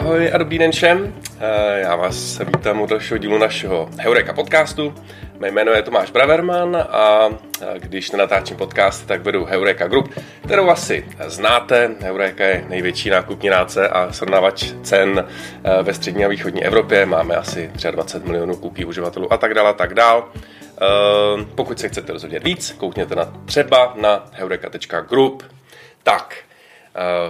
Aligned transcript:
Ahoj 0.00 0.30
a 0.32 0.38
dobrý 0.38 0.58
den 0.58 0.72
všem. 0.72 1.14
Eh, 1.40 1.80
já 1.80 1.96
vás 1.96 2.38
vítám 2.38 2.80
u 2.80 2.86
dalšího 2.86 3.18
dílu 3.18 3.38
našeho 3.38 3.88
Heureka 3.98 4.32
podcastu. 4.32 4.94
Mé 5.38 5.50
jméno 5.50 5.72
je 5.72 5.82
Tomáš 5.82 6.10
Braverman 6.10 6.76
a 6.76 7.28
když 7.78 8.10
nenatáčím 8.10 8.56
podcast, 8.56 9.06
tak 9.06 9.22
vedu 9.22 9.44
Heureka 9.44 9.88
Group, 9.88 10.14
kterou 10.44 10.68
asi 10.68 11.06
znáte. 11.26 11.90
Heureka 12.00 12.44
je 12.44 12.64
největší 12.68 13.10
nákupní 13.10 13.48
náce 13.48 13.88
a 13.88 14.12
srovnávač 14.12 14.72
cen 14.82 15.28
eh, 15.64 15.82
ve 15.82 15.94
střední 15.94 16.24
a 16.24 16.28
východní 16.28 16.64
Evropě. 16.64 17.06
Máme 17.06 17.36
asi 17.36 17.70
23 17.90 18.28
milionů 18.28 18.56
kupí 18.56 18.84
uživatelů 18.84 19.32
a 19.32 19.36
tak 19.36 19.54
dále 19.54 19.70
a 19.70 19.72
tak 19.72 19.94
dále. 19.94 20.22
Pokud 21.54 21.80
se 21.80 21.88
chcete 21.88 22.12
rozhodnět 22.12 22.44
víc, 22.44 22.74
koukněte 22.78 23.14
na 23.14 23.32
třeba 23.44 23.94
na 24.00 24.26
heureka.group. 24.32 25.42
Tak, 26.02 26.36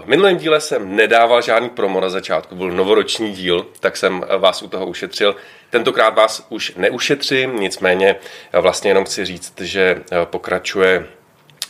v 0.02 0.06
minulém 0.06 0.36
díle 0.36 0.60
jsem 0.60 0.96
nedával 0.96 1.42
žádný 1.42 1.68
promo 1.68 2.00
na 2.00 2.08
začátku, 2.08 2.54
byl 2.54 2.70
novoroční 2.70 3.32
díl, 3.32 3.66
tak 3.80 3.96
jsem 3.96 4.24
vás 4.38 4.62
u 4.62 4.68
toho 4.68 4.86
ušetřil. 4.86 5.36
Tentokrát 5.70 6.14
vás 6.14 6.46
už 6.48 6.72
neušetřím, 6.76 7.60
nicméně 7.60 8.16
vlastně 8.52 8.90
jenom 8.90 9.04
chci 9.04 9.24
říct, 9.24 9.60
že 9.60 10.02
pokračuje 10.24 11.06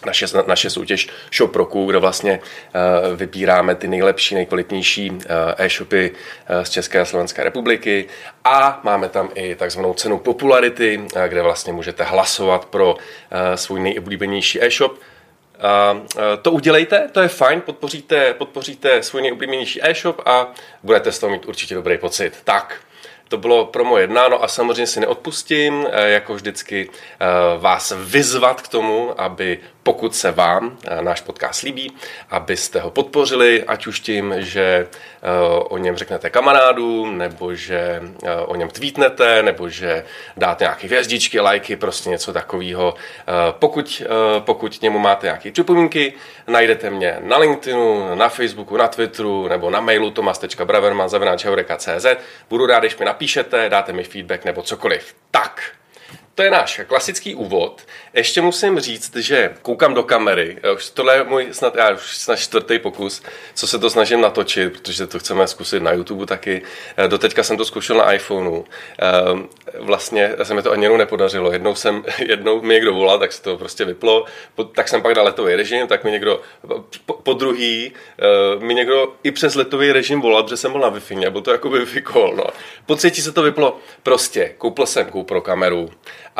naše, 0.06 0.26
naše 0.46 0.70
soutěž 0.70 1.08
Shop 1.34 1.56
Roku, 1.56 1.86
kde 1.86 1.98
vlastně 1.98 2.40
vybíráme 3.16 3.74
ty 3.74 3.88
nejlepší, 3.88 4.34
nejkvalitnější 4.34 5.18
e-shopy 5.56 6.10
z 6.62 6.70
České 6.70 7.00
a 7.00 7.04
Slovenské 7.04 7.44
republiky 7.44 8.06
a 8.44 8.80
máme 8.82 9.08
tam 9.08 9.30
i 9.34 9.54
takzvanou 9.54 9.94
cenu 9.94 10.18
popularity, 10.18 11.00
kde 11.28 11.42
vlastně 11.42 11.72
můžete 11.72 12.04
hlasovat 12.04 12.64
pro 12.64 12.96
svůj 13.54 13.80
nejoblíbenější 13.80 14.62
e-shop 14.62 14.98
to 16.42 16.52
udělejte, 16.52 17.08
to 17.12 17.20
je 17.20 17.28
fajn, 17.28 17.60
podpoříte, 17.60 18.34
podpoříte 18.34 19.02
svůj 19.02 19.22
nejoblíbenější 19.22 19.80
e-shop 19.82 20.20
a 20.26 20.46
budete 20.82 21.12
z 21.12 21.18
toho 21.18 21.32
mít 21.32 21.46
určitě 21.46 21.74
dobrý 21.74 21.98
pocit. 21.98 22.40
Tak, 22.44 22.80
to 23.28 23.36
bylo 23.36 23.66
promo 23.66 23.98
jedna, 23.98 24.28
no 24.28 24.44
a 24.44 24.48
samozřejmě 24.48 24.86
si 24.86 25.00
neodpustím, 25.00 25.86
e, 25.90 26.10
jako 26.10 26.34
vždycky 26.34 26.90
e, 26.90 27.58
vás 27.58 27.92
vyzvat 28.04 28.62
k 28.62 28.68
tomu, 28.68 29.20
aby 29.20 29.58
pokud 29.82 30.14
se 30.14 30.30
vám 30.30 30.78
eh, 30.84 31.02
náš 31.02 31.20
podcast 31.20 31.62
líbí, 31.62 31.92
abyste 32.30 32.80
ho 32.80 32.90
podpořili, 32.90 33.64
ať 33.64 33.86
už 33.86 34.00
tím, 34.00 34.34
že 34.38 34.62
eh, 34.62 35.28
o 35.58 35.78
něm 35.78 35.96
řeknete 35.96 36.30
kamarádům, 36.30 37.18
nebo 37.18 37.54
že 37.54 38.02
eh, 38.26 38.34
o 38.34 38.56
něm 38.56 38.68
tweetnete, 38.68 39.42
nebo 39.42 39.68
že 39.68 40.04
dáte 40.36 40.64
nějaké 40.64 40.86
hvězdičky, 40.86 41.40
lajky, 41.40 41.76
prostě 41.76 42.10
něco 42.10 42.32
takového. 42.32 42.94
Pokud, 43.50 44.02
pokud 44.38 44.78
k 44.78 44.82
němu 44.82 44.98
máte 44.98 45.26
nějaké 45.26 45.52
připomínky, 45.52 46.12
najdete 46.46 46.90
mě 46.90 47.16
na 47.20 47.38
LinkedInu, 47.38 48.14
na 48.14 48.28
Facebooku, 48.28 48.76
na 48.76 48.88
Twitteru, 48.88 49.48
nebo 49.48 49.70
na 49.70 49.80
mailu 49.80 50.10
tomas.braverman.cz. 50.10 52.06
Budu 52.50 52.66
rád, 52.66 52.80
když 52.80 52.96
mi 52.96 53.04
napíšete, 53.04 53.68
dáte 53.68 53.92
mi 53.92 54.04
feedback 54.04 54.44
nebo 54.44 54.62
cokoliv. 54.62 55.14
Tak, 55.30 55.62
to 56.34 56.42
je 56.42 56.50
náš 56.50 56.80
klasický 56.86 57.34
úvod. 57.34 57.86
Ještě 58.14 58.40
musím 58.40 58.80
říct, 58.80 59.16
že 59.16 59.54
koukám 59.62 59.94
do 59.94 60.02
kamery. 60.02 60.58
Už 60.74 60.90
tohle 60.90 61.16
je 61.16 61.24
můj 61.24 61.48
snad, 61.52 61.74
já 61.74 61.90
už 61.90 62.16
snad 62.16 62.36
čtvrtý 62.36 62.78
pokus, 62.78 63.22
co 63.54 63.66
se 63.66 63.78
to 63.78 63.90
snažím 63.90 64.20
natočit, 64.20 64.72
protože 64.72 65.06
to 65.06 65.18
chceme 65.18 65.48
zkusit 65.48 65.82
na 65.82 65.92
YouTube 65.92 66.26
taky. 66.26 66.62
Eh, 66.96 67.08
doteďka 67.08 67.42
jsem 67.42 67.56
to 67.56 67.64
zkoušel 67.64 67.96
na 67.96 68.12
iPhoneu. 68.12 68.64
Eh, 69.02 69.08
vlastně 69.78 70.34
se 70.42 70.54
mi 70.54 70.62
to 70.62 70.72
ani 70.72 70.84
jednou 70.84 70.96
nepodařilo. 70.96 71.52
Jednou, 71.52 71.74
jsem, 71.74 72.04
jednou 72.18 72.62
mi 72.62 72.74
někdo 72.74 72.94
volal, 72.94 73.18
tak 73.18 73.32
se 73.32 73.42
to 73.42 73.56
prostě 73.56 73.84
vyplo. 73.84 74.24
Tak 74.74 74.88
jsem 74.88 75.02
pak 75.02 75.14
dal 75.14 75.24
letový 75.24 75.54
režim, 75.54 75.86
tak 75.86 76.04
mi 76.04 76.10
někdo 76.10 76.40
po, 77.06 77.14
po 77.14 77.32
druhý 77.32 77.92
eh, 78.18 78.64
mi 78.64 78.74
někdo 78.74 79.12
i 79.22 79.30
přes 79.30 79.54
letový 79.54 79.92
režim 79.92 80.20
volal, 80.20 80.42
protože 80.42 80.56
jsem 80.56 80.72
byl 80.72 80.80
na 80.80 80.90
Wi-Fi, 80.90 81.18
nebo 81.18 81.40
to 81.40 81.52
jako 81.52 81.70
vykol. 81.70 82.34
No. 82.36 82.44
Po 82.86 82.96
třetí 82.96 83.22
se 83.22 83.32
to 83.32 83.42
vyplo. 83.42 83.78
Prostě 84.02 84.54
koupil 84.58 84.86
jsem 84.86 85.06
pro 85.26 85.40
kameru 85.40 85.90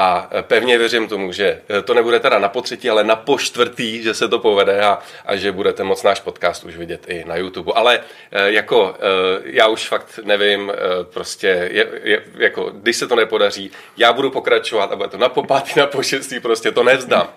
a 0.01 0.29
pevně 0.43 0.79
věřím 0.79 1.09
tomu, 1.09 1.33
že 1.33 1.61
to 1.85 1.95
nebude 1.95 2.21
teda 2.21 2.39
na 2.39 2.49
potřetí, 2.49 2.91
ale 2.91 3.05
na 3.05 3.17
po 3.17 3.39
čtvrtý, 3.39 4.03
že 4.03 4.15
se 4.15 4.29
to 4.29 4.39
povede 4.39 4.81
a, 4.81 4.99
a 5.27 5.37
že 5.37 5.53
budete 5.53 5.85
moc 5.85 6.03
náš 6.03 6.21
podcast 6.21 6.65
už 6.65 6.77
vidět 6.77 7.05
i 7.09 7.25
na 7.25 7.37
YouTube. 7.37 7.73
Ale 7.75 8.01
eh, 8.33 8.53
jako 8.53 8.97
eh, 8.97 9.43
já 9.45 9.69
už 9.69 9.89
fakt 9.89 10.21
nevím, 10.25 10.73
eh, 10.75 11.05
prostě 11.05 11.69
je, 11.71 11.87
je, 12.03 12.23
jako 12.37 12.71
když 12.75 12.97
se 12.97 13.09
to 13.09 13.17
nepodaří, 13.17 13.71
já 13.97 14.13
budu 14.13 14.31
pokračovat 14.31 14.93
a 14.93 14.97
bude 14.97 15.09
to 15.09 15.19
na 15.19 15.29
popátý, 15.29 15.73
na 15.77 15.87
pošestý, 15.87 16.41
prostě 16.41 16.73
to 16.73 16.83
nevzdám. 16.83 17.29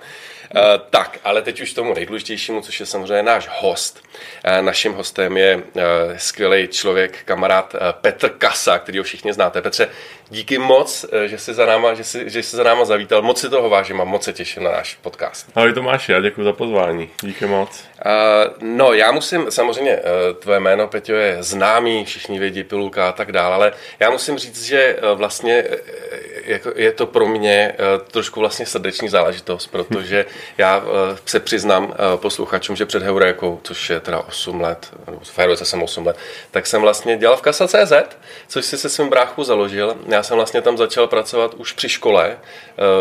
Uh, 0.55 0.59
tak, 0.89 1.19
ale 1.23 1.41
teď 1.41 1.61
už 1.61 1.73
tomu 1.73 1.93
nejdůležitějšímu, 1.93 2.61
což 2.61 2.79
je 2.79 2.85
samozřejmě 2.85 3.23
náš 3.23 3.49
host. 3.51 4.03
Uh, 4.45 4.65
naším 4.65 4.93
hostem 4.93 5.37
je 5.37 5.55
uh, 5.55 5.81
skvělý 6.17 6.67
člověk, 6.67 7.23
kamarád 7.25 7.75
Petr 7.91 8.29
Kasa, 8.29 8.79
který 8.79 8.97
ho 8.97 9.03
všichni 9.03 9.33
znáte. 9.33 9.61
Petře, 9.61 9.87
díky 10.29 10.57
moc, 10.57 11.05
že 11.25 11.37
jsi 11.37 11.53
za 11.53 11.65
náma, 11.65 11.93
že 11.93 12.03
jsi, 12.03 12.29
že 12.29 12.43
jsi 12.43 12.55
za 12.55 12.63
náma 12.63 12.85
zavítal. 12.85 13.21
Moc 13.21 13.39
si 13.39 13.49
toho 13.49 13.69
vážím 13.69 14.01
a 14.01 14.03
moc 14.03 14.23
se 14.23 14.33
těším 14.33 14.63
na 14.63 14.71
náš 14.71 14.97
podcast. 15.01 15.47
Ahoj 15.55 15.73
Tomáši, 15.73 16.11
já 16.11 16.21
děkuji 16.21 16.43
za 16.43 16.53
pozvání. 16.53 17.09
Díky 17.21 17.45
moc. 17.45 17.83
no, 18.61 18.93
já 18.93 19.11
musím, 19.11 19.51
samozřejmě, 19.51 19.99
tvoje 20.39 20.59
jméno, 20.59 20.87
Peťo, 20.87 21.13
je 21.13 21.37
známý, 21.39 22.05
všichni 22.05 22.39
vědí, 22.39 22.63
pilulka 22.63 23.09
a 23.09 23.11
tak 23.11 23.31
dále, 23.31 23.55
ale 23.55 23.73
já 23.99 24.09
musím 24.09 24.37
říct, 24.37 24.63
že 24.63 24.97
vlastně 25.13 25.63
jako 26.45 26.71
je 26.75 26.91
to 26.91 27.07
pro 27.07 27.25
mě 27.25 27.75
trošku 28.11 28.39
vlastně 28.39 28.65
srdeční 28.65 29.09
záležitost, 29.09 29.67
protože 29.67 30.25
já 30.57 30.77
uh, 30.77 30.85
se 31.25 31.39
přiznám 31.39 31.83
uh, 31.85 31.93
posluchačům, 32.15 32.75
že 32.75 32.85
před 32.85 33.03
Heurékou, 33.03 33.59
což 33.63 33.89
je 33.89 33.99
teda 33.99 34.19
8 34.19 34.61
let, 34.61 34.91
v 35.23 35.39
Heurece 35.39 35.65
jsem 35.65 35.83
8 35.83 36.05
let, 36.05 36.17
tak 36.51 36.67
jsem 36.67 36.81
vlastně 36.81 37.17
dělal 37.17 37.37
v 37.37 37.41
Kasa.cz, 37.41 37.93
což 38.47 38.65
si 38.65 38.77
se 38.77 38.89
svým 38.89 39.09
bráchu 39.09 39.43
založil. 39.43 39.95
Já 40.07 40.23
jsem 40.23 40.35
vlastně 40.35 40.61
tam 40.61 40.77
začal 40.77 41.07
pracovat 41.07 41.53
už 41.53 41.71
při 41.71 41.89
škole, 41.89 42.37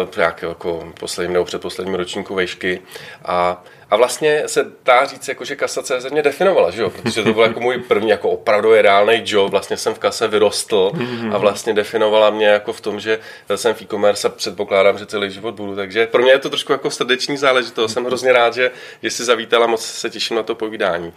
uh, 0.03 0.23
jak 0.23 0.43
jako 0.43 0.93
posledním 1.01 1.33
nebo 1.33 1.45
předposledním 1.45 1.95
ročníku 1.95 2.35
vejšky 2.35 2.81
a 3.25 3.65
a 3.93 3.97
vlastně 3.97 4.43
se 4.47 4.73
dá 4.85 5.05
říct, 5.05 5.29
jako, 5.29 5.45
že 5.45 5.57
kasa 5.57 5.83
CZ 5.83 6.11
mě 6.11 6.23
definovala, 6.23 6.71
že 6.71 6.83
jo? 6.83 6.91
protože 6.91 7.23
to 7.23 7.33
byl 7.33 7.43
jako 7.43 7.61
můj 7.61 7.79
první 7.79 8.09
jako 8.09 8.31
opravdu 8.31 8.73
reálný 8.73 9.23
job, 9.25 9.51
vlastně 9.51 9.77
jsem 9.77 9.95
v 9.95 9.99
kase 9.99 10.29
vyrostl 10.29 10.93
a 11.33 11.39
vlastně 11.39 11.75
definovala 11.75 12.31
mě 12.31 12.47
jako 12.47 12.73
v 12.73 12.81
tom, 12.81 13.01
že 13.01 13.19
jsem 13.57 13.75
v 13.75 13.83
e-commerce 13.83 14.29
a 14.29 14.31
předpokládám, 14.31 14.99
že 14.99 15.07
celý 15.07 15.31
život 15.31 15.55
budu, 15.55 15.77
takže 15.77 16.07
pro 16.07 16.23
mě 16.23 16.33
je 16.33 16.39
to 16.39 16.49
trošku 16.49 16.73
jako 16.73 16.91
srdeční 16.91 17.37
záležitost, 17.37 17.93
jsem 17.93 18.05
hrozně 18.05 18.33
rád, 18.33 18.55
že, 18.55 18.71
že 19.03 19.11
jsi 19.11 19.25
zavítala, 19.25 19.67
moc 19.67 19.85
se 19.85 20.11
těším 20.11 20.37
na 20.37 20.43
to 20.43 20.55
povídání. 20.55 21.13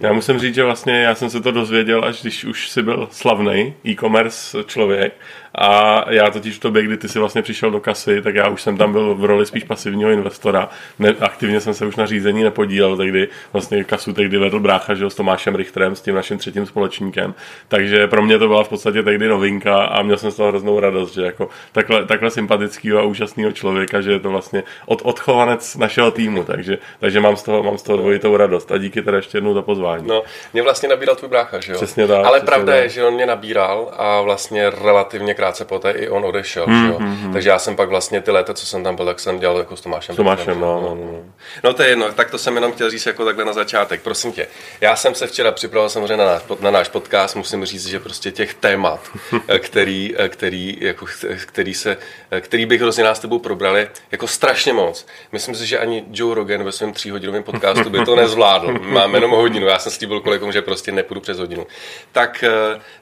Já 0.00 0.12
musím 0.12 0.38
říct, 0.38 0.54
že 0.54 0.64
vlastně 0.64 1.02
já 1.02 1.14
jsem 1.14 1.30
se 1.30 1.40
to 1.40 1.50
dozvěděl, 1.50 2.04
až 2.04 2.22
když 2.22 2.44
už 2.44 2.70
si 2.70 2.82
byl 2.82 3.08
slavný 3.12 3.74
e-commerce 3.86 4.64
člověk 4.66 5.14
a 5.58 6.04
já 6.10 6.30
totiž 6.30 6.58
v 6.58 6.62
době, 6.62 6.82
kdy 6.82 6.96
ty 6.96 7.08
si 7.08 7.18
vlastně 7.18 7.42
přišel 7.42 7.70
do 7.70 7.80
kasy, 7.80 8.22
tak 8.22 8.34
já 8.34 8.48
už 8.48 8.62
jsem 8.62 8.76
tam 8.76 8.92
byl 8.92 9.14
v 9.14 9.24
roli 9.24 9.46
spíš 9.46 9.64
pasivního 9.64 10.10
investora. 10.10 10.68
Ne, 10.98 11.14
aktivně 11.20 11.60
jsem 11.60 11.74
se 11.74 11.86
už 11.86 11.96
na 11.96 12.06
řízení 12.06 12.42
nepodílel, 12.42 12.96
tehdy 12.96 13.28
vlastně 13.52 13.84
kasu 13.84 14.12
tehdy 14.12 14.38
vedl 14.38 14.60
brácha, 14.60 14.94
že 14.94 15.10
s 15.10 15.14
Tomášem 15.14 15.54
Richterem, 15.54 15.96
s 15.96 16.00
tím 16.00 16.14
naším 16.14 16.38
třetím 16.38 16.66
společníkem. 16.66 17.34
Takže 17.68 18.06
pro 18.06 18.22
mě 18.22 18.38
to 18.38 18.48
byla 18.48 18.64
v 18.64 18.68
podstatě 18.68 19.02
tehdy 19.02 19.28
novinka 19.28 19.84
a 19.84 20.02
měl 20.02 20.16
jsem 20.16 20.30
z 20.30 20.36
toho 20.36 20.48
hroznou 20.48 20.80
radost, 20.80 21.14
že 21.14 21.22
jako 21.22 21.48
takhle, 21.72 22.06
takhle 22.06 22.30
sympatického 22.30 23.00
a 23.00 23.02
úžasného 23.02 23.52
člověka, 23.52 24.00
že 24.00 24.12
je 24.12 24.18
to 24.18 24.30
vlastně 24.30 24.62
od, 24.86 25.02
odchovanec 25.02 25.76
našeho 25.76 26.10
týmu, 26.10 26.44
takže, 26.44 26.78
takže 27.00 27.20
mám 27.20 27.36
z 27.36 27.42
toho, 27.42 27.62
mám 27.62 27.78
z 27.78 27.82
toho 27.82 27.98
dvojitou 27.98 28.36
radost 28.36 28.72
a 28.72 28.78
díky 28.78 29.02
teda 29.02 29.16
ještě 29.16 29.36
jednou 29.36 29.54
za 29.54 29.62
pozvání. 29.62 30.06
No, 30.06 30.22
mě 30.52 30.62
vlastně 30.62 30.88
nabíral 30.88 31.16
tvůj 31.16 31.28
brácha, 31.28 31.60
že 31.60 31.72
jo? 31.72 31.76
Přesně 31.78 32.06
tak. 32.06 32.26
Ale 32.26 32.40
pravda 32.40 32.72
tak. 32.72 32.82
je, 32.82 32.88
že 32.88 33.04
on 33.04 33.14
mě 33.14 33.26
nabíral 33.26 33.94
a 33.96 34.20
vlastně 34.20 34.70
relativně 34.70 35.34
krátce 35.44 35.64
poté 35.64 35.90
i 35.90 36.08
on 36.08 36.24
odešel. 36.24 36.66
Mm, 36.66 36.86
že 36.86 36.94
Mm, 36.98 37.32
Takže 37.32 37.48
já 37.48 37.58
jsem 37.58 37.76
pak 37.76 37.88
vlastně 37.88 38.20
ty 38.20 38.30
léta, 38.30 38.54
co 38.54 38.66
jsem 38.66 38.84
tam 38.84 38.96
byl, 38.96 39.04
tak 39.06 39.20
jsem 39.20 39.38
dělal 39.38 39.58
jako 39.58 39.76
s 39.76 39.80
Tomášem. 39.80 40.14
S 40.14 40.16
Tomášem, 40.16 40.60
no, 40.60 40.80
no, 40.80 40.94
no. 40.94 41.22
no 41.64 41.74
to 41.74 41.82
je 41.82 41.88
jedno, 41.88 42.12
tak 42.12 42.30
to 42.30 42.38
jsem 42.38 42.54
jenom 42.54 42.72
chtěl 42.72 42.90
říct 42.90 43.06
jako 43.06 43.24
takhle 43.24 43.44
na 43.44 43.52
začátek. 43.52 44.02
Prosím 44.02 44.32
tě, 44.32 44.46
já 44.80 44.96
jsem 44.96 45.14
se 45.14 45.26
včera 45.26 45.52
připravil 45.52 45.88
samozřejmě 45.88 46.16
na 46.16 46.24
náš, 46.24 46.42
na 46.60 46.70
náš 46.70 46.88
podcast, 46.88 47.36
musím 47.36 47.64
říct, 47.64 47.86
že 47.86 48.00
prostě 48.00 48.30
těch 48.30 48.54
témat, 48.54 49.00
který, 49.58 50.14
který, 50.28 50.78
jako, 50.80 51.06
který, 51.46 51.74
se, 51.74 51.96
který 52.40 52.66
bych 52.66 52.80
hrozně 52.80 53.04
nás 53.04 53.18
s 53.18 53.20
tebou 53.20 53.38
probrali, 53.38 53.88
jako 54.12 54.26
strašně 54.26 54.72
moc. 54.72 55.06
Myslím 55.32 55.54
si, 55.54 55.66
že 55.66 55.78
ani 55.78 56.04
Joe 56.12 56.34
Rogan 56.34 56.64
ve 56.64 56.72
svém 56.72 56.92
tříhodinovém 56.92 57.42
podcastu 57.42 57.90
by 57.90 58.04
to 58.04 58.16
nezvládl. 58.16 58.78
Mám 58.80 59.14
jenom 59.14 59.30
hodinu, 59.30 59.66
já 59.66 59.78
jsem 59.78 59.92
slíbil 59.92 60.20
kolegům, 60.20 60.52
že 60.52 60.62
prostě 60.62 60.92
nepůjdu 60.92 61.20
přes 61.20 61.38
hodinu. 61.38 61.66
Tak, 62.12 62.44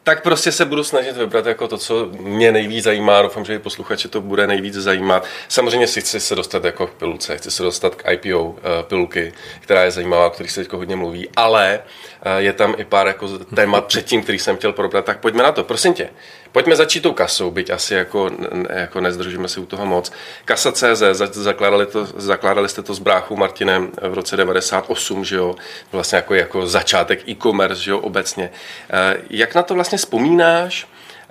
tak 0.02 0.22
prostě 0.22 0.52
se 0.52 0.64
budu 0.64 0.84
snažit 0.84 1.16
vybrat 1.16 1.46
jako 1.46 1.68
to, 1.68 1.78
co 1.78 2.08
mě 2.32 2.52
nejvíc 2.52 2.84
zajímá, 2.84 3.22
doufám, 3.22 3.44
že 3.44 3.54
i 3.54 3.58
posluchače 3.58 4.08
to 4.08 4.20
bude 4.20 4.46
nejvíc 4.46 4.74
zajímat. 4.74 5.24
Samozřejmě 5.48 5.86
si 5.86 6.00
chci 6.00 6.20
se 6.20 6.34
dostat 6.34 6.64
jako 6.64 6.86
k 6.86 6.94
pilulce, 6.94 7.36
chci 7.36 7.50
se 7.50 7.62
dostat 7.62 7.94
k 7.94 8.12
IPO 8.12 8.42
uh, 8.44 8.56
eh, 8.58 8.82
pilulky, 8.82 9.32
která 9.60 9.84
je 9.84 9.90
zajímavá, 9.90 10.26
o 10.26 10.30
kterých 10.30 10.52
se 10.52 10.60
teď 10.64 10.72
hodně 10.72 10.96
mluví, 10.96 11.28
ale 11.36 11.80
uh, 12.26 12.32
je 12.32 12.52
tam 12.52 12.74
i 12.78 12.84
pár 12.84 13.06
jako 13.06 13.28
témat 13.38 13.84
předtím, 13.84 14.22
který 14.22 14.38
jsem 14.38 14.56
chtěl 14.56 14.72
probrat, 14.72 15.04
tak 15.04 15.20
pojďme 15.20 15.42
na 15.42 15.52
to. 15.52 15.64
Prosím 15.64 15.94
tě, 15.94 16.08
Pojďme 16.52 16.76
začít 16.76 17.00
tou 17.00 17.12
kasou, 17.12 17.50
byť 17.50 17.70
asi 17.70 17.94
jako, 17.94 18.30
jako 18.70 19.00
nezdržíme 19.00 19.48
se 19.48 19.60
u 19.60 19.66
toho 19.66 19.86
moc. 19.86 20.12
Kasa 20.44 20.72
CZ, 20.72 21.12
zakládali, 21.30 21.86
to, 21.86 22.04
zakládali 22.04 22.68
jste 22.68 22.82
to 22.82 22.94
s 22.94 22.98
bráchou 22.98 23.36
Martinem 23.36 23.90
v 24.02 24.14
roce 24.14 24.36
98, 24.36 25.24
že 25.24 25.36
jo? 25.36 25.54
Vlastně 25.92 26.16
jako, 26.16 26.34
jako 26.34 26.66
začátek 26.66 27.28
e-commerce, 27.28 27.82
že 27.82 27.90
jo, 27.90 27.98
obecně. 27.98 28.50
Eh, 28.90 29.16
jak 29.30 29.54
na 29.54 29.62
to 29.62 29.74
vlastně 29.74 29.98
vzpomínáš? 29.98 30.86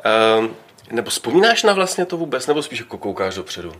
Eh, 0.05 0.47
nebo 0.91 1.09
vzpomínáš 1.09 1.63
na 1.63 1.73
vlastně 1.73 2.05
to 2.05 2.17
vůbec, 2.17 2.47
nebo 2.47 2.63
spíš 2.63 2.79
jako 2.79 2.97
koukáš 2.97 3.35
dopředu? 3.35 3.73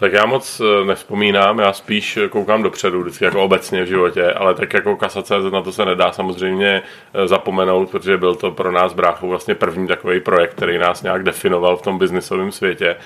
Tak 0.00 0.12
já 0.12 0.26
moc 0.26 0.60
eh, 0.60 0.84
nevzpomínám, 0.84 1.58
já 1.58 1.72
spíš 1.72 2.18
koukám 2.30 2.62
dopředu, 2.62 3.02
vždycky 3.02 3.24
jako 3.24 3.44
obecně 3.44 3.82
v 3.82 3.86
životě, 3.86 4.32
ale 4.32 4.54
tak 4.54 4.74
jako 4.74 4.96
kasa.cz 4.96 5.52
na 5.52 5.62
to 5.62 5.72
se 5.72 5.84
nedá 5.84 6.12
samozřejmě 6.12 6.82
eh, 7.14 7.28
zapomenout, 7.28 7.90
protože 7.90 8.16
byl 8.16 8.34
to 8.34 8.50
pro 8.50 8.72
nás 8.72 8.92
bráchou 8.92 9.28
vlastně 9.28 9.54
první 9.54 9.86
takový 9.86 10.20
projekt, 10.20 10.54
který 10.54 10.78
nás 10.78 11.02
nějak 11.02 11.22
definoval 11.22 11.76
v 11.76 11.82
tom 11.82 11.98
biznisovém 11.98 12.52
světě 12.52 12.96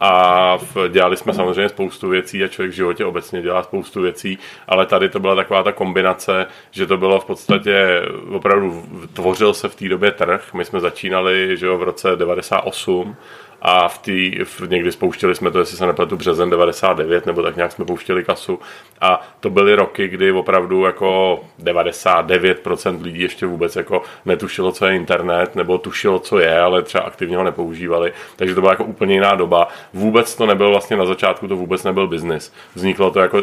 a 0.00 0.58
dělali 0.88 1.16
jsme 1.16 1.34
samozřejmě 1.34 1.68
spoustu 1.68 2.08
věcí 2.08 2.44
a 2.44 2.48
člověk 2.48 2.72
v 2.72 2.76
životě 2.76 3.04
obecně 3.04 3.42
dělá 3.42 3.62
spoustu 3.62 4.02
věcí, 4.02 4.38
ale 4.68 4.86
tady 4.86 5.08
to 5.08 5.20
byla 5.20 5.34
taková 5.34 5.62
ta 5.62 5.72
kombinace, 5.72 6.46
že 6.70 6.86
to 6.86 6.96
bylo 6.96 7.20
v 7.20 7.24
podstatě 7.24 8.02
opravdu 8.32 8.84
tvořil 9.12 9.54
se 9.54 9.68
v 9.68 9.74
té 9.74 9.88
době 9.88 10.10
trh. 10.10 10.54
My 10.54 10.64
jsme 10.64 10.80
začínali 10.80 11.56
že 11.56 11.66
jo, 11.66 11.78
v 11.78 11.82
roce 11.82 12.16
98 12.16 13.16
a 13.64 13.88
v 13.88 13.98
tý, 13.98 14.44
v, 14.44 14.60
někdy 14.68 14.92
spouštěli 14.92 15.34
jsme 15.34 15.50
to, 15.50 15.58
jestli 15.58 15.76
se 15.76 15.86
nepletu, 15.86 16.16
březen 16.16 16.50
99, 16.50 17.26
nebo 17.26 17.42
tak 17.42 17.56
nějak 17.56 17.72
jsme 17.72 17.84
pouštěli 17.84 18.24
kasu. 18.24 18.58
A 19.00 19.20
to 19.40 19.50
byly 19.50 19.74
roky, 19.74 20.08
kdy 20.08 20.32
opravdu 20.32 20.84
jako 20.84 21.40
99% 21.62 23.02
lidí 23.02 23.20
ještě 23.20 23.46
vůbec 23.46 23.76
jako 23.76 24.02
netušilo, 24.24 24.72
co 24.72 24.86
je 24.86 24.96
internet, 24.96 25.56
nebo 25.56 25.78
tušilo, 25.78 26.18
co 26.18 26.38
je, 26.38 26.60
ale 26.60 26.82
třeba 26.82 27.04
aktivně 27.04 27.36
ho 27.36 27.42
nepoužívali. 27.42 28.12
Takže 28.36 28.54
to 28.54 28.60
byla 28.60 28.72
jako 28.72 28.84
úplně 28.84 29.14
jiná 29.14 29.34
doba. 29.34 29.68
Vůbec 29.92 30.36
to 30.36 30.46
nebyl 30.46 30.70
vlastně 30.70 30.96
na 30.96 31.04
začátku, 31.04 31.48
to 31.48 31.56
vůbec 31.56 31.84
nebyl 31.84 32.06
biznis. 32.06 32.52
Vzniklo 32.74 33.10
to 33.10 33.20
jako, 33.20 33.42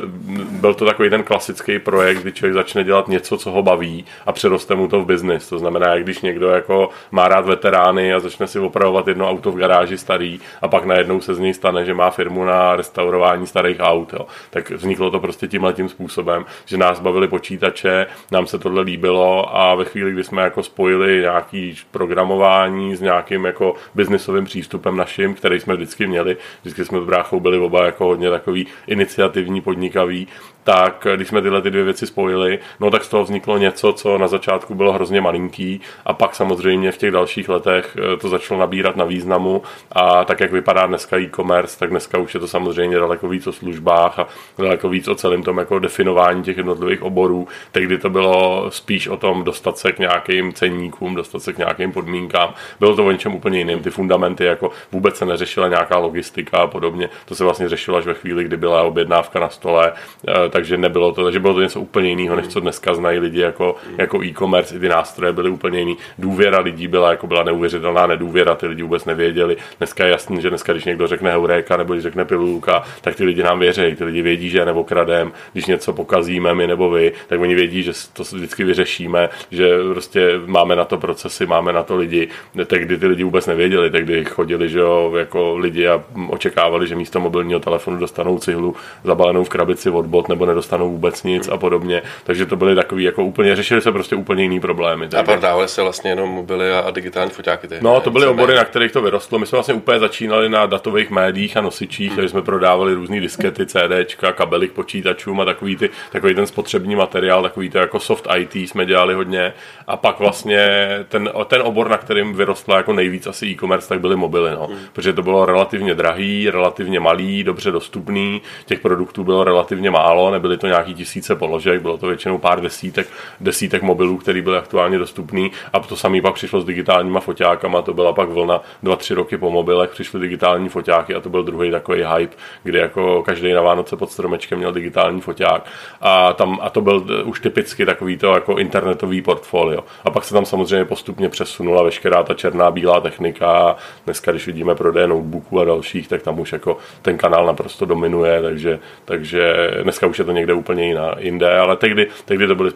byl 0.52 0.74
to 0.74 0.86
takový 0.86 1.10
ten 1.10 1.24
klasický 1.24 1.80
projekt, 1.80 2.18
kdy 2.18 2.32
člověk 2.32 2.54
začne 2.54 2.84
dělat 2.84 3.08
něco, 3.08 3.38
co 3.38 3.52
ho 3.52 3.64
baví 3.64 4.06
a 4.26 4.32
přeroste 4.32 4.76
mu 4.76 4.88
to 4.88 5.02
v 5.02 5.06
biznis. 5.06 5.50
To 5.50 5.60
znamená, 5.60 5.98
když 5.98 6.22
někdo 6.22 6.50
jako 6.50 6.90
má 7.12 7.28
rád 7.28 7.46
veterány 7.46 8.14
a 8.14 8.20
začne 8.20 8.48
si 8.48 8.60
opravovat 8.60 9.08
jedno 9.08 9.30
auto 9.30 9.52
v 9.52 9.56
garáži 9.56 9.98
starý 10.10 10.40
a 10.62 10.68
pak 10.68 10.86
najednou 10.86 11.22
se 11.22 11.34
z 11.34 11.40
něj 11.40 11.54
stane, 11.54 11.86
že 11.86 11.94
má 11.94 12.10
firmu 12.10 12.44
na 12.44 12.76
restaurování 12.76 13.48
starých 13.48 13.78
aut. 13.80 14.14
Jo. 14.14 14.26
Tak 14.50 14.72
vzniklo 14.72 15.12
to 15.12 15.20
prostě 15.20 15.48
tímhle 15.48 15.74
tím 15.74 15.90
způsobem, 15.90 16.46
že 16.66 16.78
nás 16.78 17.00
bavili 17.00 17.28
počítače, 17.28 18.08
nám 18.32 18.48
se 18.48 18.60
tohle 18.60 18.82
líbilo 18.82 19.56
a 19.58 19.76
ve 19.76 19.86
chvíli, 19.86 20.12
kdy 20.12 20.24
jsme 20.24 20.42
jako 20.42 20.64
spojili 20.64 21.22
nějaký 21.22 21.76
programování 21.92 22.96
s 22.96 23.02
nějakým 23.02 23.46
jako 23.46 23.76
biznisovým 23.96 24.46
přístupem 24.46 24.98
naším, 24.98 25.34
který 25.34 25.60
jsme 25.60 25.76
vždycky 25.76 26.08
měli, 26.08 26.38
vždycky 26.62 26.86
jsme 26.86 27.02
s 27.02 27.04
bráchou 27.04 27.40
byli 27.40 27.58
oba 27.58 27.86
jako 27.86 28.06
hodně 28.06 28.30
takový 28.30 28.68
iniciativní, 28.88 29.62
podnikaví, 29.62 30.28
tak 30.70 31.08
když 31.16 31.28
jsme 31.28 31.42
tyhle 31.42 31.62
ty 31.62 31.70
dvě 31.70 31.84
věci 31.84 32.08
spojili, 32.08 32.60
no 32.80 32.92
tak 32.92 33.04
z 33.04 33.10
toho 33.10 33.24
vzniklo 33.24 33.58
něco, 33.58 33.94
co 33.94 34.18
na 34.18 34.28
začátku 34.28 34.76
bylo 34.76 34.94
hrozně 34.94 35.22
malinký 35.22 35.82
a 36.06 36.14
pak 36.14 36.36
samozřejmě 36.36 36.92
v 36.92 36.98
těch 36.98 37.12
dalších 37.12 37.50
letech 37.50 37.98
eh, 38.14 38.18
to 38.18 38.30
začalo 38.30 38.60
nabírat 38.60 38.96
na 38.96 39.06
významu 39.06 39.62
a 39.92 40.26
tak, 40.26 40.40
jak 40.40 40.52
vypadá 40.52 40.86
dneska 40.86 41.20
e-commerce, 41.20 41.80
tak 41.80 41.90
dneska 41.90 42.18
už 42.18 42.34
je 42.34 42.40
to 42.40 42.48
samozřejmě 42.48 43.00
daleko 43.00 43.28
víc 43.28 43.48
o 43.48 43.52
službách 43.52 44.20
a 44.20 44.28
daleko 44.58 44.90
víc 44.90 45.08
o 45.08 45.16
celém 45.16 45.44
tom 45.44 45.58
jako 45.58 45.80
definování 45.80 46.44
těch 46.44 46.58
jednotlivých 46.58 47.04
oborů. 47.04 47.48
Tehdy 47.72 47.98
to 47.98 48.10
bylo 48.10 48.66
spíš 48.72 49.08
o 49.08 49.18
tom 49.18 49.44
dostat 49.44 49.78
se 49.78 49.92
k 49.92 50.00
nějakým 50.00 50.54
ceníkům, 50.54 51.16
dostat 51.16 51.40
se 51.40 51.54
k 51.54 51.58
nějakým 51.58 51.92
podmínkám. 51.92 52.54
Bylo 52.80 52.96
to 52.96 53.06
o 53.06 53.12
něčem 53.12 53.36
úplně 53.36 53.58
jiným. 53.58 53.80
Ty 53.80 53.90
fundamenty 53.90 54.46
jako 54.46 54.72
vůbec 54.92 55.18
se 55.18 55.26
neřešila 55.26 55.68
nějaká 55.68 55.98
logistika 55.98 56.58
a 56.58 56.68
podobně. 56.68 57.10
To 57.26 57.36
se 57.36 57.44
vlastně 57.44 57.70
řešilo 57.70 57.98
až 57.98 58.06
ve 58.06 58.14
chvíli, 58.14 58.44
kdy 58.44 58.58
byla 58.58 58.84
objednávka 58.84 59.40
na 59.40 59.50
stole, 59.50 59.94
eh, 60.28 60.50
takže 60.60 60.78
nebylo 60.78 61.12
to, 61.12 61.24
takže 61.24 61.40
bylo 61.40 61.54
to 61.54 61.62
něco 61.62 61.82
úplně 61.82 62.10
jiného, 62.10 62.36
než 62.36 62.48
co 62.48 62.60
dneska 62.60 62.94
znají 62.94 63.20
lidi 63.20 63.40
jako, 63.40 63.76
jako 63.98 64.24
e-commerce, 64.24 64.76
i 64.76 64.80
ty 64.80 64.90
nástroje 64.90 65.34
byly 65.34 65.50
úplně 65.50 65.80
jiný. 65.80 65.98
Důvěra 66.18 66.60
lidí 66.60 66.88
byla 66.88 67.12
jako 67.12 67.28
byla 67.28 67.44
neuvěřitelná 67.44 68.08
nedůvěra, 68.08 68.56
ty 68.56 68.68
lidi 68.68 68.84
vůbec 68.84 69.06
nevěděli. 69.06 69.58
Dneska 69.78 70.06
je 70.06 70.12
jasný, 70.12 70.42
že 70.42 70.50
dneska, 70.50 70.74
když 70.74 70.86
někdo 70.86 71.08
řekne 71.08 71.32
heuréka 71.32 71.78
nebo 71.78 71.94
když 71.94 72.04
řekne 72.04 72.26
pilulka, 72.26 72.84
tak 73.02 73.16
ty 73.16 73.24
lidi 73.24 73.44
nám 73.44 73.60
věří, 73.60 73.96
ty 73.96 74.04
lidi 74.04 74.22
vědí, 74.22 74.50
že 74.50 74.60
je 74.60 74.66
kradem, 74.86 75.32
když 75.54 75.66
něco 75.66 75.94
pokazíme 75.94 76.54
my 76.54 76.68
nebo 76.68 76.90
vy, 76.90 77.12
tak 77.28 77.40
oni 77.40 77.56
vědí, 77.56 77.84
že 77.84 77.92
to 78.14 78.24
vždycky 78.24 78.64
vyřešíme, 78.64 79.30
že 79.52 79.70
prostě 79.94 80.40
máme 80.46 80.76
na 80.76 80.86
to 80.86 80.98
procesy, 80.98 81.46
máme 81.46 81.74
na 81.74 81.84
to 81.84 81.96
lidi. 81.96 82.28
Tehdy 82.66 82.98
ty 82.98 83.08
lidi 83.08 83.24
vůbec 83.24 83.48
nevěděli, 83.48 83.90
tehdy 83.90 84.26
chodili, 84.26 84.70
že 84.70 84.80
jo, 84.80 85.14
jako 85.18 85.58
lidi 85.58 85.88
a 85.88 86.04
očekávali, 86.30 86.88
že 86.88 86.96
místo 86.96 87.20
mobilního 87.20 87.60
telefonu 87.60 87.98
dostanou 87.98 88.40
cihlu 88.40 88.76
zabalenou 89.04 89.44
v 89.44 89.50
krabici 89.50 89.90
od 89.90 90.06
bot 90.06 90.30
nebo 90.30 90.46
nedostanou 90.50 90.90
vůbec 90.90 91.24
nic 91.24 91.48
a 91.48 91.58
podobně. 91.58 92.02
Takže 92.24 92.46
to 92.46 92.56
byly 92.56 92.76
takový, 92.76 93.04
jako 93.04 93.24
úplně, 93.24 93.56
řešili 93.56 93.82
se 93.82 93.92
prostě 93.92 94.16
úplně 94.16 94.44
jiný 94.44 94.60
problémy. 94.60 95.08
Takže. 95.08 95.18
A 95.18 95.24
prodávali 95.24 95.68
se 95.68 95.82
vlastně 95.82 96.12
jenom 96.12 96.30
mobily 96.30 96.72
a, 96.72 96.80
a 96.80 96.92
digitální 96.92 97.32
foťáky. 97.32 97.68
No, 97.82 98.02
to 98.02 98.12
byly 98.12 98.28
obory, 98.28 98.56
na 98.56 98.66
kterých 98.66 98.92
to 98.92 99.02
vyrostlo. 99.02 99.40
My 99.40 99.46
jsme 99.46 99.56
vlastně 99.56 99.74
úplně 99.74 100.00
začínali 100.00 100.50
na 100.50 100.66
datových 100.66 101.10
médiích 101.10 101.58
a 101.58 101.62
nosičích, 101.62 102.08
hmm. 102.08 102.16
takže 102.16 102.30
jsme 102.30 102.42
prodávali 102.42 102.94
různé 102.94 103.20
diskety, 103.20 103.66
CDčka, 103.66 104.32
kabely 104.32 104.68
k 104.68 104.72
počítačům 104.72 105.42
a 105.42 105.46
takový, 105.46 105.76
ty, 105.76 105.90
takový 106.12 106.36
ten 106.36 106.48
spotřební 106.48 106.96
materiál, 106.96 107.44
takový 107.44 107.70
to 107.70 107.78
jako 107.78 108.00
soft 108.00 108.28
IT 108.38 108.56
jsme 108.56 108.86
dělali 108.86 109.14
hodně. 109.14 109.54
A 109.88 109.98
pak 109.98 110.20
vlastně 110.20 110.90
ten, 111.10 111.30
ten 111.48 111.62
obor, 111.62 111.90
na 111.90 111.98
kterým 111.98 112.34
vyrostla 112.34 112.78
jako 112.78 112.94
nejvíc 112.94 113.28
asi 113.28 113.46
e-commerce, 113.46 113.90
tak 113.90 114.02
byly 114.02 114.16
mobily, 114.16 114.52
no. 114.52 114.68
Hmm. 114.68 114.78
Protože 114.94 115.14
to 115.14 115.24
bylo 115.24 115.46
relativně 115.46 115.96
drahý, 115.96 116.50
relativně 116.50 117.00
malý, 117.00 117.44
dobře 117.44 117.72
dostupný, 117.72 118.42
těch 118.66 118.80
produktů 118.80 119.24
bylo 119.24 119.44
relativně 119.44 119.92
málo, 119.92 120.29
nebyly 120.32 120.58
to 120.58 120.68
nějaký 120.68 120.94
tisíce 120.94 121.36
položek, 121.36 121.82
bylo 121.82 121.98
to 121.98 122.08
většinou 122.08 122.38
pár 122.38 122.62
desítek, 122.62 123.08
desítek 123.40 123.82
mobilů, 123.82 124.18
které 124.18 124.42
byly 124.42 124.58
aktuálně 124.58 124.98
dostupný 124.98 125.52
a 125.74 125.80
to 125.80 125.96
samý 125.96 126.22
pak 126.22 126.34
přišlo 126.34 126.62
s 126.62 126.66
digitálníma 126.66 127.20
foťákama, 127.20 127.82
to 127.82 127.94
byla 127.94 128.14
pak 128.14 128.30
vlna 128.30 128.62
dva, 128.84 128.96
tři 128.96 129.14
roky 129.14 129.38
po 129.38 129.52
mobilech, 129.52 129.90
přišly 129.90 130.20
digitální 130.20 130.70
foťáky 130.70 131.16
a 131.16 131.20
to 131.20 131.30
byl 131.30 131.44
druhý 131.44 131.72
takový 131.72 132.04
hype, 132.16 132.36
kdy 132.64 132.80
jako 132.80 133.24
každý 133.24 133.54
na 133.54 133.62
Vánoce 133.62 133.96
pod 133.96 134.12
stromečkem 134.12 134.58
měl 134.58 134.72
digitální 134.72 135.22
foťák 135.22 135.66
a, 136.02 136.34
tam, 136.34 136.60
a 136.62 136.70
to 136.70 136.82
byl 136.82 137.06
už 137.26 137.40
typicky 137.40 137.86
takový 137.86 138.18
to 138.18 138.34
jako 138.34 138.58
internetový 138.58 139.22
portfolio. 139.22 139.84
A 140.06 140.12
pak 140.12 140.24
se 140.24 140.34
tam 140.34 140.46
samozřejmě 140.46 140.86
postupně 140.86 141.30
přesunula 141.30 141.84
veškerá 141.84 142.24
ta 142.24 142.34
černá 142.34 142.72
bílá 142.72 143.02
technika 143.02 143.76
dneska, 144.06 144.32
když 144.32 144.48
vidíme 144.48 144.76
prodeje 144.76 145.08
notebooků 145.08 145.60
a 145.60 145.66
dalších, 145.66 146.08
tak 146.08 146.22
tam 146.22 146.40
už 146.40 146.54
jako 146.54 146.78
ten 147.02 147.18
kanál 147.18 147.46
naprosto 147.46 147.86
dominuje, 147.86 148.42
takže, 148.42 148.80
takže 149.06 149.54
dneska 149.84 150.08
už 150.08 150.19
je 150.20 150.26
to 150.26 150.32
někde 150.32 150.54
úplně 150.54 150.86
jiná, 150.86 151.16
jinde, 151.20 151.58
ale 151.58 151.78
tehdy, 151.78 152.08
tehdy 152.26 152.48
to 152.48 152.56
byly 152.56 152.72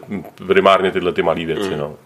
primárně 0.46 0.90
tyhle 0.90 1.12
ty 1.12 1.22
malé 1.22 1.44
věci. 1.44 1.70
Mm. 1.70 1.78
No. 1.78 1.96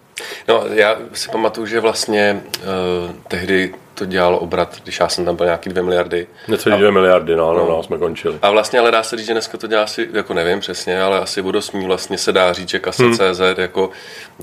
no, 0.48 0.64
já 0.70 0.96
si 1.12 1.30
pamatuju, 1.30 1.66
že 1.66 1.80
vlastně 1.80 2.42
uh, 2.58 3.10
tehdy 3.28 3.74
to 3.98 4.04
dělalo 4.04 4.38
obrat, 4.38 4.80
když 4.82 5.00
já 5.00 5.08
jsem 5.08 5.24
tam 5.24 5.36
byl 5.36 5.46
nějaký 5.46 5.70
2 5.70 5.82
miliardy. 5.82 6.26
Něco 6.48 6.70
2 6.70 6.90
miliardy, 6.90 7.36
no, 7.36 7.52
no, 7.52 7.58
no, 7.58 7.68
no, 7.68 7.82
jsme 7.82 7.98
končili. 7.98 8.38
A 8.42 8.50
vlastně 8.50 8.78
ale 8.78 8.90
dá 8.90 9.02
se 9.02 9.16
říct, 9.16 9.26
že 9.26 9.32
dneska 9.32 9.58
to 9.58 9.66
dělá 9.66 9.82
asi, 9.82 10.08
jako 10.12 10.34
nevím 10.34 10.60
přesně, 10.60 11.02
ale 11.02 11.20
asi 11.20 11.40
vodosmí 11.40 11.86
vlastně 11.86 12.18
se 12.18 12.32
dá 12.32 12.52
říct, 12.52 12.68
že 12.68 12.78
kasa.cz 12.78 13.38
hmm. 13.38 13.54
jako 13.56 13.90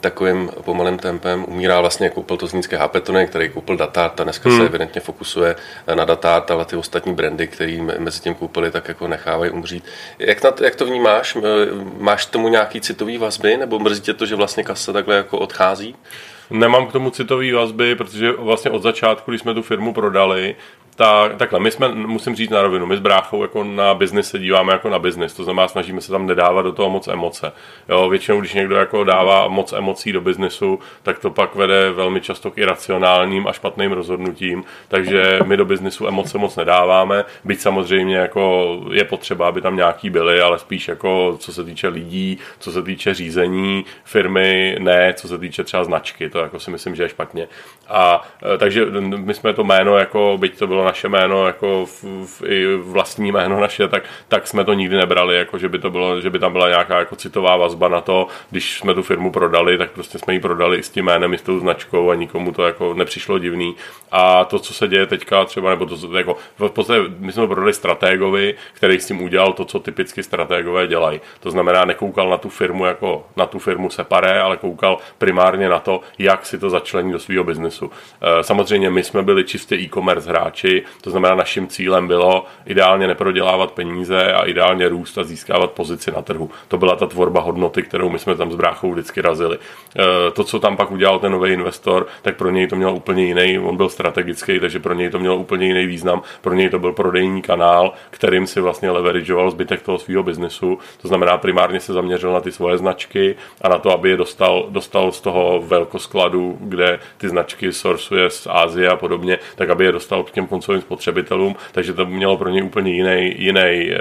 takovým 0.02 0.52
pomalým 0.62 0.98
tempem 0.98 1.46
umírá 1.48 1.82
vlastně, 1.82 2.10
koupil 2.10 2.38
to 2.38 2.48
znické 2.48 2.78
Hapetony, 2.78 3.28
který 3.28 3.50
koupil 3.50 3.78
Datart 3.78 4.20
a 4.20 4.24
dneska 4.24 4.50
hmm. 4.50 4.60
se 4.60 4.66
evidentně 4.66 5.02
fokusuje 5.02 5.56
na 5.96 6.06
Datart, 6.06 6.52
ale 6.52 6.66
ty 6.66 6.76
ostatní 6.76 7.14
brandy, 7.14 7.48
které 7.48 7.82
mezi 7.98 8.20
tím 8.20 8.36
koupili, 8.36 8.72
tak 8.72 8.88
jako 8.88 9.08
nechávají 9.08 9.52
umřít. 9.52 9.84
Jak, 10.20 10.44
na 10.44 10.52
to, 10.52 10.64
jak 10.64 10.76
to 10.76 10.86
vnímáš? 10.86 11.38
Máš 11.98 12.26
tomu 12.26 12.48
nějaký 12.48 12.82
citový 12.82 13.18
vazby, 13.18 13.58
nebo 13.58 13.80
mrzí 13.80 14.02
tě 14.02 14.14
to, 14.14 14.26
že 14.26 14.36
vlastně 14.36 14.64
kasa 14.64 14.94
takhle 14.94 15.16
jako 15.16 15.38
odchází? 15.38 15.96
Nemám 16.50 16.88
k 16.88 16.92
tomu 16.92 17.10
citový 17.10 17.52
vazby, 17.52 17.96
protože 17.96 18.32
vlastně 18.32 18.72
od 18.72 18.82
začátku, 18.82 19.32
když 19.32 19.42
jsme 19.42 19.54
tu 19.54 19.62
firmu 19.62 19.94
prodali, 19.94 20.56
tak, 20.96 21.36
takhle, 21.36 21.60
my 21.60 21.72
jsme, 21.72 21.88
musím 21.88 22.36
říct 22.36 22.50
na 22.50 22.62
rovinu, 22.62 22.86
my 22.86 22.98
s 22.98 23.00
bráchou 23.00 23.42
jako 23.42 23.64
na 23.64 23.94
biznis 23.94 24.30
se 24.30 24.40
díváme 24.40 24.74
jako 24.74 24.90
na 24.90 25.00
biznis, 25.00 25.34
to 25.34 25.44
znamená, 25.44 25.68
snažíme 25.68 26.02
se 26.02 26.12
tam 26.12 26.28
nedávat 26.28 26.62
do 26.62 26.72
toho 26.72 26.90
moc 26.90 27.08
emoce. 27.08 27.52
Jo, 27.90 28.10
většinou, 28.10 28.40
když 28.40 28.54
někdo 28.54 28.76
jako 28.76 29.04
dává 29.04 29.48
moc 29.48 29.74
emocí 29.74 30.12
do 30.12 30.22
biznisu, 30.22 30.80
tak 31.04 31.20
to 31.20 31.30
pak 31.30 31.56
vede 31.56 31.92
velmi 31.92 32.22
často 32.22 32.52
k 32.52 32.58
iracionálním 32.58 33.48
a 33.48 33.54
špatným 33.54 33.92
rozhodnutím, 33.92 34.64
takže 34.88 35.40
my 35.46 35.58
do 35.58 35.66
biznisu 35.66 36.08
emoce 36.08 36.38
moc 36.38 36.56
nedáváme, 36.56 37.26
byť 37.44 37.60
samozřejmě 37.60 38.18
jako 38.18 38.76
je 38.92 39.04
potřeba, 39.04 39.48
aby 39.48 39.62
tam 39.62 39.76
nějaký 39.76 40.10
byly, 40.10 40.42
ale 40.42 40.60
spíš 40.60 40.88
jako 40.88 41.38
co 41.40 41.54
se 41.54 41.64
týče 41.64 41.88
lidí, 41.88 42.38
co 42.60 42.72
se 42.72 42.84
týče 42.84 43.14
řízení 43.14 43.86
firmy, 44.04 44.76
ne, 44.80 45.14
co 45.14 45.28
se 45.28 45.38
týče 45.38 45.64
třeba 45.64 45.84
značky, 45.84 46.30
to 46.30 46.40
jako 46.40 46.60
si 46.60 46.72
myslím, 46.72 46.96
že 46.96 47.04
je 47.04 47.10
špatně. 47.10 47.48
A 47.88 48.28
e, 48.54 48.58
takže 48.58 48.86
my 49.02 49.34
jsme 49.34 49.54
to 49.54 49.64
jméno 49.64 49.98
jako, 49.98 50.38
byť 50.40 50.60
to 50.60 50.68
bylo 50.68 50.85
bylo 50.85 50.85
naše 50.86 51.08
jméno, 51.08 51.48
jako 51.48 51.86
v, 51.86 52.04
v, 52.26 52.42
i 52.46 52.76
vlastní 52.76 53.32
jméno 53.32 53.60
naše, 53.60 53.88
tak, 53.88 54.04
tak 54.28 54.48
jsme 54.48 54.64
to 54.64 54.74
nikdy 54.74 54.96
nebrali, 54.96 55.38
jako 55.38 55.58
že 55.58 55.70
by 55.70 55.80
to 55.80 55.90
bylo, 55.90 56.22
že 56.22 56.30
by 56.30 56.40
tam 56.40 56.52
byla 56.52 56.70
nějaká 56.70 57.00
jako 57.00 57.16
citová 57.16 57.58
vazba 57.58 57.88
na 57.88 58.02
to, 58.02 58.28
když 58.52 58.78
jsme 58.80 58.94
tu 58.94 59.04
firmu 59.04 59.32
prodali, 59.32 59.78
tak 59.78 59.92
prostě 59.92 60.20
jsme 60.20 60.34
ji 60.34 60.40
prodali 60.40 60.78
i 60.78 60.84
s 60.84 60.90
tím 60.90 61.06
jménem, 61.06 61.34
i 61.34 61.38
s 61.38 61.42
tou 61.42 61.60
značkou 61.60 62.12
a 62.12 62.16
nikomu 62.16 62.52
to 62.52 62.64
jako 62.64 62.94
nepřišlo 62.94 63.40
divný. 63.40 63.76
A 64.12 64.46
to, 64.46 64.60
co 64.60 64.74
se 64.74 64.88
děje 64.88 65.06
teďka 65.06 65.46
třeba, 65.46 65.70
nebo 65.70 65.86
to, 65.86 66.18
jako, 66.18 66.38
v 66.58 66.70
podstatě 66.70 67.02
my 67.20 67.32
jsme 67.32 67.48
prodali 67.48 67.74
stratégovi, 67.74 68.56
který 68.74 69.00
s 69.00 69.08
tím 69.08 69.22
udělal 69.22 69.54
to, 69.54 69.66
co 69.66 69.80
typicky 69.80 70.24
strategové 70.24 70.88
dělají. 70.88 71.22
To 71.40 71.52
znamená, 71.52 71.86
nekoukal 71.86 72.30
na 72.30 72.38
tu 72.38 72.50
firmu 72.50 72.86
jako 72.86 73.28
na 73.36 73.46
tu 73.46 73.60
firmu 73.60 73.90
separé, 73.90 74.42
ale 74.42 74.58
koukal 74.58 74.98
primárně 75.18 75.70
na 75.70 75.80
to, 75.80 76.02
jak 76.20 76.46
si 76.46 76.58
to 76.58 76.70
začlení 76.70 77.12
do 77.12 77.20
svého 77.20 77.44
biznesu. 77.44 77.92
Eh, 78.22 78.44
samozřejmě 78.44 78.90
my 78.90 79.04
jsme 79.04 79.24
byli 79.24 79.44
čistě 79.44 79.76
e-commerce 79.76 80.30
hráči, 80.30 80.75
to 81.02 81.10
znamená, 81.10 81.36
naším 81.36 81.68
cílem 81.68 82.08
bylo 82.08 82.46
ideálně 82.66 83.08
neprodělávat 83.08 83.72
peníze 83.72 84.34
a 84.34 84.46
ideálně 84.46 84.90
růst 84.90 85.18
a 85.18 85.24
získávat 85.24 85.72
pozici 85.72 86.12
na 86.12 86.22
trhu. 86.22 86.50
To 86.68 86.78
byla 86.78 86.96
ta 86.96 87.06
tvorba 87.06 87.42
hodnoty, 87.42 87.84
kterou 87.84 88.10
my 88.10 88.20
jsme 88.20 88.36
tam 88.36 88.52
s 88.52 88.56
bráchou 88.56 88.92
vždycky 88.92 89.22
razili. 89.22 89.58
Eh, 90.00 90.32
to, 90.32 90.44
co 90.44 90.60
tam 90.60 90.78
pak 90.78 90.92
udělal 90.92 91.20
ten 91.20 91.32
nový 91.32 91.54
investor, 91.54 92.08
tak 92.22 92.36
pro 92.36 92.50
něj 92.50 92.68
to 92.68 92.76
mělo 92.76 92.94
úplně 92.94 93.26
jiný, 93.26 93.60
on 93.60 93.78
byl 93.78 93.90
strategický, 93.90 94.60
takže 94.60 94.80
pro 94.80 94.94
něj 94.94 95.10
to 95.10 95.20
mělo 95.20 95.38
úplně 95.38 95.68
jiný 95.68 95.86
význam. 95.86 96.22
Pro 96.42 96.54
něj 96.54 96.70
to 96.70 96.80
byl 96.80 96.94
prodejní 96.94 97.42
kanál, 97.42 97.94
kterým 98.10 98.48
si 98.48 98.62
vlastně 98.62 98.92
leverageoval 98.92 99.52
zbytek 99.52 99.82
toho 99.82 99.98
svého 99.98 100.24
biznesu. 100.24 100.80
To 101.02 101.08
znamená, 101.08 101.38
primárně 101.38 101.80
se 101.80 101.94
zaměřil 101.94 102.34
na 102.34 102.40
ty 102.40 102.52
svoje 102.52 102.78
značky 102.78 103.36
a 103.62 103.70
na 103.70 103.80
to, 103.80 103.92
aby 103.92 104.10
je 104.10 104.18
dostal, 104.18 104.66
dostal 104.70 105.12
z 105.12 105.22
toho 105.22 105.64
velkoskladu, 105.68 106.58
kde 106.62 107.00
ty 107.18 107.30
značky 107.30 107.74
sourcuje 107.74 108.30
z 108.30 108.48
Ázie 108.50 108.90
a 108.90 108.96
podobně, 108.96 109.40
tak 109.56 109.70
aby 109.70 109.86
je 109.86 109.92
dostal 109.92 110.24
k 110.24 110.32
těm 110.32 110.48
koncovým 110.66 110.82
spotřebitelům. 110.82 111.56
Takže 111.72 111.94
to 111.94 112.06
mělo 112.06 112.38
pro 112.38 112.50
něj 112.50 112.64
úplně 112.64 112.92
jiný, 112.92 113.36
jiný 113.38 113.92
eh, 113.92 113.98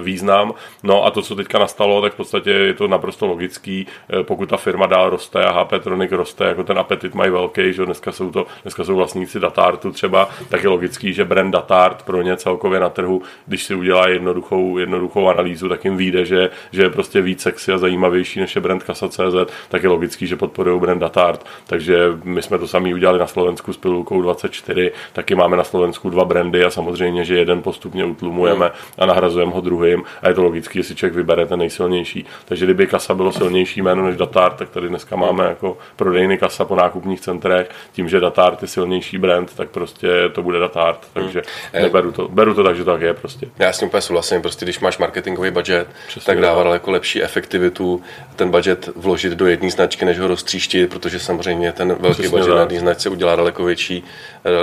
význam. 0.00 0.54
No 0.82 1.04
a 1.04 1.10
to, 1.10 1.22
co 1.22 1.34
teďka 1.34 1.58
nastalo, 1.58 2.02
tak 2.02 2.12
v 2.12 2.16
podstatě 2.16 2.50
je 2.50 2.74
to 2.74 2.88
naprosto 2.88 3.26
logický. 3.26 3.86
Eh, 4.10 4.22
pokud 4.22 4.48
ta 4.48 4.56
firma 4.56 4.86
dál 4.86 5.10
roste 5.10 5.44
a 5.44 5.62
HP 5.62 5.72
Tronic 5.82 6.12
roste, 6.12 6.44
jako 6.44 6.64
ten 6.64 6.78
apetit 6.78 7.14
mají 7.14 7.30
velký, 7.30 7.72
že 7.72 7.86
dneska 7.86 8.12
jsou 8.12 8.30
to, 8.30 8.46
dneska 8.62 8.84
jsou 8.84 8.96
vlastníci 8.96 9.40
Datartu 9.40 9.92
třeba, 9.92 10.28
tak 10.48 10.62
je 10.62 10.68
logický, 10.68 11.12
že 11.12 11.24
brand 11.24 11.52
Datart 11.52 12.02
pro 12.02 12.22
ně 12.22 12.36
celkově 12.36 12.80
na 12.80 12.88
trhu, 12.88 13.22
když 13.46 13.64
si 13.64 13.74
udělá 13.74 14.08
jednoduchou, 14.08 14.78
jednoduchou 14.78 15.28
analýzu, 15.28 15.68
tak 15.68 15.84
jim 15.84 15.96
vyjde, 15.96 16.24
že, 16.24 16.50
že 16.72 16.82
je 16.82 16.90
prostě 16.90 17.20
víc 17.20 17.42
sexy 17.42 17.72
a 17.72 17.78
zajímavější 17.78 18.40
než 18.40 18.54
je 18.54 18.60
brand 18.60 18.82
Kasa.cz, 18.82 19.52
tak 19.68 19.82
je 19.82 19.88
logický, 19.88 20.26
že 20.26 20.36
podporují 20.36 20.80
brand 20.80 21.00
Datart. 21.00 21.46
Takže 21.66 21.98
my 22.24 22.42
jsme 22.42 22.58
to 22.58 22.68
sami 22.68 22.94
udělali 22.94 23.18
na 23.18 23.26
Slovensku 23.26 23.72
s 23.72 23.76
pilulkou 23.76 24.22
24, 24.22 24.92
taky 25.12 25.34
máme 25.34 25.56
na 25.56 25.64
Slovensku 25.64 25.91
dva 26.10 26.24
brandy 26.24 26.64
a 26.64 26.70
samozřejmě, 26.70 27.24
že 27.24 27.36
jeden 27.36 27.62
postupně 27.62 28.04
utlumujeme 28.04 28.70
a 28.98 29.06
nahrazujeme 29.06 29.52
ho 29.52 29.60
druhým 29.60 30.02
a 30.22 30.28
je 30.28 30.34
to 30.34 30.42
logické, 30.42 30.78
že 30.78 30.82
si 30.82 30.94
člověk 30.94 31.14
vybere 31.14 31.46
ten 31.46 31.58
nejsilnější. 31.58 32.26
Takže 32.44 32.64
kdyby 32.64 32.86
kasa 32.86 33.14
bylo 33.14 33.32
silnější 33.32 33.82
jméno 33.82 34.06
než 34.06 34.16
Datart, 34.16 34.56
tak 34.56 34.70
tady 34.70 34.88
dneska 34.88 35.16
máme 35.16 35.44
jako 35.44 35.78
prodejny 35.96 36.38
kasa 36.38 36.64
po 36.64 36.76
nákupních 36.76 37.20
centrech. 37.20 37.70
Tím, 37.92 38.08
že 38.08 38.20
Datart 38.20 38.62
je 38.62 38.68
silnější 38.68 39.18
brand, 39.18 39.56
tak 39.56 39.68
prostě 39.68 40.08
to 40.32 40.42
bude 40.42 40.58
Datart. 40.58 40.98
Takže 41.12 41.42
hmm. 41.72 41.82
neberu 41.82 42.12
to, 42.12 42.28
beru 42.28 42.54
to 42.54 42.64
tak, 42.64 42.76
že 42.76 42.84
to 42.84 42.90
tak 42.90 43.00
je 43.00 43.14
prostě. 43.14 43.48
Já 43.58 43.72
s 43.72 43.78
tím 43.78 43.88
úplně 43.88 44.00
souhlasím, 44.00 44.42
prostě 44.42 44.64
když 44.64 44.80
máš 44.80 44.98
marketingový 44.98 45.50
budget, 45.50 45.88
Přesně 46.08 46.26
tak 46.26 46.40
dává 46.40 46.62
daleko 46.62 46.90
lepší 46.90 47.22
efektivitu 47.22 48.02
ten 48.36 48.50
budget 48.50 48.88
vložit 48.96 49.32
do 49.32 49.46
jedné 49.46 49.70
značky, 49.70 50.04
než 50.04 50.18
ho 50.18 50.26
roztříštit, 50.26 50.90
protože 50.90 51.18
samozřejmě 51.18 51.72
ten 51.72 51.88
velký 51.88 52.12
Přesně 52.12 52.28
budget 52.28 52.46
tak. 52.46 52.54
na 52.54 52.60
jedné 52.60 52.80
značce 52.80 53.08
udělá 53.08 53.36
daleko 53.36 53.64
větší 53.64 54.04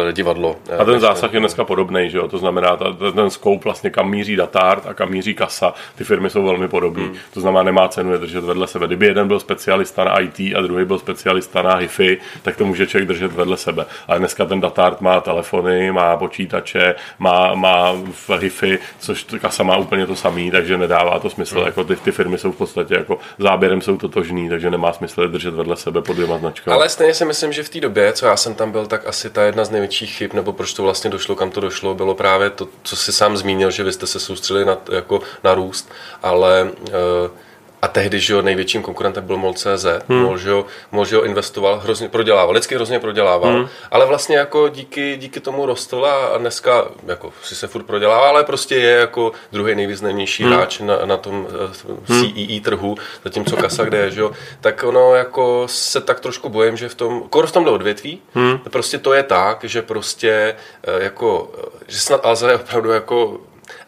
uh, 0.05 0.11
divadlo. 0.11 0.55
A 0.79 0.85
ten 0.85 0.99
zásah 0.99 1.18
je 1.33 1.39
dneska 1.39 1.63
podobný, 1.63 2.09
že 2.09 2.17
jo? 2.17 2.27
To 2.27 2.37
znamená, 2.37 2.77
ta, 2.77 2.85
ten 3.15 3.29
scope 3.29 3.63
vlastně 3.63 3.89
kam 3.89 4.09
míří 4.09 4.35
Datart 4.35 4.87
a 4.87 4.93
kam 4.93 5.09
míří 5.09 5.33
kasa, 5.33 5.73
ty 5.95 6.03
firmy 6.03 6.29
jsou 6.29 6.43
velmi 6.43 6.67
podobné. 6.67 7.03
Hmm. 7.03 7.15
To 7.33 7.41
znamená, 7.41 7.63
nemá 7.63 7.87
cenu 7.87 8.11
je 8.11 8.17
držet 8.17 8.43
vedle 8.43 8.67
sebe. 8.67 8.87
Kdyby 8.87 9.05
jeden 9.05 9.27
byl 9.27 9.39
specialista 9.39 10.03
na 10.03 10.19
IT 10.19 10.39
a 10.39 10.61
druhý 10.61 10.85
byl 10.85 10.99
specialista 10.99 11.61
na 11.61 11.75
HIFI, 11.75 12.17
tak 12.41 12.57
to 12.57 12.65
může 12.65 12.87
člověk 12.87 13.07
držet 13.07 13.33
vedle 13.33 13.57
sebe. 13.57 13.85
Ale 14.07 14.19
dneska 14.19 14.45
ten 14.45 14.61
Datart 14.61 15.01
má 15.01 15.21
telefony, 15.21 15.91
má 15.91 16.17
počítače, 16.17 16.95
má, 17.19 17.53
má 17.55 17.93
v 18.11 18.29
HIFI, 18.29 18.79
což 18.99 19.25
kasa 19.41 19.63
má 19.63 19.77
úplně 19.77 20.07
to 20.07 20.15
samý, 20.15 20.51
takže 20.51 20.77
nedává 20.77 21.19
to 21.19 21.29
smysl. 21.29 21.55
Hmm. 21.55 21.65
Jako 21.65 21.83
ty, 21.83 21.95
ty 21.95 22.11
firmy 22.11 22.37
jsou 22.37 22.51
v 22.51 22.57
podstatě 22.57 22.93
jako 22.93 23.19
záběrem 23.39 23.81
jsou 23.81 23.97
totožný, 23.97 24.49
takže 24.49 24.69
nemá 24.69 24.93
smysl 24.93 25.21
je 25.21 25.27
držet 25.27 25.53
vedle 25.53 25.75
sebe 25.75 26.01
pod 26.01 26.13
dvěma 26.13 26.37
značkami. 26.37 26.75
Ale 26.75 26.89
stejně 26.89 27.13
si 27.13 27.25
myslím, 27.25 27.53
že 27.53 27.63
v 27.63 27.69
té 27.69 27.79
době, 27.79 28.13
co 28.13 28.25
já 28.25 28.37
jsem 28.37 28.55
tam 28.55 28.71
byl, 28.71 28.85
tak 28.85 29.07
asi 29.07 29.29
ta 29.29 29.43
jedna 29.43 29.65
z 29.65 29.69
největších 29.69 30.11
chyb, 30.11 30.33
nebo 30.33 30.53
proč 30.53 30.73
to 30.73 30.83
vlastně 30.83 31.08
došlo, 31.09 31.35
kam 31.35 31.51
to 31.51 31.61
došlo, 31.61 31.95
bylo 31.95 32.15
právě 32.15 32.49
to, 32.49 32.67
co 32.83 32.95
si 32.95 33.13
sám 33.13 33.37
zmínil, 33.37 33.71
že 33.71 33.83
vy 33.83 33.93
jste 33.93 34.07
se 34.07 34.19
soustředili 34.19 34.65
na, 34.65 34.77
jako 34.91 35.21
na 35.43 35.53
růst, 35.53 35.91
ale 36.23 36.63
uh, 36.63 37.31
a 37.81 37.87
tehdy, 37.87 38.19
že 38.19 38.33
jo, 38.33 38.41
největším 38.41 38.81
konkurentem 38.81 39.25
byl 39.25 39.37
MOL.cz, 39.37 39.85
hmm. 40.09 40.21
MOL, 40.21 40.37
že 40.37 40.49
jo, 40.49 40.65
MOL, 40.91 41.05
že 41.05 41.15
jo, 41.15 41.21
investoval, 41.21 41.79
hrozně 41.79 42.09
prodělával, 42.09 42.53
vždycky 42.53 42.75
hrozně 42.75 42.99
prodělával, 42.99 43.53
hmm. 43.53 43.67
ale 43.91 44.05
vlastně 44.05 44.37
jako 44.37 44.69
díky, 44.69 45.17
díky 45.17 45.39
tomu 45.39 45.65
rostl 45.65 46.05
a 46.05 46.37
dneska 46.37 46.85
jako 47.07 47.33
si 47.43 47.55
se 47.55 47.67
furt 47.67 47.83
prodělává, 47.83 48.29
ale 48.29 48.43
prostě 48.43 48.75
je 48.75 48.91
jako 48.91 49.31
druhý 49.51 49.75
nejvýznamnější 49.75 50.43
hmm. 50.43 50.53
hráč 50.53 50.79
na, 50.79 51.05
na 51.05 51.17
tom 51.17 51.47
hmm. 51.87 52.05
CEE 52.05 52.61
trhu, 52.61 52.97
zatímco 53.23 53.55
kasa, 53.55 53.83
kde 53.83 53.97
je, 53.97 54.11
že 54.11 54.21
jo, 54.21 54.31
tak 54.61 54.83
ono 54.83 55.15
jako 55.15 55.63
se 55.69 56.01
tak 56.01 56.19
trošku 56.19 56.49
bojím, 56.49 56.77
že 56.77 56.89
v 56.89 56.95
tom, 56.95 57.23
kor 57.29 57.47
v 57.47 57.51
tomhle 57.51 57.71
odvětví, 57.71 58.21
hmm. 58.33 58.59
prostě 58.69 58.97
to 58.97 59.13
je 59.13 59.23
tak, 59.23 59.63
že 59.63 59.81
prostě 59.81 60.55
eh, 60.83 61.03
jako, 61.03 61.51
že 61.87 61.99
snad 61.99 62.25
Alza 62.25 62.49
je 62.49 62.55
opravdu 62.55 62.91
jako 62.91 63.39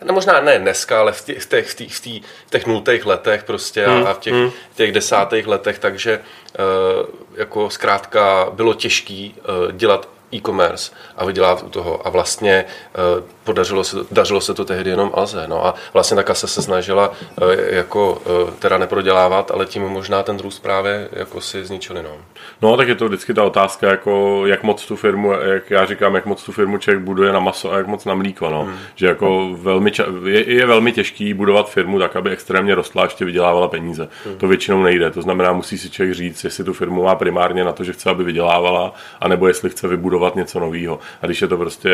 no 0.06 0.14
možná 0.14 0.42
ne 0.42 0.60
dneska, 0.60 1.00
ale 1.00 1.12
v 1.12 1.26
těch, 1.26 1.42
v 1.42 1.50
těch, 1.50 1.70
v 1.70 1.76
těch, 1.76 1.94
v 1.94 2.02
těch, 2.02 2.22
v 2.48 2.50
těch 2.50 2.66
nultých 2.66 3.06
letech 3.06 3.44
prostě 3.44 3.88
hmm. 3.88 4.08
a 4.08 4.14
v 4.14 4.20
těch, 4.20 4.34
hmm. 4.34 4.52
těch 4.76 4.92
desátých 4.92 5.48
letech, 5.48 5.80
takže 5.80 6.20
uh, 6.20 7.10
jako 7.36 7.70
zkrátka 7.70 8.48
bylo 8.54 8.74
těžký 8.74 9.36
uh, 9.38 9.72
dělat 9.72 10.10
e-commerce 10.34 10.92
a 11.18 11.26
vydělat 11.26 11.64
u 11.64 11.70
toho. 11.70 12.08
A 12.08 12.10
vlastně 12.10 12.66
uh, 13.18 13.24
podařilo 13.44 13.84
se, 13.84 13.98
dařilo 14.12 14.42
se 14.42 14.54
to 14.54 14.66
tehdy 14.66 14.90
jenom 14.90 15.12
Alze. 15.14 15.46
No 15.48 15.66
a 15.66 15.74
vlastně 15.94 16.16
ta 16.16 16.24
kasa 16.24 16.48
se 16.48 16.62
snažila 16.62 17.10
uh, 17.10 17.16
jako 17.70 18.22
uh, 18.44 18.50
teda 18.50 18.78
neprodělávat, 18.78 19.52
ale 19.52 19.66
tím 19.66 19.84
možná 19.84 20.24
ten 20.24 20.40
růst 20.40 20.60
právě 20.60 21.10
jako 21.12 21.42
si 21.42 21.66
zničili. 21.66 22.04
No. 22.04 22.10
no 22.62 22.78
tak 22.78 22.88
je 22.88 22.96
to 22.96 23.08
vždycky 23.08 23.34
ta 23.34 23.44
otázka, 23.44 23.88
jako 23.88 24.44
jak 24.46 24.64
moc 24.64 24.86
tu 24.86 24.96
firmu, 24.96 25.32
jak 25.32 25.72
já 25.72 25.86
říkám, 25.86 26.16
jak 26.16 26.26
moc 26.26 26.44
tu 26.44 26.52
firmu 26.52 26.78
člověk 26.78 27.04
buduje 27.04 27.34
na 27.34 27.40
maso 27.40 27.74
a 27.74 27.78
jak 27.78 27.88
moc 27.88 28.06
na 28.06 28.16
mlíko. 28.16 28.50
No. 28.50 28.64
Hmm. 28.64 28.78
Že 28.96 29.08
jako 29.08 29.50
velmi 29.54 29.92
je, 30.26 30.54
je, 30.54 30.66
velmi 30.66 30.92
těžký 30.92 31.34
budovat 31.34 31.70
firmu 31.70 32.00
tak, 32.00 32.16
aby 32.16 32.30
extrémně 32.30 32.76
rostla 32.76 33.02
a 33.02 33.06
ještě 33.06 33.26
vydělávala 33.26 33.68
peníze. 33.68 34.10
Hmm. 34.26 34.38
To 34.38 34.48
většinou 34.48 34.84
nejde. 34.84 35.12
To 35.12 35.22
znamená, 35.22 35.54
musí 35.54 35.78
si 35.78 35.90
člověk 35.90 36.16
říct, 36.16 36.44
jestli 36.44 36.64
tu 36.64 36.74
firmu 36.74 37.04
má 37.04 37.16
primárně 37.16 37.64
na 37.64 37.72
to, 37.72 37.84
že 37.84 37.94
chce, 37.94 38.10
aby 38.10 38.24
vydělávala, 38.24 38.94
anebo 39.22 39.48
jestli 39.48 39.70
chce 39.70 39.88
vybudovat 39.88 40.12
budovat 40.12 40.36
něco 40.36 40.60
nového. 40.60 41.00
A 41.22 41.26
když 41.26 41.42
je 41.42 41.48
to 41.48 41.58
prostě 41.58 41.92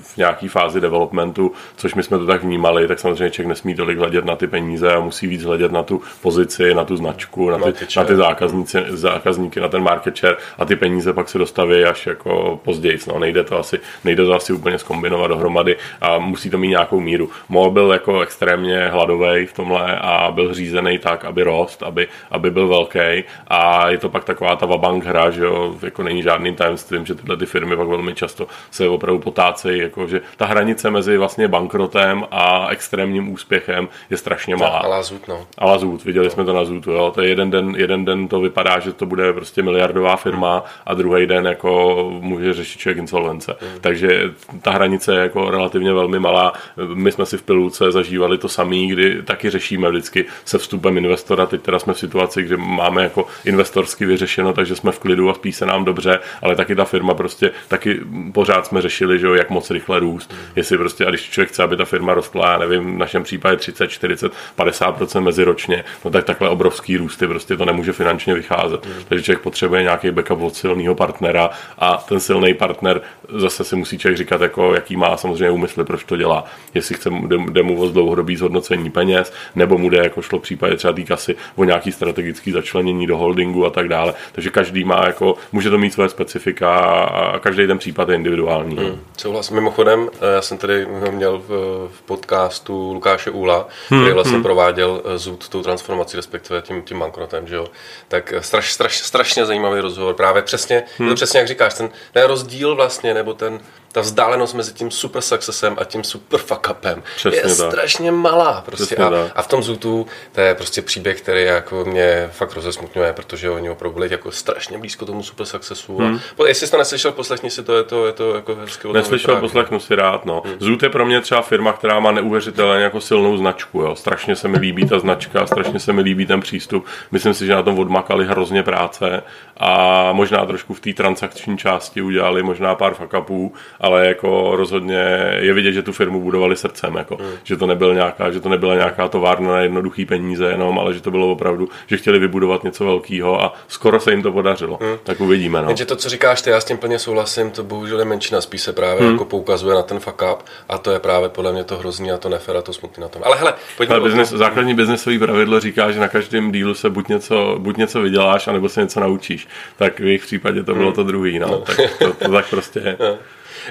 v 0.00 0.16
nějaké 0.16 0.48
fázi 0.48 0.63
developmentu, 0.72 1.52
což 1.76 1.94
my 1.94 2.02
jsme 2.02 2.18
to 2.18 2.26
tak 2.26 2.42
vnímali, 2.42 2.88
tak 2.88 2.98
samozřejmě 2.98 3.30
člověk 3.30 3.48
nesmí 3.48 3.74
tolik 3.74 3.98
hledět 3.98 4.24
na 4.24 4.36
ty 4.36 4.46
peníze 4.46 4.94
a 4.94 5.00
musí 5.00 5.26
víc 5.26 5.44
hledět 5.44 5.72
na 5.72 5.82
tu 5.82 6.02
pozici, 6.22 6.74
na 6.74 6.84
tu 6.84 6.96
značku, 6.96 7.50
na 7.50 7.58
ty, 7.58 7.86
na 7.96 8.04
ty 8.04 8.16
zákazníci, 8.16 8.78
zákazníky, 8.88 9.60
na 9.60 9.68
ten 9.68 9.82
market 9.82 10.16
share 10.16 10.36
a 10.58 10.64
ty 10.64 10.76
peníze 10.76 11.12
pak 11.12 11.28
se 11.28 11.38
dostaví 11.38 11.84
až 11.84 12.06
jako 12.06 12.60
později. 12.64 12.98
No, 13.08 13.18
nejde 13.18 13.44
to 13.44 13.58
asi, 13.58 13.80
nejde 14.04 14.24
to 14.24 14.34
asi 14.34 14.52
úplně 14.52 14.78
skombinovat 14.78 15.30
dohromady 15.30 15.76
a 16.00 16.18
musí 16.18 16.50
to 16.50 16.58
mít 16.58 16.68
nějakou 16.68 17.00
míru. 17.00 17.30
Mo 17.48 17.70
byl 17.70 17.92
jako 17.92 18.20
extrémně 18.20 18.88
hladový 18.88 19.46
v 19.46 19.52
tomhle 19.52 19.98
a 19.98 20.30
byl 20.30 20.54
řízený 20.54 20.98
tak, 20.98 21.24
aby 21.24 21.42
rost, 21.42 21.82
aby, 21.82 22.08
aby 22.30 22.50
byl 22.50 22.68
velký 22.68 23.24
a 23.48 23.88
je 23.88 23.98
to 23.98 24.08
pak 24.08 24.24
taková 24.24 24.56
ta 24.56 24.66
vabank 24.66 25.04
hra, 25.04 25.30
že 25.30 25.44
jo, 25.44 25.76
jako 25.82 26.02
není 26.02 26.22
žádným 26.22 26.54
tajemstvím, 26.54 27.06
že 27.06 27.14
tyhle 27.14 27.36
ty 27.36 27.46
firmy 27.46 27.76
pak 27.76 27.88
velmi 27.88 28.14
často 28.14 28.46
se 28.70 28.88
opravdu 28.88 29.20
potácejí, 29.20 29.80
jako 29.80 30.06
že 30.06 30.20
ta 30.36 30.46
hranice 30.54 30.90
mezi 30.90 31.16
vlastně 31.16 31.48
bankrotem 31.48 32.24
a 32.30 32.68
extrémním 32.68 33.32
úspěchem 33.32 33.88
je 34.10 34.16
strašně 34.16 34.56
malá. 34.56 34.78
A 34.78 34.86
lazut, 34.86 35.28
no. 35.28 35.46
A 35.58 35.66
lazut, 35.66 36.04
viděli 36.04 36.26
no. 36.26 36.30
jsme 36.30 36.44
to 36.44 36.52
na 36.52 36.64
Zutu, 36.64 36.90
jo. 36.90 37.12
To 37.14 37.22
je 37.22 37.28
jeden 37.28 37.50
den, 37.50 37.74
jeden 37.76 38.04
den 38.04 38.28
to 38.28 38.40
vypadá, 38.40 38.78
že 38.78 38.92
to 38.92 39.06
bude 39.06 39.32
prostě 39.32 39.62
miliardová 39.62 40.16
firma 40.16 40.54
hmm. 40.54 40.62
a 40.86 40.94
druhý 40.94 41.26
den 41.26 41.46
jako 41.46 41.94
může 42.20 42.52
řešit 42.52 42.78
člověk 42.78 42.98
insolvence. 42.98 43.56
Hmm. 43.60 43.80
Takže 43.80 44.30
ta 44.62 44.70
hranice 44.70 45.14
je 45.14 45.20
jako 45.20 45.50
relativně 45.50 45.92
velmi 45.92 46.18
malá. 46.18 46.52
My 46.94 47.12
jsme 47.12 47.26
si 47.26 47.36
v 47.38 47.42
Pilulce 47.42 47.92
zažívali 47.92 48.38
to 48.38 48.48
samé, 48.48 48.86
kdy 48.86 49.22
taky 49.22 49.50
řešíme 49.50 49.90
vždycky 49.90 50.24
se 50.44 50.58
vstupem 50.58 50.98
investora. 50.98 51.46
Teď 51.46 51.62
teda 51.62 51.78
jsme 51.78 51.92
v 51.92 51.98
situaci, 51.98 52.42
kde 52.42 52.56
máme 52.56 53.02
jako 53.02 53.26
investorsky 53.44 54.06
vyřešeno, 54.06 54.52
takže 54.52 54.76
jsme 54.76 54.92
v 54.92 54.98
klidu 54.98 55.30
a 55.30 55.34
spí 55.34 55.52
se 55.52 55.66
nám 55.66 55.84
dobře, 55.84 56.18
ale 56.42 56.56
taky 56.56 56.74
ta 56.74 56.84
firma 56.84 57.14
prostě 57.14 57.50
taky 57.68 58.00
pořád 58.32 58.66
jsme 58.66 58.82
řešili, 58.82 59.18
že 59.18 59.26
jo, 59.26 59.34
jak 59.34 59.50
moc 59.50 59.70
rychle 59.70 59.98
růst. 59.98 60.34
Jestli 60.56 60.78
prostě, 60.78 61.06
a 61.06 61.10
když 61.10 61.30
člověk 61.30 61.48
chce, 61.48 61.62
aby 61.62 61.76
ta 61.76 61.84
firma 61.84 62.14
rostla, 62.14 62.52
já 62.52 62.58
nevím, 62.58 62.94
v 62.94 62.98
našem 62.98 63.22
případě 63.22 63.56
30, 63.56 63.88
40, 63.88 64.32
50% 64.58 65.20
meziročně, 65.20 65.84
no 66.04 66.10
tak 66.10 66.24
takhle 66.24 66.48
obrovský 66.48 66.96
růsty 66.96 67.26
prostě 67.26 67.56
to 67.56 67.64
nemůže 67.64 67.92
finančně 67.92 68.34
vycházet. 68.34 68.86
Mm. 68.86 68.92
Takže 69.08 69.24
člověk 69.24 69.42
potřebuje 69.42 69.82
nějaký 69.82 70.10
backup 70.10 70.42
od 70.42 70.56
silného 70.56 70.94
partnera 70.94 71.50
a 71.78 71.96
ten 71.96 72.20
silný 72.20 72.54
partner 72.54 73.00
zase 73.28 73.64
si 73.64 73.76
musí 73.76 73.98
člověk 73.98 74.18
říkat, 74.18 74.40
jako, 74.40 74.74
jaký 74.74 74.96
má 74.96 75.16
samozřejmě 75.16 75.50
úmysly, 75.50 75.84
proč 75.84 76.04
to 76.04 76.16
dělá. 76.16 76.44
Jestli 76.74 76.94
chce, 76.94 77.10
jde 77.50 77.62
mu 77.62 77.80
o 77.80 77.88
dlouhodobý 77.88 78.36
zhodnocení 78.36 78.90
peněz, 78.90 79.32
nebo 79.54 79.78
mu 79.78 79.90
jde, 79.90 79.98
jako 79.98 80.22
šlo 80.22 80.38
v 80.38 80.42
případě 80.42 80.76
třeba 80.76 80.92
té 80.92 81.02
kasy, 81.02 81.36
o 81.56 81.64
nějaký 81.64 81.92
strategický 81.92 82.52
začlenění 82.52 83.06
do 83.06 83.16
holdingu 83.16 83.66
a 83.66 83.70
tak 83.70 83.88
dále. 83.88 84.14
Takže 84.32 84.50
každý 84.50 84.84
má, 84.84 85.06
jako, 85.06 85.34
může 85.52 85.70
to 85.70 85.78
mít 85.78 85.92
své 85.92 86.08
specifika 86.08 86.76
a 86.78 87.38
každý 87.38 87.66
ten 87.66 87.78
případ 87.78 88.08
je 88.08 88.14
individuální. 88.14 88.76
Hmm. 88.76 89.00
Souhlas. 89.16 89.50
Mimochodem, 89.50 90.08
eh, 90.14 90.33
já 90.34 90.42
jsem 90.42 90.58
tady 90.58 90.86
měl 91.10 91.38
v, 91.38 91.48
v 91.94 92.02
podcastu 92.02 92.92
Lukáše 92.92 93.30
Úla, 93.30 93.68
hmm. 93.88 94.00
který 94.00 94.14
vlastně 94.14 94.34
hmm. 94.34 94.42
prováděl 94.42 95.02
eh, 95.04 95.18
zůd 95.18 95.48
tou 95.48 95.62
transformací, 95.62 96.16
respektive 96.16 96.62
tím, 96.62 96.82
tím 96.82 96.98
bankrotem, 96.98 97.46
že 97.46 97.54
jo. 97.54 97.66
Tak 98.08 98.34
straš, 98.40 98.72
straš, 98.72 98.98
strašně 98.98 99.46
zajímavý 99.46 99.80
rozhovor. 99.80 100.14
Právě 100.14 100.42
přesně, 100.42 100.82
hmm. 100.98 101.08
to 101.08 101.14
přesně 101.14 101.38
jak 101.40 101.48
říkáš, 101.48 101.74
ten, 101.74 101.90
ten 102.12 102.22
rozdíl 102.26 102.76
vlastně, 102.76 103.14
nebo 103.14 103.34
ten, 103.34 103.60
ta 103.94 104.00
vzdálenost 104.00 104.54
mezi 104.54 104.72
tím 104.72 104.90
super 104.90 105.22
successem 105.22 105.76
a 105.80 105.84
tím 105.84 106.04
super 106.04 106.40
fuck 106.40 106.70
upem 106.70 107.02
Přesně 107.16 107.38
je 107.38 107.42
tak. 107.42 107.72
strašně 107.72 108.10
malá. 108.10 108.62
Prostě. 108.66 108.96
a, 108.96 109.30
a, 109.34 109.42
v 109.42 109.48
tom 109.48 109.62
Zutu 109.62 110.06
to 110.32 110.40
je 110.40 110.54
prostě 110.54 110.82
příběh, 110.82 111.20
který 111.20 111.44
jako 111.44 111.84
mě 111.84 112.28
fakt 112.32 112.54
rozesmutňuje, 112.54 113.12
protože 113.12 113.50
oni 113.50 113.70
opravdu 113.70 113.94
byli 113.94 114.08
jako 114.10 114.30
strašně 114.30 114.78
blízko 114.78 115.06
tomu 115.06 115.22
super 115.22 115.46
successu. 115.46 115.98
Hmm. 115.98 116.20
A, 116.44 116.48
jestli 116.48 116.66
jsi 116.66 116.70
to 116.70 116.78
neslyšel, 116.78 117.12
poslechni 117.12 117.50
si 117.50 117.62
to, 117.62 117.76
je 117.76 117.84
to, 117.84 118.06
je 118.06 118.12
to 118.12 118.34
jako 118.34 118.54
hezky 118.54 118.88
Neslyšel, 118.92 119.36
poslechnu 119.36 119.80
si 119.80 119.94
rád. 119.94 120.24
No. 120.24 120.42
Hmm. 120.44 120.56
Zut 120.60 120.82
je 120.82 120.88
pro 120.88 121.06
mě 121.06 121.20
třeba 121.20 121.42
firma, 121.42 121.72
která 121.72 122.00
má 122.00 122.12
neuvěřitelně 122.12 122.84
jako 122.84 123.00
silnou 123.00 123.36
značku. 123.36 123.80
Jo. 123.80 123.96
Strašně 123.96 124.36
se 124.36 124.48
mi 124.48 124.58
líbí 124.58 124.88
ta 124.88 124.98
značka, 124.98 125.46
strašně 125.46 125.80
se 125.80 125.92
mi 125.92 126.02
líbí 126.02 126.26
ten 126.26 126.40
přístup. 126.40 126.86
Myslím 127.10 127.34
si, 127.34 127.46
že 127.46 127.54
na 127.54 127.62
tom 127.62 127.78
odmakali 127.78 128.26
hrozně 128.26 128.62
práce 128.62 129.22
a 129.56 130.12
možná 130.12 130.46
trošku 130.46 130.74
v 130.74 130.80
té 130.80 130.92
transakční 130.92 131.58
části 131.58 132.02
udělali 132.02 132.42
možná 132.42 132.74
pár 132.74 132.94
fuck 132.94 133.14
upů, 133.18 133.54
ale 133.84 134.06
jako 134.06 134.56
rozhodně 134.56 135.30
je 135.40 135.52
vidět, 135.52 135.72
že 135.72 135.82
tu 135.82 135.92
firmu 135.92 136.20
budovali 136.20 136.56
srdcem, 136.56 136.94
jako, 136.94 137.16
hmm. 137.16 137.30
že 137.44 137.56
to 137.56 137.66
nebyl 137.66 137.94
nějaká, 137.94 138.30
že 138.30 138.40
to 138.40 138.48
nebyla 138.48 138.74
nějaká 138.74 139.08
továrna 139.08 139.52
na 139.52 139.60
jednoduchý 139.60 140.04
peníze 140.04 140.46
jenom, 140.46 140.78
ale 140.78 140.94
že 140.94 141.00
to 141.00 141.10
bylo 141.10 141.32
opravdu, 141.32 141.68
že 141.86 141.96
chtěli 141.96 142.18
vybudovat 142.18 142.64
něco 142.64 142.84
velkého 142.84 143.42
a 143.42 143.54
skoro 143.68 144.00
se 144.00 144.10
jim 144.10 144.22
to 144.22 144.32
podařilo. 144.32 144.78
Hmm. 144.82 144.96
Tak 145.02 145.20
uvidíme. 145.20 145.62
No. 145.62 145.68
Jenže 145.68 145.84
to, 145.84 145.96
co 145.96 146.08
říkáš, 146.08 146.42
ty, 146.42 146.50
já 146.50 146.60
s 146.60 146.64
tím 146.64 146.78
plně 146.78 146.98
souhlasím, 146.98 147.50
to 147.50 147.64
bohužel 147.64 147.98
je 147.98 148.04
menšina, 148.04 148.40
spíš 148.40 148.60
se 148.60 148.72
právě 148.72 149.02
hmm. 149.02 149.12
jako 149.12 149.24
poukazuje 149.24 149.74
na 149.74 149.82
ten 149.82 150.00
fuck 150.00 150.22
up 150.32 150.42
a 150.68 150.78
to 150.78 150.90
je 150.90 150.98
právě 150.98 151.28
podle 151.28 151.52
mě 151.52 151.64
to 151.64 151.76
hrozný 151.76 152.12
a 152.12 152.18
to 152.18 152.28
nefera, 152.28 152.62
to 152.62 152.72
smutný 152.72 153.00
na 153.00 153.08
tom. 153.08 153.22
Ale 153.24 153.36
hele, 153.36 153.54
pojďme 153.76 153.94
ale 153.94 154.04
business, 154.04 154.30
základní 154.30 154.74
biznesový 154.74 155.18
pravidlo 155.18 155.60
říká, 155.60 155.90
že 155.90 156.00
na 156.00 156.08
každém 156.08 156.52
dílu 156.52 156.74
se 156.74 156.90
buď 156.90 157.08
něco, 157.08 157.56
buď 157.58 157.76
něco 157.76 158.00
vyděláš, 158.00 158.48
anebo 158.48 158.68
se 158.68 158.80
něco 158.80 159.00
naučíš. 159.00 159.48
Tak 159.76 160.00
v 160.00 160.04
jejich 160.04 160.22
případě 160.22 160.62
to 160.62 160.74
bylo 160.74 160.86
hmm. 160.86 160.94
to 160.94 161.02
druhý. 161.02 161.38
No. 161.38 161.48
no. 161.48 161.58
Tak 161.58 161.76
to, 161.98 162.12
to 162.12 162.32
tak 162.32 162.50
prostě 162.50 162.78
je. 162.78 162.96
No. 163.04 163.18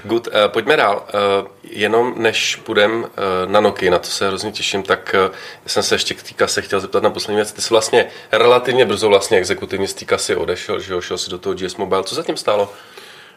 Good, 0.03 0.27
uh, 0.27 0.33
pojďme 0.47 0.77
dál. 0.77 1.03
Uh, 1.41 1.47
jenom 1.63 2.13
než 2.17 2.55
půjdem 2.55 3.03
uh, 3.03 3.07
na 3.51 3.59
Noky, 3.59 3.89
na 3.89 3.99
to 3.99 4.07
se 4.07 4.27
hrozně 4.27 4.51
těším, 4.51 4.83
tak 4.83 5.15
uh, 5.27 5.35
jsem 5.65 5.83
se 5.83 5.95
ještě 5.95 6.13
k 6.13 6.23
té 6.23 6.33
kase 6.33 6.61
chtěl 6.61 6.79
zeptat 6.79 7.03
na 7.03 7.09
poslední 7.09 7.35
věc. 7.35 7.51
Ty 7.51 7.61
jsi 7.61 7.69
vlastně 7.69 8.05
relativně 8.31 8.85
brzo 8.85 9.09
vlastně 9.09 9.37
exekutivně 9.37 9.87
z 9.87 9.93
té 9.93 10.05
kasy 10.05 10.35
odešel, 10.35 10.79
že 10.79 10.93
jo, 10.93 11.01
šel 11.01 11.17
si 11.17 11.31
do 11.31 11.37
toho 11.37 11.55
GS 11.55 11.75
Mobile. 11.75 12.03
Co 12.03 12.15
zatím 12.15 12.37
stálo? 12.37 12.73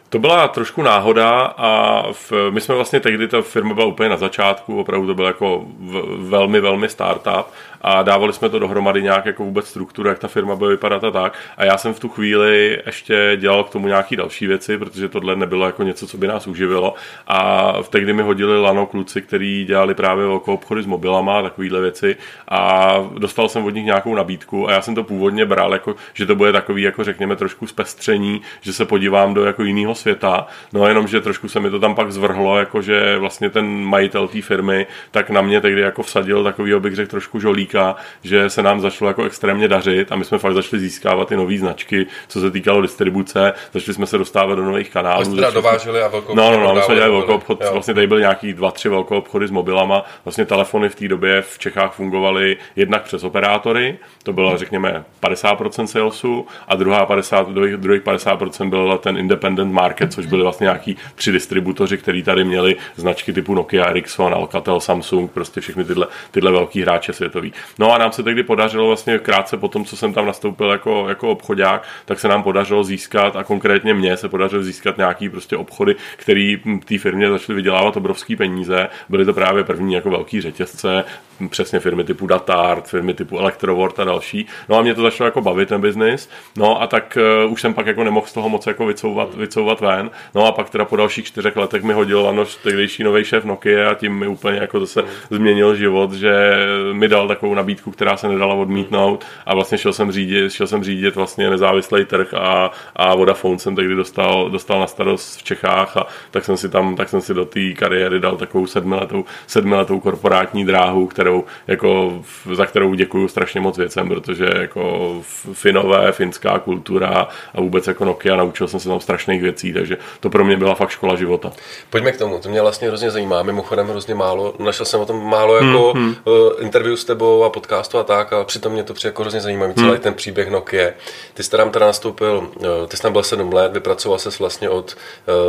To 0.09 0.19
byla 0.19 0.49
trošku 0.49 0.83
náhoda 0.83 1.41
a 1.41 2.03
v, 2.13 2.33
my 2.51 2.61
jsme 2.61 2.75
vlastně 2.75 3.01
tehdy, 3.01 3.29
ta 3.29 3.43
firma 3.43 3.75
byla 3.75 3.87
úplně 3.87 4.09
na 4.09 4.17
začátku, 4.17 4.81
opravdu 4.81 5.07
to 5.07 5.15
byl 5.15 5.25
jako 5.25 5.65
v, 5.67 6.29
velmi, 6.29 6.61
velmi 6.61 6.89
startup 6.89 7.47
a 7.87 8.03
dávali 8.03 8.33
jsme 8.33 8.49
to 8.49 8.59
dohromady 8.59 9.03
nějak 9.03 9.27
jako 9.27 9.45
vůbec 9.45 9.69
strukturu, 9.69 10.09
jak 10.09 10.19
ta 10.19 10.29
firma 10.29 10.55
bude 10.55 10.71
vypadat 10.71 11.05
a 11.05 11.11
tak. 11.11 11.39
A 11.57 11.65
já 11.65 11.79
jsem 11.79 11.95
v 11.95 12.01
tu 12.01 12.09
chvíli 12.09 12.83
ještě 12.87 13.37
dělal 13.37 13.65
k 13.65 13.71
tomu 13.71 13.87
nějaký 13.87 14.17
další 14.17 14.47
věci, 14.47 14.79
protože 14.79 15.09
tohle 15.09 15.37
nebylo 15.37 15.67
jako 15.67 15.83
něco, 15.83 16.07
co 16.07 16.19
by 16.19 16.27
nás 16.27 16.47
uživilo. 16.47 16.95
A 17.27 17.73
v 17.83 17.89
tehdy 17.89 18.13
mi 18.13 18.23
hodili 18.23 18.61
lano 18.61 18.87
kluci, 18.87 19.23
kteří 19.23 19.65
dělali 19.65 19.95
právě 19.95 20.27
velkou 20.27 20.55
obchody 20.55 20.83
s 20.83 20.87
mobilama 20.87 21.39
a 21.39 21.43
takovéhle 21.43 21.81
věci 21.81 22.17
a 22.49 22.93
dostal 23.19 23.49
jsem 23.49 23.65
od 23.65 23.71
nich 23.71 23.85
nějakou 23.85 24.15
nabídku 24.15 24.69
a 24.69 24.73
já 24.73 24.83
jsem 24.83 24.95
to 24.95 25.05
původně 25.05 25.47
bral, 25.47 25.73
jako, 25.73 25.95
že 26.15 26.27
to 26.27 26.35
bude 26.35 26.53
takový, 26.53 26.83
jako 26.83 27.05
řekněme, 27.05 27.37
trošku 27.37 27.67
zpestření, 27.67 28.43
že 28.61 28.73
se 28.73 28.85
podívám 28.85 29.35
do 29.35 29.45
jako 29.45 29.63
jiného 29.63 29.95
světa. 29.95 30.47
No 30.73 30.89
jenom, 30.89 31.09
že 31.09 31.21
trošku 31.21 31.49
se 31.49 31.61
mi 31.61 31.71
to 31.71 31.81
tam 31.81 31.95
pak 31.95 32.13
zvrhlo, 32.13 32.59
jako 32.59 32.83
že 32.83 33.19
vlastně 33.19 33.51
ten 33.51 33.67
majitel 33.85 34.29
té 34.29 34.43
firmy 34.43 34.87
tak 35.11 35.31
na 35.31 35.43
mě 35.43 35.61
tehdy 35.61 35.81
jako 35.81 36.03
vsadil 36.03 36.45
takový, 36.45 36.75
bych 36.81 36.95
řekl, 36.95 37.11
trošku 37.11 37.41
žolíka 37.41 37.76
říká, 37.77 37.97
že 38.23 38.51
se 38.51 38.63
nám 38.63 38.81
začalo 38.81 39.11
jako 39.11 39.25
extrémně 39.25 39.69
dařit 39.69 40.13
a 40.13 40.17
my 40.17 40.25
jsme 40.25 40.39
fakt 40.39 40.55
začali 40.55 40.81
získávat 40.81 41.29
ty 41.29 41.37
nové 41.37 41.59
značky, 41.59 42.07
co 42.29 42.41
se 42.41 42.51
týkalo 42.51 42.83
distribuce, 42.83 43.53
začali 43.73 43.95
jsme 43.95 44.07
se 44.07 44.19
dostávat 44.19 44.55
do 44.55 44.65
nových 44.65 44.91
kanálů. 44.91 45.35
Teda 45.35 45.51
dováželi 45.51 46.03
a 46.03 46.09
velkou 46.09 46.35
No, 46.35 46.51
no, 46.51 46.61
no, 46.61 46.75
my 46.75 46.83
jsme 46.83 46.95
dělali 46.95 47.13
velkou 47.13 47.35
obchod, 47.35 47.61
jo. 47.61 47.73
vlastně 47.73 47.95
tady 47.95 48.07
byl 48.07 48.21
nějaký 48.21 48.53
dva, 48.53 48.71
tři 48.71 48.89
velké 48.89 49.15
obchody 49.15 49.49
s 49.49 49.51
mobilama, 49.51 50.05
vlastně 50.25 50.47
telefony 50.47 50.89
v 50.89 50.95
té 50.95 51.09
době 51.09 51.43
v 51.43 51.59
Čechách 51.59 51.93
fungovaly 51.93 52.57
jednak 52.77 53.03
přes 53.03 53.25
operátory, 53.25 53.99
to 54.23 54.33
bylo 54.33 54.59
řekněme 54.59 55.05
50% 55.23 55.85
salesu 55.85 56.47
a 56.69 56.77
druhá 56.77 57.07
50, 57.07 57.49
druhých, 57.51 57.77
druhých 57.77 58.03
50% 58.03 58.71
byl 58.71 58.99
ten 58.99 59.19
independent 59.19 59.73
market, 59.73 60.13
což 60.13 60.27
byly 60.27 60.43
vlastně 60.43 60.65
nějaký 60.65 60.97
tři 61.15 61.33
distributoři, 61.33 61.99
kteří 61.99 62.23
tady 62.23 62.45
měli 62.45 62.77
značky 62.97 63.33
typu 63.33 63.55
Nokia, 63.55 63.85
Ericsson, 63.85 64.35
Alcatel, 64.35 64.81
Samsung, 64.81 65.31
prostě 65.31 65.61
všechny 65.61 65.85
tyhle, 65.85 66.07
tyhle 66.31 66.53
velký 66.53 66.83
hráče 66.83 67.13
světový. 67.13 67.53
No 67.79 67.93
a 67.93 67.99
nám 67.99 68.13
se 68.13 68.23
tehdy 68.23 68.43
podařilo 68.43 68.87
vlastně 68.87 69.19
krátce 69.19 69.57
po 69.57 69.69
tom, 69.69 69.85
co 69.85 69.97
jsem 69.97 70.13
tam 70.13 70.27
nastoupil 70.27 70.71
jako, 70.71 71.09
jako 71.09 71.31
obchodák, 71.31 71.89
tak 72.05 72.21
se 72.21 72.29
nám 72.29 72.43
podařilo 72.43 72.85
získat 72.85 73.37
a 73.37 73.45
konkrétně 73.45 73.95
mně 73.95 74.17
se 74.17 74.29
podařilo 74.29 74.63
získat 74.63 74.97
nějaký 74.99 75.29
prostě 75.29 75.57
obchody, 75.57 75.97
který 76.17 76.63
té 76.85 76.99
firmě 76.99 77.31
začaly 77.31 77.57
vydělávat 77.57 77.97
obrovské 77.97 78.37
peníze. 78.37 78.89
Byly 79.09 79.25
to 79.25 79.35
právě 79.35 79.65
první 79.65 79.95
jako 79.95 80.11
velký 80.11 80.41
řetězce, 80.41 81.05
přesně 81.51 81.81
firmy 81.81 82.05
typu 82.05 82.27
Datart, 82.27 82.87
firmy 82.87 83.15
typu 83.15 83.39
Electrovort 83.39 84.01
a 84.01 84.05
další. 84.05 84.47
No 84.69 84.77
a 84.77 84.83
mě 84.83 84.95
to 84.95 85.03
začalo 85.03 85.27
jako 85.27 85.41
bavit 85.41 85.69
ten 85.69 85.81
biznis. 85.81 86.31
No 86.57 86.83
a 86.83 86.87
tak 86.87 87.19
uh, 87.47 87.53
už 87.53 87.61
jsem 87.61 87.75
pak 87.75 87.87
jako 87.87 88.05
nemohl 88.05 88.27
z 88.27 88.33
toho 88.33 88.49
moc 88.49 88.67
jako 88.67 88.87
vycouvat, 88.87 89.35
vycouvat 89.35 89.81
ven. 89.81 90.11
No 90.35 90.47
a 90.47 90.53
pak 90.53 90.71
teda 90.71 90.85
po 90.85 90.97
dalších 90.97 91.27
čtyřech 91.27 91.57
letech 91.57 91.83
mi 91.83 91.93
hodil 91.93 92.23
Lanoš 92.23 92.55
tehdejší 92.55 93.05
nový 93.05 93.25
šéf 93.25 93.45
Nokia 93.45 93.91
a 93.91 93.95
tím 93.95 94.19
mi 94.19 94.27
úplně 94.27 94.59
jako 94.59 94.81
zase 94.81 95.03
změnil 95.31 95.75
život, 95.75 96.13
že 96.13 96.57
mi 96.93 97.09
dal 97.09 97.29
takovou 97.29 97.46
nabídku, 97.55 97.91
která 97.91 98.17
se 98.17 98.29
nedala 98.29 98.55
odmítnout 98.55 99.25
a 99.47 99.55
vlastně 99.55 99.79
šel 99.79 99.93
jsem 99.93 100.13
řídit, 100.13 100.53
šel 100.53 100.67
jsem 100.67 100.85
řídit 100.85 101.17
vlastně 101.17 101.51
nezávislý 101.51 102.05
trh 102.05 102.35
a, 102.35 102.71
a 102.97 103.15
Vodafone 103.15 103.59
jsem 103.59 103.77
tehdy 103.77 103.95
dostal, 103.95 104.51
dostal 104.51 104.81
na 104.81 104.87
starost 104.87 105.39
v 105.39 105.43
Čechách 105.43 105.97
a 105.97 106.07
tak 106.31 106.45
jsem 106.45 106.57
si 106.57 106.69
tam, 106.69 106.97
tak 106.97 107.09
jsem 107.09 107.21
si 107.21 107.35
do 107.35 107.45
té 107.45 107.73
kariéry 107.73 108.21
dal 108.21 108.37
takovou 108.37 108.67
sedmiletou, 108.67 109.25
sedmiletou 109.47 110.01
korporátní 110.01 110.65
dráhu, 110.65 111.07
kterou 111.07 111.45
jako, 111.67 112.23
za 112.53 112.67
kterou 112.67 112.95
děkuju 112.95 113.29
strašně 113.29 113.61
moc 113.61 113.79
věcem, 113.79 114.09
protože 114.09 114.51
jako 114.61 115.15
finové, 115.53 116.13
finská 116.13 116.59
kultura 116.59 117.29
a 117.55 117.61
vůbec 117.61 117.87
jako 117.87 118.05
Nokia 118.05 118.37
naučil 118.37 118.69
jsem 118.69 118.81
se 118.81 118.89
tam 118.89 119.01
strašných 119.01 119.43
věcí, 119.43 119.73
takže 119.73 119.99
to 120.21 120.31
pro 120.31 120.45
mě 120.45 120.57
byla 120.57 120.75
fakt 120.75 120.91
škola 120.91 121.17
života. 121.17 121.53
Pojďme 121.91 122.13
k 122.13 122.19
tomu, 122.19 122.39
to 122.39 122.49
mě 122.49 122.63
vlastně 122.63 122.89
hrozně 122.89 123.11
zajímá, 123.11 123.43
mimochodem 123.43 123.89
hrozně 123.89 124.15
málo, 124.15 124.55
našel 124.59 124.87
jsem 124.87 125.01
o 125.01 125.07
tom 125.07 125.31
málo 125.31 125.57
jako 125.57 125.93
hmm, 125.93 126.05
hmm. 126.05 126.15
interview 126.61 126.97
s 126.97 127.05
tebou 127.05 127.36
a 127.45 127.51
podcastu 127.51 127.99
a 127.99 128.05
tak, 128.05 128.33
a 128.33 128.45
přitom 128.45 128.73
mě 128.73 128.85
to 128.85 128.95
přijde 128.95 129.09
jako 129.09 129.23
hrozně 129.23 129.41
zajímavý, 129.41 129.75
celý 129.75 129.89
hmm. 129.89 129.99
ten 129.99 130.15
příběh 130.15 130.51
Nokia. 130.51 130.91
Ty 131.35 131.43
jsi 131.43 131.51
tam 131.51 131.71
teda 131.71 131.87
nastoupil, 131.87 132.49
eh, 132.63 132.87
ty 132.89 132.97
jsi 132.97 133.03
tam 133.03 133.13
byl 133.13 133.23
7 133.23 133.53
let, 133.53 133.73
vypracoval 133.73 134.19
se 134.19 134.31
vlastně 134.39 134.69
od 134.69 134.97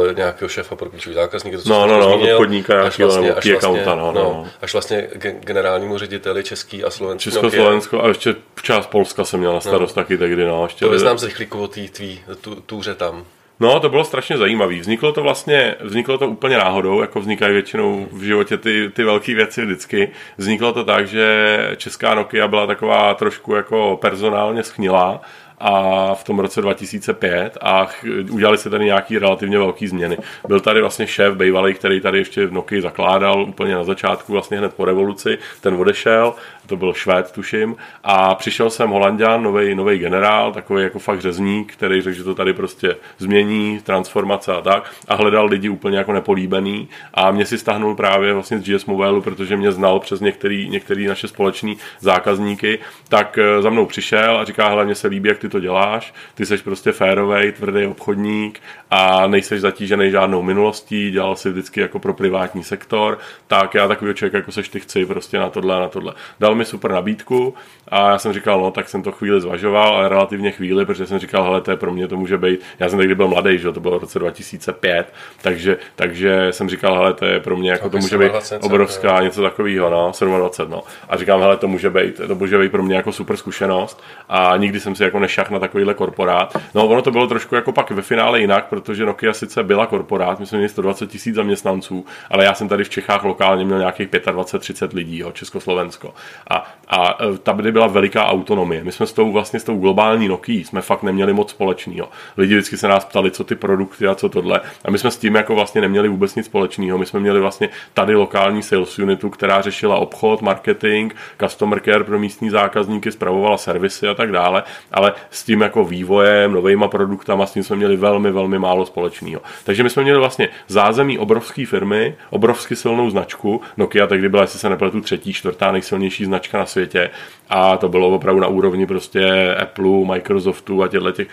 uh, 0.07 0.13
nějakého 0.15 0.49
šéfa 0.49 0.75
pro 0.75 0.89
klíčový 0.89 1.15
zákazník, 1.15 1.53
to, 1.55 1.61
co 1.61 1.69
no, 1.69 1.87
no, 1.87 1.99
no, 1.99 2.19
obchodníka, 2.19 2.83
až 2.83 2.99
vlastně, 2.99 3.33
až 3.33 3.45
vlastně, 3.45 3.83
no, 3.85 3.95
no, 3.95 4.11
no. 4.13 4.47
až 4.61 4.73
vlastně 4.73 5.09
generálnímu 5.39 5.97
řediteli 5.97 6.43
Český 6.43 6.83
a 6.83 6.89
Slovenský 6.89 7.31
Československo 7.31 8.03
a 8.03 8.07
ještě 8.07 8.35
část 8.61 8.87
Polska 8.87 9.25
jsem 9.25 9.39
měl 9.39 9.53
na 9.53 9.59
starost 9.59 9.95
no. 9.95 10.03
taky 10.03 10.17
tehdy. 10.17 10.45
No, 10.45 10.63
ještě 10.63 10.85
to 10.85 10.91
vyznám 10.91 11.17
se 11.17 11.25
rychlíku 11.25 11.61
o 11.61 11.67
té 11.67 11.81
tvý 11.81 12.21
tůře 12.65 12.95
tam. 12.95 13.25
No, 13.59 13.79
to 13.79 13.89
bylo 13.89 14.03
strašně 14.03 14.37
zajímavé. 14.37 14.75
Vzniklo 14.79 15.11
to 15.11 15.23
vlastně, 15.23 15.75
vzniklo 15.79 16.17
to 16.17 16.27
úplně 16.27 16.57
náhodou, 16.57 17.01
jako 17.01 17.19
vznikají 17.19 17.53
většinou 17.53 18.07
v 18.11 18.21
životě 18.21 18.57
ty, 18.57 18.89
ty 18.93 19.03
velké 19.03 19.35
věci 19.35 19.65
vždycky. 19.65 20.11
Vzniklo 20.37 20.73
to 20.73 20.83
tak, 20.83 21.07
že 21.07 21.57
česká 21.77 22.15
Nokia 22.15 22.47
byla 22.47 22.67
taková 22.67 23.13
trošku 23.13 23.55
jako 23.55 23.97
personálně 24.01 24.63
schnilá 24.63 25.21
a 25.59 26.13
v 26.15 26.23
tom 26.23 26.39
roce 26.39 26.61
2005 26.61 27.57
a 27.61 27.87
udělali 28.31 28.57
se 28.57 28.69
tady 28.69 28.85
nějaký 28.85 29.17
relativně 29.17 29.57
velký 29.57 29.87
změny. 29.87 30.17
Byl 30.47 30.59
tady 30.59 30.81
vlastně 30.81 31.07
šéf 31.07 31.35
bývalý, 31.35 31.73
který 31.73 32.01
tady 32.01 32.17
ještě 32.17 32.45
v 32.45 32.53
Nokia 32.53 32.81
zakládal 32.81 33.43
úplně 33.43 33.75
na 33.75 33.83
začátku, 33.83 34.33
vlastně 34.33 34.57
hned 34.57 34.73
po 34.73 34.85
revoluci, 34.85 35.37
ten 35.61 35.73
odešel, 35.73 36.33
to 36.67 36.77
byl 36.77 36.93
Švéd, 36.93 37.31
tuším, 37.31 37.75
a 38.03 38.35
přišel 38.35 38.69
jsem 38.69 38.89
Holandian, 38.89 39.43
nový 39.75 39.97
generál, 39.97 40.51
takový 40.51 40.83
jako 40.83 40.99
fakt 40.99 41.21
řezník, 41.21 41.73
který 41.73 42.01
řekl, 42.01 42.17
že 42.17 42.23
to 42.23 42.35
tady 42.35 42.53
prostě 42.53 42.95
změní, 43.17 43.79
transformace 43.83 44.53
a 44.53 44.61
tak, 44.61 44.91
a 45.07 45.15
hledal 45.15 45.45
lidi 45.45 45.69
úplně 45.69 45.97
jako 45.97 46.13
nepolíbený 46.13 46.89
a 47.13 47.31
mě 47.31 47.45
si 47.45 47.57
stáhnul 47.57 47.95
právě 47.95 48.33
vlastně 48.33 48.59
z 48.59 48.63
GS 48.63 48.85
Mobile, 48.85 49.21
protože 49.21 49.57
mě 49.57 49.71
znal 49.71 49.99
přes 49.99 50.19
některý, 50.19 50.69
některý 50.69 51.07
naše 51.07 51.27
společní 51.27 51.77
zákazníky, 51.99 52.79
tak 53.09 53.37
eh, 53.37 53.61
za 53.61 53.69
mnou 53.69 53.85
přišel 53.85 54.37
a 54.37 54.45
říká, 54.45 54.67
hele, 54.67 54.85
mně 54.85 54.95
se 54.95 55.07
líbí, 55.07 55.29
jak 55.29 55.37
ty 55.37 55.46
to 55.49 55.59
děláš, 55.59 56.13
ty 56.35 56.45
jsi 56.45 56.57
prostě 56.57 56.91
férový, 56.91 57.51
tvrdý 57.51 57.85
obchodník 57.85 58.61
a 58.89 59.27
nejseš 59.27 59.61
zatížený 59.61 60.11
žádnou 60.11 60.41
minulostí, 60.41 61.11
dělal 61.11 61.35
si 61.35 61.49
vždycky 61.49 61.81
jako 61.81 61.99
pro 61.99 62.13
privátní 62.13 62.63
sektor, 62.63 63.19
tak 63.47 63.73
já 63.73 63.87
takový 63.87 64.13
člověk 64.13 64.33
jako 64.33 64.51
seš 64.51 64.69
ty 64.69 64.79
chci 64.79 65.05
prostě 65.05 65.39
na 65.39 65.49
tohle 65.49 65.75
a 65.75 65.79
na 65.79 65.89
tohle. 65.89 66.13
Dal 66.39 66.55
mi 66.55 66.65
super 66.65 66.91
nabídku 66.91 67.53
a 67.87 68.09
já 68.09 68.17
jsem 68.17 68.33
říkal, 68.33 68.61
no 68.61 68.71
tak 68.71 68.89
jsem 68.89 69.03
to 69.03 69.11
chvíli 69.11 69.41
zvažoval, 69.41 69.95
ale 69.95 70.09
relativně 70.09 70.51
chvíli, 70.51 70.85
protože 70.85 71.07
jsem 71.07 71.19
říkal, 71.19 71.43
hele, 71.43 71.61
to 71.61 71.71
je 71.71 71.77
pro 71.77 71.91
mě, 71.91 72.07
to 72.07 72.17
může 72.17 72.37
být, 72.37 72.59
já 72.79 72.89
jsem 72.89 72.99
tehdy 72.99 73.15
byl 73.15 73.27
mladý, 73.27 73.57
že 73.57 73.71
to 73.71 73.79
bylo 73.79 73.99
v 73.99 74.01
roce 74.01 74.19
2005, 74.19 75.13
takže, 75.41 75.77
takže 75.95 76.47
jsem 76.51 76.69
říkal, 76.69 76.95
hele, 76.95 77.13
to 77.13 77.25
je 77.25 77.39
pro 77.39 77.57
mě, 77.57 77.71
jako 77.71 77.89
to 77.89 77.97
může 77.97 78.17
být 78.17 78.31
obrovská, 78.61 79.21
něco 79.21 79.41
takového, 79.41 79.89
no, 79.89 80.11
27, 80.37 80.71
no. 80.71 80.83
A 81.09 81.17
říkám, 81.17 81.39
hele, 81.41 81.57
to 81.57 81.67
může 81.67 81.89
být, 81.89 82.21
to 82.27 82.35
může 82.35 82.57
být 82.57 82.71
pro 82.71 82.83
mě 82.83 82.95
jako 82.95 83.11
super 83.11 83.37
zkušenost 83.37 84.03
a 84.29 84.57
nikdy 84.57 84.79
jsem 84.79 84.95
si 84.95 85.03
jako 85.03 85.19
nešach 85.19 85.49
na 85.49 85.59
takovýhle 85.59 85.93
korporát. 85.93 86.57
No, 86.75 86.87
ono 86.87 87.01
to 87.01 87.11
bylo 87.11 87.27
trošku 87.27 87.55
jako 87.55 87.71
pak 87.71 87.91
ve 87.91 88.01
finále 88.01 88.39
jinak, 88.39 88.65
protože 88.65 89.05
Nokia 89.05 89.33
sice 89.33 89.63
byla 89.63 89.85
korporát, 89.85 90.39
my 90.39 90.45
jsme 90.45 90.57
měli 90.57 90.69
120 90.69 91.09
tisíc 91.09 91.35
zaměstnanců, 91.35 92.05
ale 92.29 92.45
já 92.45 92.53
jsem 92.53 92.67
tady 92.67 92.83
v 92.83 92.89
Čechách 92.89 93.23
lokálně 93.23 93.65
měl 93.65 93.79
nějakých 93.79 94.07
25-30 94.07 94.95
lidí, 94.95 95.17
jo, 95.17 95.31
Československo. 95.31 96.13
A, 96.49 96.65
a 96.87 97.17
e, 97.23 97.37
tady 97.37 97.76
byla 97.77 97.87
veliká 97.87 98.25
autonomie. 98.25 98.83
My 98.83 98.91
jsme 98.91 99.05
s 99.07 99.13
tou 99.13 99.31
vlastně 99.31 99.59
s 99.59 99.63
tou 99.63 99.77
globální 99.77 100.27
Nokia 100.27 100.65
jsme 100.65 100.81
fakt 100.81 101.03
neměli 101.03 101.33
moc 101.33 101.49
společného. 101.49 102.09
Lidi 102.37 102.53
vždycky 102.53 102.77
se 102.77 102.87
nás 102.87 103.05
ptali, 103.05 103.31
co 103.31 103.43
ty 103.43 103.55
produkty 103.55 104.07
a 104.07 104.15
co 104.15 104.29
tohle. 104.29 104.61
A 104.85 104.91
my 104.91 104.97
jsme 104.97 105.11
s 105.11 105.17
tím 105.17 105.35
jako 105.35 105.55
vlastně 105.55 105.81
neměli 105.81 106.09
vůbec 106.09 106.35
nic 106.35 106.45
společného. 106.45 106.97
My 106.97 107.05
jsme 107.05 107.19
měli 107.19 107.39
vlastně 107.39 107.69
tady 107.93 108.15
lokální 108.15 108.63
sales 108.63 108.99
unitu, 108.99 109.29
která 109.29 109.61
řešila 109.61 109.95
obchod, 109.95 110.41
marketing, 110.41 111.13
customer 111.39 111.79
care 111.79 112.03
pro 112.03 112.19
místní 112.19 112.49
zákazníky, 112.49 113.11
spravovala 113.11 113.57
servisy 113.57 114.07
a 114.07 114.13
tak 114.13 114.31
dále, 114.31 114.63
ale 114.91 115.13
s 115.29 115.43
tím 115.43 115.61
jako 115.61 115.85
vývojem, 115.85 116.51
novýma 116.51 116.87
produktama, 116.87 117.45
s 117.45 117.53
tím 117.53 117.63
jsme 117.63 117.75
měli 117.75 117.95
velmi, 117.95 118.31
velmi 118.31 118.59
málo 118.59 118.85
společného. 118.85 119.41
Takže 119.63 119.83
my 119.83 119.89
jsme 119.89 120.03
měli 120.03 120.19
vlastně 120.19 120.49
zázemí 120.67 121.19
obrovské 121.19 121.65
firmy, 121.65 122.15
obrovsky 122.29 122.75
silnou 122.75 123.09
značku. 123.09 123.61
Nokia 123.77 124.07
tehdy 124.07 124.29
byla, 124.29 124.41
jestli 124.41 124.59
se 124.59 124.69
nepletu, 124.69 125.01
třetí, 125.01 125.33
čtvrtá 125.33 125.71
nejsilnější 125.71 126.25
značka 126.25 126.57
na 126.57 126.65
světě 126.65 127.09
a 127.49 127.66
to 127.77 127.89
bylo 127.89 128.09
opravdu 128.09 128.41
na 128.41 128.47
úrovni 128.47 128.87
prostě 128.87 129.55
Apple, 129.61 130.05
Microsoftu 130.05 130.83
a 130.83 130.87
těchto 130.87 131.11
těch, 131.11 131.27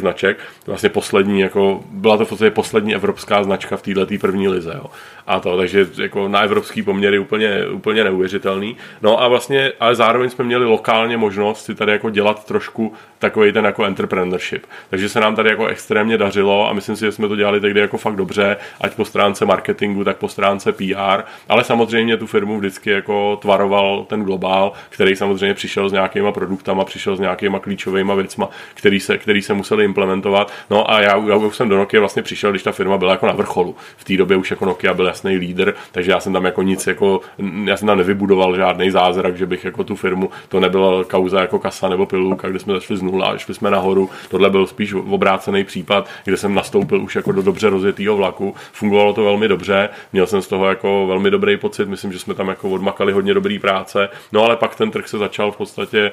značek. 0.00 0.38
Vlastně 0.66 0.88
poslední, 0.88 1.40
jako, 1.40 1.80
byla 1.90 2.16
to 2.16 2.24
v 2.24 2.28
podstatě 2.28 2.50
poslední 2.50 2.94
evropská 2.94 3.42
značka 3.42 3.76
v 3.76 3.82
této 3.82 4.06
první 4.20 4.48
lize. 4.48 4.72
Jo. 4.74 4.86
A 5.28 5.40
to, 5.40 5.56
takže 5.56 5.86
jako 5.98 6.28
na 6.28 6.40
evropský 6.40 6.82
poměry 6.82 7.18
úplně, 7.18 7.66
úplně 7.66 8.04
neuvěřitelný. 8.04 8.76
No 9.02 9.22
a 9.22 9.28
vlastně, 9.28 9.72
ale 9.80 9.94
zároveň 9.94 10.30
jsme 10.30 10.44
měli 10.44 10.64
lokálně 10.64 11.16
možnost 11.16 11.64
si 11.64 11.74
tady 11.74 11.92
jako 11.92 12.10
dělat 12.10 12.44
trošku 12.44 12.92
takový 13.18 13.52
ten 13.52 13.64
jako 13.64 13.84
entrepreneurship. 13.84 14.66
Takže 14.90 15.08
se 15.08 15.20
nám 15.20 15.36
tady 15.36 15.50
jako 15.50 15.66
extrémně 15.66 16.18
dařilo 16.18 16.70
a 16.70 16.72
myslím 16.72 16.96
si, 16.96 17.04
že 17.04 17.12
jsme 17.12 17.28
to 17.28 17.36
dělali 17.36 17.60
tehdy 17.60 17.80
jako 17.80 17.98
fakt 17.98 18.16
dobře, 18.16 18.56
ať 18.80 18.94
po 18.94 19.04
stránce 19.04 19.44
marketingu, 19.44 20.04
tak 20.04 20.16
po 20.16 20.28
stránce 20.28 20.72
PR, 20.72 21.22
ale 21.48 21.64
samozřejmě 21.64 22.16
tu 22.16 22.26
firmu 22.26 22.58
vždycky 22.58 22.90
jako 22.90 23.38
tvaroval 23.42 24.04
ten 24.04 24.22
globál, 24.22 24.72
který 24.88 25.16
samozřejmě 25.16 25.54
přišel 25.54 25.88
s 25.88 25.92
nějakýma 25.92 26.32
produktama, 26.32 26.84
přišel 26.84 27.16
s 27.16 27.20
nějakýma 27.20 27.58
klíčovými 27.58 28.12
věcma, 28.16 28.48
který 28.74 29.00
se, 29.00 29.18
který 29.18 29.42
se 29.42 29.54
museli 29.54 29.84
implementovat. 29.84 30.52
No 30.70 30.90
a 30.90 31.00
já, 31.00 31.16
já 31.28 31.36
už 31.36 31.56
jsem 31.56 31.68
do 31.68 31.76
Nokia 31.76 32.00
vlastně 32.00 32.22
přišel, 32.22 32.50
když 32.50 32.62
ta 32.62 32.72
firma 32.72 32.98
byla 32.98 33.12
jako 33.12 33.26
na 33.26 33.32
vrcholu. 33.32 33.76
V 33.96 34.04
té 34.04 34.16
době 34.16 34.36
už 34.36 34.50
jako 34.50 34.64
Nokia 34.64 34.94
byl 34.94 35.06
jasný 35.18 35.36
lídr, 35.36 35.74
takže 35.92 36.10
já 36.10 36.20
jsem 36.20 36.32
tam 36.32 36.44
jako 36.44 36.62
nic 36.62 36.86
jako, 36.86 37.20
já 37.64 37.76
jsem 37.76 37.86
tam 37.86 37.98
nevybudoval 37.98 38.56
žádný 38.56 38.90
zázrak, 38.90 39.36
že 39.36 39.46
bych 39.46 39.64
jako 39.64 39.84
tu 39.84 39.96
firmu, 39.96 40.30
to 40.48 40.60
nebyla 40.60 41.04
kauza 41.04 41.40
jako 41.40 41.58
kasa 41.58 41.88
nebo 41.88 42.06
pilulka, 42.06 42.48
kde 42.48 42.58
jsme 42.58 42.74
začali 42.74 42.98
z 42.98 43.02
nula 43.02 43.26
a 43.26 43.38
šli 43.38 43.54
jsme 43.54 43.70
nahoru. 43.70 44.10
Tohle 44.30 44.50
byl 44.50 44.66
spíš 44.66 44.94
obrácený 44.94 45.64
případ, 45.64 46.08
kde 46.24 46.36
jsem 46.36 46.54
nastoupil 46.54 47.02
už 47.02 47.16
jako 47.16 47.32
do 47.32 47.42
dobře 47.42 47.70
rozjetého 47.70 48.16
vlaku. 48.16 48.54
Fungovalo 48.72 49.12
to 49.12 49.24
velmi 49.24 49.48
dobře, 49.48 49.88
měl 50.12 50.26
jsem 50.26 50.42
z 50.42 50.48
toho 50.48 50.66
jako 50.66 51.06
velmi 51.06 51.30
dobrý 51.30 51.56
pocit, 51.56 51.88
myslím, 51.88 52.12
že 52.12 52.18
jsme 52.18 52.34
tam 52.34 52.48
jako 52.48 52.70
odmakali 52.70 53.12
hodně 53.12 53.34
dobrý 53.34 53.58
práce. 53.58 54.08
No 54.32 54.44
ale 54.44 54.56
pak 54.56 54.74
ten 54.76 54.90
trh 54.90 55.08
se 55.08 55.18
začal 55.18 55.52
v 55.52 55.56
podstatě 55.56 56.12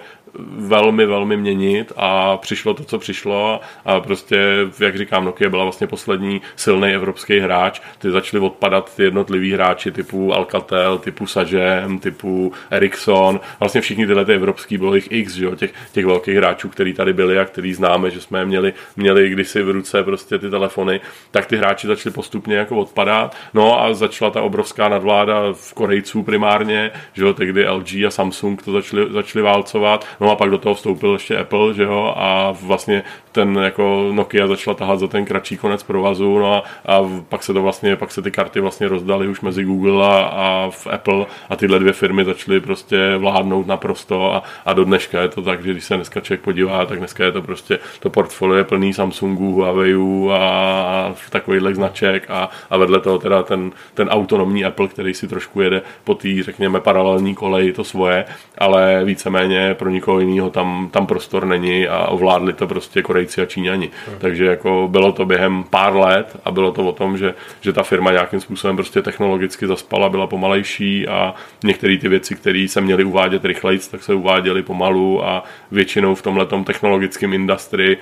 velmi, 0.57 1.05
velmi 1.05 1.37
měnit 1.37 1.93
a 1.97 2.37
přišlo 2.37 2.73
to, 2.73 2.83
co 2.83 2.99
přišlo 2.99 3.59
a 3.85 3.99
prostě, 3.99 4.37
jak 4.79 4.97
říkám, 4.97 5.25
Nokia 5.25 5.49
byla 5.49 5.63
vlastně 5.63 5.87
poslední 5.87 6.41
silný 6.55 6.93
evropský 6.93 7.39
hráč. 7.39 7.81
Ty 7.99 8.11
začali 8.11 8.43
odpadat 8.43 8.94
ty 8.95 9.03
jednotliví 9.03 9.53
hráči 9.53 9.91
typu 9.91 10.33
Alcatel, 10.33 10.97
typu 10.97 11.27
Sagem, 11.27 11.99
typu 11.99 12.53
Ericsson. 12.69 13.39
Vlastně 13.59 13.81
všichni 13.81 14.07
tyhle 14.07 14.25
ty 14.25 14.33
evropský, 14.33 14.77
bylo 14.77 14.95
jich 14.95 15.07
x, 15.11 15.33
že 15.33 15.45
jo, 15.45 15.55
těch, 15.55 15.73
těch 15.91 16.05
velkých 16.05 16.35
hráčů, 16.35 16.69
který 16.69 16.93
tady 16.93 17.13
byli 17.13 17.39
a 17.39 17.45
který 17.45 17.73
známe, 17.73 18.11
že 18.11 18.21
jsme 18.21 18.45
měli, 18.45 18.73
měli 18.95 19.29
kdysi 19.29 19.63
v 19.63 19.69
ruce 19.69 20.03
prostě 20.03 20.37
ty 20.37 20.49
telefony, 20.49 21.01
tak 21.31 21.45
ty 21.45 21.57
hráči 21.57 21.87
začali 21.87 22.13
postupně 22.13 22.55
jako 22.55 22.77
odpadat. 22.77 23.35
No 23.53 23.81
a 23.81 23.93
začala 23.93 24.31
ta 24.31 24.41
obrovská 24.41 24.89
nadvláda 24.89 25.53
v 25.53 25.73
Korejců 25.73 26.23
primárně, 26.23 26.91
že 27.13 27.23
jo, 27.23 27.33
tehdy 27.33 27.69
LG 27.69 27.93
a 28.07 28.09
Samsung 28.09 28.63
to 28.63 28.71
začali, 28.71 29.11
začali 29.11 29.43
válcovat. 29.43 30.05
No 30.19 30.31
a 30.31 30.35
pak 30.35 30.49
do 30.49 30.57
toho 30.57 30.75
vstoupil 30.75 31.13
ještě 31.13 31.37
Apple, 31.37 31.73
že 31.73 31.83
jo, 31.83 32.13
a 32.17 32.51
vlastně 32.61 33.03
ten 33.31 33.55
jako 33.55 34.09
Nokia 34.11 34.47
začala 34.47 34.75
tahat 34.75 34.99
za 34.99 35.07
ten 35.07 35.25
kratší 35.25 35.57
konec 35.57 35.83
provazu, 35.83 36.39
no 36.39 36.53
a, 36.53 36.63
a 36.85 37.01
pak 37.29 37.43
se 37.43 37.53
to 37.53 37.61
vlastně, 37.61 37.95
pak 37.95 38.11
se 38.11 38.21
ty 38.21 38.31
karty 38.31 38.59
vlastně 38.59 38.84
rozdaly 38.87 39.27
už 39.27 39.41
mezi 39.41 39.63
Google 39.63 40.07
a, 40.07 40.19
a 40.19 40.69
v 40.69 40.87
Apple 40.87 41.25
a 41.49 41.55
tyhle 41.55 41.79
dvě 41.79 41.93
firmy 41.93 42.25
začaly 42.25 42.59
prostě 42.59 43.17
vládnout 43.17 43.67
naprosto 43.67 44.33
a, 44.33 44.43
a 44.65 44.73
do 44.73 44.83
dneška 44.83 45.21
je 45.21 45.27
to 45.27 45.41
tak, 45.41 45.63
že 45.63 45.71
když 45.71 45.83
se 45.83 45.95
dneska 45.95 46.19
člověk 46.19 46.41
podívá, 46.41 46.85
tak 46.85 46.99
dneska 46.99 47.25
je 47.25 47.31
to 47.31 47.41
prostě 47.41 47.79
to 47.99 48.09
portfolio 48.09 48.57
je 48.57 48.63
plný 48.63 48.93
Samsungů, 48.93 49.53
Huawei 49.53 49.95
a, 50.31 50.37
a 50.37 51.15
takovýchhle 51.29 51.75
značek 51.75 52.25
a, 52.29 52.49
a 52.69 52.77
vedle 52.77 52.99
toho 52.99 53.19
teda 53.19 53.43
ten, 53.43 53.71
ten 53.93 54.09
autonomní 54.09 54.65
Apple, 54.65 54.87
který 54.87 55.13
si 55.13 55.27
trošku 55.27 55.61
jede 55.61 55.81
po 56.03 56.15
té, 56.15 56.43
řekněme, 56.43 56.79
paralelní 56.79 57.35
koleji 57.35 57.73
to 57.73 57.83
svoje, 57.83 58.25
ale 58.57 59.01
víceméně 59.05 59.73
pro 59.73 59.89
nikoho 59.89 60.19
jiného 60.19 60.49
tam, 60.49 60.89
tam 60.91 61.07
prostor 61.07 61.45
není 61.45 61.87
a 61.87 62.07
ovládli 62.07 62.53
to 62.53 62.67
prostě 62.67 63.01
Korejci 63.01 63.41
a 63.41 63.45
Číňani. 63.45 63.89
Hmm. 64.07 64.19
Takže 64.19 64.45
jako 64.45 64.87
bylo 64.91 65.11
to 65.11 65.25
během 65.25 65.63
pár 65.63 65.95
let 65.95 66.37
a 66.45 66.51
bylo 66.51 66.71
to 66.71 66.85
o 66.85 66.91
tom, 66.91 67.17
že, 67.17 67.33
že 67.61 67.73
ta 67.73 67.83
firma 67.83 68.11
nějakým 68.11 68.39
způsobem 68.39 68.74
prostě 68.75 69.01
technologicky 69.01 69.67
zaspala, 69.67 70.09
byla 70.09 70.27
pomalejší 70.27 71.07
a 71.07 71.33
některé 71.63 71.97
ty 71.97 72.07
věci, 72.07 72.35
které 72.35 72.67
se 72.69 72.81
měly 72.81 73.03
uvádět 73.03 73.45
rychleji, 73.45 73.79
tak 73.91 74.03
se 74.03 74.13
uváděly 74.13 74.63
pomalu 74.63 75.25
a 75.25 75.43
většinou 75.71 76.15
v 76.15 76.21
tomhle 76.21 76.47
technologickém 76.63 77.33
industrii 77.33 77.97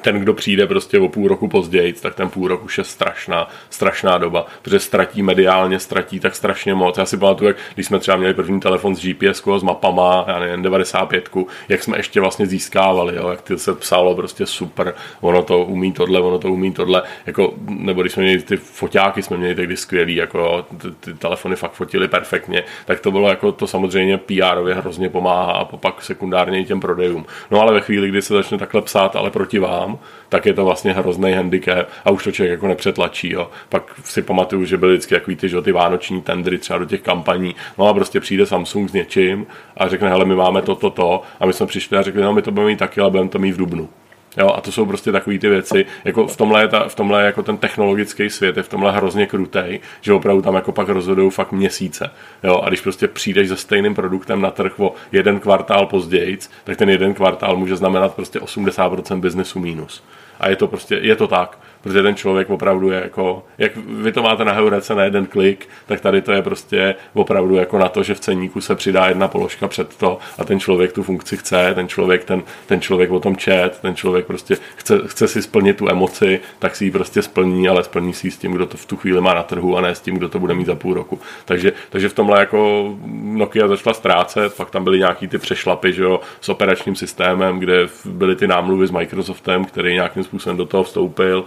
ten, 0.00 0.18
kdo 0.18 0.34
přijde 0.34 0.66
prostě 0.66 0.98
o 0.98 1.08
půl 1.08 1.28
roku 1.28 1.48
později, 1.48 1.92
tak 1.92 2.14
ten 2.14 2.28
půl 2.28 2.48
rok 2.48 2.64
už 2.64 2.78
je 2.78 2.84
strašná, 2.84 3.48
strašná 3.70 4.18
doba, 4.18 4.46
protože 4.62 4.80
ztratí 4.80 5.22
mediálně, 5.22 5.78
ztratí 5.78 6.20
tak 6.20 6.36
strašně 6.36 6.74
moc. 6.74 6.98
Já 6.98 7.06
si 7.06 7.16
pamatuju, 7.16 7.48
jak 7.48 7.56
když 7.74 7.86
jsme 7.86 7.98
třeba 7.98 8.16
měli 8.16 8.34
první 8.34 8.60
telefon 8.60 8.96
s 8.96 9.02
GPS, 9.02 9.42
s 9.58 9.62
mapama, 9.62 10.24
já 10.28 10.38
nevím, 10.38 10.62
95, 10.62 11.28
jak 11.68 11.82
jsme 11.82 11.96
ještě 11.96 12.20
vlastně 12.20 12.46
získávali, 12.46 13.16
jo, 13.16 13.28
jak 13.28 13.42
ty 13.42 13.58
se 13.58 13.74
psalo 13.74 14.14
prostě 14.14 14.46
super, 14.46 14.94
ono 15.20 15.42
to 15.42 15.58
umí 15.58 15.92
tohle, 15.92 16.20
ono 16.20 16.38
to 16.38 16.52
umí 16.52 16.72
tohle, 16.72 17.02
jako, 17.26 17.54
nebo 17.68 18.00
když 18.00 18.12
jsme 18.12 18.22
měli 18.22 18.42
ty 18.42 18.56
foťáky, 18.56 19.22
jsme 19.22 19.36
měli 19.36 19.54
tehdy 19.54 19.76
skvělý, 19.76 20.14
jako 20.14 20.66
ty, 20.78 20.90
ty 20.90 21.14
telefony 21.14 21.56
fakt 21.56 21.72
fotily 21.72 22.08
perfektně, 22.08 22.64
tak 22.84 23.00
to 23.00 23.10
bylo 23.10 23.28
jako 23.28 23.52
to 23.52 23.66
samozřejmě 23.66 24.16
PR-ově 24.16 24.74
hrozně 24.74 25.08
pomáhá 25.08 25.52
a 25.52 25.64
pak 25.64 26.02
sekundárně 26.02 26.60
i 26.60 26.64
těm 26.64 26.80
prodejům. 26.80 27.26
No 27.50 27.60
ale 27.60 27.72
ve 27.72 27.80
chvíli, 27.80 28.08
kdy 28.08 28.22
se 28.22 28.34
začne 28.34 28.58
takhle 28.58 28.82
psát, 28.82 29.16
ale 29.16 29.30
proti 29.30 29.58
vám, 29.58 29.81
sám, 29.82 29.98
tak 30.28 30.46
je 30.46 30.54
to 30.54 30.64
vlastně 30.64 30.92
hrozný 30.92 31.32
handicap 31.32 31.88
a 32.04 32.10
už 32.10 32.24
to 32.24 32.32
člověk 32.32 32.50
jako 32.50 32.68
nepřetlačí. 32.68 33.32
Jo. 33.32 33.50
Pak 33.68 33.94
si 34.04 34.22
pamatuju, 34.22 34.64
že 34.64 34.76
byly 34.76 34.92
vždycky 34.92 35.14
jako 35.14 35.30
ty, 35.36 35.48
že, 35.48 35.62
ty 35.62 35.72
vánoční 35.72 36.22
tendry 36.22 36.58
třeba 36.58 36.78
do 36.78 36.84
těch 36.84 37.00
kampaní. 37.00 37.54
No 37.78 37.88
a 37.88 37.94
prostě 37.94 38.20
přijde 38.20 38.46
Samsung 38.46 38.90
s 38.90 38.92
něčím 38.92 39.46
a 39.76 39.88
řekne, 39.88 40.08
hele, 40.08 40.24
my 40.24 40.34
máme 40.34 40.62
to, 40.62 40.74
to, 40.74 40.90
to. 40.90 41.22
A 41.40 41.46
my 41.46 41.52
jsme 41.52 41.66
přišli 41.66 41.98
a 41.98 42.02
řekli, 42.02 42.22
no 42.22 42.32
my 42.32 42.42
to 42.42 42.50
budeme 42.50 42.70
mít 42.70 42.78
taky, 42.78 43.00
ale 43.00 43.10
budeme 43.10 43.28
to 43.28 43.38
mít 43.38 43.52
v 43.52 43.56
Dubnu. 43.56 43.88
Jo, 44.36 44.48
a 44.48 44.60
to 44.60 44.72
jsou 44.72 44.86
prostě 44.86 45.12
takové 45.12 45.38
ty 45.38 45.48
věci, 45.48 45.86
jako 46.04 46.26
v 46.26 46.36
tomhle, 46.36 46.68
ta, 46.68 46.88
v 46.88 46.94
tomhle 46.94 47.24
jako 47.24 47.42
ten 47.42 47.56
technologický 47.56 48.30
svět 48.30 48.56
je 48.56 48.62
v 48.62 48.68
tomhle 48.68 48.92
hrozně 48.92 49.26
krutej, 49.26 49.80
že 50.00 50.12
opravdu 50.12 50.42
tam 50.42 50.54
jako 50.54 50.72
pak 50.72 50.88
rozhodují 50.88 51.30
fakt 51.30 51.52
měsíce. 51.52 52.10
Jo, 52.44 52.60
a 52.64 52.68
když 52.68 52.80
prostě 52.80 53.08
přijdeš 53.08 53.48
se 53.48 53.56
stejným 53.56 53.94
produktem 53.94 54.40
na 54.40 54.50
trh 54.50 54.80
o 54.80 54.94
jeden 55.12 55.40
kvartál 55.40 55.86
později, 55.86 56.38
tak 56.64 56.76
ten 56.76 56.90
jeden 56.90 57.14
kvartál 57.14 57.56
může 57.56 57.76
znamenat 57.76 58.14
prostě 58.14 58.38
80% 58.38 59.20
biznesu 59.20 59.60
mínus. 59.60 60.04
A 60.40 60.48
je 60.48 60.56
to 60.56 60.66
prostě, 60.68 60.94
je 60.94 61.16
to 61.16 61.26
tak 61.28 61.58
protože 61.82 62.02
ten 62.02 62.14
člověk 62.14 62.50
opravdu 62.50 62.90
je 62.90 63.00
jako, 63.00 63.44
jak 63.58 63.76
vy 63.76 64.12
to 64.12 64.22
máte 64.22 64.44
na 64.44 64.52
Heurece 64.52 64.94
na 64.94 65.04
jeden 65.04 65.26
klik, 65.26 65.68
tak 65.86 66.00
tady 66.00 66.22
to 66.22 66.32
je 66.32 66.42
prostě 66.42 66.94
opravdu 67.14 67.56
jako 67.56 67.78
na 67.78 67.88
to, 67.88 68.02
že 68.02 68.14
v 68.14 68.20
ceníku 68.20 68.60
se 68.60 68.74
přidá 68.74 69.08
jedna 69.08 69.28
položka 69.28 69.68
před 69.68 69.96
to 69.96 70.18
a 70.38 70.44
ten 70.44 70.60
člověk 70.60 70.92
tu 70.92 71.02
funkci 71.02 71.36
chce, 71.36 71.72
ten 71.74 71.88
člověk, 71.88 72.24
ten, 72.24 72.42
ten 72.66 72.80
člověk 72.80 73.10
o 73.10 73.20
tom 73.20 73.36
čet, 73.36 73.78
ten 73.82 73.94
člověk 73.94 74.26
prostě 74.26 74.56
chce, 74.76 75.00
chce 75.06 75.28
si 75.28 75.42
splnit 75.42 75.76
tu 75.76 75.88
emoci, 75.88 76.40
tak 76.58 76.76
si 76.76 76.84
ji 76.84 76.90
prostě 76.90 77.22
splní, 77.22 77.68
ale 77.68 77.84
splní 77.84 78.12
si 78.12 78.26
ji 78.26 78.30
s 78.30 78.38
tím, 78.38 78.52
kdo 78.52 78.66
to 78.66 78.76
v 78.76 78.86
tu 78.86 78.96
chvíli 78.96 79.20
má 79.20 79.34
na 79.34 79.42
trhu 79.42 79.76
a 79.76 79.80
ne 79.80 79.94
s 79.94 80.00
tím, 80.00 80.14
kdo 80.14 80.28
to 80.28 80.38
bude 80.38 80.54
mít 80.54 80.66
za 80.66 80.74
půl 80.74 80.94
roku. 80.94 81.20
Takže, 81.44 81.72
takže 81.90 82.08
v 82.08 82.14
tomhle 82.14 82.40
jako 82.40 82.94
Nokia 83.22 83.68
začala 83.68 83.94
ztrácet, 83.94 84.56
pak 84.56 84.70
tam 84.70 84.84
byly 84.84 84.98
nějaký 84.98 85.28
ty 85.28 85.38
přešlapy, 85.38 85.92
že 85.92 86.02
jo, 86.02 86.20
s 86.40 86.48
operačním 86.48 86.96
systémem, 86.96 87.58
kde 87.58 87.88
byly 88.04 88.36
ty 88.36 88.46
námluvy 88.46 88.86
s 88.86 88.90
Microsoftem, 88.90 89.64
který 89.64 89.94
nějakým 89.94 90.24
způsobem 90.24 90.56
do 90.56 90.66
toho 90.66 90.82
vstoupil, 90.82 91.44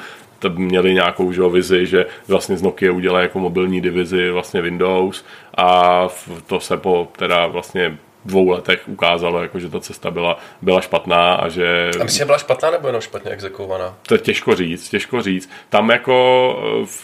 měli 0.49 0.93
nějakou 0.93 1.31
že, 1.31 1.49
vizi, 1.49 1.85
že 1.85 2.05
vlastně 2.27 2.57
z 2.57 2.61
Nokia 2.61 2.91
udělají 2.91 3.23
jako 3.23 3.39
mobilní 3.39 3.81
divizi 3.81 4.29
vlastně 4.31 4.61
Windows 4.61 5.25
a 5.57 6.07
to 6.47 6.59
se 6.59 6.77
po 6.77 7.07
teda 7.17 7.47
vlastně 7.47 7.97
dvou 8.25 8.49
letech 8.49 8.81
ukázalo, 8.87 9.41
jako, 9.41 9.59
že 9.59 9.69
ta 9.69 9.79
cesta 9.79 10.11
byla, 10.11 10.37
byla 10.61 10.81
špatná 10.81 11.33
a 11.35 11.49
že... 11.49 11.91
A 11.99 12.03
myslím, 12.03 12.19
že 12.19 12.25
byla 12.25 12.37
špatná 12.37 12.71
nebo 12.71 12.87
jenom 12.87 13.01
špatně 13.01 13.31
exekovaná? 13.31 13.93
To 14.07 14.13
je 14.13 14.19
těžko 14.19 14.55
říct, 14.55 14.89
těžko 14.89 15.21
říct. 15.21 15.49
Tam 15.69 15.89
jako, 15.89 16.15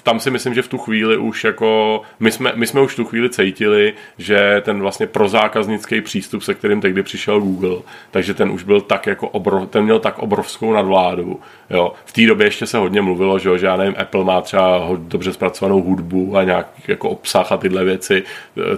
tam 0.03 0.19
si 0.19 0.31
myslím, 0.31 0.53
že 0.53 0.61
v 0.61 0.67
tu 0.67 0.77
chvíli 0.77 1.17
už 1.17 1.43
jako, 1.43 2.01
my 2.19 2.31
jsme, 2.31 2.51
my 2.55 2.67
jsme 2.67 2.81
už 2.81 2.93
v 2.93 2.95
tu 2.95 3.05
chvíli 3.05 3.29
cítili, 3.29 3.93
že 4.17 4.61
ten 4.65 4.81
vlastně 4.81 5.07
prozákaznický 5.07 6.01
přístup, 6.01 6.43
se 6.43 6.53
kterým 6.53 6.81
tehdy 6.81 7.03
přišel 7.03 7.39
Google, 7.39 7.77
takže 8.11 8.33
ten 8.33 8.51
už 8.51 8.63
byl 8.63 8.81
tak 8.81 9.07
jako 9.07 9.27
obrov, 9.27 9.69
ten 9.69 9.83
měl 9.83 9.99
tak 9.99 10.19
obrovskou 10.19 10.73
nadvládu. 10.73 11.39
Jo. 11.69 11.93
V 12.05 12.13
té 12.13 12.25
době 12.25 12.47
ještě 12.47 12.65
se 12.65 12.77
hodně 12.77 13.01
mluvilo, 13.01 13.39
že, 13.39 13.57
že 13.57 13.65
já 13.65 13.77
nevím, 13.77 13.95
Apple 13.97 14.23
má 14.23 14.41
třeba 14.41 14.89
dobře 14.97 15.33
zpracovanou 15.33 15.81
hudbu 15.81 16.37
a 16.37 16.43
nějaký 16.43 16.83
jako 16.87 17.09
obsah 17.09 17.51
a 17.51 17.57
tyhle 17.57 17.83
věci. 17.83 18.23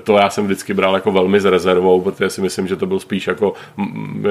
To 0.04 0.18
já 0.18 0.30
jsem 0.30 0.46
vždycky 0.46 0.74
bral 0.74 0.96
jako 0.96 1.12
velmi 1.12 1.40
s 1.40 1.46
rezervou, 1.46 2.02
protože 2.02 2.30
si 2.34 2.42
myslím, 2.42 2.68
že 2.68 2.76
to 2.76 2.86
byl 2.86 3.00
spíš 3.00 3.28
jako 3.28 3.54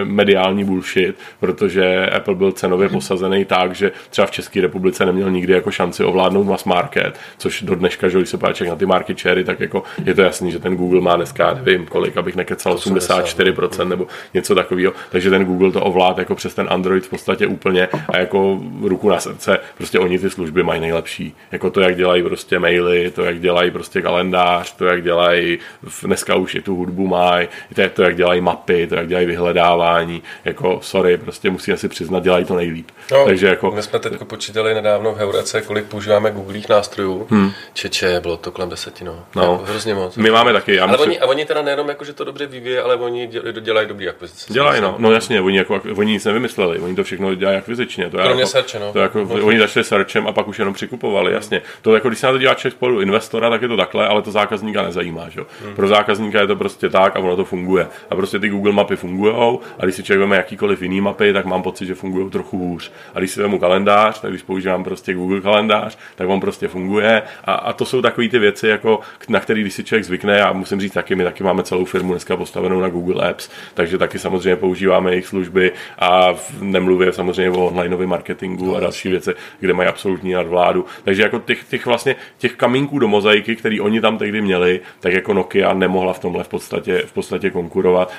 mediální 0.05 0.65
bullshit, 0.65 1.17
protože 1.41 2.07
Apple 2.07 2.35
byl 2.35 2.53
cenově 2.53 2.89
posazený 2.89 3.45
tak, 3.45 3.75
že 3.75 3.93
třeba 4.11 4.27
v 4.27 4.31
České 4.31 4.61
republice 4.61 5.07
neměl 5.07 5.31
nikdy 5.31 5.53
jako 5.53 5.71
šanci 5.71 6.05
ovládnout 6.05 6.45
mass 6.45 6.65
market, 6.65 7.19
což 7.39 7.63
do 7.63 7.75
dneška, 7.75 8.09
že 8.09 8.19
když 8.19 8.29
se 8.29 8.39
páček 8.39 8.69
na 8.69 8.77
ty 8.77 8.87
market 8.87 9.19
share, 9.19 9.45
tak 9.45 9.61
jako 9.61 9.83
je 10.05 10.15
to 10.15 10.23
jasný, 10.23 10.53
že 10.53 10.59
ten 10.59 10.77
Google 10.77 11.01
má 11.01 11.17
dneska, 11.17 11.55
nevím 11.55 11.87
kolik, 11.87 12.17
abych 12.17 12.37
nekecal 12.37 12.75
84% 12.75 13.89
nebo 13.89 14.07
něco 14.35 14.55
takového, 14.55 14.93
takže 15.11 15.31
ten 15.31 15.45
Google 15.45 15.73
to 15.73 15.81
ovlád 15.81 16.19
jako 16.19 16.35
přes 16.35 16.55
ten 16.55 16.67
Android 16.71 17.07
v 17.07 17.11
podstatě 17.11 17.47
úplně 17.47 17.89
a 18.09 18.19
jako 18.19 18.61
ruku 18.83 19.09
na 19.09 19.21
srdce, 19.21 19.59
prostě 19.77 19.99
oni 19.99 20.19
ty 20.19 20.31
služby 20.31 20.63
mají 20.63 20.81
nejlepší. 20.81 21.35
Jako 21.53 21.71
to, 21.71 21.81
jak 21.81 21.97
dělají 21.97 22.23
prostě 22.23 22.59
maily, 22.59 23.11
to, 23.11 23.25
jak 23.25 23.41
dělají 23.41 23.71
prostě 23.71 24.03
kalendář, 24.03 24.77
to, 24.77 24.85
jak 24.85 25.03
dělají, 25.03 25.59
dneska 26.03 26.35
už 26.35 26.55
i 26.55 26.63
tu 26.63 26.77
hudbu 26.77 27.07
mají, 27.07 27.49
to, 27.75 27.81
je 27.81 27.89
to, 27.95 28.03
jak 28.03 28.17
dělají 28.17 28.41
mapy, 28.41 28.87
to, 28.87 28.95
jak 28.95 29.09
dělají 29.09 29.27
vyhledávání, 29.27 30.23
jako 30.45 30.79
sorry, 30.83 31.17
prostě 31.17 31.51
musíme 31.51 31.77
si 31.77 31.89
přiznat, 31.89 32.23
dělají 32.23 32.45
to 32.45 32.57
nejlíp. 32.57 32.91
No, 33.13 33.25
Takže 33.25 33.47
jako... 33.47 33.71
My 33.71 33.83
jsme 33.83 33.99
teď 33.99 34.13
počítali 34.25 34.75
nedávno 34.75 35.13
v 35.13 35.17
Heurece, 35.17 35.63
kolik 35.63 35.85
používáme 35.85 36.31
googlých 36.31 36.69
nástrojů. 36.69 37.27
Hmm. 37.31 37.53
Čeče, 37.73 38.21
bylo 38.21 38.37
to 38.37 38.51
kolem 38.51 38.71
deseti, 38.71 39.05
no. 39.05 39.25
no. 39.37 39.43
Jako 39.43 39.65
hrozně 39.65 39.95
moc. 39.95 40.17
My 40.17 40.31
máme 40.31 40.53
taky. 40.53 40.75
Já 40.75 40.85
ale 40.85 40.93
musím... 40.93 41.11
oni, 41.11 41.21
a 41.21 41.27
oni 41.27 41.45
teda 41.45 41.63
nejenom 41.63 41.89
jako, 41.89 42.05
že 42.05 42.13
to 42.13 42.25
dobře 42.25 42.47
vyvíjí, 42.47 42.79
ale 42.79 42.97
oni 42.97 43.31
dělají 43.61 43.89
dobrý 43.89 44.09
akvizice. 44.09 44.53
Dělají, 44.53 44.81
no. 44.81 44.95
no 44.99 45.13
jasně, 45.13 45.41
oni, 45.41 45.59
jako, 45.59 45.81
oni 45.97 46.13
nic 46.13 46.25
nevymysleli, 46.25 46.79
oni 46.79 46.97
to 46.97 47.05
všechno 47.05 47.35
dělají 47.35 47.59
akvizičně. 47.59 48.11
To 48.11 48.17
Kromě 48.17 48.43
jako, 48.43 48.51
searche, 48.51 48.79
no. 48.79 48.93
To 48.93 48.99
jako, 48.99 49.23
oni 49.23 49.59
začali 49.59 49.85
searchem 49.85 50.27
a 50.27 50.33
pak 50.33 50.49
už 50.49 50.59
jenom 50.59 50.75
přikupovali, 50.75 51.27
hmm. 51.27 51.35
jasně. 51.35 51.63
To 51.83 51.95
jako, 51.95 52.09
když 52.09 52.19
se 52.19 52.27
na 52.27 52.33
to 52.33 52.39
dělá 52.39 52.55
člověk 52.55 52.75
spolu 52.75 53.01
investora, 53.01 53.51
tak 53.51 53.63
je 53.63 53.69
to 53.69 53.77
takhle, 53.77 54.09
ale 54.09 54.23
to 54.23 54.31
zákazníka 54.31 54.83
nezajímá, 54.83 55.29
že? 55.29 55.41
Hmm. 55.65 55.75
Pro 55.75 55.89
zákazníka 55.89 56.41
je 56.41 56.47
to 56.47 56.57
prostě 56.57 56.89
tak 56.89 57.17
a 57.17 57.19
ono 57.19 57.37
to 57.37 57.45
funguje. 57.45 57.82
A 58.11 58.17
prostě 58.17 58.39
ty 58.39 58.49
Google 58.49 58.73
mapy 58.73 58.97
fungují 58.97 59.59
a 59.79 59.85
když 59.85 59.95
si 59.95 60.03
člověk 60.03 60.21
veme 60.21 60.37
jakýkoliv 60.37 60.83
jiný 60.83 61.01
mapy, 61.01 61.33
tak 61.33 61.45
mám 61.45 61.63
pocit, 61.63 61.87
že 61.87 61.95
fungují 61.95 62.31
trochu 62.31 62.59
hůř. 62.59 62.93
A 63.15 63.19
když 63.19 63.31
si 63.31 63.41
vemu 63.41 63.59
kalendář, 63.59 64.21
tak 64.21 64.31
když 64.31 64.43
používám 64.43 64.85
prostě 64.85 65.15
Google 65.15 65.41
kalendář, 65.41 65.99
tak 66.15 66.29
on 66.29 66.41
prostě 66.41 66.69
funguje. 66.69 67.23
A, 67.45 67.53
a 67.53 67.73
to 67.73 67.85
jsou 67.85 68.03
takové 68.03 68.29
ty 68.29 68.39
věci, 68.39 68.69
jako, 68.69 69.01
na 69.29 69.41
které 69.41 69.61
když 69.61 69.75
si 69.75 69.85
člověk 69.85 70.05
zvykne, 70.05 70.43
a 70.43 70.53
musím 70.53 70.81
říct 70.81 70.93
taky, 70.93 71.15
my 71.15 71.25
taky 71.25 71.45
máme 71.45 71.63
celou 71.63 71.85
firmu 71.85 72.13
dneska 72.13 72.37
postavenou 72.37 72.81
na 72.81 72.89
Google 72.89 73.31
Apps, 73.31 73.51
takže 73.75 73.99
taky 73.99 74.19
samozřejmě 74.19 74.57
používáme 74.57 75.11
jejich 75.11 75.27
služby 75.27 75.73
a 75.99 76.35
nemluvě 76.61 77.13
samozřejmě 77.13 77.51
o 77.51 77.67
online 77.67 78.07
marketingu 78.07 78.77
a 78.77 78.81
další 78.81 79.09
věci, 79.09 79.31
kde 79.61 79.73
mají 79.73 79.89
absolutní 79.89 80.33
nadvládu. 80.33 80.85
Takže 81.05 81.23
jako 81.23 81.39
těch, 81.39 81.65
těch 81.65 81.87
vlastně 81.87 82.17
těch 82.39 82.53
kamínků 82.53 82.99
do 82.99 83.09
mozaiky, 83.09 83.57
který 83.57 83.81
oni 83.81 84.01
tam 84.01 84.19
tehdy 84.19 84.41
měli, 84.41 84.81
tak 85.01 85.13
jako 85.13 85.35
Nokia 85.35 85.73
nemohla 85.73 86.13
v 86.13 86.19
tomhle 86.19 86.45
v 86.45 86.49
podstatě, 86.49 87.03
v 87.07 87.13
podstatě 87.13 87.51
konkurovat. 87.51 87.72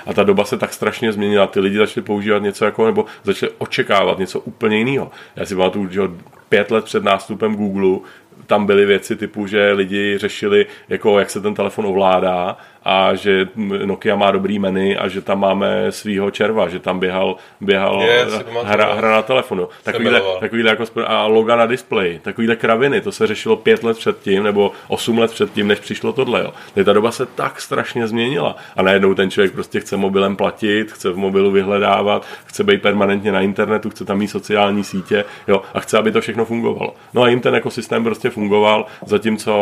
A 0.06 0.14
ta 0.14 0.24
doba 0.24 0.46
se 0.46 0.58
tak 0.58 0.74
strašně 0.74 1.12
změnila. 1.12 1.48
Ty 1.48 1.60
lidi 1.60 1.78
začali 1.78 2.06
používat 2.06 2.40
něco 2.44 2.66
jako, 2.66 2.86
nebo 2.86 3.06
začali 3.24 3.52
očekávat 3.58 4.20
něco 4.20 4.40
úplně 4.40 4.78
jiného. 4.78 5.12
Já 5.36 5.46
si 5.46 5.56
pamatuju, 5.56 5.90
že 5.90 6.02
pět 6.50 6.72
let 6.72 6.86
před 6.86 7.04
nástupem 7.04 7.56
Google 7.56 8.00
tam 8.48 8.66
byly 8.66 8.86
věci 8.86 9.16
typu, 9.16 9.48
že 9.48 9.72
lidi 9.72 10.18
řešili, 10.18 10.66
jako 10.90 11.20
jak 11.20 11.30
se 11.30 11.42
ten 11.42 11.54
telefon 11.54 11.86
ovládá 11.86 12.58
a 12.86 13.16
že 13.16 13.48
Nokia 13.86 14.16
má 14.16 14.32
dobrý 14.32 14.60
menu 14.60 14.96
a 15.00 15.08
že 15.08 15.22
tam 15.22 15.40
máme 15.40 15.92
svýho 15.92 16.32
červa, 16.32 16.70
že 16.70 16.80
tam 16.80 17.00
běhal, 17.00 17.36
běhal 17.62 18.02
je, 18.02 18.26
hra, 18.64 18.94
hra, 18.94 19.12
na 19.12 19.22
telefonu. 19.22 19.68
Takovýhle, 19.84 20.22
takovýhle 20.40 20.70
jako, 20.70 20.86
a 21.08 21.26
loga 21.28 21.56
na 21.56 21.66
displeji, 21.66 22.20
takovýhle 22.20 22.56
kraviny, 22.56 23.02
to 23.02 23.12
se 23.12 23.28
řešilo 23.28 23.56
pět 23.56 23.84
let 23.84 23.98
předtím 23.98 24.44
nebo 24.44 24.72
osm 24.88 25.18
let 25.18 25.32
předtím, 25.32 25.68
než 25.68 25.80
přišlo 25.80 26.14
tohle. 26.14 26.42
Jo. 26.42 26.54
Ta 26.86 26.94
doba 26.94 27.12
se 27.12 27.26
tak 27.26 27.62
strašně 27.62 28.08
změnila 28.08 28.56
a 28.76 28.82
najednou 28.82 29.14
ten 29.14 29.32
člověk 29.32 29.54
prostě 29.54 29.80
chce 29.80 29.98
mobilem 29.98 30.36
platit, 30.36 30.92
chce 30.92 31.10
v 31.10 31.18
mobilu 31.18 31.52
vyhledávat, 31.52 32.26
chce 32.46 32.64
být 32.64 32.82
permanentně 32.82 33.32
na 33.32 33.42
internetu, 33.42 33.90
chce 33.90 34.06
tam 34.06 34.18
mít 34.18 34.28
sociální 34.28 34.84
sítě 34.84 35.26
jo, 35.48 35.62
a 35.74 35.80
chce, 35.80 35.98
aby 35.98 36.12
to 36.12 36.22
všechno 36.22 36.46
fungovalo. 36.46 36.96
No 37.14 37.24
a 37.24 37.30
jim 37.30 37.40
ten 37.40 37.56
ekosystém 37.56 38.04
prostě 38.04 38.23
fungoval, 38.30 38.86
zatímco 39.06 39.54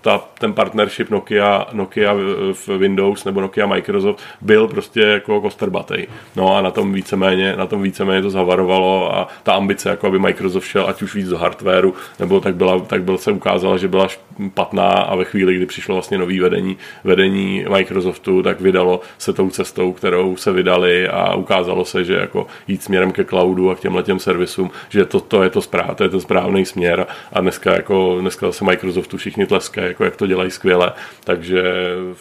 ta, 0.00 0.20
ten 0.38 0.52
partnership 0.52 1.10
Nokia, 1.10 1.66
Nokia 1.72 2.14
v 2.52 2.68
Windows 2.78 3.24
nebo 3.24 3.40
Nokia 3.40 3.66
Microsoft 3.66 4.20
byl 4.40 4.68
prostě 4.68 5.00
jako 5.00 5.40
kostrbatej. 5.40 6.06
No 6.36 6.56
a 6.56 6.60
na 6.60 6.70
tom 6.70 6.92
víceméně, 6.92 7.56
na 7.56 7.66
tom 7.66 7.82
víceméně 7.82 8.22
to 8.22 8.30
zavarovalo 8.30 9.16
a 9.16 9.28
ta 9.42 9.52
ambice, 9.52 9.88
jako 9.88 10.06
aby 10.06 10.18
Microsoft 10.18 10.64
šel 10.64 10.86
ať 10.88 11.02
už 11.02 11.14
víc 11.14 11.28
do 11.28 11.38
hardwareu, 11.38 11.94
nebo 12.18 12.40
tak, 12.40 12.54
byla, 12.54 12.78
tak 12.78 13.02
byl 13.02 13.18
se 13.18 13.32
ukázalo, 13.32 13.78
že 13.78 13.88
byla 13.88 14.08
špatná 14.08 14.88
a 14.88 15.16
ve 15.16 15.24
chvíli, 15.24 15.54
kdy 15.54 15.66
přišlo 15.66 15.94
vlastně 15.94 16.18
nový 16.18 16.40
vedení, 16.40 16.76
vedení 17.04 17.64
Microsoftu, 17.68 18.42
tak 18.42 18.60
vydalo 18.60 19.00
se 19.18 19.32
tou 19.32 19.50
cestou, 19.50 19.92
kterou 19.92 20.36
se 20.36 20.52
vydali 20.52 21.08
a 21.08 21.34
ukázalo 21.34 21.84
se, 21.84 22.04
že 22.04 22.14
jako 22.14 22.46
jít 22.68 22.82
směrem 22.82 23.12
ke 23.12 23.24
cloudu 23.24 23.70
a 23.70 23.74
k 23.74 23.80
těmhle 23.80 24.02
těm 24.02 24.18
servisům, 24.18 24.70
že 24.88 25.04
to, 25.04 25.20
to 25.20 25.42
je 25.42 25.50
to 25.50 25.62
správ, 25.62 25.96
to 25.96 26.02
je 26.02 26.08
to 26.08 26.20
správný 26.20 26.64
směr 26.64 27.06
a 27.32 27.40
dneska 27.40 27.72
jako 27.72 28.09
dneska 28.18 28.52
se 28.52 28.64
Microsoftu 28.64 29.16
všichni 29.16 29.46
tleskají, 29.46 29.88
jako 29.88 30.04
jak 30.04 30.16
to 30.16 30.26
dělají 30.26 30.50
skvěle, 30.50 30.92
takže, 31.24 31.62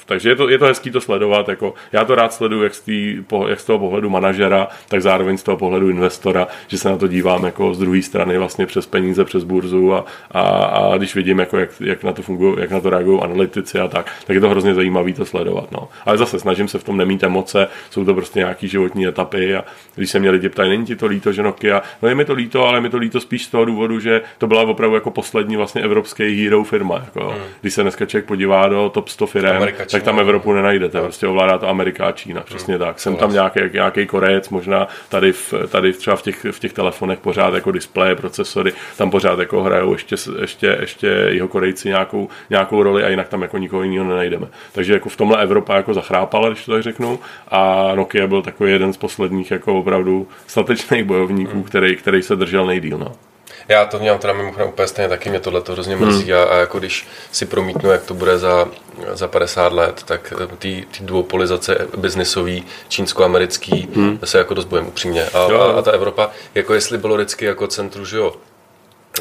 takže 0.06 0.30
je 0.30 0.36
to, 0.36 0.50
je 0.50 0.58
to 0.58 0.66
hezký 0.66 0.92
to 0.92 1.02
sledovat, 1.02 1.50
jako 1.50 1.74
já 1.92 2.06
to 2.06 2.16
rád 2.16 2.34
sleduju 2.34 2.64
jak 2.64 2.74
z, 2.76 2.82
tý, 2.82 3.18
jak 3.48 3.60
z 3.60 3.66
toho 3.66 3.80
pohledu 3.80 4.10
manažera, 4.10 4.68
tak 4.90 5.02
zároveň 5.02 5.38
z 5.38 5.44
toho 5.44 5.58
pohledu 5.58 5.90
investora, 5.90 6.48
že 6.68 6.78
se 6.78 6.90
na 6.90 6.98
to 6.98 7.08
dívám 7.08 7.46
jako 7.46 7.74
z 7.74 7.80
druhé 7.80 8.02
strany 8.02 8.38
vlastně 8.38 8.66
přes 8.66 8.86
peníze, 8.86 9.26
přes 9.26 9.44
burzu 9.44 9.94
a, 9.94 10.06
a, 10.32 10.42
a 10.42 10.98
když 10.98 11.16
vidím, 11.16 11.40
jako 11.40 11.58
jak, 11.58 11.70
jak, 11.82 12.04
na 12.04 12.14
to 12.14 12.22
fungují, 12.22 12.56
jak 12.60 12.72
na 12.72 12.80
to 12.80 12.90
reagují 12.90 13.22
analytici 13.22 13.80
a 13.80 13.88
tak, 13.88 14.12
tak 14.28 14.34
je 14.34 14.42
to 14.42 14.50
hrozně 14.50 14.74
zajímavé 14.74 15.14
to 15.14 15.26
sledovat. 15.26 15.72
No. 15.72 15.88
Ale 16.06 16.18
zase 16.18 16.40
snažím 16.40 16.68
se 16.68 16.80
v 16.80 16.84
tom 16.84 16.98
nemít 16.98 17.24
emoce, 17.24 17.68
jsou 17.90 18.06
to 18.06 18.14
prostě 18.14 18.40
nějaký 18.40 18.68
životní 18.68 19.08
etapy 19.08 19.56
a 19.56 19.64
když 19.96 20.10
se 20.10 20.20
mě 20.20 20.30
lidi 20.30 20.50
ptají, 20.50 20.70
není 20.70 20.86
ti 20.86 20.96
to 20.96 21.06
líto, 21.06 21.32
že 21.32 21.44
Nokia, 21.44 21.82
no 22.02 22.10
je 22.10 22.16
mi 22.16 22.26
to 22.26 22.34
líto, 22.34 22.68
ale 22.68 22.82
mi 22.82 22.90
to 22.90 22.98
líto 22.98 23.20
spíš 23.20 23.46
z 23.46 23.48
toho 23.48 23.66
důvodu, 23.66 24.00
že 24.00 24.22
to 24.38 24.48
byla 24.48 24.62
opravdu 24.62 24.96
jako 24.96 25.12
poslední 25.12 25.58
vlastně 25.58 25.79
vlastně 25.80 25.86
evropský 25.86 26.44
hero 26.44 26.64
firma. 26.64 26.96
Jako, 27.06 27.30
hmm. 27.30 27.42
Když 27.62 27.74
se 27.74 27.82
dneska 27.82 28.06
člověk 28.06 28.26
podívá 28.26 28.68
do 28.68 28.90
top 28.90 29.10
100 29.10 29.28
firm, 29.28 29.48
Amerika, 29.48 29.86
tak 29.86 30.04
tam 30.04 30.20
Evropu 30.20 30.54
nenajdete. 30.54 30.98
No. 30.98 31.04
Prostě 31.04 31.28
ovládá 31.28 31.58
to 31.58 31.68
Amerika 31.68 32.06
a 32.06 32.12
Čína, 32.12 32.42
přesně 32.42 32.76
hmm. 32.76 32.86
tak. 32.86 33.00
Jsem 33.00 33.16
tam 33.16 33.34
nějaký, 33.34 33.60
nějaký 33.74 34.06
Korejec, 34.06 34.50
možná 34.50 34.88
tady, 35.10 35.32
v, 35.32 35.54
tady 35.70 35.94
třeba 35.94 36.16
v 36.16 36.22
těch, 36.22 36.46
v 36.52 36.60
těch 36.60 36.74
telefonech 36.74 37.20
pořád 37.20 37.54
jako 37.54 37.72
displeje, 37.72 38.16
procesory, 38.16 38.74
tam 38.98 39.12
pořád 39.12 39.40
jako 39.40 39.64
hrajou 39.64 39.94
ještě, 39.94 40.16
ještě, 40.42 40.78
ještě 40.80 41.08
jeho 41.08 41.48
Korejci 41.48 41.88
nějakou, 41.88 42.30
nějakou 42.50 42.84
roli 42.84 43.04
a 43.04 43.10
jinak 43.10 43.28
tam 43.28 43.42
jako 43.42 43.58
nikoho 43.58 43.84
jiného 43.84 44.06
nenajdeme. 44.06 44.48
Takže 44.72 44.94
jako 44.94 45.10
v 45.10 45.18
tomhle 45.18 45.44
Evropa 45.44 45.76
jako 45.76 45.94
zachrápala, 45.94 46.50
když 46.50 46.66
to 46.66 46.72
tak 46.72 46.84
řeknu, 46.84 47.20
a 47.48 47.92
Nokia 47.96 48.28
byl 48.28 48.42
takový 48.42 48.72
jeden 48.72 48.94
z 48.94 48.98
posledních 48.98 49.52
jako 49.52 49.80
opravdu 49.80 50.28
statečných 50.48 51.04
bojovníků, 51.04 51.54
hmm. 51.54 51.64
který, 51.64 51.96
který 51.96 52.22
se 52.22 52.36
držel 52.36 52.66
nejdíl. 52.66 52.98
No. 52.98 53.29
Já 53.70 53.86
to 53.86 54.00
měl 54.00 54.18
teda 54.18 54.34
mimochodem 54.34 54.70
úplně 54.70 54.88
stejně 54.88 55.10
taky, 55.10 55.30
mě 55.30 55.40
tohle 55.40 55.62
to 55.62 55.72
hrozně 55.72 55.96
mrzí 55.96 56.32
hmm. 56.32 56.42
a, 56.42 56.44
a, 56.44 56.58
jako 56.58 56.80
když 56.80 57.08
si 57.32 57.46
promítnu, 57.46 57.92
jak 57.92 58.04
to 58.04 58.14
bude 58.14 58.38
za, 58.38 58.68
za 59.14 59.28
50 59.28 59.74
let, 59.74 60.04
tak 60.04 60.34
eh, 60.44 60.56
ty, 60.60 60.88
duopolizace 61.00 61.88
biznisový, 61.98 62.66
čínsko-americký, 62.88 63.90
hmm. 63.96 64.20
se 64.24 64.38
jako 64.38 64.54
dost 64.54 64.66
bojím 64.66 64.88
upřímně. 64.88 65.26
A, 65.26 65.40
a, 65.40 65.80
a, 65.80 65.82
ta 65.82 65.92
Evropa, 65.92 66.32
jako 66.56 66.74
jestli 66.74 66.98
bylo 66.98 67.16
vždycky 67.16 67.46
jako 67.46 67.68
centru, 67.68 68.06
že 68.06 68.18
jo, 68.18 68.36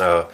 a, 0.01 0.05
a, 0.05 0.17
a, 0.17 0.27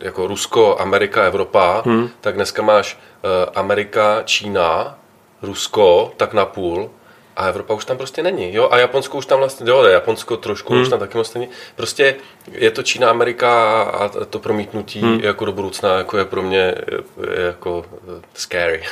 jako 0.00 0.26
Rusko, 0.26 0.76
Amerika, 0.80 1.24
Evropa, 1.24 1.82
hmm. 1.86 2.08
tak 2.20 2.34
dneska 2.34 2.62
máš 2.62 2.98
uh, 3.24 3.30
Amerika, 3.54 4.22
Čína, 4.24 4.98
Rusko, 5.42 6.12
tak 6.16 6.32
na 6.32 6.46
půl 6.46 6.90
a 7.36 7.48
Evropa 7.48 7.74
už 7.74 7.84
tam 7.84 7.96
prostě 7.96 8.22
není. 8.22 8.54
Jo? 8.54 8.68
A 8.70 8.78
Japonsko 8.78 9.18
už 9.18 9.26
tam 9.26 9.38
vlastně, 9.38 9.70
jo, 9.70 9.84
Japonsko 9.84 10.36
trošku 10.36 10.72
hmm. 10.72 10.82
už 10.82 10.88
tam 10.88 10.98
taky 10.98 11.18
moc 11.18 11.34
není. 11.34 11.48
Prostě 11.76 12.16
je 12.52 12.70
to 12.70 12.82
Čína, 12.82 13.10
Amerika 13.10 13.82
a 13.82 14.08
to 14.08 14.38
promítnutí 14.38 15.00
hmm. 15.00 15.20
jako 15.20 15.44
do 15.44 15.52
budoucna 15.52 15.98
jako 15.98 16.18
je 16.18 16.24
pro 16.24 16.42
mě 16.42 16.74
jako 17.46 17.84
scary. 18.34 18.80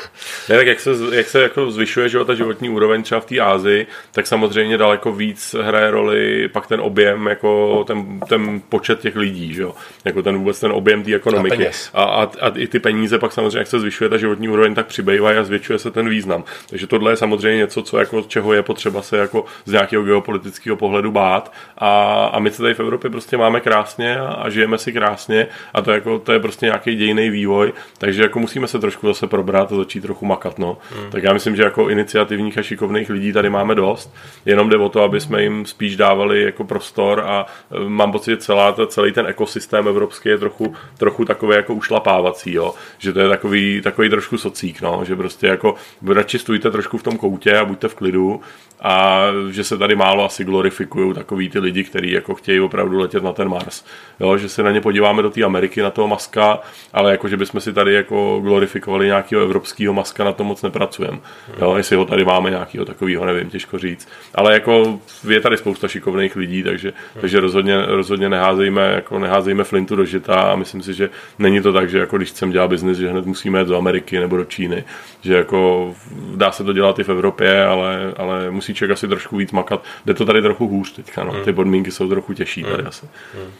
Ne, 0.49 0.57
tak 0.57 0.67
jak 0.67 0.81
se, 0.81 0.91
jak 1.13 1.29
se 1.29 1.43
jako 1.43 1.71
zvyšuje 1.71 2.09
že, 2.09 2.25
ta 2.25 2.35
životní 2.35 2.69
úroveň 2.69 3.03
třeba 3.03 3.21
v 3.21 3.25
té 3.25 3.41
Ázii, 3.41 3.87
tak 4.13 4.27
samozřejmě 4.27 4.79
daleko 4.79 5.13
víc 5.13 5.55
hraje 5.63 5.91
roli 5.91 6.49
pak 6.49 6.67
ten 6.67 6.81
objem, 6.81 7.27
jako 7.27 7.85
ten, 7.87 8.21
ten 8.21 8.61
počet 8.69 9.01
těch 9.01 9.17
lidí, 9.17 9.55
že? 9.55 9.65
jako 10.05 10.23
ten 10.23 10.39
vůbec 10.39 10.61
ten 10.61 10.73
objem 10.73 11.03
té 11.03 11.15
ekonomiky. 11.15 11.71
A, 11.95 12.03
a, 12.03 12.23
a, 12.23 12.53
i 12.57 12.67
ty 12.67 12.79
peníze 12.79 13.19
pak 13.19 13.33
samozřejmě, 13.33 13.59
jak 13.59 13.67
se 13.67 13.81
zvyšuje 13.81 14.11
ta 14.11 14.17
životní 14.17 14.49
úroveň, 14.49 14.75
tak 14.75 14.87
přibývají 14.87 15.39
a 15.39 15.45
zvětšuje 15.45 15.79
se 15.79 15.91
ten 15.91 16.09
význam. 16.09 16.45
Takže 16.71 16.87
tohle 16.87 17.13
je 17.13 17.17
samozřejmě 17.17 17.57
něco, 17.59 17.83
co 17.83 17.99
jako 17.99 18.23
čeho 18.23 18.53
je 18.53 18.63
potřeba 18.63 19.03
se 19.03 19.17
jako 19.17 19.45
z 19.65 19.73
nějakého 19.73 20.05
geopolitického 20.05 20.77
pohledu 20.77 21.11
bát. 21.11 21.53
A, 21.79 22.25
a 22.25 22.39
my 22.39 22.51
se 22.51 22.63
tady 22.63 22.75
v 22.75 22.81
Evropě 22.81 23.11
prostě 23.11 23.37
máme 23.43 23.61
krásně 23.61 24.19
a, 24.19 24.27
a 24.27 24.51
žijeme 24.51 24.79
si 24.79 24.93
krásně 24.93 25.47
a 25.75 25.83
to, 25.83 25.91
jako, 25.91 26.19
to 26.19 26.33
je 26.33 26.41
prostě 26.41 26.67
nějaký 26.67 26.95
dějný 26.95 27.31
vývoj, 27.31 27.73
takže 27.99 28.23
jako 28.23 28.39
musíme 28.39 28.69
se 28.69 28.79
trošku 28.79 29.07
zase 29.07 29.27
probrat 29.27 29.73
a 29.73 29.77
začít 29.77 30.01
trochu 30.01 30.27
makat. 30.27 30.59
No. 30.59 30.79
Hmm. 30.97 31.11
Tak 31.11 31.23
já 31.23 31.33
myslím, 31.33 31.57
že 31.57 31.63
jako 31.63 31.89
iniciativních 31.89 32.59
a 32.59 32.63
šikovných 32.63 33.11
lidí 33.11 33.33
tady 33.33 33.51
máme 33.51 33.75
dost, 33.75 34.15
jenom 34.45 34.69
jde 34.69 34.77
o 34.77 34.89
to, 34.89 35.03
aby 35.03 35.21
jsme 35.21 35.43
jim 35.43 35.67
spíš 35.67 35.97
dávali 35.97 36.43
jako 36.43 36.65
prostor 36.65 37.21
a 37.21 37.47
e, 37.47 37.89
mám 37.89 38.13
pocit, 38.13 38.31
že 38.31 38.37
celá, 38.37 38.77
celý 38.87 39.13
ten 39.13 39.27
ekosystém 39.27 39.89
evropský 39.89 40.29
je 40.29 40.39
trochu, 40.39 40.75
trochu 40.99 41.25
takový 41.25 41.57
jako 41.57 41.75
ušlapávací, 41.75 42.53
jo? 42.53 42.75
že 42.99 43.13
to 43.13 43.21
je 43.21 43.29
takový, 43.29 43.81
takový 43.81 44.09
trošku 44.11 44.39
socík, 44.39 44.81
no? 44.81 45.05
že 45.05 45.17
prostě 45.17 45.47
jako 45.47 45.75
radši 46.07 46.39
stůjte 46.39 46.71
trošku 46.71 46.99
v 46.99 47.03
tom 47.03 47.19
koutě 47.19 47.59
a 47.59 47.65
buďte 47.65 47.89
v 47.89 47.95
klidu 47.95 48.41
a 48.83 49.27
že 49.51 49.65
se 49.65 49.79
tady 49.79 49.97
málo 49.97 50.25
asi 50.25 50.45
glorifikují 50.45 51.15
takový 51.15 51.49
ty 51.49 51.59
lidi, 51.59 51.85
kteří 51.85 52.11
jako 52.11 52.35
chtějí 52.35 52.61
opravdu 52.61 52.99
letět 52.99 53.23
na 53.23 53.33
ten 53.33 53.49
Mars. 53.49 53.85
Jo, 54.21 54.37
že 54.37 54.49
se 54.49 54.63
na 54.63 54.71
ně 54.71 54.81
podíváme 54.81 55.23
do 55.23 55.31
té 55.31 55.43
Ameriky, 55.43 55.83
na 55.83 55.91
toho 55.91 56.09
Maska, 56.09 56.59
ale 56.93 57.11
jako, 57.11 57.29
že 57.29 57.37
bychom 57.37 57.61
si 57.61 57.73
tady 57.73 57.95
jako 57.95 58.41
glorifikovali 58.43 59.07
nějakého 59.07 59.43
evropského 59.43 59.95
Maska, 59.95 60.25
na 60.25 60.33
to 60.33 60.45
moc 60.45 60.63
nepracujeme. 60.63 61.19
Jo, 61.61 61.75
jestli 61.77 61.97
ho 61.97 62.05
tady 62.05 62.25
máme 62.25 62.51
nějakého 62.51 62.85
takového, 62.85 63.25
nevím, 63.25 63.51
těžko 63.51 63.79
říct. 63.79 64.09
Ale 64.35 64.53
jako 64.53 65.01
je 65.29 65.41
tady 65.41 65.57
spousta 65.57 65.89
šikovných 65.89 66.37
lidí, 66.37 66.63
takže, 66.63 66.93
takže 67.21 67.41
rozhodně, 67.41 67.87
rozhodně 67.87 68.29
neházejme, 68.29 68.93
jako 68.95 69.19
neházejme 69.19 69.65
flintu 69.65 69.97
do 69.97 70.05
žita 70.05 70.35
a 70.35 70.57
myslím 70.57 70.83
si, 70.83 70.95
že 70.95 71.11
není 71.39 71.61
to 71.61 71.73
tak, 71.73 71.91
že 71.91 71.99
jako 71.99 72.17
když 72.17 72.31
chceme 72.31 72.53
dělat 72.53 72.69
biznis, 72.69 72.99
že 72.99 73.11
hned 73.11 73.27
musíme 73.27 73.59
jít 73.59 73.69
do 73.69 73.79
Ameriky 73.79 74.21
nebo 74.21 74.37
do 74.37 74.45
Číny. 74.45 74.85
Že 75.21 75.35
jako 75.35 75.95
dá 76.35 76.53
se 76.53 76.65
to 76.65 76.73
dělat 76.73 76.99
i 76.99 77.05
v 77.05 77.09
Evropě, 77.09 77.65
ale, 77.65 78.15
ale 78.17 78.51
musí 78.51 78.72
musí 78.73 78.79
člověk 78.79 78.99
asi 78.99 79.09
trošku 79.09 79.37
víc 79.37 79.53
makat. 79.53 79.85
Jde 80.07 80.15
to 80.15 80.27
tady 80.27 80.43
trochu 80.43 80.69
hůř 80.69 80.93
teďka, 80.93 81.25
no. 81.25 81.33
Ty 81.33 81.39
hmm. 81.39 81.55
podmínky 81.55 81.91
jsou 81.91 82.09
trochu 82.09 82.35
těžší 82.35 82.63
tady 82.63 82.77
hmm. 82.77 82.87
asi. 82.87 83.07
Hmm. 83.35 83.53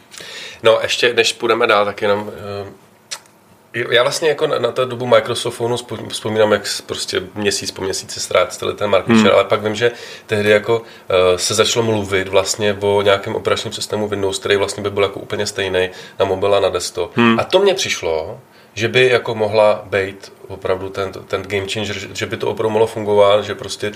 No 0.63 0.79
ještě, 0.81 1.13
než 1.13 1.33
půjdeme 1.33 1.67
dál, 1.67 1.85
tak 1.85 2.01
jenom 2.01 2.31
eh, 2.37 2.71
já 3.73 4.03
vlastně 4.03 4.29
jako 4.29 4.47
na, 4.47 4.59
na 4.59 4.71
tu 4.71 4.85
dobu 4.85 5.05
Microsoftu 5.05 5.75
vzpomínám, 6.07 6.51
jak 6.51 6.61
prostě 6.85 7.23
měsíc 7.35 7.71
po 7.71 7.81
měsíci 7.81 8.19
ztráceli 8.19 8.73
ten 8.73 8.89
market 8.89 9.15
hmm. 9.15 9.27
ale 9.33 9.43
pak 9.43 9.63
vím, 9.63 9.75
že 9.75 9.91
tehdy 10.27 10.49
jako 10.49 10.79
uh, 10.79 10.85
se 11.35 11.53
začalo 11.53 11.85
mluvit 11.85 12.27
vlastně 12.27 12.77
o 12.81 13.01
nějakém 13.01 13.35
operačním 13.35 13.73
systému 13.73 14.07
Windows, 14.07 14.39
který 14.39 14.55
vlastně 14.55 14.83
by 14.83 14.89
byl 14.89 15.03
jako 15.03 15.19
úplně 15.19 15.45
stejný 15.45 15.89
na 16.19 16.25
mobil 16.25 16.55
a 16.55 16.59
na 16.59 16.69
desktop. 16.69 17.17
Hmm. 17.17 17.39
A 17.39 17.43
to 17.43 17.59
mně 17.59 17.73
přišlo, 17.73 18.39
že 18.73 18.87
by 18.87 19.09
jako 19.09 19.35
mohla 19.35 19.85
být 19.89 20.31
opravdu 20.47 20.89
ten, 20.89 21.11
ten 21.27 21.41
game 21.41 21.67
changer, 21.67 21.95
že 22.13 22.25
by 22.25 22.37
to 22.37 22.47
opravdu 22.47 22.69
mohlo 22.69 22.87
fungovat, 22.87 23.41
že 23.45 23.55
prostě 23.55 23.87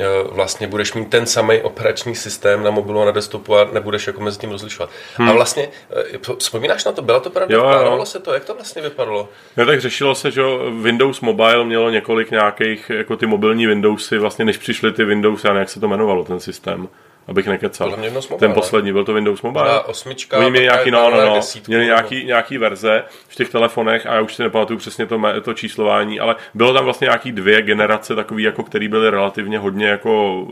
e, 0.00 0.04
vlastně 0.30 0.66
budeš 0.66 0.94
mít 0.94 1.10
ten 1.10 1.26
samý 1.26 1.60
operační 1.60 2.14
systém 2.14 2.62
na 2.62 2.70
mobilu 2.70 3.02
a 3.02 3.04
na 3.04 3.10
desktopu 3.10 3.56
a 3.56 3.68
nebudeš 3.72 4.06
jako 4.06 4.20
mezi 4.20 4.38
tím 4.38 4.50
rozlišovat. 4.50 4.90
Hmm. 5.16 5.28
A 5.28 5.32
vlastně, 5.32 5.68
e, 6.14 6.34
vzpomínáš 6.38 6.84
na 6.84 6.92
to, 6.92 7.02
bylo 7.02 7.20
to 7.20 7.30
pravda? 7.30 7.54
Jo, 7.54 8.04
se 8.04 8.18
to? 8.18 8.32
Jak 8.34 8.44
to 8.44 8.54
vlastně 8.54 8.82
vypadalo? 8.82 9.28
No 9.56 9.66
tak 9.66 9.80
řešilo 9.80 10.14
se, 10.14 10.30
že 10.30 10.42
Windows 10.82 11.20
Mobile 11.20 11.64
mělo 11.64 11.90
několik 11.90 12.30
nějakých, 12.30 12.90
jako 12.90 13.16
ty 13.16 13.26
mobilní 13.26 13.66
Windowsy, 13.66 14.18
vlastně 14.18 14.44
než 14.44 14.56
přišly 14.56 14.92
ty 14.92 15.04
Windows, 15.04 15.44
já 15.44 15.50
nevím, 15.50 15.60
jak 15.60 15.70
se 15.70 15.80
to 15.80 15.86
jmenovalo, 15.86 16.24
ten 16.24 16.40
systém 16.40 16.88
abych 17.28 17.46
nekecal. 17.46 17.90
Mobile, 17.90 18.38
ten 18.38 18.52
poslední, 18.52 18.92
byl 18.92 19.04
to 19.04 19.12
Windows 19.12 19.42
Mobile. 19.42 19.80
osmička, 19.80 20.38
Oni 20.38 20.50
měli 20.50 20.64
nějaký, 20.64 20.90
no, 20.90 21.10
no, 21.10 21.26
no, 21.26 21.40
měli 21.68 21.84
nějaký, 21.84 22.24
nějaký 22.24 22.58
verze 22.58 23.04
v 23.28 23.34
těch 23.34 23.48
telefonech 23.48 24.06
a 24.06 24.14
já 24.14 24.20
už 24.20 24.34
si 24.34 24.42
nepamatuju 24.42 24.78
přesně 24.78 25.06
to, 25.06 25.20
to 25.42 25.54
číslování, 25.54 26.20
ale 26.20 26.36
bylo 26.54 26.74
tam 26.74 26.84
vlastně 26.84 27.04
nějaký 27.04 27.32
dvě 27.32 27.62
generace 27.62 28.14
takový, 28.14 28.42
jako 28.42 28.62
který 28.62 28.88
byly 28.88 29.10
relativně 29.10 29.58
hodně 29.58 29.86
jako 29.86 30.46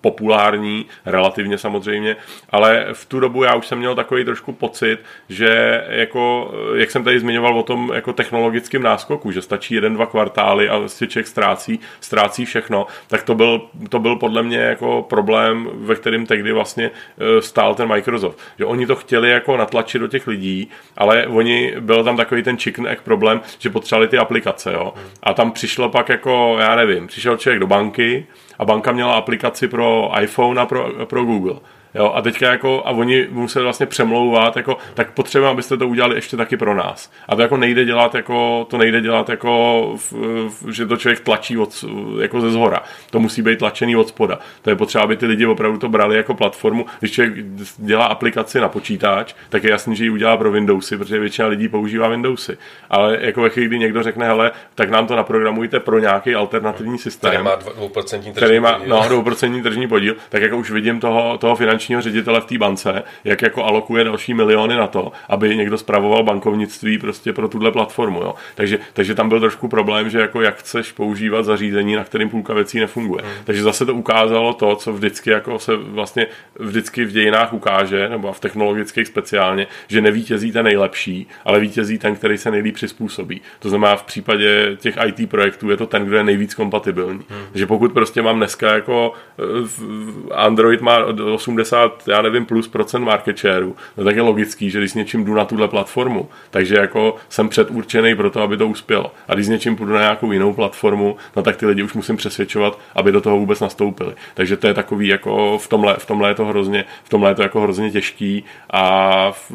populární, 0.00 0.86
relativně 1.06 1.58
samozřejmě, 1.58 2.16
ale 2.50 2.86
v 2.92 3.06
tu 3.06 3.20
dobu 3.20 3.42
já 3.42 3.54
už 3.54 3.66
jsem 3.66 3.78
měl 3.78 3.94
takový 3.94 4.24
trošku 4.24 4.52
pocit, 4.52 4.98
že 5.28 5.84
jako, 5.88 6.54
jak 6.74 6.90
jsem 6.90 7.04
tady 7.04 7.20
zmiňoval 7.20 7.58
o 7.58 7.62
tom 7.62 7.92
jako 7.94 8.12
technologickém 8.12 8.82
náskoku, 8.82 9.32
že 9.32 9.42
stačí 9.42 9.74
jeden, 9.74 9.94
dva 9.94 10.06
kvartály 10.06 10.68
a 10.68 10.78
vlastně 10.78 11.06
člověk 11.06 11.26
ztrácí, 11.26 11.80
ztrácí 12.00 12.44
všechno, 12.44 12.86
tak 13.08 13.22
to 13.22 13.34
byl, 13.34 13.60
to 13.88 13.98
byl 13.98 14.16
podle 14.16 14.42
mě 14.42 14.58
jako 14.58 15.02
problém, 15.08 15.68
ve 15.74 15.94
kterém 15.94 16.17
kterým 16.24 16.26
tehdy 16.26 16.52
vlastně 16.52 16.90
eh, 16.90 17.42
stál 17.42 17.74
ten 17.74 17.88
Microsoft. 17.88 18.38
Že 18.58 18.64
oni 18.64 18.86
to 18.86 18.96
chtěli 18.96 19.30
jako 19.30 19.56
natlačit 19.56 19.98
do 19.98 20.08
těch 20.08 20.26
lidí, 20.26 20.70
ale 20.96 21.26
oni, 21.26 21.74
byl 21.80 22.04
tam 22.04 22.16
takový 22.16 22.42
ten 22.42 22.58
chicken 22.58 22.86
egg 22.86 23.02
problém, 23.02 23.40
že 23.58 23.70
potřebovali 23.70 24.08
ty 24.08 24.18
aplikace, 24.18 24.72
jo. 24.72 24.94
A 25.22 25.34
tam 25.34 25.52
přišlo 25.52 25.88
pak 25.88 26.08
jako, 26.08 26.56
já 26.60 26.76
nevím, 26.76 27.06
přišel 27.06 27.36
člověk 27.36 27.60
do 27.60 27.66
banky 27.66 28.26
a 28.58 28.64
banka 28.64 28.92
měla 28.92 29.14
aplikaci 29.14 29.68
pro 29.68 30.10
iPhone 30.20 30.60
a 30.60 30.66
pro, 30.66 31.06
pro 31.06 31.24
Google. 31.24 31.60
Jo, 31.98 32.12
a 32.14 32.22
teďka 32.22 32.50
jako, 32.50 32.82
a 32.84 32.90
oni 32.90 33.26
museli 33.30 33.62
vlastně 33.62 33.86
přemlouvat, 33.86 34.56
jako, 34.56 34.76
tak 34.94 35.10
potřebujeme, 35.10 35.52
abyste 35.52 35.76
to 35.76 35.88
udělali 35.88 36.14
ještě 36.14 36.36
taky 36.36 36.56
pro 36.56 36.74
nás. 36.74 37.10
A 37.28 37.36
to 37.36 37.42
jako 37.42 37.56
nejde 37.56 37.84
dělat, 37.84 38.14
jako, 38.14 38.66
to 38.70 38.78
nejde 38.78 39.00
dělat, 39.00 39.28
jako, 39.28 39.94
v, 39.96 40.12
v, 40.48 40.70
že 40.70 40.86
to 40.86 40.96
člověk 40.96 41.20
tlačí 41.20 41.58
od, 41.58 41.84
jako 42.20 42.40
ze 42.40 42.50
zhora. 42.50 42.82
To 43.10 43.20
musí 43.20 43.42
být 43.42 43.58
tlačený 43.58 43.96
od 43.96 44.08
spoda. 44.08 44.38
To 44.62 44.70
je 44.70 44.76
potřeba, 44.76 45.04
aby 45.04 45.16
ty 45.16 45.26
lidi 45.26 45.46
opravdu 45.46 45.78
to 45.78 45.88
brali 45.88 46.16
jako 46.16 46.34
platformu. 46.34 46.86
Když 46.98 47.12
člověk 47.12 47.34
dělá 47.78 48.06
aplikaci 48.06 48.60
na 48.60 48.68
počítač, 48.68 49.34
tak 49.48 49.64
je 49.64 49.70
jasný, 49.70 49.96
že 49.96 50.04
ji 50.04 50.10
udělá 50.10 50.36
pro 50.36 50.50
Windowsy, 50.50 50.98
protože 50.98 51.18
většina 51.18 51.48
lidí 51.48 51.68
používá 51.68 52.08
Windowsy. 52.08 52.58
Ale 52.90 53.18
jako 53.20 53.42
ve 53.42 53.50
chvíli, 53.50 53.68
kdy 53.68 53.78
někdo 53.78 54.02
řekne, 54.02 54.26
hele, 54.26 54.50
tak 54.74 54.90
nám 54.90 55.06
to 55.06 55.16
naprogramujte 55.16 55.80
pro 55.80 55.98
nějaký 55.98 56.34
alternativní 56.34 56.98
systém. 56.98 57.30
Který 57.30 57.44
má 57.44 57.56
2% 57.56 58.18
tržní 58.18 58.32
který 58.32 58.60
má, 58.60 58.72
podíl. 58.72 58.88
No, 58.88 59.02
2% 59.02 59.62
tržní 59.62 59.88
podíl, 59.88 60.16
tak 60.28 60.42
jako 60.42 60.56
už 60.56 60.70
vidím 60.70 61.00
toho, 61.00 61.38
toho 61.38 61.56
finančního 61.56 61.87
finančního 61.88 62.02
ředitele 62.02 62.40
v 62.40 62.44
té 62.44 62.58
bance, 62.58 63.02
jak 63.24 63.42
jako 63.42 63.64
alokuje 63.64 64.04
další 64.04 64.34
miliony 64.34 64.76
na 64.76 64.86
to, 64.86 65.12
aby 65.28 65.56
někdo 65.56 65.78
spravoval 65.78 66.22
bankovnictví 66.22 66.98
prostě 66.98 67.32
pro 67.32 67.48
tuhle 67.48 67.72
platformu. 67.72 68.20
Jo. 68.20 68.34
Takže, 68.54 68.78
takže 68.92 69.14
tam 69.14 69.28
byl 69.28 69.40
trošku 69.40 69.68
problém, 69.68 70.10
že 70.10 70.18
jako 70.18 70.42
jak 70.42 70.56
chceš 70.56 70.92
používat 70.92 71.44
zařízení, 71.44 71.96
na 71.96 72.04
kterým 72.04 72.28
půlka 72.28 72.54
věcí 72.54 72.80
nefunguje. 72.80 73.24
Hmm. 73.24 73.44
Takže 73.44 73.62
zase 73.62 73.86
to 73.86 73.94
ukázalo 73.94 74.52
to, 74.52 74.76
co 74.76 74.92
vždycky 74.92 75.30
jako 75.30 75.58
se 75.58 75.76
vlastně 75.76 76.26
vždycky 76.58 77.04
v 77.04 77.12
dějinách 77.12 77.52
ukáže, 77.52 78.08
nebo 78.08 78.32
v 78.32 78.40
technologických 78.40 79.06
speciálně, 79.06 79.66
že 79.88 80.00
nevítězí 80.00 80.52
ten 80.52 80.64
nejlepší, 80.64 81.26
ale 81.44 81.60
vítězí 81.60 81.98
ten, 81.98 82.14
který 82.14 82.38
se 82.38 82.50
nejlíp 82.50 82.74
přizpůsobí. 82.74 83.40
To 83.58 83.68
znamená 83.68 83.96
v 83.96 84.02
případě 84.02 84.76
těch 84.76 84.98
IT 85.06 85.30
projektů 85.30 85.70
je 85.70 85.76
to 85.76 85.86
ten, 85.86 86.04
kdo 86.04 86.16
je 86.16 86.24
nejvíc 86.24 86.54
kompatibilní. 86.54 87.24
Hmm. 87.28 87.46
Takže 87.52 87.66
pokud 87.66 87.92
prostě 87.92 88.22
mám 88.22 88.36
dneska 88.36 88.74
jako 88.74 89.12
eh, 89.38 90.34
Android 90.34 90.80
má 90.80 90.98
80 91.34 91.67
80, 91.72 92.08
já 92.08 92.22
nevím, 92.22 92.46
plus 92.46 92.68
procent 92.68 93.04
market 93.04 93.38
shareu, 93.38 93.76
no 93.96 94.04
tak 94.04 94.16
je 94.16 94.22
logický, 94.22 94.70
že 94.70 94.78
když 94.78 94.90
s 94.90 94.94
něčím 94.94 95.24
jdu 95.24 95.34
na 95.34 95.44
tuhle 95.44 95.68
platformu, 95.68 96.28
takže 96.50 96.74
jako 96.74 97.16
jsem 97.28 97.48
předurčený 97.48 98.14
pro 98.14 98.30
to, 98.30 98.42
aby 98.42 98.56
to 98.56 98.68
uspělo. 98.68 99.12
A 99.28 99.34
když 99.34 99.46
s 99.46 99.48
něčím 99.48 99.76
půjdu 99.76 99.92
na 99.92 100.00
nějakou 100.00 100.32
jinou 100.32 100.52
platformu, 100.52 101.16
no 101.36 101.42
tak 101.42 101.56
ty 101.56 101.66
lidi 101.66 101.82
už 101.82 101.94
musím 101.94 102.16
přesvědčovat, 102.16 102.78
aby 102.94 103.12
do 103.12 103.20
toho 103.20 103.38
vůbec 103.38 103.60
nastoupili. 103.60 104.14
Takže 104.34 104.56
to 104.56 104.66
je 104.66 104.74
takový 104.74 105.08
jako 105.08 105.58
v 105.58 105.68
tomhle, 105.68 105.96
v 105.98 106.06
tomhle 106.06 106.30
je 106.30 106.34
to 106.34 106.44
hrozně, 106.44 106.84
v 107.04 107.08
tomhle 107.08 107.30
je 107.30 107.34
to 107.34 107.42
jako 107.42 107.60
hrozně 107.60 107.90
těžký 107.90 108.44
a 108.70 109.32
v, 109.32 109.52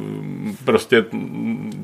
prostě 0.66 1.06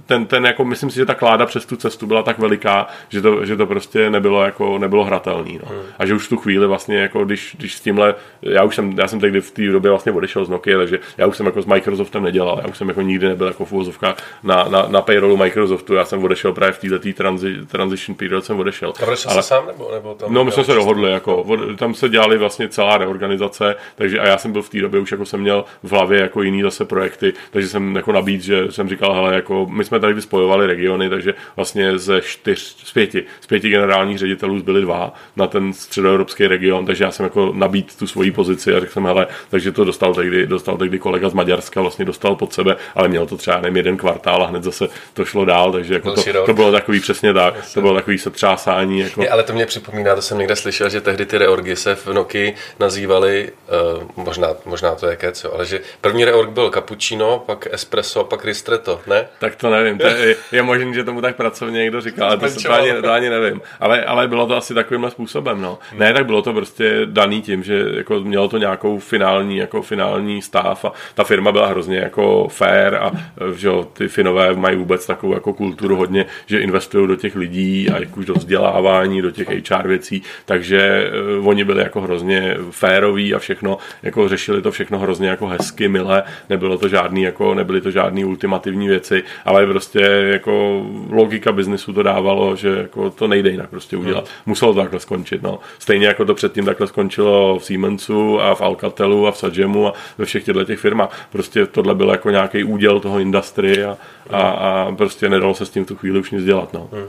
ten, 0.06 0.26
ten 0.26 0.46
jako, 0.46 0.66
myslím 0.66 0.90
si, 0.90 0.96
že 0.96 1.06
ta 1.06 1.16
kláda 1.16 1.46
přes 1.46 1.66
tu 1.66 1.76
cestu 1.76 2.08
byla 2.08 2.24
tak 2.24 2.40
veliká, 2.40 2.88
že 3.10 3.22
to, 3.22 3.46
že 3.46 3.58
to 3.58 3.66
prostě 3.66 4.10
nebylo 4.10 4.44
jako, 4.44 4.78
nebylo 4.78 5.04
hratelný. 5.06 5.60
No. 5.64 5.70
Hmm. 5.70 5.82
A 6.00 6.06
že 6.06 6.14
už 6.14 6.26
v 6.26 6.30
tu 6.30 6.38
chvíli 6.38 6.68
vlastně, 6.68 6.98
jako 6.98 7.26
když, 7.26 7.56
když 7.60 7.76
s 7.76 7.82
tímhle, 7.82 8.16
já 8.42 8.64
už 8.64 8.76
jsem, 8.76 9.00
já 9.00 9.08
jsem 9.08 9.20
tehdy 9.20 9.42
v 9.42 9.52
té 9.52 9.68
době 9.68 9.92
vlastně 9.92 10.12
odešel 10.20 10.46
z 10.46 10.50
Nokia, 10.50 10.78
takže 10.78 11.00
já 11.18 11.28
už 11.28 11.38
jsem 11.38 11.46
jako 11.46 11.62
s 11.62 11.66
Microsoftem 11.66 12.24
nedělal, 12.24 12.60
já 12.62 12.68
už 12.68 12.78
jsem 12.78 12.90
jako 12.90 13.02
nikdy 13.02 13.28
nebyl 13.28 13.48
jako 13.48 13.66
v 13.66 13.72
uvozovkách 13.72 14.16
na, 14.44 14.64
na, 14.64 14.86
na 14.90 15.02
payrollu 15.02 15.38
Microsoftu, 15.38 15.94
já 15.96 16.06
jsem 16.06 16.24
odešel 16.24 16.54
právě 16.54 16.74
v 16.74 16.80
této 16.80 17.14
transi, 17.14 17.56
transition 17.68 18.16
period 18.16 18.46
jsem 18.46 18.60
odešel. 18.60 18.94
A 19.02 19.32
ale, 19.32 19.44
sám 19.44 19.68
nebo, 19.68 19.92
nebo 19.94 20.14
tam 20.14 20.34
No 20.34 20.44
my 20.44 20.52
jsme 20.52 20.64
se 20.64 20.74
dohodli, 20.74 21.12
jako, 21.12 21.46
tam 21.78 21.94
se 21.94 22.10
dělali 22.10 22.38
vlastně 22.38 22.70
celá 22.70 22.98
reorganizace, 22.98 23.76
takže 23.96 24.20
a 24.20 24.28
já 24.28 24.38
jsem 24.38 24.52
byl 24.52 24.62
v 24.62 24.70
té 24.70 24.82
době 24.82 25.00
už 25.00 25.12
jako 25.12 25.26
jsem 25.26 25.40
měl 25.42 25.66
v 25.84 25.92
hlavě 25.92 26.22
jako 26.22 26.44
jiný 26.44 26.62
zase 26.62 26.86
projekty, 26.86 27.34
takže 27.52 27.68
jsem 27.68 27.96
jako 27.96 28.12
nabít, 28.12 28.42
že 28.42 28.72
jsem 28.72 28.90
říkal, 28.90 29.14
hele, 29.14 29.36
jako 29.36 29.68
my 29.70 29.86
jsme 29.86 30.00
tady 30.00 30.22
spojovali 30.22 30.68
regiony, 30.68 31.10
takže 31.10 31.34
vlastně 31.56 31.98
ze 31.98 32.22
čtyř, 32.22 32.60
z 32.84 32.94
pěti, 32.94 33.24
z 33.42 33.48
pěti 33.48 33.70
generálních 33.70 34.18
ředitelů 34.18 34.60
zbyli 34.60 34.82
dva 34.82 35.14
na 35.36 35.48
ten 35.48 35.74
středoevropský 35.74 36.48
region, 36.48 36.86
takže 36.86 37.04
já 37.04 37.12
jsem 37.12 37.24
jako 37.24 37.52
nabít 37.56 37.98
tu 37.98 38.08
svoji 38.08 38.32
pozici 38.32 38.74
a 38.74 38.80
řekl 38.80 38.94
jsem, 38.94 39.06
hele, 39.06 39.28
takže 39.50 39.72
to 39.72 39.86
dostal 39.86 40.09
tehdy, 40.14 40.48
dostal 40.48 40.78
tehdy 40.78 41.00
kolega 41.00 41.30
z 41.30 41.34
Maďarska, 41.34 41.82
vlastně 41.82 42.06
dostal 42.06 42.36
pod 42.36 42.54
sebe, 42.54 42.76
ale 42.96 43.08
měl 43.08 43.26
to 43.26 43.38
třeba 43.38 43.62
nevím, 43.62 43.78
jeden 43.78 43.98
kvartál 43.98 44.44
a 44.44 44.46
hned 44.46 44.64
zase 44.64 44.88
to 45.14 45.26
šlo 45.26 45.46
dál, 45.46 45.72
takže 45.72 45.94
jako 45.94 46.14
to, 46.14 46.46
to, 46.46 46.54
bylo 46.54 46.72
takový 46.72 47.00
přesně 47.00 47.34
tak, 47.34 47.56
Jasně. 47.56 47.74
to 47.74 47.82
bylo 47.82 47.94
takový 47.94 48.18
setřásání. 48.18 49.00
Jako... 49.00 49.22
Je, 49.22 49.30
ale 49.30 49.44
to 49.44 49.54
mě 49.54 49.66
připomíná, 49.66 50.16
to 50.16 50.22
jsem 50.22 50.38
někde 50.38 50.56
slyšel, 50.56 50.90
že 50.90 51.02
tehdy 51.02 51.26
ty 51.26 51.38
reorgy 51.38 51.76
se 51.76 51.96
v 51.96 52.08
Nokia 52.08 52.52
nazývaly, 52.80 53.52
uh, 53.96 54.24
možná, 54.26 54.48
možná 54.66 54.96
to 54.96 55.08
je 55.08 55.18
co, 55.32 55.54
ale 55.54 55.66
že 55.66 55.82
první 56.02 56.26
reorg 56.26 56.50
byl 56.50 56.70
cappuccino, 56.70 57.44
pak 57.46 57.68
espresso 57.72 58.20
a 58.20 58.24
pak 58.24 58.46
ristretto, 58.46 59.02
ne? 59.08 59.28
Tak 59.40 59.56
to 59.56 59.70
nevím, 59.70 59.98
to 59.98 60.08
je, 60.08 60.36
je 60.52 60.64
možné, 60.64 60.94
že 60.94 61.04
tomu 61.04 61.22
tak 61.22 61.36
pracovně 61.36 61.80
někdo 61.80 62.02
říká, 62.02 62.26
ale 62.26 62.38
to, 62.38 62.62
to, 62.64 62.74
ani, 62.74 62.94
to 63.02 63.12
ani 63.12 63.30
nevím. 63.30 63.62
Ale, 63.80 64.04
ale 64.04 64.28
bylo 64.28 64.48
to 64.48 64.56
asi 64.58 64.74
takovým 64.74 65.10
způsobem, 65.10 65.62
no. 65.62 65.80
Hmm. 65.92 66.00
Ne, 66.00 66.14
tak 66.14 66.26
bylo 66.26 66.42
to 66.42 66.54
prostě 66.54 67.02
daný 67.06 67.42
tím, 67.42 67.64
že 67.64 67.86
jako 67.98 68.20
mělo 68.20 68.48
to 68.48 68.58
nějakou 68.58 69.00
finální, 69.00 69.58
jako 69.58 69.82
finální 69.82 69.99
stav 70.40 70.86
a 70.86 70.92
ta 71.16 71.24
firma 71.24 71.52
byla 71.52 71.68
hrozně 71.68 71.98
jako 71.98 72.48
fair 72.48 72.96
a 72.96 73.12
že 73.56 73.70
ty 73.94 74.08
Finové 74.08 74.54
mají 74.56 74.78
vůbec 74.78 75.06
takovou 75.06 75.34
jako 75.34 75.54
kulturu 75.54 75.96
hodně, 75.96 76.26
že 76.46 76.60
investují 76.60 77.08
do 77.08 77.16
těch 77.16 77.36
lidí 77.36 77.90
a 77.90 78.00
jako 78.00 78.20
už 78.20 78.26
do 78.26 78.34
vzdělávání, 78.34 79.22
do 79.22 79.32
těch 79.32 79.48
HR 79.50 79.88
věcí, 79.88 80.22
takže 80.46 81.12
uh, 81.40 81.48
oni 81.48 81.64
byli 81.64 81.84
jako 81.84 82.02
hrozně 82.02 82.58
féroví 82.72 83.34
a 83.34 83.40
všechno, 83.40 83.78
jako 84.04 84.30
řešili 84.30 84.62
to 84.62 84.72
všechno 84.72 85.00
hrozně 85.00 85.30
jako 85.30 85.48
hezky, 85.48 85.88
milé, 85.88 86.24
nebylo 86.50 86.78
to 86.78 86.88
žádný, 86.88 87.22
jako 87.22 87.54
nebyly 87.54 87.82
to 87.82 87.92
žádný 87.92 88.26
ultimativní 88.26 88.88
věci, 88.88 89.24
ale 89.46 89.66
prostě 89.66 90.00
jako 90.32 90.86
logika 91.10 91.52
biznesu 91.52 91.94
to 91.94 92.04
dávalo, 92.04 92.56
že 92.56 92.70
jako 92.70 93.10
to 93.10 93.28
nejde 93.28 93.50
jinak 93.50 93.70
prostě 93.70 93.98
udělat. 93.98 94.24
Hmm. 94.24 94.34
Muselo 94.46 94.74
to 94.74 94.80
takhle 94.80 95.00
skončit, 95.00 95.44
no. 95.44 95.60
Stejně 95.80 96.08
jako 96.08 96.26
to 96.26 96.34
předtím 96.34 96.66
takhle 96.66 96.88
skončilo 96.88 97.60
v 97.60 97.66
Siemensu 97.66 98.42
a 98.42 98.56
v 98.56 98.62
Alcatelu 98.62 99.28
a 99.28 99.32
v 99.32 99.38
Sajemu 99.38 99.89
a 99.90 99.94
ve 100.18 100.26
všech 100.26 100.44
těchto 100.44 100.64
těch 100.64 100.80
firmách. 100.80 101.28
Prostě 101.32 101.66
tohle 101.66 101.96
byl 101.96 102.10
jako 102.10 102.30
nějaký 102.30 102.64
úděl 102.64 103.00
toho 103.00 103.20
industry 103.20 103.84
a, 103.84 103.98
a, 104.30 104.42
a 104.50 104.92
prostě 104.96 105.30
nedalo 105.30 105.56
se 105.56 105.66
s 105.66 105.70
tím 105.70 105.86
tu 105.86 105.96
chvíli 105.96 106.20
už 106.20 106.32
nic 106.32 106.44
dělat, 106.44 106.74
no. 106.74 106.90
Hmm. 106.94 107.08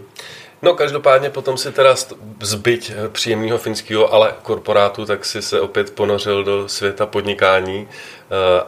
No 0.63 0.75
každopádně 0.75 1.31
potom 1.31 1.57
si 1.57 1.73
teda 1.73 1.95
zbyť 2.41 2.93
eh, 2.97 3.09
příjemného 3.09 3.59
finského, 3.59 4.15
ale 4.15 4.35
korporátu, 4.43 5.07
tak 5.07 5.25
si 5.25 5.43
se 5.43 5.61
opět 5.61 5.91
ponořil 5.95 6.45
do 6.45 6.69
světa 6.69 7.07
podnikání 7.07 7.89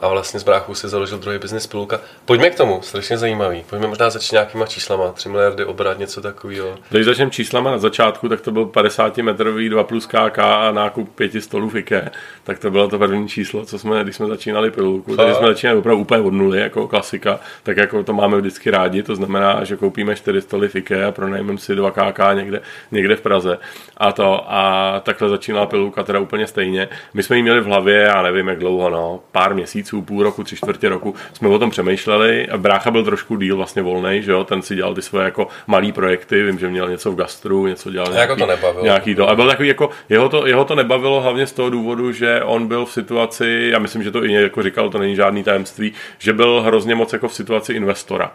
a 0.01 0.09
vlastně 0.09 0.41
z 0.41 0.45
bráchů 0.45 0.75
si 0.75 0.89
založil 0.89 1.19
druhý 1.19 1.39
business 1.39 1.65
spolka. 1.65 2.01
Pojďme 2.25 2.51
k 2.51 2.55
tomu, 2.55 2.83
strašně 2.83 3.19
zajímavý. 3.19 3.65
Pojďme 3.71 3.87
možná 3.87 4.11
začít 4.11 4.33
nějakýma 4.33 4.67
číslama, 4.67 5.13
3 5.13 5.29
miliardy 5.29 5.65
obrat, 5.65 5.99
něco 5.99 6.21
takového. 6.21 6.79
Když 6.91 7.07
začneme 7.07 7.31
číslama 7.31 7.71
na 7.71 7.79
začátku, 7.79 8.29
tak 8.29 8.41
to 8.41 8.51
byl 8.51 8.67
50 8.67 9.19
metrový 9.19 9.69
2 9.69 9.85
plus 9.85 10.07
KK 10.07 10.39
a 10.39 10.71
nákup 10.73 11.15
pěti 11.15 11.41
stolů 11.41 11.69
v 11.69 11.77
IKEA. 11.77 12.09
Tak 12.45 12.59
to 12.59 12.71
bylo 12.71 12.89
to 12.89 12.99
první 12.99 13.29
číslo, 13.29 13.65
co 13.65 13.79
jsme, 13.79 14.03
když 14.03 14.17
jsme 14.17 14.27
začínali 14.27 14.71
pilulku. 14.71 15.17
Tady 15.17 15.35
jsme 15.35 15.47
začínali 15.47 15.79
opravdu 15.79 16.01
úplně 16.01 16.21
od 16.21 16.33
nuly, 16.33 16.61
jako 16.61 16.89
klasika, 16.89 17.41
tak 17.63 17.77
jako 17.77 18.05
to 18.05 18.13
máme 18.13 18.37
vždycky 18.37 18.71
rádi, 18.71 19.03
to 19.03 19.17
znamená, 19.17 19.65
že 19.65 19.77
koupíme 19.77 20.17
4 20.17 20.41
stoly 20.41 20.69
v 20.69 20.77
IKEA 20.77 21.09
a 21.09 21.13
pronajmeme 21.13 21.59
si 21.59 21.75
2 21.75 21.91
KK 21.91 22.19
někde, 22.35 22.61
někde 22.91 23.17
v 23.17 23.21
Praze. 23.21 23.59
A 23.97 24.13
to 24.13 24.45
a 24.49 25.01
takhle 25.05 25.29
začínala 25.29 25.67
pilulka 25.67 26.03
teda 26.03 26.19
úplně 26.19 26.47
stejně. 26.47 26.89
My 27.15 27.23
jsme 27.23 27.37
ji 27.37 27.43
měli 27.43 27.61
v 27.61 27.65
hlavě, 27.65 27.99
já 27.99 28.23
nevím 28.23 28.49
jak 28.49 28.59
dlouho, 28.59 28.91
no, 28.91 29.21
pár 29.33 29.52
měsíců, 29.55 30.03
půl 30.03 30.23
roku, 30.23 30.45
tři 30.45 30.57
čtvrtě 30.57 30.89
roku 30.89 31.15
jsme 31.33 31.49
o 31.49 31.59
tom 31.59 31.71
přemýšleli. 31.71 32.47
Brácha 32.57 32.91
byl 32.91 33.05
trošku 33.05 33.37
díl 33.37 33.57
vlastně 33.57 33.83
volný, 33.83 34.23
že 34.23 34.33
jo? 34.33 34.45
ten 34.45 34.63
si 34.63 34.75
dělal 34.75 34.95
ty 34.95 35.03
svoje 35.03 35.25
jako 35.25 35.49
malý 35.67 35.93
projekty, 35.93 36.43
vím, 36.43 36.59
že 36.59 36.69
měl 36.69 36.89
něco 36.91 37.13
v 37.13 37.17
gastru, 37.17 37.67
něco 37.67 37.91
dělal 37.91 38.13
nějaký, 38.13 38.31
jako 38.31 38.41
to 38.41 38.47
nebavilo. 38.47 38.85
nějaký 38.85 39.15
to. 39.15 39.29
A 39.29 39.35
byl 39.35 39.47
takový 39.47 39.69
jako, 39.69 39.91
jeho 40.09 40.29
to, 40.29 40.47
jeho 40.47 40.65
to 40.65 40.75
nebavilo 40.75 41.21
hlavně 41.21 41.47
z 41.47 41.53
toho 41.53 41.71
důvodu, 41.71 42.13
že 42.13 42.43
on 42.43 42.67
byl 42.67 42.85
v 42.85 42.93
situaci, 42.93 43.69
já 43.73 43.79
myslím, 43.79 44.03
že 44.03 44.11
to 44.11 44.25
i 44.25 44.33
jako 44.33 44.63
říkal, 44.63 44.91
to 44.91 44.99
není 44.99 45.17
žádný 45.17 45.45
tajemství, 45.45 45.93
že 46.19 46.33
byl 46.33 46.63
hrozně 46.63 46.95
moc 46.95 47.13
jako 47.13 47.29
v 47.29 47.35
situaci 47.35 47.73
investora. 47.73 48.33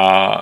A 0.00 0.40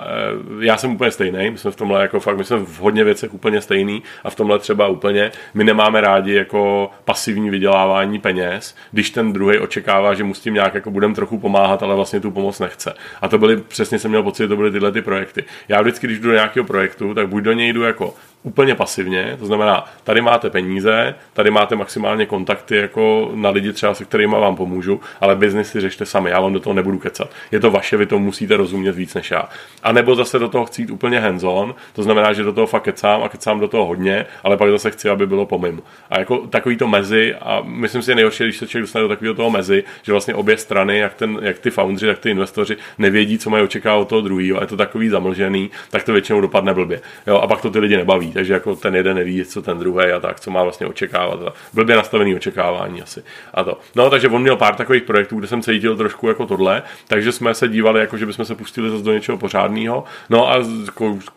e, 0.61 0.65
já 0.65 0.77
jsem 0.77 0.91
úplně 0.91 1.11
stejný, 1.11 1.51
my 1.51 1.57
jsme 1.57 1.71
v 1.71 1.75
tomhle 1.75 2.01
jako 2.01 2.19
fakt, 2.19 2.37
my 2.37 2.43
jsme 2.43 2.57
v 2.57 2.79
hodně 2.79 3.03
věcech 3.03 3.33
úplně 3.33 3.61
stejný 3.61 4.03
a 4.23 4.29
v 4.29 4.35
tomhle 4.35 4.59
třeba 4.59 4.87
úplně, 4.87 5.31
my 5.53 5.63
nemáme 5.63 6.01
rádi 6.01 6.33
jako 6.33 6.89
pasivní 7.05 7.49
vydělávání 7.49 8.19
peněz, 8.19 8.75
když 8.91 9.09
ten 9.09 9.33
druhý 9.33 9.59
očekává, 9.59 10.13
že 10.13 10.23
mu 10.23 10.33
s 10.33 10.39
tím 10.39 10.53
nějak 10.53 10.73
jako 10.73 10.91
budeme 10.91 11.15
trochu 11.15 11.39
pomáhat, 11.39 11.83
ale 11.83 11.95
vlastně 11.95 12.19
tu 12.19 12.31
pomoc 12.31 12.59
nechce. 12.59 12.93
A 13.21 13.27
to 13.27 13.37
byly, 13.37 13.57
přesně 13.57 13.99
jsem 13.99 14.11
měl 14.11 14.23
pocit, 14.23 14.47
to 14.47 14.55
byly 14.55 14.71
tyhle 14.71 14.91
ty 14.91 15.01
projekty. 15.01 15.43
Já 15.67 15.81
vždycky, 15.81 16.07
když 16.07 16.19
jdu 16.19 16.27
do 16.27 16.33
nějakého 16.33 16.65
projektu, 16.65 17.13
tak 17.13 17.27
buď 17.29 17.43
do 17.43 17.53
něj 17.53 17.73
jdu 17.73 17.81
jako 17.81 18.13
úplně 18.43 18.75
pasivně, 18.75 19.35
to 19.39 19.45
znamená, 19.45 19.85
tady 20.03 20.21
máte 20.21 20.49
peníze, 20.49 21.15
tady 21.33 21.51
máte 21.51 21.75
maximálně 21.75 22.25
kontakty 22.25 22.75
jako 22.75 23.31
na 23.33 23.49
lidi 23.49 23.73
třeba, 23.73 23.93
se 23.93 24.05
kterými 24.05 24.35
vám 24.39 24.55
pomůžu, 24.55 25.01
ale 25.21 25.35
biznis 25.35 25.71
si 25.71 25.81
řešte 25.81 26.05
sami, 26.05 26.29
já 26.29 26.39
vám 26.39 26.53
do 26.53 26.59
toho 26.59 26.73
nebudu 26.73 26.99
kecat. 26.99 27.29
Je 27.51 27.59
to 27.59 27.71
vaše, 27.71 27.97
vy 27.97 28.05
to 28.05 28.19
musíte 28.19 28.57
rozumět 28.57 28.91
víc 28.91 29.13
než 29.13 29.31
já. 29.31 29.49
A 29.83 29.91
nebo 29.91 30.15
zase 30.15 30.39
do 30.39 30.49
toho 30.49 30.65
chci 30.65 30.81
jít 30.81 30.91
úplně 30.91 31.19
hands 31.19 31.43
on, 31.43 31.75
to 31.93 32.03
znamená, 32.03 32.33
že 32.33 32.43
do 32.43 32.53
toho 32.53 32.67
fakt 32.67 32.83
kecám 32.83 33.23
a 33.23 33.29
kecám 33.29 33.59
do 33.59 33.67
toho 33.67 33.85
hodně, 33.85 34.25
ale 34.43 34.57
pak 34.57 34.69
zase 34.69 34.91
chci, 34.91 35.09
aby 35.09 35.27
bylo 35.27 35.45
pomím. 35.45 35.81
A 36.09 36.19
jako 36.19 36.37
takový 36.37 36.77
to 36.77 36.87
mezi, 36.87 37.35
a 37.35 37.61
myslím 37.65 38.01
si, 38.01 38.11
je 38.11 38.15
nejhorší, 38.15 38.43
když 38.43 38.57
se 38.57 38.67
člověk 38.67 38.83
dostane 38.83 39.03
do 39.03 39.09
takového 39.09 39.35
toho 39.35 39.49
mezi, 39.49 39.83
že 40.03 40.11
vlastně 40.11 40.35
obě 40.35 40.57
strany, 40.57 40.97
jak, 40.97 41.13
ten, 41.13 41.39
jak 41.41 41.59
ty 41.59 41.69
foundři, 41.69 42.05
tak 42.05 42.19
ty 42.19 42.29
investoři, 42.29 42.77
nevědí, 42.97 43.37
co 43.37 43.49
mají 43.49 43.63
očekávat 43.63 44.01
od 44.01 44.09
toho 44.09 44.21
druhého, 44.21 44.57
a 44.57 44.61
je 44.61 44.67
to 44.67 44.77
takový 44.77 45.09
zamlžený, 45.09 45.69
tak 45.89 46.03
to 46.03 46.13
většinou 46.13 46.41
dopadne 46.41 46.73
blbě. 46.73 47.01
Jo, 47.27 47.35
a 47.37 47.47
pak 47.47 47.61
to 47.61 47.69
ty 47.69 47.79
lidi 47.79 47.97
nebaví 47.97 48.26
takže 48.33 48.53
jako 48.53 48.75
ten 48.75 48.95
jeden 48.95 49.15
neví, 49.15 49.45
co 49.45 49.61
ten 49.61 49.79
druhý 49.79 50.05
a 50.05 50.19
tak, 50.19 50.39
co 50.39 50.51
má 50.51 50.63
vlastně 50.63 50.87
očekávat. 50.87 51.39
Blbě 51.73 51.95
nastavený 51.95 52.35
očekávání 52.35 53.01
asi. 53.01 53.23
A 53.53 53.63
to. 53.63 53.79
No, 53.95 54.09
takže 54.09 54.27
on 54.27 54.41
měl 54.41 54.55
pár 54.55 54.75
takových 54.75 55.03
projektů, 55.03 55.39
kde 55.39 55.47
jsem 55.47 55.61
cítil 55.61 55.97
trošku 55.97 56.27
jako 56.27 56.45
tohle, 56.45 56.83
takže 57.07 57.31
jsme 57.31 57.53
se 57.53 57.67
dívali, 57.67 57.99
jako 57.99 58.17
že 58.17 58.25
bychom 58.25 58.45
se 58.45 58.55
pustili 58.55 58.89
zase 58.89 59.03
do 59.03 59.13
něčeho 59.13 59.37
pořádného. 59.37 60.03
No 60.29 60.51
a 60.51 60.55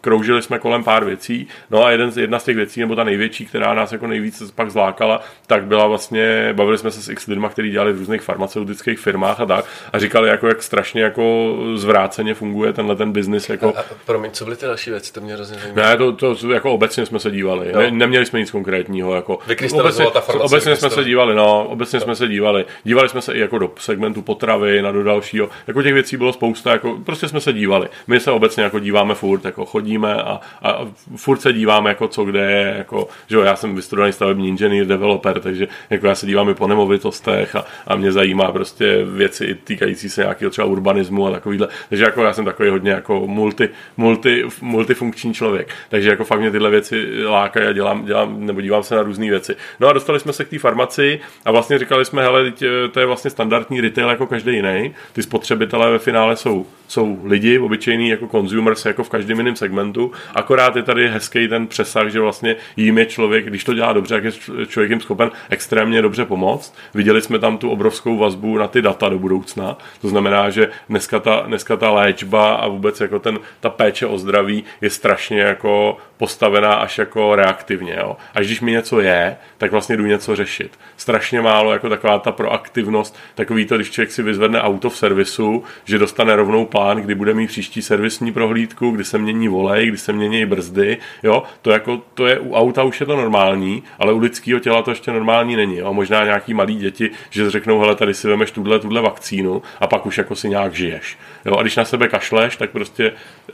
kroužili 0.01 0.43
jsme 0.43 0.59
kolem 0.59 0.85
pár 0.85 1.05
věcí. 1.05 1.49
No 1.71 1.85
a 1.85 1.91
jeden, 1.91 2.13
jedna 2.17 2.39
z 2.39 2.45
těch 2.45 2.57
věcí, 2.57 2.81
nebo 2.81 2.97
ta 2.97 3.05
největší, 3.05 3.47
která 3.47 3.75
nás 3.75 3.93
jako 3.93 4.07
nejvíc 4.07 4.51
pak 4.55 4.71
zlákala, 4.71 5.21
tak 5.47 5.65
byla 5.65 5.87
vlastně, 5.87 6.53
bavili 6.53 6.79
jsme 6.79 6.91
se 6.91 7.03
s 7.03 7.09
x 7.09 7.27
lidma, 7.27 7.49
kteří 7.49 7.71
dělali 7.71 7.93
v 7.93 7.99
různých 7.99 8.23
farmaceutických 8.23 8.99
firmách 8.99 9.41
a 9.41 9.47
tak, 9.47 9.65
a 9.93 9.99
říkali, 9.99 10.29
jako, 10.29 10.49
jak 10.49 10.63
strašně 10.63 11.03
jako 11.03 11.57
zvráceně 11.75 12.35
funguje 12.35 12.73
tenhle 12.73 12.97
ten 12.97 13.13
biznis. 13.13 13.49
Jako... 13.49 13.77
A, 13.77 13.81
a 13.81 13.85
promiň, 14.07 14.31
co 14.31 14.45
byly 14.45 14.57
ty 14.57 14.67
další 14.67 14.91
věci, 14.91 15.13
to 15.13 15.21
mě 15.21 15.35
hrozně 15.35 15.57
Ne, 15.75 15.97
to, 15.97 16.13
to, 16.13 16.53
jako 16.53 16.73
obecně 16.81 17.07
jsme 17.07 17.19
se 17.19 17.31
dívali. 17.31 17.73
Ne, 17.73 17.91
neměli 17.91 18.27
jsme 18.27 18.41
nic 18.41 18.51
konkrétního. 18.51 19.15
Jako, 19.15 19.39
obecně, 19.73 20.07
ta 20.13 20.23
obecně 20.41 20.77
jsme 20.77 20.91
se 20.91 21.05
dívali, 21.05 21.35
no, 21.35 21.65
obecně 21.69 21.99
no. 21.99 22.05
jsme 22.05 22.17
se 22.17 22.29
dívali. 22.29 22.65
Dívali 22.85 23.09
jsme 23.09 23.23
se 23.23 23.33
i 23.35 23.41
jako 23.41 23.59
do 23.59 23.73
segmentu 23.79 24.23
potravy, 24.23 24.83
na 24.83 24.93
do 24.93 25.03
dalšího. 25.03 25.49
Jako 25.67 25.83
těch 25.83 25.95
věcí 25.95 26.17
bylo 26.17 26.33
spousta, 26.33 26.73
jako, 26.73 26.99
prostě 27.05 27.29
jsme 27.29 27.41
se 27.41 27.53
dívali. 27.53 27.89
My 28.07 28.21
se 28.21 28.31
obecně 28.31 28.63
jako 28.63 28.79
díváme 28.79 29.15
furt, 29.15 29.45
jako 29.45 29.65
chodíme 29.65 30.15
a, 30.15 30.41
a 30.63 30.87
furt 31.17 31.41
se 31.41 31.53
díváme, 31.53 31.91
jako 31.91 32.09
co 32.09 32.25
kde 32.25 32.51
je, 32.53 32.75
jako, 32.79 33.09
že 33.29 33.37
jo, 33.37 33.43
já 33.43 33.57
jsem 33.57 33.75
vystudovaný 33.75 34.13
stavební 34.13 34.49
inženýr, 34.49 34.87
developer, 34.87 35.41
takže 35.41 35.69
jako 35.91 36.07
já 36.07 36.15
se 36.15 36.27
dívám 36.27 36.49
i 36.49 36.55
po 36.55 36.67
nemovitostech 36.67 37.57
a, 37.57 37.65
a 37.87 37.97
mě 37.97 38.13
zajímá 38.13 38.53
prostě 38.53 39.05
věci 39.05 39.59
týkající 39.65 40.09
se 40.09 40.21
nějakého 40.21 40.51
třeba 40.51 40.67
urbanismu 40.67 41.27
a 41.27 41.31
takovýhle. 41.31 41.69
Takže 41.89 42.05
jako 42.05 42.25
já 42.25 42.33
jsem 42.33 42.45
takový 42.45 42.69
hodně 42.69 42.91
jako 42.91 43.27
multi, 43.27 43.69
multi, 43.97 44.45
multifunkční 44.61 45.35
člověk. 45.35 45.69
Takže 45.89 46.11
jako 46.11 46.25
fakt 46.25 46.41
mě 46.41 46.51
tyhle 46.51 46.70
věci 46.71 47.25
lákají 47.25 47.67
a 47.67 47.73
dělám, 47.73 48.05
dělám, 48.05 48.47
nebo 48.47 48.61
dívám 48.61 48.83
se 48.83 48.95
na 48.95 49.03
různé 49.03 49.31
věci. 49.31 49.57
No 49.81 49.89
a 49.89 49.93
dostali 49.93 50.21
jsme 50.21 50.33
se 50.33 50.45
k 50.45 50.49
té 50.49 50.59
farmaci 50.59 51.21
a 51.45 51.51
vlastně 51.51 51.79
říkali 51.79 52.05
jsme, 52.05 52.23
hele, 52.23 52.53
to 52.91 53.01
je 53.01 53.07
vlastně 53.07 53.31
standardní 53.31 53.81
retail 53.81 54.09
jako 54.09 54.27
každý 54.27 54.55
jiný. 54.55 54.95
Ty 55.13 55.23
spotřebitelé 55.23 55.91
ve 55.91 55.99
finále 55.99 56.37
jsou, 56.37 56.67
jsou 56.89 57.19
lidi, 57.25 57.59
obyčejní 57.59 58.09
jako 58.09 58.27
consumers, 58.27 58.85
jako 58.85 59.05
v 59.05 59.09
každém 59.09 59.39
jiném 59.39 59.57
segmentu, 59.57 60.13
akorát 60.35 60.77
je 60.77 60.83
tady 60.83 61.09
hezký 61.09 61.49
ten 61.49 61.67
přesah, 61.67 62.09
že 62.09 62.21
vlastně 62.21 62.57
jim 62.77 62.99
je 62.99 63.07
člověk, 63.07 63.47
když 63.47 63.65
to 63.65 63.75
dělá 63.75 63.93
dobře, 63.93 64.15
jak 64.15 64.25
je 64.25 64.33
člověk 64.67 64.91
jim 64.91 65.01
schopen 65.01 65.31
extrémně 65.51 66.03
dobře 66.03 66.25
pomoct. 66.25 66.75
Viděli 66.95 67.23
jsme 67.23 67.39
tam 67.39 67.59
tu 67.59 67.71
obrovskou 67.71 68.19
vazbu 68.19 68.59
na 68.59 68.69
ty 68.69 68.83
data 68.83 69.09
do 69.09 69.19
budoucna. 69.19 69.79
To 70.01 70.09
znamená, 70.09 70.51
že 70.51 70.69
dneska 70.89 71.21
ta, 71.21 71.43
dneska 71.47 71.77
ta 71.77 71.91
léčba 71.91 72.55
a 72.55 72.69
vůbec 72.69 73.01
jako 73.01 73.19
ten, 73.19 73.39
ta 73.61 73.71
péče 73.71 74.07
o 74.07 74.19
zdraví 74.19 74.65
je 74.81 74.91
strašně 74.91 75.41
jako 75.41 75.97
postavená 76.17 76.60
až 76.69 76.99
jako 76.99 77.37
reaktivně. 77.37 77.97
Jo. 77.99 78.17
Až 78.35 78.47
když 78.47 78.61
mi 78.61 78.73
něco 78.73 79.01
je, 79.01 79.37
tak 79.59 79.73
vlastně 79.73 79.97
jdu 79.97 80.07
něco 80.07 80.37
řešit. 80.37 80.79
Strašně 80.97 81.41
málo 81.41 81.73
jako 81.73 81.89
taková 81.89 82.19
ta 82.19 82.33
proaktivnost, 82.33 83.19
takový 83.35 83.67
to, 83.67 83.77
když 83.77 83.91
člověk 83.91 84.13
si 84.13 84.23
vyzvedne 84.23 84.63
auto 84.63 84.91
v 84.91 84.97
servisu, 84.97 85.65
že 85.85 85.99
dostane 85.99 86.37
rovnou 86.37 86.65
plán, 86.65 86.97
kdy 86.97 87.15
bude 87.15 87.35
mít 87.35 87.47
příští 87.47 87.83
servisní 87.83 88.33
prohlídku, 88.33 88.91
kdy 88.91 89.05
se 89.05 89.19
mění 89.19 89.49
volej, 89.49 89.87
kdy 89.87 89.99
se 89.99 90.13
mění 90.13 90.47
brzdy. 90.47 90.99
Jo. 91.23 91.43
To, 91.63 91.71
jako, 91.71 92.03
to 92.15 92.27
je 92.27 92.39
u 92.39 92.55
auta 92.55 92.83
už 92.83 93.01
je 93.01 93.07
to 93.07 93.17
normální, 93.17 93.83
ale 93.99 94.13
u 94.13 94.19
lidského 94.19 94.61
těla 94.61 94.83
to 94.83 94.91
ještě 94.91 95.13
normální 95.13 95.57
není. 95.57 95.77
Jo. 95.77 95.93
Možná 95.93 96.25
nějaký 96.25 96.55
malí 96.55 96.77
děti, 96.77 97.11
že 97.31 97.51
řeknou, 97.51 97.81
hele, 97.81 97.95
tady 97.95 98.15
si 98.15 98.29
vemeš 98.29 98.51
tuhle, 98.51 98.79
tuhle 98.79 99.01
vakcínu 99.01 99.63
a 99.81 99.87
pak 99.87 100.07
už 100.07 100.19
jako 100.19 100.35
si 100.35 100.49
nějak 100.49 100.75
žiješ. 100.75 101.19
Jo. 101.45 101.57
A 101.57 101.63
když 101.63 101.77
na 101.77 101.85
sebe 101.85 102.09
kašleš, 102.09 102.57
tak 102.57 102.71
prostě 102.71 103.13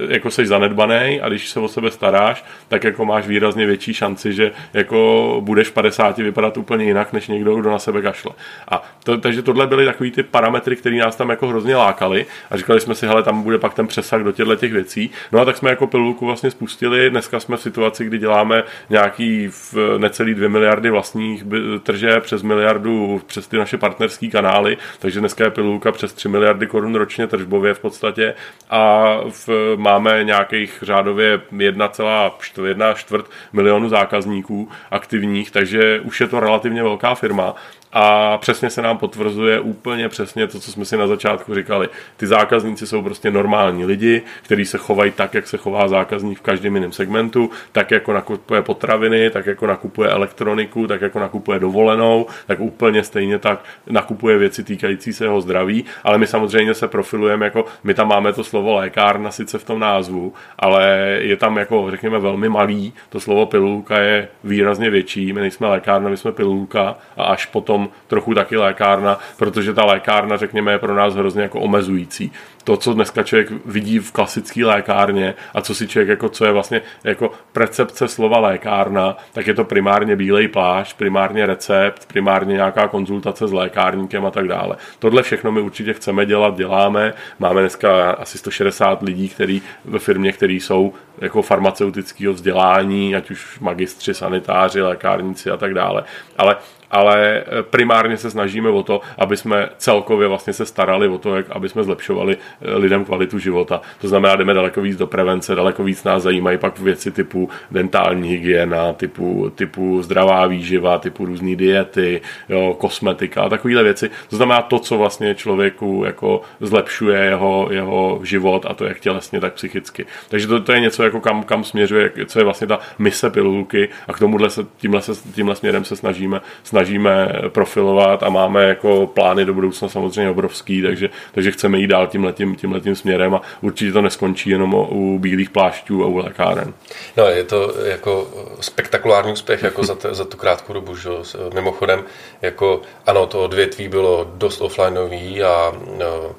jako 0.08 0.30
jsi 0.30 0.46
zanedbaný 0.46 1.20
a 1.20 1.28
když 1.28 1.48
se 1.48 1.60
o 1.60 1.68
sebe 1.68 1.90
staráš, 1.90 2.44
tak 2.68 2.84
jako 2.84 2.95
máš 3.04 3.26
výrazně 3.26 3.66
větší 3.66 3.94
šanci, 3.94 4.32
že 4.32 4.52
jako 4.72 5.40
budeš 5.44 5.68
v 5.68 5.72
50 5.72 6.18
vypadat 6.18 6.56
úplně 6.56 6.84
jinak, 6.84 7.12
než 7.12 7.28
někdo, 7.28 7.56
kdo 7.56 7.70
na 7.70 7.78
sebe 7.78 8.02
kašle. 8.02 8.32
A 8.68 8.82
to, 9.04 9.18
takže 9.18 9.42
tohle 9.42 9.66
byly 9.66 9.84
takový 9.84 10.10
ty 10.10 10.22
parametry, 10.22 10.76
které 10.76 10.96
nás 10.96 11.16
tam 11.16 11.30
jako 11.30 11.46
hrozně 11.46 11.76
lákali 11.76 12.26
a 12.50 12.56
říkali 12.56 12.80
jsme 12.80 12.94
si, 12.94 13.06
hele, 13.06 13.22
tam 13.22 13.42
bude 13.42 13.58
pak 13.58 13.74
ten 13.74 13.86
přesah 13.86 14.22
do 14.22 14.32
těchto 14.32 14.56
těch 14.56 14.72
věcí. 14.72 15.10
No 15.32 15.40
a 15.40 15.44
tak 15.44 15.56
jsme 15.56 15.70
jako 15.70 15.86
pilulku 15.86 16.26
vlastně 16.26 16.50
spustili. 16.50 17.10
Dneska 17.10 17.40
jsme 17.40 17.56
v 17.56 17.60
situaci, 17.60 18.04
kdy 18.04 18.18
děláme 18.18 18.62
nějaký 18.90 19.48
v 19.48 19.74
necelý 19.98 20.34
2 20.34 20.48
miliardy 20.48 20.90
vlastních 20.90 21.44
tržeb 21.82 22.22
přes 22.22 22.42
miliardu 22.42 23.22
přes 23.26 23.48
ty 23.48 23.56
naše 23.56 23.78
partnerské 23.78 24.28
kanály, 24.28 24.76
takže 24.98 25.20
dneska 25.20 25.44
je 25.44 25.50
pilulka 25.50 25.92
přes 25.92 26.12
3 26.12 26.28
miliardy 26.28 26.66
korun 26.66 26.94
ročně 26.94 27.26
tržbově 27.26 27.74
v 27.74 27.78
podstatě 27.78 28.34
a 28.70 29.16
v, 29.30 29.48
máme 29.76 30.24
nějakých 30.24 30.78
řádově 30.82 31.40
1,4 31.52 32.85
čtvrt 32.94 33.30
milionu 33.52 33.88
zákazníků 33.88 34.68
aktivních, 34.90 35.50
takže 35.50 36.00
už 36.00 36.20
je 36.20 36.28
to 36.28 36.40
relativně 36.40 36.82
velká 36.82 37.14
firma 37.14 37.54
a 37.92 38.38
přesně 38.38 38.70
se 38.70 38.82
nám 38.82 38.98
potvrzuje 38.98 39.60
úplně 39.60 40.08
přesně 40.08 40.46
to, 40.46 40.60
co 40.60 40.72
jsme 40.72 40.84
si 40.84 40.96
na 40.96 41.06
začátku 41.06 41.54
říkali. 41.54 41.88
Ty 42.16 42.26
zákazníci 42.26 42.86
jsou 42.86 43.02
prostě 43.02 43.30
normální 43.30 43.84
lidi, 43.84 44.22
kteří 44.42 44.64
se 44.64 44.78
chovají 44.78 45.12
tak, 45.12 45.34
jak 45.34 45.46
se 45.46 45.56
chová 45.56 45.88
zákazník 45.88 46.38
v 46.38 46.42
každém 46.42 46.74
jiném 46.74 46.92
segmentu, 46.92 47.50
tak 47.72 47.90
jako 47.90 48.12
nakupuje 48.12 48.62
potraviny, 48.62 49.30
tak 49.30 49.46
jako 49.46 49.66
nakupuje 49.66 50.10
elektroniku, 50.10 50.86
tak 50.86 51.00
jako 51.00 51.20
nakupuje 51.20 51.58
dovolenou, 51.58 52.26
tak 52.46 52.60
úplně 52.60 53.04
stejně 53.04 53.38
tak 53.38 53.64
nakupuje 53.86 54.38
věci 54.38 54.64
týkající 54.64 55.12
se 55.12 55.24
jeho 55.24 55.40
zdraví, 55.40 55.84
ale 56.04 56.18
my 56.18 56.26
samozřejmě 56.26 56.74
se 56.74 56.88
profilujeme 56.88 57.44
jako, 57.44 57.64
my 57.84 57.94
tam 57.94 58.08
máme 58.08 58.32
to 58.32 58.44
slovo 58.44 58.74
lékárna 58.74 59.30
sice 59.30 59.58
v 59.58 59.64
tom 59.64 59.78
názvu, 59.78 60.34
ale 60.58 61.16
je 61.20 61.36
tam 61.36 61.56
jako, 61.56 61.90
řekněme, 61.90 62.18
velmi 62.18 62.48
malý, 62.48 62.92
to 63.08 63.20
slovo 63.20 63.46
pilulka 63.46 63.98
je 63.98 64.28
výrazně 64.44 64.90
větší, 64.90 65.32
my 65.32 65.40
nejsme 65.40 65.68
lékárna, 65.68 66.10
my 66.10 66.16
jsme 66.16 66.32
pilulka 66.32 66.96
a 67.16 67.24
až 67.24 67.46
potom 67.46 67.85
trochu 68.06 68.34
taky 68.34 68.56
lékárna, 68.56 69.18
protože 69.36 69.74
ta 69.74 69.84
lékárna, 69.84 70.36
řekněme, 70.36 70.72
je 70.72 70.78
pro 70.78 70.94
nás 70.94 71.14
hrozně 71.14 71.42
jako 71.42 71.60
omezující 71.60 72.32
to, 72.66 72.76
co 72.76 72.94
dneska 72.94 73.22
člověk 73.22 73.52
vidí 73.66 73.98
v 73.98 74.12
klasické 74.12 74.66
lékárně 74.66 75.34
a 75.54 75.60
co 75.60 75.74
si 75.74 75.88
člověk, 75.88 76.08
jako, 76.08 76.28
co 76.28 76.44
je 76.44 76.52
vlastně 76.52 76.82
jako 77.04 77.30
precepce 77.52 78.08
slova 78.08 78.38
lékárna, 78.38 79.16
tak 79.32 79.46
je 79.46 79.54
to 79.54 79.64
primárně 79.64 80.16
bílej 80.16 80.48
plášť, 80.48 80.96
primárně 80.96 81.46
recept, 81.46 82.06
primárně 82.06 82.54
nějaká 82.54 82.88
konzultace 82.88 83.48
s 83.48 83.52
lékárníkem 83.52 84.26
a 84.26 84.30
tak 84.30 84.48
dále. 84.48 84.76
Tohle 84.98 85.22
všechno 85.22 85.52
my 85.52 85.60
určitě 85.60 85.92
chceme 85.92 86.26
dělat, 86.26 86.56
děláme. 86.56 87.14
Máme 87.38 87.60
dneska 87.60 88.10
asi 88.10 88.38
160 88.38 89.02
lidí, 89.02 89.28
který 89.28 89.62
ve 89.84 89.98
firmě, 89.98 90.32
který 90.32 90.60
jsou 90.60 90.94
jako 91.18 91.42
farmaceutického 91.42 92.32
vzdělání, 92.32 93.16
ať 93.16 93.30
už 93.30 93.60
magistři, 93.60 94.14
sanitáři, 94.14 94.82
lékárníci 94.82 95.50
a 95.50 95.56
tak 95.56 95.74
dále. 95.74 96.04
Ale 96.38 96.56
ale 96.90 97.44
primárně 97.70 98.16
se 98.16 98.30
snažíme 98.30 98.68
o 98.68 98.82
to, 98.82 99.00
aby 99.18 99.36
jsme 99.36 99.68
celkově 99.78 100.28
vlastně 100.28 100.52
se 100.52 100.66
starali 100.66 101.08
o 101.08 101.18
to, 101.18 101.36
jak 101.36 101.46
aby 101.50 101.68
jsme 101.68 101.84
zlepšovali 101.84 102.36
lidem 102.60 103.04
kvalitu 103.04 103.38
života. 103.38 103.80
To 104.00 104.08
znamená, 104.08 104.36
jdeme 104.36 104.54
daleko 104.54 104.80
víc 104.80 104.96
do 104.96 105.06
prevence, 105.06 105.54
daleko 105.54 105.84
víc 105.84 106.04
nás 106.04 106.22
zajímají 106.22 106.58
pak 106.58 106.78
věci 106.78 107.10
typu 107.10 107.50
dentální 107.70 108.28
hygiena, 108.28 108.92
typu, 108.92 109.52
typu 109.54 110.02
zdravá 110.02 110.46
výživa, 110.46 110.98
typu 110.98 111.24
různé 111.24 111.56
diety, 111.56 112.20
jo, 112.48 112.76
kosmetika 112.78 113.42
a 113.42 113.48
takovéhle 113.48 113.82
věci. 113.82 114.10
To 114.28 114.36
znamená 114.36 114.62
to, 114.62 114.78
co 114.78 114.98
vlastně 114.98 115.34
člověku 115.34 116.02
jako 116.06 116.40
zlepšuje 116.60 117.18
jeho, 117.18 117.68
jeho 117.70 118.20
život 118.22 118.66
a 118.68 118.74
to 118.74 118.84
jak 118.84 119.00
tělesně, 119.00 119.40
tak 119.40 119.54
psychicky. 119.54 120.06
Takže 120.28 120.46
to, 120.46 120.60
to 120.60 120.72
je 120.72 120.80
něco, 120.80 121.02
jako 121.06 121.20
kam, 121.20 121.42
kam 121.42 121.64
směřuje, 121.64 122.12
co 122.26 122.38
je 122.38 122.44
vlastně 122.44 122.66
ta 122.66 122.78
mise 122.98 123.30
pilulky 123.30 123.88
a 124.08 124.12
k 124.12 124.18
tomuhle 124.18 124.50
se, 124.50 124.66
tímhle, 124.76 125.02
se, 125.02 125.12
tímhle 125.34 125.56
směrem 125.56 125.84
se 125.84 125.96
snažíme, 125.96 126.40
snažíme 126.64 127.28
profilovat 127.48 128.22
a 128.22 128.28
máme 128.28 128.64
jako 128.64 129.06
plány 129.06 129.44
do 129.44 129.54
budoucna 129.54 129.88
samozřejmě 129.88 130.30
obrovský, 130.30 130.82
takže, 130.82 131.08
takže 131.32 131.50
chceme 131.50 131.78
jít 131.78 131.86
dál 131.86 132.06
tímhle 132.06 132.32
tím, 132.32 132.56
tímhle 132.56 132.80
tím 132.80 132.96
směrem 132.96 133.34
a 133.34 133.42
určitě 133.60 133.92
to 133.92 134.02
neskončí 134.02 134.50
jenom 134.50 134.74
u 134.74 135.18
bílých 135.18 135.50
plášťů 135.50 136.04
a 136.04 136.06
u 136.06 136.16
lékáren. 136.16 136.74
No, 137.16 137.24
je 137.24 137.44
to 137.44 137.74
jako 137.84 138.28
spektakulární 138.60 139.32
úspěch 139.32 139.62
jako 139.62 139.84
za, 139.84 139.94
te, 139.94 140.14
za 140.14 140.24
tu 140.24 140.36
krátkou 140.36 140.72
dobu. 140.72 140.96
Že? 140.96 141.10
Mimochodem, 141.54 142.04
jako 142.42 142.82
ano, 143.06 143.26
to 143.26 143.40
odvětví 143.44 143.88
bylo 143.88 144.30
dost 144.34 144.60
offlineový 144.60 145.42
a 145.42 145.72
no, 145.98 146.34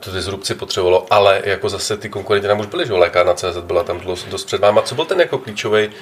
tu 0.00 0.12
disrupci 0.12 0.54
potřebovalo, 0.54 1.06
ale 1.10 1.42
jako 1.44 1.68
zase 1.68 1.96
ty 1.96 2.08
konkurenti 2.08 2.46
tam 2.46 2.60
už 2.60 2.66
byly, 2.66 2.86
že 2.86 2.92
lékárna 2.92 3.34
CZ 3.34 3.56
byla 3.60 3.82
tam 3.82 4.00
dost, 4.00 4.28
dost 4.28 4.44
před 4.44 4.60
váma. 4.60 4.82
Co 4.82 4.94
byl 4.94 5.04
ten 5.04 5.20
jako 5.20 5.38
klíčový 5.38 5.88
uh, 5.88 5.92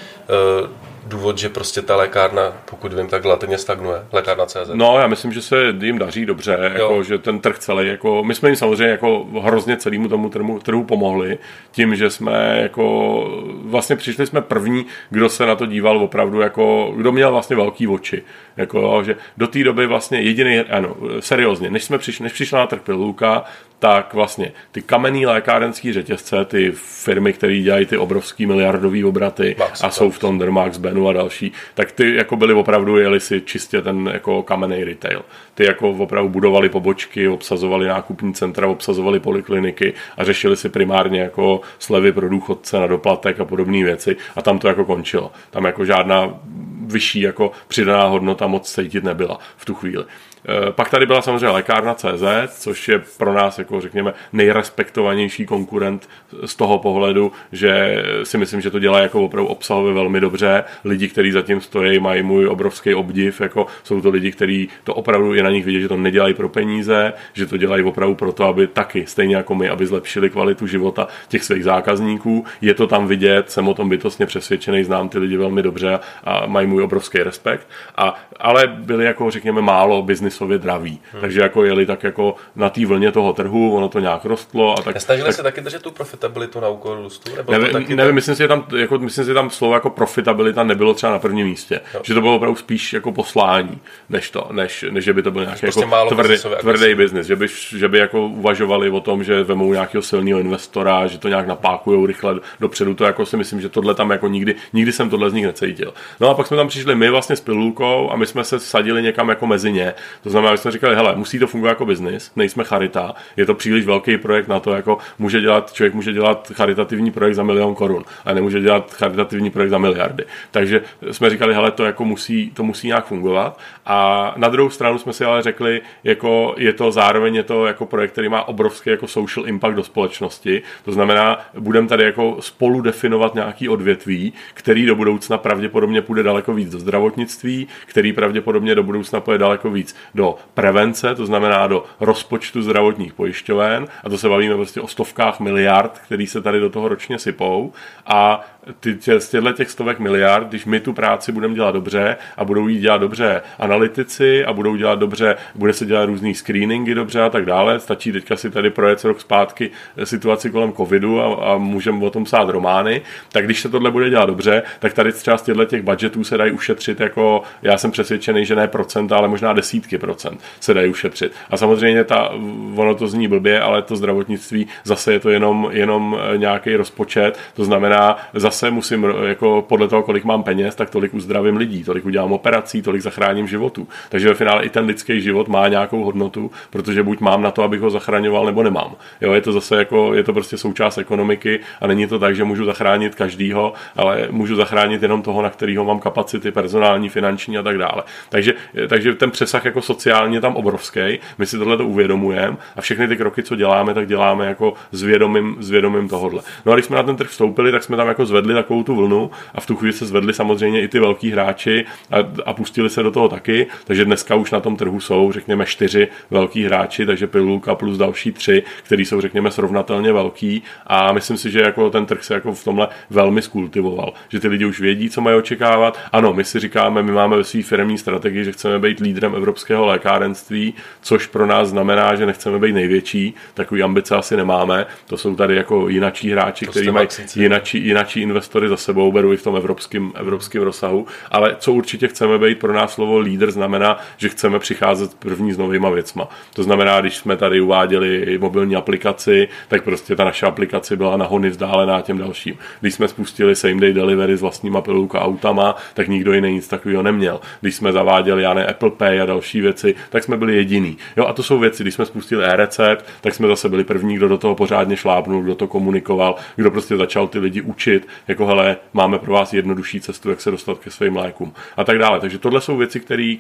důvod, 1.07 1.39
že 1.39 1.49
prostě 1.49 1.83
ta 1.83 1.97
lékárna, 1.97 2.53
pokud 2.65 2.93
vím, 2.93 3.07
tak 3.07 3.23
relativně 3.23 3.59
stagnuje, 3.59 4.03
lékárna 4.13 4.47
CZ. 4.47 4.71
No, 4.75 4.99
já 4.99 5.07
myslím, 5.07 5.33
že 5.33 5.43
se 5.43 5.75
jim 5.81 5.99
daří 5.99 6.27
dobře, 6.27 6.59
jako, 6.61 7.03
že 7.03 7.19
ten 7.19 7.41
trh 7.41 7.59
celý, 7.59 7.89
jako, 7.89 8.25
my 8.25 8.35
jsme 8.35 8.49
jim 8.49 8.57
samozřejmě 8.57 8.91
jako 8.91 9.27
hrozně 9.43 9.77
celému 9.77 10.09
tomu 10.09 10.29
trhu, 10.29 10.59
trhu 10.59 10.85
pomohli, 10.85 11.39
tím, 11.73 11.97
že 11.97 12.11
jsme 12.11 12.59
jako, 12.63 13.25
vlastně 13.65 13.97
přišli 13.97 14.27
jsme 14.27 14.41
první, 14.41 14.87
kdo 15.11 15.29
se 15.29 15.47
na 15.47 15.57
to 15.57 15.67
díval 15.67 15.99
opravdu, 15.99 16.41
jako, 16.41 16.93
kdo 16.97 17.13
měl 17.13 17.31
vlastně 17.31 17.57
velký 17.57 17.89
oči, 17.89 18.23
jako, 18.57 19.03
že 19.05 19.17
do 19.37 19.47
té 19.47 19.65
doby 19.65 19.87
vlastně 19.87 20.21
jediný, 20.21 20.59
ano, 20.59 20.97
seriózně, 21.21 21.71
než 21.71 21.85
jsme 21.85 21.99
přišli, 21.99 22.23
než 22.23 22.33
přišla 22.33 22.59
na 22.59 22.67
trh 22.67 22.81
pilulka, 22.81 23.45
tak 23.81 24.15
vlastně 24.15 24.53
ty 24.73 24.83
kamenný 24.83 25.27
lékárenský 25.27 25.93
řetězce, 25.93 26.45
ty 26.45 26.73
firmy, 26.75 27.33
které 27.33 27.59
dělají 27.59 27.87
ty 27.87 27.97
obrovský 27.97 28.47
miliardové 28.47 29.05
obraty 29.05 29.57
Max, 29.59 29.85
a 29.85 29.91
jsou 29.91 30.11
v 30.11 30.19
tom 30.19 30.39
Dermax, 30.39 30.79
Benu 30.79 31.09
a 31.09 31.13
další, 31.13 31.53
tak 31.75 31.93
ty 31.93 32.15
jako 32.15 32.37
byly 32.37 32.55
opravdu, 32.55 32.97
jeli 32.97 33.21
si 33.21 33.41
čistě 33.41 33.83
ten 33.83 34.11
jako 34.13 34.43
kamenný 34.43 34.85
retail. 34.85 35.23
Ty 35.55 35.65
jako 35.65 35.91
opravdu 35.91 36.29
budovali 36.29 36.69
pobočky, 36.69 37.29
obsazovali 37.29 37.87
nákupní 37.87 38.35
centra, 38.35 38.69
obsazovali 38.69 39.21
polikliniky 39.21 39.95
a 40.17 40.25
řešili 40.25 40.57
si 40.57 40.69
primárně 40.69 41.21
jako 41.21 41.61
slevy 41.79 42.13
pro 42.13 42.29
důchodce 42.29 42.81
na 42.81 42.87
doplatek 42.87 43.41
a 43.41 43.45
podobné 43.45 43.85
věci 43.85 44.17
a 44.37 44.43
tam 44.43 44.59
to 44.59 44.69
jako 44.69 44.85
končilo. 44.85 45.33
Tam 45.51 45.65
jako 45.65 45.85
žádná 45.85 46.41
vyšší 46.87 47.21
jako 47.21 47.53
přidaná 47.69 48.05
hodnota 48.05 48.47
moc 48.47 48.75
cítit 48.75 49.05
nebyla 49.05 49.39
v 49.57 49.65
tu 49.65 49.75
chvíli. 49.75 50.05
Eh, 50.49 50.73
pak 50.73 50.91
tady 50.91 51.07
byla 51.07 51.23
samozřejmě 51.23 51.49
lékárna 51.49 51.95
CZ, 51.95 52.25
což 52.49 52.89
je 52.89 53.03
pro 53.19 53.33
nás, 53.33 53.59
jako 53.59 53.81
řekněme, 53.81 54.13
nejrespektovanější 54.33 55.47
konkurent 55.47 56.09
z 56.47 56.57
toho 56.57 56.79
pohledu, 56.79 57.33
že 57.53 58.03
si 58.23 58.39
myslím, 58.39 58.61
že 58.61 58.71
to 58.71 58.79
dělá 58.79 59.01
jako 59.01 59.25
opravdu 59.25 59.49
obsahově 59.49 59.93
velmi 59.93 60.21
dobře. 60.21 60.65
Lidi, 60.85 61.09
kteří 61.09 61.31
zatím 61.31 61.61
stojí, 61.61 61.99
mají 61.99 62.23
můj 62.23 62.47
obrovský 62.47 62.95
obdiv, 62.95 63.41
jako 63.41 63.67
jsou 63.83 64.01
to 64.01 64.11
lidi, 64.11 64.33
kteří 64.33 64.69
to 64.85 64.95
opravdu 64.95 65.35
je 65.35 65.43
na 65.43 65.51
nich 65.51 65.65
vidět, 65.65 65.81
že 65.81 65.89
to 65.89 65.97
nedělají 65.97 66.35
pro 66.35 66.49
peníze, 66.49 67.13
že 67.33 67.47
to 67.47 67.57
dělají 67.57 67.83
opravdu 67.83 68.15
proto, 68.15 68.45
aby 68.45 68.67
taky, 68.67 69.07
stejně 69.07 69.37
jako 69.37 69.55
my, 69.55 69.69
aby 69.69 69.87
zlepšili 69.87 70.31
kvalitu 70.31 70.67
života 70.67 71.09
těch 71.29 71.45
svých 71.45 71.65
zákazníků. 71.65 72.45
Je 72.61 72.75
to 72.75 72.87
tam 72.87 73.07
vidět, 73.07 73.51
jsem 73.51 73.69
o 73.69 73.75
tom 73.75 73.89
bytostně 73.89 74.27
přesvědčený, 74.27 74.85
znám 74.85 75.09
ty 75.09 75.19
lidi 75.19 75.37
velmi 75.37 75.63
dobře 75.63 75.99
a 76.25 76.47
mají 76.47 76.67
můj 76.67 76.83
obrovský 76.83 77.19
respekt. 77.19 77.67
A, 77.97 78.15
ale 78.41 78.67
byli 78.67 79.05
jako, 79.05 79.31
řekněme, 79.31 79.63
málo 79.63 80.03
business 80.03 80.30
biznisově 80.31 80.59
draví. 80.59 81.01
Hmm. 81.13 81.21
Takže 81.21 81.41
jako 81.41 81.65
jeli 81.65 81.87
tak 81.87 82.03
jako 82.03 82.35
na 82.57 82.71
té 82.71 82.87
vlně 82.87 83.13
toho 83.13 83.33
trhu 83.33 83.77
ono 83.77 83.89
to 83.89 83.99
nějak 83.99 84.25
rostlo. 84.25 84.79
A 84.79 84.83
tak, 84.83 84.95
Nesnažili 84.95 85.27
tak, 85.27 85.35
se 85.35 85.43
taky 85.43 85.61
držet 85.61 85.83
tu 85.83 85.91
profitabilitu 85.91 86.61
na 86.61 86.69
úkor 86.69 86.99
růstu? 86.99 87.37
Nebo 87.37 87.53
nevím, 87.53 87.73
taky 87.73 87.97
nevím 87.97 88.15
myslím, 88.15 88.35
si, 88.35 88.43
že 88.43 88.49
tam, 88.49 88.67
jako, 88.77 88.99
myslím 88.99 89.25
si, 89.25 89.29
že 89.29 89.35
tam 89.35 89.51
slovo 89.51 89.75
jako 89.75 89.91
profitabilita 89.91 90.65
nebylo 90.65 90.95
třeba 90.95 91.13
na 91.13 91.19
prvním 91.19 91.47
místě. 91.47 91.81
Jo. 91.95 92.01
Že 92.05 92.15
to 92.15 92.21
bylo 92.21 92.37
opravdu 92.37 92.57
spíš 92.57 92.93
jako 92.93 93.13
poslání, 93.13 93.81
než 94.09 94.31
to, 94.31 94.49
než, 94.53 94.85
než 94.91 95.05
že 95.05 95.13
by 95.13 95.23
to 95.23 95.31
byl 95.31 95.43
nějaký 95.43 95.61
prostě 95.61 95.81
jako 95.81 96.15
tvrdý, 96.15 96.35
tvrdý 96.61 96.95
biznis. 96.95 97.27
Že 97.27 97.37
by, 97.37 97.47
že 97.77 97.89
by 97.89 97.99
jako 97.99 98.27
uvažovali 98.27 98.91
o 98.91 99.01
tom, 99.01 99.25
že 99.25 99.43
vemou 99.43 99.73
nějakého 99.73 100.03
silného 100.03 100.41
investora, 100.41 101.07
že 101.07 101.19
to 101.19 101.29
nějak 101.29 101.47
napákují 101.47 102.07
rychle 102.07 102.41
dopředu. 102.61 102.95
To 102.95 103.05
jako 103.05 103.27
si 103.27 103.37
myslím, 103.37 103.61
že 103.61 103.69
tohle 103.69 103.95
tam 103.95 104.11
jako 104.11 104.29
nikdy, 104.29 104.55
nikdy 104.73 104.93
jsem 104.93 105.11
tohle 105.11 105.31
z 105.31 105.33
nich 105.33 105.47
necítil. 105.47 105.95
No 106.21 106.29
a 106.29 106.35
pak 106.35 106.47
jsme 106.47 106.57
tam 106.57 106.69
přišli 106.69 106.95
my 106.95 107.11
vlastně 107.11 107.37
s 107.37 107.41
pilulkou 107.41 108.11
a 108.11 108.17
my 108.17 108.27
jsme 108.27 108.45
se 108.45 108.61
sadili 108.61 109.03
někam 109.03 109.29
jako 109.29 109.47
mezi 109.47 109.73
ně. 109.73 109.95
To 110.23 110.31
znamená, 110.31 110.55
že 110.55 110.59
jsme 110.59 110.71
říkali, 110.71 110.95
hele, 110.95 111.17
musí 111.17 111.39
to 111.39 111.47
fungovat 111.47 111.71
jako 111.71 111.87
biznis, 111.87 112.33
nejsme 112.37 112.65
charita, 112.65 113.15
je 113.37 113.47
to 113.47 113.55
příliš 113.55 113.85
velký 113.85 114.17
projekt 114.17 114.49
na 114.49 114.61
to, 114.61 114.73
jako 114.73 114.99
může 115.19 115.41
dělat, 115.41 115.73
člověk 115.73 115.95
může 115.95 116.13
dělat 116.13 116.53
charitativní 116.55 117.11
projekt 117.11 117.35
za 117.35 117.43
milion 117.43 117.75
korun 117.75 118.05
a 118.25 118.35
nemůže 118.35 118.61
dělat 118.61 118.95
charitativní 118.95 119.51
projekt 119.51 119.71
za 119.71 119.79
miliardy. 119.79 120.25
Takže 120.51 120.83
jsme 121.11 121.31
říkali, 121.31 121.55
hele, 121.55 121.71
to 121.71 121.85
jako 121.85 122.05
musí, 122.05 122.51
to 122.51 122.63
musí 122.63 122.87
nějak 122.87 123.07
fungovat. 123.07 123.61
A 123.87 124.33
na 124.37 124.49
druhou 124.49 124.71
stranu 124.71 124.99
jsme 124.99 125.13
si 125.13 125.25
ale 125.25 125.43
řekli, 125.43 125.81
jako 126.05 126.55
je 126.57 126.73
to 126.73 126.93
zároveň 126.93 127.35
je 127.35 127.43
to 127.43 127.67
jako 127.67 127.87
projekt, 127.87 128.13
který 128.13 128.29
má 128.29 128.49
obrovský 128.49 128.91
jako 128.91 129.07
social 129.07 129.49
impact 129.49 129.77
do 129.77 129.83
společnosti. 129.83 130.63
To 130.85 130.93
znamená, 130.93 131.39
budeme 131.59 131.89
tady 131.89 132.05
jako 132.05 132.37
spolu 132.41 132.81
definovat 132.81 133.35
nějaký 133.35 133.69
odvětví, 133.69 134.33
který 134.55 134.87
do 134.87 134.95
budoucna 134.95 135.39
pravděpodobně 135.39 136.03
půjde 136.03 136.23
daleko 136.23 136.55
víc 136.55 136.71
do 136.71 136.79
zdravotnictví, 136.79 137.69
který 137.87 138.13
pravděpodobně 138.13 138.75
do 138.75 138.83
budoucna 138.83 139.21
půjde 139.21 139.39
daleko 139.39 139.71
víc 139.71 139.97
do 140.15 140.35
prevence, 140.55 141.15
to 141.15 141.27
znamená 141.27 141.67
do 141.67 141.85
rozpočtu 142.01 142.63
zdravotních 142.63 143.15
pojišťoven. 143.15 143.87
A 144.05 144.09
to 144.09 144.19
se 144.19 144.29
bavíme 144.29 144.55
prostě 144.55 144.81
o 144.81 144.89
stovkách 144.89 145.41
miliard, 145.41 146.01
který 146.05 146.27
se 146.27 146.43
tady 146.43 146.61
do 146.61 146.71
toho 146.71 146.89
ročně 146.89 147.19
sypou. 147.19 147.73
A 148.07 148.41
ty, 148.81 148.95
tě, 148.95 149.21
z 149.21 149.31
těchto 149.31 149.53
těch 149.53 149.71
stovek 149.71 149.99
miliard, 149.99 150.49
když 150.49 150.65
my 150.65 150.81
tu 150.81 150.93
práci 150.93 151.33
budeme 151.33 151.55
dělat 151.55 151.71
dobře 151.71 152.17
a 152.37 152.45
budou 152.45 152.69
jí 152.69 152.79
dělat 152.79 152.99
dobře 152.99 153.43
analytici 153.59 154.45
a 154.45 154.53
budou 154.53 154.77
dělat 154.77 154.99
dobře, 154.99 155.37
bude 155.55 155.73
se 155.73 155.87
dělat 155.87 156.05
různý 156.05 156.35
screeningy 156.35 156.95
dobře 156.95 157.23
a 157.23 157.31
tak 157.31 157.45
dále. 157.45 157.81
Stačí 157.81 158.13
teďka 158.13 158.37
si 158.37 158.51
tady 158.51 158.71
projet 158.71 159.05
rok 159.05 159.21
zpátky 159.21 159.71
situaci 160.05 160.51
kolem 160.51 160.73
covidu 160.73 161.21
a, 161.21 161.53
a 161.53 161.59
můžeme 161.59 162.05
o 162.05 162.11
tom 162.11 162.25
psát 162.25 162.49
romány. 162.49 163.03
Tak 163.33 163.45
když 163.45 163.61
se 163.61 163.69
tohle 163.69 163.91
bude 163.91 164.11
dělat 164.11 164.27
dobře, 164.27 164.63
tak 164.79 164.93
tady 164.93 165.13
třeba 165.13 165.37
z 165.37 165.43
těchto 165.43 165.65
těch 165.65 165.83
budgetů 165.83 166.25
se 166.25 166.37
dají 166.37 166.53
ušetřit 166.53 167.01
jako, 167.01 167.43
já 167.63 167.79
jsem 167.79 167.91
přesvědčený, 167.91 168.45
že 168.45 168.57
ne 168.57 168.69
procenta, 168.69 169.17
ale 169.17 169.29
možná 169.29 169.53
desítky 169.53 169.99
procent 170.01 170.41
se 170.61 170.75
dají 170.75 170.91
ušetřit. 170.91 171.33
A 171.51 171.57
samozřejmě 171.57 172.05
ta, 172.05 172.31
ono 172.77 172.95
to 172.95 173.07
zní 173.07 173.29
blbě, 173.29 173.61
ale 173.61 173.83
to 173.83 173.97
zdravotnictví 173.97 174.67
zase 174.85 175.13
je 175.13 175.21
to 175.21 175.31
jenom, 175.31 175.69
jenom 175.73 176.19
nějaký 176.37 176.77
rozpočet, 176.77 177.39
to 177.55 177.65
znamená, 177.65 178.17
zase 178.35 178.71
musím, 178.71 179.07
jako 179.25 179.65
podle 179.69 179.89
toho, 179.89 180.03
kolik 180.03 180.25
mám 180.25 180.43
peněz, 180.43 180.75
tak 180.75 180.91
tolik 180.91 181.15
uzdravím 181.15 181.57
lidí, 181.57 181.85
tolik 181.85 182.05
udělám 182.07 182.33
operací, 182.33 182.83
tolik 182.83 183.03
zachráním 183.03 183.49
životů. 183.49 183.89
Takže 184.09 184.29
ve 184.29 184.35
finále 184.35 184.65
i 184.65 184.69
ten 184.69 184.87
lidský 184.87 185.21
život 185.21 185.49
má 185.49 185.69
nějakou 185.69 186.05
hodnotu, 186.05 186.51
protože 186.71 187.03
buď 187.03 187.21
mám 187.21 187.43
na 187.43 187.51
to, 187.51 187.63
abych 187.63 187.81
ho 187.81 187.91
zachraňoval, 187.91 188.47
nebo 188.47 188.63
nemám. 188.63 188.95
Jo, 189.21 189.33
je 189.33 189.41
to 189.41 189.53
zase 189.53 189.77
jako, 189.77 190.15
je 190.15 190.23
to 190.23 190.33
prostě 190.33 190.57
součást 190.57 190.99
ekonomiky 190.99 191.61
a 191.81 191.87
není 191.87 192.07
to 192.07 192.19
tak, 192.19 192.37
že 192.37 192.45
můžu 192.45 192.65
zachránit 192.65 193.15
každýho, 193.15 193.73
ale 193.97 194.29
můžu 194.31 194.57
zachránit 194.57 195.03
jenom 195.03 195.23
toho, 195.23 195.43
na 195.43 195.51
kterého 195.51 195.85
mám 195.85 196.01
kapacity 196.01 196.51
personální, 196.51 197.09
finanční 197.09 197.59
a 197.59 197.63
tak 197.63 197.79
dále. 197.79 198.03
Takže, 198.29 198.55
takže 198.89 199.15
ten 199.15 199.31
přesah 199.31 199.65
jako 199.65 199.83
sociálně 199.91 200.41
tam 200.41 200.57
obrovský, 200.57 201.19
my 201.39 201.47
si 201.47 201.59
tohle 201.59 201.77
to 201.77 201.87
uvědomujeme 201.87 202.57
a 202.77 202.81
všechny 202.81 203.09
ty 203.09 203.17
kroky, 203.17 203.43
co 203.43 203.57
děláme, 203.57 203.95
tak 203.95 204.07
děláme 204.09 204.47
jako 204.47 204.75
s 204.93 205.03
vědomím, 205.03 205.57
s 205.61 205.71
vědomím 205.71 206.09
tohohle. 206.09 206.43
No 206.67 206.73
a 206.73 206.75
když 206.75 206.87
jsme 206.87 206.97
na 206.97 207.03
ten 207.03 207.17
trh 207.17 207.29
vstoupili, 207.29 207.73
tak 207.73 207.83
jsme 207.83 207.97
tam 207.97 208.09
jako 208.09 208.27
zvedli 208.27 208.55
takovou 208.55 208.83
tu 208.83 208.95
vlnu 208.95 209.31
a 209.55 209.61
v 209.61 209.67
tu 209.67 209.77
chvíli 209.77 209.93
se 209.93 210.07
zvedli 210.07 210.33
samozřejmě 210.33 210.83
i 210.83 210.89
ty 210.89 210.99
velký 211.01 211.31
hráči 211.31 211.85
a, 212.11 212.17
a 212.47 212.53
pustili 212.53 212.91
se 212.91 213.03
do 213.03 213.11
toho 213.11 213.29
taky, 213.29 213.67
takže 213.85 214.05
dneska 214.05 214.35
už 214.35 214.51
na 214.51 214.61
tom 214.61 214.77
trhu 214.77 215.01
jsou, 215.01 215.33
řekněme, 215.33 215.67
čtyři 215.67 216.09
velký 216.31 216.65
hráči, 216.65 217.07
takže 217.07 217.27
Pilulka 217.27 217.75
plus 217.75 217.99
další 217.99 218.33
tři, 218.33 218.63
který 218.83 219.05
jsou, 219.05 219.21
řekněme, 219.21 219.51
srovnatelně 219.51 220.13
velký 220.13 220.63
a 220.87 221.13
myslím 221.13 221.37
si, 221.37 221.51
že 221.51 221.61
jako 221.61 221.91
ten 221.91 222.07
trh 222.07 222.25
se 222.25 222.35
jako 222.35 222.53
v 222.53 222.65
tomhle 222.65 222.89
velmi 223.11 223.43
skultivoval, 223.43 224.13
že 224.29 224.41
ty 224.41 224.49
lidi 224.49 224.65
už 224.65 224.81
vědí, 224.81 225.11
co 225.11 225.21
mají 225.21 225.37
očekávat. 225.37 225.99
Ano, 226.13 226.33
my 226.33 226.45
si 226.45 226.59
říkáme, 226.61 227.03
my 227.03 227.13
máme 227.13 227.37
ve 227.37 227.45
své 227.45 227.63
firmní 227.63 227.99
strategii, 227.99 228.45
že 228.45 228.53
chceme 228.53 228.79
být 228.79 229.01
lídrem 229.01 229.35
evropského 229.35 229.80
lékárenství, 229.87 230.75
což 231.03 231.27
pro 231.27 231.47
nás 231.47 231.69
znamená, 231.69 232.15
že 232.15 232.27
nechceme 232.27 232.59
být 232.59 232.73
největší, 232.73 233.35
takový 233.55 233.83
ambice 233.83 234.17
asi 234.17 234.37
nemáme. 234.37 234.87
To 235.07 235.17
jsou 235.17 235.35
tady 235.37 235.57
jako 235.57 235.89
jinačí 235.89 236.31
hráči, 236.31 236.67
kteří 236.67 236.91
mají 236.91 237.09
jinačí, 237.37 237.87
jinačí 237.87 238.21
investory 238.21 238.69
za 238.69 238.77
sebou, 238.77 239.13
beru 239.13 239.33
i 239.33 239.37
v 239.37 239.43
tom 239.43 239.57
evropském, 239.57 240.13
evropském 240.15 240.63
rozsahu. 240.63 241.07
Ale 241.31 241.57
co 241.59 241.73
určitě 241.73 242.09
chceme 242.09 242.39
být 242.39 242.59
pro 242.59 242.73
nás 242.73 242.93
slovo 242.95 243.19
lídr, 243.19 243.51
znamená, 243.51 243.99
že 244.17 244.29
chceme 244.29 244.59
přicházet 244.59 245.15
první 245.15 245.53
s 245.53 245.59
novýma 245.59 245.91
věcma. 245.91 246.29
To 246.55 246.63
znamená, 246.63 247.01
když 247.01 247.17
jsme 247.17 247.37
tady 247.37 247.61
uváděli 247.61 248.39
mobilní 248.39 248.77
aplikaci, 248.77 249.49
tak 249.69 249.85
prostě 249.85 250.17
ta 250.17 250.25
naše 250.25 250.47
aplikace 250.47 250.97
byla 250.97 251.17
na 251.17 251.27
hony 251.27 251.51
vzdálená 251.51 252.01
těm 252.01 252.19
dalším. 252.19 252.59
Když 252.81 252.95
jsme 252.95 253.09
spustili 253.09 253.57
same 253.57 253.81
day 253.81 253.93
delivery 253.93 254.37
s 254.37 254.41
vlastníma 254.41 254.81
pilulka 254.81 255.21
autama, 255.21 255.77
tak 255.95 256.09
nikdo 256.09 256.33
jiný 256.33 256.53
nic 256.53 256.69
takového 256.69 257.03
neměl. 257.03 257.41
Když 257.61 257.75
jsme 257.75 257.93
zaváděli, 257.93 258.43
já 258.43 258.55
ne, 258.55 258.67
Apple 258.67 258.91
Pay 258.91 259.21
a 259.21 259.27
další 259.27 259.60
věci, 259.61 259.95
tak 260.11 260.25
jsme 260.25 260.37
byli 260.37 260.57
jediný. 260.57 260.97
Jo, 261.17 261.27
a 261.27 261.33
to 261.33 261.43
jsou 261.43 261.59
věci, 261.59 261.83
když 261.83 261.95
jsme 261.95 262.07
spustili 262.07 262.45
e-recept, 262.45 263.05
tak 263.21 263.35
jsme 263.35 263.49
zase 263.49 263.69
byli 263.69 263.85
první, 263.85 264.17
kdo 264.17 264.29
do 264.29 264.39
toho 264.39 264.55
pořádně 264.55 264.97
šlápnul, 264.97 265.43
kdo 265.43 265.55
to 265.55 265.67
komunikoval, 265.67 266.35
kdo 266.57 266.71
prostě 266.71 266.97
začal 266.97 267.29
ty 267.29 267.39
lidi 267.39 267.61
učit, 267.61 268.09
jako 268.29 268.47
hele, 268.47 268.77
máme 268.93 269.19
pro 269.19 269.33
vás 269.33 269.53
jednodušší 269.53 270.01
cestu, 270.01 270.31
jak 270.31 270.41
se 270.41 270.51
dostat 270.51 270.79
ke 270.79 270.91
svým 270.91 271.17
lékům 271.17 271.53
a 271.77 271.85
tak 271.85 271.99
dále. 271.99 272.21
Takže 272.21 272.39
tohle 272.39 272.61
jsou 272.61 272.77
věci, 272.77 273.01
které 273.01 273.35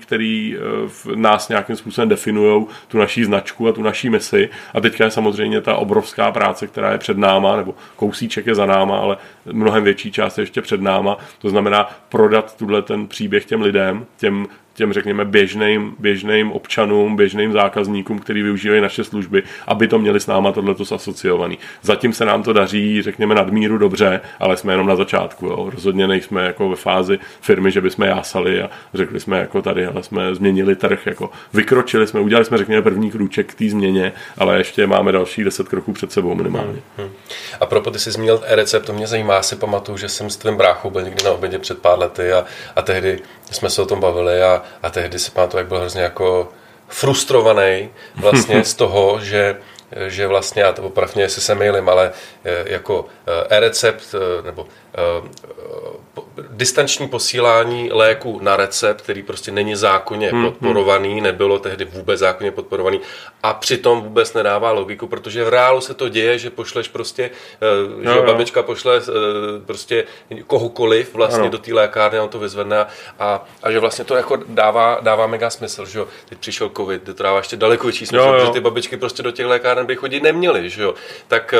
v 0.87 1.07
nás 1.14 1.49
nějakým 1.49 1.77
způsobem 1.77 2.09
definují 2.09 2.66
tu 2.89 2.99
naší 2.99 3.25
značku 3.25 3.68
a 3.68 3.73
tu 3.73 3.83
naší 3.83 4.11
misi. 4.11 4.49
A 4.75 4.81
teďka 4.81 5.05
je 5.05 5.11
samozřejmě 5.11 5.61
ta 5.61 5.77
obrovská 5.77 6.33
práce, 6.33 6.66
která 6.66 6.93
je 6.93 6.99
před 6.99 7.18
náma, 7.18 7.57
nebo 7.57 7.75
kousíček 7.97 8.47
je 8.47 8.55
za 8.55 8.66
náma, 8.66 8.99
ale 8.99 9.16
mnohem 9.53 9.85
větší 9.85 10.12
část 10.12 10.39
je 10.39 10.43
ještě 10.43 10.62
před 10.62 10.81
náma. 10.81 11.16
To 11.39 11.51
znamená 11.51 11.89
prodat 12.09 12.57
tuhle 12.57 12.83
ten 12.83 13.07
příběh 13.07 13.45
těm 13.45 13.62
lidem, 13.62 14.07
těm 14.16 14.47
těm, 14.75 14.93
řekněme, 14.93 15.25
běžným, 15.25 15.95
běžným 15.99 16.53
občanům, 16.53 17.16
běžným 17.16 17.53
zákazníkům, 17.53 18.18
kteří 18.18 18.43
využívají 18.43 18.81
naše 18.81 19.05
služby, 19.05 19.43
aby 19.66 19.89
to 19.89 19.99
měli 19.99 20.21
s 20.21 20.27
náma 20.27 20.53
tohleto 20.53 20.95
asociovaný. 20.95 21.59
Zatím 21.83 22.12
se 22.12 22.25
nám 22.25 22.43
to 22.43 22.53
daří, 22.53 23.03
řekněme, 23.03 23.35
nadmíru 23.35 23.79
dobře, 23.79 24.21
ale 24.39 24.57
jsme 24.57 24.73
jenom 24.73 24.87
na 24.87 24.97
začátku. 24.97 25.47
Jo. 25.47 25.71
Rozhodně 25.71 26.07
nejsme 26.07 26.45
jako 26.45 26.68
ve 26.68 26.77
fázi 26.77 27.18
firmy, 27.41 27.71
že 27.71 27.81
bychom 27.81 28.05
jásali 28.05 28.62
a 28.62 28.71
řekli 28.95 29.21
jsme 29.21 29.39
jako 29.39 29.62
tady, 29.62 29.87
ale 29.87 30.03
jsme 30.03 30.35
změnili 30.35 30.77
trh, 30.77 31.07
jako 31.07 31.31
vykročili 31.53 32.07
jsme, 32.07 32.21
udělali 32.21 32.45
jsme, 32.45 32.59
řekněme, 32.59 32.83
první 32.83 33.11
krůček 33.11 33.53
k 33.53 33.59
té 33.59 33.68
změně, 33.68 34.12
ale 34.39 34.59
ještě 34.59 34.87
máme 34.87 35.12
další 35.12 35.45
deset 35.45 35.68
kroků 35.68 35.93
před 35.93 36.12
sebou 36.12 36.35
minimálně. 36.35 36.68
Hmm, 36.68 36.83
hmm. 36.99 37.11
A 37.61 37.66
proto 37.66 37.91
ty 37.91 37.99
jsi 37.99 38.11
zmínil 38.11 38.43
e-recept, 38.47 38.87
to 38.87 38.93
mě 38.93 39.07
zajímá, 39.07 39.43
si 39.43 39.57
pamatuju, 39.57 39.99
že 39.99 40.09
jsem 40.09 40.31
s 40.31 40.37
tvým 40.37 40.57
bráchou 40.57 40.91
byl 40.91 41.03
někdy 41.03 41.25
na 41.25 41.31
obědě 41.31 41.59
před 41.59 41.79
pár 41.79 41.99
lety 41.99 42.33
a, 42.33 42.45
a 42.77 42.83
tehdy 42.83 43.18
jsme 43.51 43.71
se 43.71 43.83
o 43.83 43.87
tom 43.87 44.01
bavili 44.01 44.43
a, 44.43 44.59
a 44.82 44.90
tehdy 44.90 45.18
si 45.18 45.30
pamatuju, 45.30 45.58
jak 45.58 45.68
byl 45.68 45.78
hrozně 45.78 46.02
jako 46.02 46.48
frustrovaný 46.88 47.90
vlastně 48.14 48.64
z 48.70 48.74
toho, 48.74 49.18
že 49.22 49.56
že 50.06 50.26
vlastně, 50.26 50.62
já 50.62 50.72
to 50.72 50.82
opravdu, 50.82 51.20
jestli 51.20 51.42
se 51.42 51.54
mýlim, 51.54 51.88
ale 51.88 52.12
jako 52.64 53.06
e-recept 53.48 54.14
nebo 54.44 54.66
distanční 56.51 57.09
posílání 57.09 57.91
léku 57.93 58.38
na 58.43 58.57
recept, 58.57 59.03
který 59.03 59.22
prostě 59.22 59.53
není 59.53 59.76
zákonně 59.76 60.30
hmm, 60.30 60.45
podporovaný, 60.45 61.12
hmm. 61.12 61.22
nebylo 61.22 61.59
tehdy 61.59 61.84
vůbec 61.84 62.20
zákonně 62.20 62.51
podporovaný 62.51 63.01
a 63.43 63.55
přitom 63.55 64.01
vůbec 64.01 64.34
nedává 64.34 64.72
logiku, 64.72 65.07
protože 65.07 65.45
v 65.45 65.49
reálu 65.49 65.80
se 65.80 65.95
to 65.95 66.09
děje, 66.09 66.38
že 66.38 66.51
pošleš 66.51 66.88
prostě, 66.88 67.30
no, 68.03 68.12
že 68.12 68.18
jo. 68.18 68.24
babička 68.26 68.62
pošle 68.62 69.01
prostě 69.66 70.05
kohokoliv 70.47 71.14
vlastně 71.14 71.41
ano. 71.41 71.51
do 71.51 71.59
té 71.59 71.74
lékárny 71.74 72.18
a 72.18 72.22
on 72.22 72.28
to 72.28 72.38
vyzvedne 72.38 72.86
a, 73.18 73.45
a 73.62 73.70
že 73.70 73.78
vlastně 73.78 74.05
to 74.05 74.14
jako 74.14 74.38
dává, 74.49 74.99
dává 75.01 75.26
mega 75.26 75.51
smysl, 75.51 75.86
že 75.86 75.99
jo. 75.99 76.09
Teď 76.28 76.38
přišel 76.38 76.70
covid, 76.76 77.03
to 77.03 77.22
dává 77.22 77.38
ještě 77.38 77.57
daleko 77.57 77.86
větší 77.86 78.07
smysl, 78.07 78.24
jo. 78.24 78.32
protože 78.32 78.53
ty 78.53 78.61
babičky 78.61 78.97
prostě 78.97 79.22
do 79.22 79.30
těch 79.30 79.47
lékáren 79.47 79.86
by 79.86 79.97
chodit 79.97 80.22
neměly, 80.22 80.70
že 80.70 80.82
jo. 80.82 80.95
Tak 81.28 81.55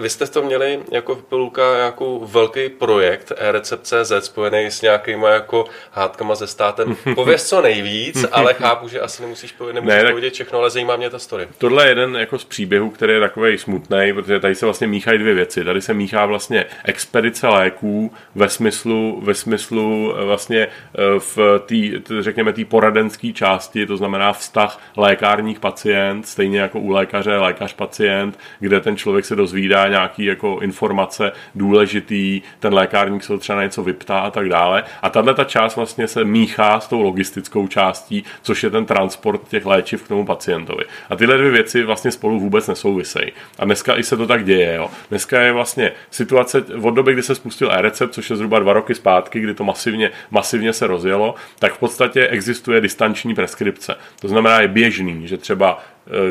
vy 0.00 0.10
jste 0.10 0.26
to 0.26 0.42
měli 0.42 0.80
jako 0.92 1.16
pilulka 1.16 1.62
nějakou 1.76 2.26
velký 2.26 2.68
projekt 2.78 3.32
e-recept.cz 3.36 4.12
spojený 4.18 4.66
s 4.66 4.82
nějakýma 4.82 5.28
jako 5.28 5.64
hádkama 5.90 6.34
ze 6.34 6.46
státem. 6.46 6.96
Pověz 7.14 7.48
co 7.48 7.62
nejvíc, 7.62 8.24
ale 8.32 8.54
chápu, 8.58 8.88
že 8.88 9.00
asi 9.00 9.22
nemusíš, 9.22 9.54
nemůžeš 9.72 10.02
ne, 10.02 10.08
povědět 10.08 10.34
všechno, 10.34 10.58
ale 10.58 10.70
zajímá 10.70 10.96
mě 10.96 11.10
ta 11.10 11.18
story. 11.18 11.48
Tohle 11.58 11.84
je 11.84 11.88
jeden 11.88 12.16
jako 12.16 12.38
z 12.38 12.44
příběhů, 12.44 12.90
který 12.90 13.12
je 13.12 13.20
takový 13.20 13.58
smutný, 13.58 14.12
protože 14.14 14.40
tady 14.40 14.54
se 14.54 14.66
vlastně 14.66 14.86
míchají 14.86 15.18
dvě 15.18 15.34
věci. 15.34 15.64
Tady 15.64 15.82
se 15.82 15.94
míchá 15.94 16.26
vlastně 16.26 16.64
expedice 16.84 17.48
léků 17.48 18.12
ve 18.34 18.48
smyslu, 18.48 19.20
ve 19.24 19.34
smyslu 19.34 20.14
eh, 20.16 20.24
vlastně 20.24 20.66
eh, 20.66 21.18
v 21.18 21.38
té, 21.66 22.22
řekněme, 22.22 22.52
té 22.52 22.64
poradenské 22.64 23.32
části, 23.32 23.86
to 23.86 23.96
znamená 23.96 24.32
vztah 24.32 24.80
lékárník 24.96 25.60
pacient, 25.60 26.28
stejně 26.28 26.60
jako 26.60 26.80
u 26.80 26.90
lékaře 26.90 27.36
lékař 27.36 27.72
pacient, 27.72 28.38
kde 28.60 28.80
ten 28.80 28.96
člověk 28.96 29.24
se 29.24 29.36
dozvídá 29.36 29.88
nějaký 29.88 30.24
jako 30.24 30.58
informace 30.62 31.32
důležitý, 31.54 32.42
ten 32.66 32.74
lékárník 32.74 33.24
se 33.24 33.38
třeba 33.38 33.62
něco 33.62 33.82
vyptá 33.82 34.18
a 34.18 34.30
tak 34.30 34.48
dále. 34.48 34.84
A 35.02 35.10
tahle 35.10 35.34
ta 35.34 35.44
část 35.44 35.76
vlastně 35.76 36.08
se 36.08 36.24
míchá 36.24 36.80
s 36.80 36.88
tou 36.88 37.02
logistickou 37.02 37.66
částí, 37.68 38.24
což 38.42 38.62
je 38.62 38.70
ten 38.70 38.84
transport 38.86 39.48
těch 39.48 39.66
léčiv 39.66 40.02
k 40.02 40.08
tomu 40.08 40.26
pacientovi. 40.26 40.84
A 41.10 41.16
tyhle 41.16 41.38
dvě 41.38 41.50
věci 41.50 41.82
vlastně 41.82 42.10
spolu 42.10 42.40
vůbec 42.40 42.68
nesouvisejí. 42.68 43.32
A 43.58 43.64
dneska 43.64 43.98
i 43.98 44.02
se 44.02 44.16
to 44.16 44.26
tak 44.26 44.44
děje. 44.44 44.74
Jo. 44.74 44.90
Dneska 45.10 45.40
je 45.40 45.52
vlastně 45.52 45.92
situace 46.10 46.64
od 46.82 46.90
doby, 46.90 47.12
kdy 47.12 47.22
se 47.22 47.34
spustil 47.34 47.72
e-recept, 47.72 48.14
což 48.14 48.30
je 48.30 48.36
zhruba 48.36 48.58
dva 48.58 48.72
roky 48.72 48.94
zpátky, 48.94 49.40
kdy 49.40 49.54
to 49.54 49.64
masivně, 49.64 50.10
masivně 50.30 50.72
se 50.72 50.86
rozjelo, 50.86 51.34
tak 51.58 51.74
v 51.74 51.78
podstatě 51.78 52.26
existuje 52.26 52.80
distanční 52.80 53.34
preskripce. 53.34 53.96
To 54.20 54.28
znamená, 54.28 54.60
je 54.60 54.68
běžný, 54.68 55.28
že 55.28 55.36
třeba 55.36 55.78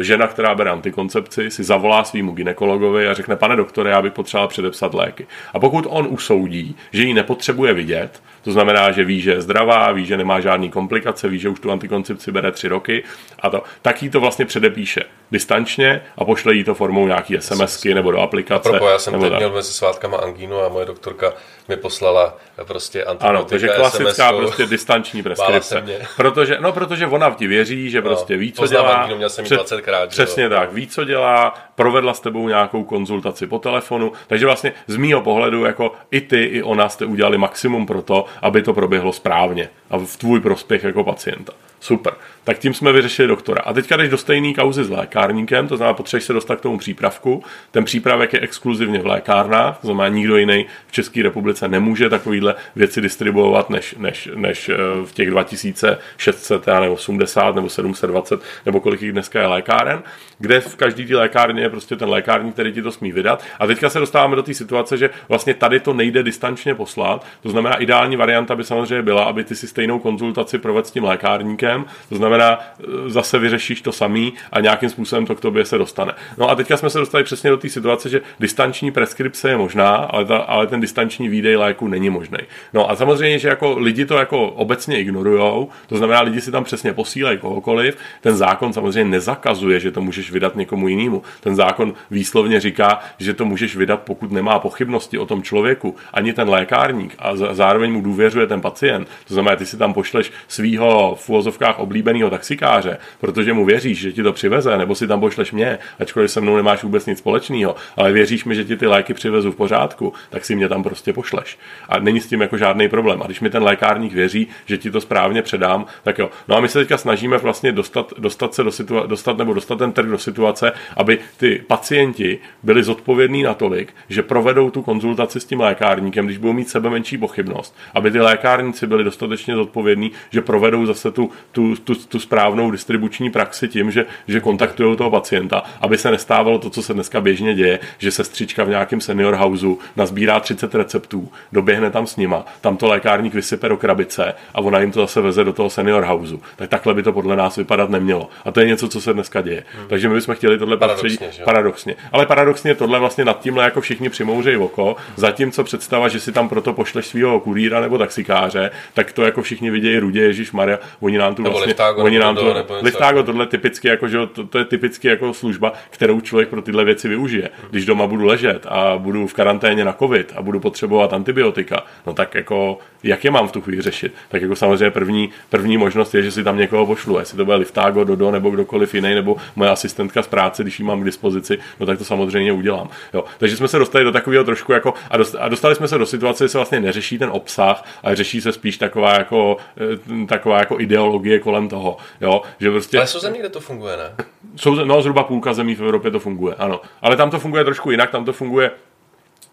žena, 0.01 0.27
která 0.27 0.55
bere 0.55 0.69
antikoncepci, 0.69 1.51
si 1.51 1.63
zavolá 1.63 2.03
svýmu 2.03 2.31
ginekologovi 2.31 3.07
a 3.07 3.13
řekne, 3.13 3.35
pane 3.35 3.55
doktore, 3.55 3.89
já 3.89 4.01
bych 4.01 4.13
potřeboval 4.13 4.47
předepsat 4.47 4.93
léky. 4.93 5.27
A 5.53 5.59
pokud 5.59 5.85
on 5.89 6.07
usoudí, 6.09 6.75
že 6.91 7.03
ji 7.03 7.13
nepotřebuje 7.13 7.73
vidět, 7.73 8.21
to 8.45 8.51
znamená, 8.51 8.91
že 8.91 9.03
ví, 9.03 9.21
že 9.21 9.31
je 9.31 9.41
zdravá, 9.41 9.91
ví, 9.91 10.05
že 10.05 10.17
nemá 10.17 10.39
žádný 10.39 10.69
komplikace, 10.69 11.29
ví, 11.29 11.39
že 11.39 11.49
už 11.49 11.59
tu 11.59 11.71
antikoncepci 11.71 12.31
bere 12.31 12.51
tři 12.51 12.67
roky, 12.67 13.03
a 13.39 13.49
to, 13.49 13.63
tak 13.81 14.03
jí 14.03 14.09
to 14.09 14.19
vlastně 14.19 14.45
předepíše 14.45 15.03
distančně 15.31 16.01
a 16.17 16.25
pošle 16.25 16.53
jí 16.53 16.63
to 16.63 16.75
formou 16.75 17.07
nějaký 17.07 17.37
SMSky 17.39 17.93
nebo 17.93 18.11
do 18.11 18.19
aplikace. 18.19 18.69
Propo, 18.69 18.87
já 18.87 18.99
jsem 18.99 19.19
teď 19.19 19.29
tak. 19.29 19.39
měl 19.39 19.51
mezi 19.51 19.73
svátkama 19.73 20.17
angínu 20.17 20.61
a 20.61 20.69
moje 20.69 20.85
doktorka 20.85 21.33
mi 21.67 21.77
poslala 21.77 22.37
prostě 22.63 23.03
antibiotika 23.03 23.29
Ano, 23.29 23.45
takže 23.45 23.67
klasická 23.67 24.31
SMS-kou. 24.31 24.37
prostě 24.37 24.65
distanční 24.65 25.23
preskripce. 25.23 25.83
Protože, 26.17 26.57
no, 26.59 26.71
protože 26.71 27.07
ona 27.07 27.29
ti 27.29 27.47
věří, 27.47 27.89
že 27.89 28.01
no, 28.01 28.07
prostě 28.07 28.37
ví, 28.37 28.51
co 28.51 28.67
dělá. 28.67 28.93
Angínu, 28.93 29.17
měl 29.17 29.29
jsem 29.29 29.45
20krát. 29.45 30.07
Přesně 30.07 30.43
jo. 30.43 30.49
tak, 30.49 30.73
ví, 30.73 30.87
co 30.87 31.03
dělá, 31.03 31.53
provedla 31.75 32.13
s 32.13 32.19
tebou 32.19 32.47
nějakou 32.47 32.83
konzultaci 32.83 33.47
po 33.47 33.59
telefonu, 33.59 34.11
takže 34.27 34.45
vlastně 34.45 34.73
z 34.87 34.95
mýho 34.97 35.21
pohledu 35.21 35.65
jako 35.65 35.91
i 36.11 36.21
ty, 36.21 36.43
i 36.43 36.63
ona 36.63 36.89
jste 36.89 37.05
udělali 37.05 37.37
maximum 37.37 37.85
pro 37.85 38.01
to, 38.01 38.25
aby 38.41 38.61
to 38.61 38.73
proběhlo 38.73 39.13
správně 39.13 39.69
a 39.89 39.97
v 39.97 40.17
tvůj 40.17 40.39
prospěch 40.39 40.83
jako 40.83 41.03
pacienta. 41.03 41.53
Super. 41.79 42.13
Tak 42.45 42.59
tím 42.59 42.73
jsme 42.73 42.91
vyřešili 42.91 43.27
doktora. 43.27 43.61
A 43.61 43.73
teďka 43.73 43.97
jdeš 43.97 44.09
do 44.09 44.17
stejné 44.17 44.53
kauzy 44.53 44.83
s 44.83 44.89
lékárníkem, 44.89 45.67
to 45.67 45.77
znamená, 45.77 45.93
potřebuješ 45.93 46.23
se 46.23 46.33
dostat 46.33 46.55
k 46.55 46.61
tomu 46.61 46.77
přípravku. 46.77 47.43
Ten 47.71 47.85
přípravek 47.85 48.33
je 48.33 48.39
exkluzivně 48.39 48.99
v 48.99 49.05
lékárnách, 49.05 49.77
to 49.81 49.87
znamená, 49.87 50.07
nikdo 50.07 50.37
jiný 50.37 50.65
v 50.87 50.91
České 50.91 51.23
republice 51.23 51.67
nemůže 51.67 52.09
takovýhle 52.09 52.55
věci 52.75 53.01
distribuovat 53.01 53.69
než, 53.69 53.95
než, 53.97 54.29
než 54.35 54.69
eh, 54.69 54.75
v 55.05 55.13
těch 55.13 55.29
2600 55.29 56.67
nebo 56.67 56.93
80 56.93 57.55
nebo 57.55 57.69
720 57.69 58.41
nebo 58.65 58.79
kolik 58.79 59.01
jich 59.01 59.11
dneska 59.11 59.41
je 59.41 59.47
lékáren, 59.47 60.03
kde 60.39 60.59
v 60.59 60.75
každý 60.75 61.05
té 61.05 61.15
lékárně 61.15 61.61
je 61.61 61.69
prostě 61.69 61.95
ten 61.95 62.09
lékárník, 62.09 62.53
který 62.53 62.73
ti 62.73 62.81
to 62.81 62.91
smí 62.91 63.11
vydat. 63.11 63.43
A 63.59 63.67
teďka 63.67 63.89
se 63.89 63.99
dostáváme 63.99 64.35
do 64.35 64.43
té 64.43 64.53
situace, 64.53 64.97
že 64.97 65.09
vlastně 65.29 65.53
tady 65.53 65.79
to 65.79 65.93
nejde 65.93 66.23
distančně 66.23 66.75
poslat. 66.75 67.25
To 67.41 67.49
znamená, 67.49 67.75
ideální 67.75 68.15
varianta 68.15 68.55
by 68.55 68.63
samozřejmě 68.63 69.01
byla, 69.01 69.23
aby 69.23 69.43
ty 69.43 69.55
si 69.55 69.67
stejnou 69.67 69.99
konzultaci 69.99 70.57
provedl 70.57 70.87
s 70.87 70.91
tím 70.91 71.03
lékárníkem. 71.03 71.74
To 72.09 72.15
znamená, 72.15 72.59
e, 72.59 73.09
zase 73.09 73.39
vyřešíš 73.39 73.81
to 73.81 73.91
samý 73.91 74.33
a 74.51 74.59
nějakým 74.59 74.89
způsobem 74.89 75.25
to 75.25 75.35
k 75.35 75.41
tobě 75.41 75.65
se 75.65 75.77
dostane. 75.77 76.13
No 76.37 76.49
a 76.49 76.55
teďka 76.55 76.77
jsme 76.77 76.89
se 76.89 76.99
dostali 76.99 77.23
přesně 77.23 77.49
do 77.49 77.57
té 77.57 77.69
situace, 77.69 78.09
že 78.09 78.21
distanční 78.39 78.91
preskripce 78.91 79.49
je 79.49 79.57
možná, 79.57 79.95
ale, 79.95 80.25
ta, 80.25 80.37
ale 80.37 80.67
ten 80.67 80.81
distanční 80.81 81.29
výdej 81.29 81.55
léku 81.55 81.87
není 81.87 82.09
možný. 82.09 82.39
No 82.73 82.89
a 82.89 82.95
samozřejmě, 82.95 83.39
že 83.39 83.47
jako 83.47 83.79
lidi 83.79 84.05
to 84.05 84.17
jako 84.17 84.47
obecně 84.47 84.99
ignorujou, 84.99 85.69
to 85.87 85.97
znamená, 85.97 86.21
lidi 86.21 86.41
si 86.41 86.51
tam 86.51 86.63
přesně 86.63 86.93
posílají 86.93 87.37
kohokoliv. 87.37 87.97
Ten 88.21 88.37
zákon 88.37 88.73
samozřejmě 88.73 89.11
nezakazuje, 89.11 89.79
že 89.79 89.91
to 89.91 90.01
můžeš 90.01 90.31
vydat 90.31 90.55
někomu 90.55 90.87
jinému. 90.87 91.21
Ten 91.39 91.55
zákon 91.55 91.93
výslovně 92.11 92.59
říká, 92.59 92.99
že 93.17 93.33
to 93.33 93.45
můžeš 93.45 93.75
vydat, 93.75 93.99
pokud 93.99 94.31
nemá 94.31 94.59
pochybnosti 94.59 95.17
o 95.17 95.25
tom 95.25 95.43
člověku, 95.43 95.95
ani 96.13 96.33
ten 96.33 96.49
lékárník 96.49 97.15
a 97.19 97.35
zároveň 97.35 97.91
mu 97.91 98.01
důvěřuje 98.01 98.47
ten 98.47 98.61
pacient. 98.61 99.07
To 99.27 99.33
znamená, 99.33 99.55
ty 99.55 99.65
si 99.65 99.77
tam 99.77 99.93
pošleš 99.93 100.31
svého 100.47 101.15
úvozovkách 101.55 101.79
oblíbeného 101.79 102.29
taxikáře, 102.29 102.97
protože 103.19 103.53
mu 103.53 103.65
věříš, 103.65 103.99
že 103.99 104.11
ti 104.11 104.23
to 104.23 104.33
přiveze, 104.33 104.77
nebo 104.77 104.95
si 104.95 105.07
tam 105.07 105.19
pošleš 105.19 105.51
mě, 105.51 105.77
ačkoliv 105.99 106.31
se 106.31 106.41
mnou 106.41 106.55
nemáš 106.55 106.83
vůbec 106.83 107.05
nic 107.05 107.17
společného, 107.17 107.75
ale 107.97 108.11
věříš 108.11 108.45
mi, 108.45 108.55
že 108.55 108.65
ti 108.65 108.77
ty 108.77 108.87
léky 108.87 109.13
přivezu 109.13 109.51
v 109.51 109.55
pořádku, 109.55 110.13
tak 110.29 110.45
si 110.45 110.55
mě 110.55 110.69
tam 110.69 110.83
prostě 110.83 111.13
pošleš. 111.13 111.57
A 111.89 111.99
není 111.99 112.19
s 112.19 112.27
tím 112.27 112.41
jako 112.41 112.57
žádný 112.57 112.89
problém. 112.89 113.21
A 113.21 113.25
když 113.25 113.41
mi 113.41 113.49
ten 113.49 113.63
lékárník 113.63 114.13
věří, 114.13 114.47
že 114.65 114.77
ti 114.77 114.91
to 114.91 115.01
správně 115.01 115.41
předám, 115.41 115.85
tak 116.03 116.19
jo. 116.19 116.29
No 116.47 116.55
a 116.55 116.59
my 116.59 116.67
se 116.67 116.79
teďka 116.79 116.97
snažíme 116.97 117.37
vlastně 117.37 117.71
dostat, 117.71 118.13
dostat 118.17 118.53
se 118.53 118.63
do 118.63 118.71
situace, 118.71 119.07
dostat 119.07 119.37
nebo 119.37 119.53
dostat 119.53 119.75
ten 119.75 119.91
trh 119.91 120.09
do 120.09 120.17
situace, 120.17 120.71
aby 120.97 121.19
ty 121.37 121.63
pacienti 121.67 122.39
byli 122.63 122.83
zodpovědní 122.83 123.43
natolik, 123.43 123.93
že 124.09 124.23
provedou 124.23 124.69
tu 124.69 124.81
konzultaci 124.81 125.39
s 125.39 125.45
tím 125.45 125.59
lékárníkem, 125.59 126.25
když 126.25 126.37
budou 126.37 126.53
mít 126.53 126.69
sebe 126.69 126.89
menší 126.89 127.17
pochybnost, 127.17 127.75
aby 127.93 128.11
ty 128.11 128.19
lékárníci 128.19 128.87
byli 128.87 129.03
dostatečně 129.03 129.55
zodpovědní, 129.55 130.11
že 130.29 130.41
provedou 130.41 130.85
zase 130.85 131.11
tu, 131.11 131.29
tu, 131.51 131.75
tu, 131.75 131.95
tu 131.95 132.19
správnou 132.19 132.71
distribuční 132.71 133.29
praxi 133.29 133.67
tím, 133.67 133.91
že, 133.91 134.05
že 134.27 134.39
kontaktují 134.39 134.97
toho 134.97 135.11
pacienta, 135.11 135.63
aby 135.81 135.97
se 135.97 136.11
nestávalo 136.11 136.59
to, 136.59 136.69
co 136.69 136.81
se 136.81 136.93
dneska 136.93 137.21
běžně 137.21 137.55
děje, 137.55 137.79
že 137.97 138.11
sestřička 138.11 138.63
v 138.63 138.69
nějakém 138.69 139.01
senior 139.01 139.35
houseu 139.35 139.79
nazbírá 139.95 140.39
30 140.39 140.75
receptů, 140.75 141.31
doběhne 141.51 141.91
tam 141.91 142.07
s 142.07 142.17
nima, 142.17 142.45
tam 142.61 142.77
to 142.77 142.87
lékárník 142.87 143.33
vysype 143.33 143.69
do 143.69 143.77
krabice 143.77 144.33
a 144.53 144.61
ona 144.61 144.79
jim 144.79 144.91
to 144.91 144.99
zase 144.99 145.21
veze 145.21 145.43
do 145.43 145.53
toho 145.53 145.69
senior 145.69 146.03
houseu. 146.03 146.41
Tak 146.55 146.69
takhle 146.69 146.93
by 146.93 147.03
to 147.03 147.13
podle 147.13 147.35
nás 147.35 147.55
vypadat 147.55 147.89
nemělo. 147.89 148.29
A 148.45 148.51
to 148.51 148.59
je 148.59 148.67
něco, 148.67 148.89
co 148.89 149.01
se 149.01 149.13
dneska 149.13 149.41
děje. 149.41 149.63
Hmm. 149.77 149.87
Takže 149.87 150.09
my 150.09 150.15
bychom 150.15 150.35
chtěli 150.35 150.57
tohle 150.57 150.77
paradoxně, 150.77 151.17
prostředí. 151.17 151.45
Paradoxně. 151.45 151.95
Ale 152.11 152.25
paradoxně 152.25 152.75
tohle 152.75 152.99
vlastně 152.99 153.25
nad 153.25 153.39
tímhle 153.39 153.63
jako 153.63 153.81
všichni 153.81 154.09
přimouřejí 154.09 154.57
oko, 154.57 154.95
zatímco 155.15 155.63
představa, 155.63 156.07
že 156.07 156.19
si 156.19 156.31
tam 156.31 156.49
proto 156.49 156.73
pošleš 156.73 157.05
svého 157.05 157.39
kurýra 157.39 157.79
nebo 157.79 157.97
taxikáře, 157.97 158.71
tak 158.93 159.11
to 159.11 159.23
jako 159.23 159.41
všichni 159.41 159.71
vidějí 159.71 159.99
rudě, 159.99 160.21
Ježíš 160.21 160.51
Maria, 160.51 160.79
oni 160.99 161.17
nám 161.17 161.34
tu 161.35 161.43
vlastně, 161.43 161.65
liftágo, 161.65 162.03
oni 162.03 162.19
nám 162.19 162.35
to, 162.35 162.55
liftágo, 162.81 163.23
tohle 163.23 163.47
typicky 163.47 163.87
jako, 163.87 164.07
že 164.07 164.17
to, 164.27 164.47
to, 164.47 164.57
je 164.57 164.65
typicky 164.65 165.07
jako 165.07 165.33
služba, 165.33 165.73
kterou 165.89 166.21
člověk 166.21 166.49
pro 166.49 166.61
tyhle 166.61 166.85
věci 166.85 167.07
využije. 167.07 167.49
Když 167.69 167.85
doma 167.85 168.07
budu 168.07 168.25
ležet 168.25 168.65
a 168.69 168.97
budu 168.97 169.27
v 169.27 169.33
karanténě 169.33 169.85
na 169.85 169.93
covid 169.93 170.33
a 170.35 170.41
budu 170.41 170.59
potřebovat 170.59 171.13
antibiotika, 171.13 171.83
no 172.07 172.13
tak 172.13 172.35
jako 172.35 172.79
jak 173.03 173.23
je 173.23 173.31
mám 173.31 173.47
v 173.47 173.51
tu 173.51 173.61
chvíli 173.61 173.81
řešit? 173.81 174.13
Tak 174.29 174.41
jako 174.41 174.55
samozřejmě 174.55 174.91
první, 174.91 175.29
první 175.49 175.77
možnost 175.77 176.15
je, 176.15 176.23
že 176.23 176.31
si 176.31 176.43
tam 176.43 176.57
někoho 176.57 176.85
pošlu, 176.85 177.19
jestli 177.19 177.37
to 177.37 177.45
bude 177.45 177.57
liftágo, 177.57 178.03
Dodo 178.03 178.31
nebo 178.31 178.49
kdokoliv 178.49 178.95
jiný, 178.95 179.15
nebo 179.15 179.37
moje 179.55 179.69
asistentka 179.69 180.21
z 180.21 180.27
práce, 180.27 180.63
když 180.63 180.79
ji 180.79 180.85
mám 180.85 181.01
k 181.01 181.05
dispozici, 181.05 181.57
no 181.79 181.85
tak 181.85 181.97
to 181.97 182.05
samozřejmě 182.05 182.51
udělám. 182.51 182.89
Jo. 183.13 183.23
Takže 183.37 183.57
jsme 183.57 183.67
se 183.67 183.79
dostali 183.79 184.03
do 184.03 184.11
takového 184.11 184.43
trošku 184.43 184.71
jako, 184.71 184.93
a 185.39 185.49
dostali 185.49 185.75
jsme 185.75 185.87
se 185.87 185.97
do 185.97 186.05
situace, 186.05 186.43
že 186.43 186.49
se 186.49 186.57
vlastně 186.57 186.79
neřeší 186.79 187.17
ten 187.17 187.29
obsah, 187.31 187.85
ale 188.03 188.15
řeší 188.15 188.41
se 188.41 188.51
spíš 188.51 188.77
taková 188.77 189.13
jako, 189.13 189.57
eh, 189.77 190.25
taková 190.25 190.59
jako 190.59 190.79
ideologie 190.79 191.24
kolem 191.39 191.69
toho. 191.69 191.97
Jo. 192.21 192.41
Že 192.59 192.71
prostě, 192.71 192.97
ale 192.97 193.07
jsou 193.07 193.19
země, 193.19 193.39
kde 193.39 193.49
to 193.49 193.59
funguje, 193.59 193.97
ne? 193.97 194.15
Jsou, 194.55 194.75
no, 194.75 195.01
zhruba 195.01 195.23
půlka 195.23 195.53
zemí 195.53 195.75
v 195.75 195.81
Evropě 195.81 196.11
to 196.11 196.19
funguje, 196.19 196.55
ano. 196.55 196.81
Ale 197.01 197.15
tam 197.15 197.31
to 197.31 197.39
funguje 197.39 197.63
trošku 197.63 197.91
jinak, 197.91 198.11
tam 198.11 198.25
to 198.25 198.33
funguje 198.33 198.71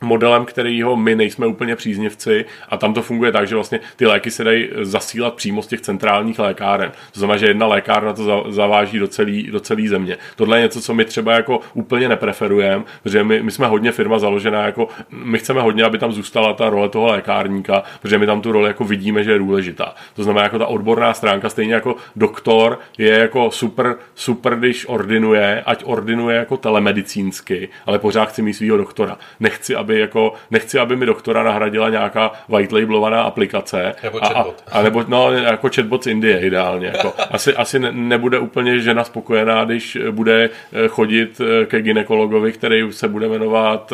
modelem, 0.03 0.44
kterýho 0.44 0.96
my 0.96 1.14
nejsme 1.14 1.46
úplně 1.46 1.76
příznivci 1.76 2.44
a 2.68 2.76
tam 2.76 2.94
to 2.94 3.03
funguje 3.03 3.32
tak, 3.32 3.48
že 3.48 3.55
vlastně 3.55 3.80
ty 3.96 4.07
léky 4.07 4.30
se 4.30 4.44
dají 4.44 4.68
zasílat 4.82 5.34
přímo 5.34 5.62
z 5.62 5.66
těch 5.66 5.80
centrálních 5.80 6.38
lékáren. 6.38 6.92
To 7.12 7.20
znamená, 7.20 7.36
že 7.36 7.46
jedna 7.46 7.66
lékárna 7.66 8.12
to 8.12 8.46
zaváží 8.48 8.98
do 8.98 9.09
celé 9.09 9.42
do 9.50 9.61
celý 9.61 9.88
země. 9.88 10.16
Tohle 10.36 10.59
je 10.59 10.62
něco, 10.62 10.80
co 10.80 10.94
my 10.94 11.05
třeba 11.05 11.32
jako 11.32 11.61
úplně 11.74 12.09
nepreferujeme, 12.09 12.84
protože 13.03 13.24
my, 13.24 13.42
my 13.42 13.50
jsme 13.50 13.66
hodně 13.66 13.92
firma 13.92 14.18
založená 14.18 14.66
jako, 14.66 14.88
my 15.11 15.38
chceme 15.38 15.61
hodně, 15.61 15.84
aby 15.84 15.98
tam 15.98 16.12
zůstala 16.12 16.53
ta 16.53 16.70
role 16.70 16.88
toho 16.88 17.07
lékárníka, 17.07 17.82
protože 18.03 18.18
my 18.18 18.26
tam 18.26 18.40
tu 18.40 18.53
roli 18.53 18.66
jako 18.68 18.84
vidíme, 18.84 19.24
že 19.24 19.32
je 19.32 19.38
důležitá. 19.38 19.94
To 20.14 20.22
znamená, 20.22 20.42
jako 20.42 20.59
ta 20.59 20.66
odborná 20.66 21.14
stránka, 21.14 21.48
stejně 21.48 21.74
jako 21.74 21.96
doktor 22.16 22.78
je 22.98 23.11
jako 23.18 23.50
super, 23.50 23.96
super, 24.14 24.57
když 24.57 24.88
ordinuje, 24.88 25.62
ať 25.66 25.82
ordinuje 25.86 26.36
jako 26.36 26.57
telemedicínsky, 26.57 27.68
ale 27.86 27.98
pořád 27.98 28.28
chci 28.28 28.42
mít 28.42 28.55
svého 28.55 28.76
doktora. 28.76 29.18
Nechci, 29.40 29.74
aby 29.74 29.91
aby 29.93 30.01
jako, 30.01 30.32
nechci, 30.51 30.78
aby 30.78 30.97
mi 30.97 31.07
doktora 31.07 31.43
nahradila 31.43 31.88
nějaká 31.88 32.32
white 32.49 32.72
labelovaná 32.72 33.22
aplikace. 33.22 33.95
Nebo 34.03 34.18
chatbot. 34.18 34.62
A, 34.72 34.78
a, 34.78 34.82
nebo, 34.82 35.05
no, 35.09 35.32
jako 35.32 35.68
chatbot 35.74 36.05
z 36.05 36.07
Indie 36.07 36.40
ideálně. 36.40 36.86
Jako. 36.86 37.12
Asi, 37.30 37.55
asi 37.55 37.78
nebude 37.78 38.38
úplně 38.38 38.78
žena 38.78 39.05
spokojená, 39.05 39.64
když 39.64 39.99
bude 40.11 40.51
eh, 40.72 40.88
chodit 40.88 41.40
eh, 41.40 41.66
ke 41.66 41.82
ginekologovi, 41.82 42.53
který 42.53 42.82
se 42.90 43.09
bude 43.09 43.28
jmenovat 43.28 43.93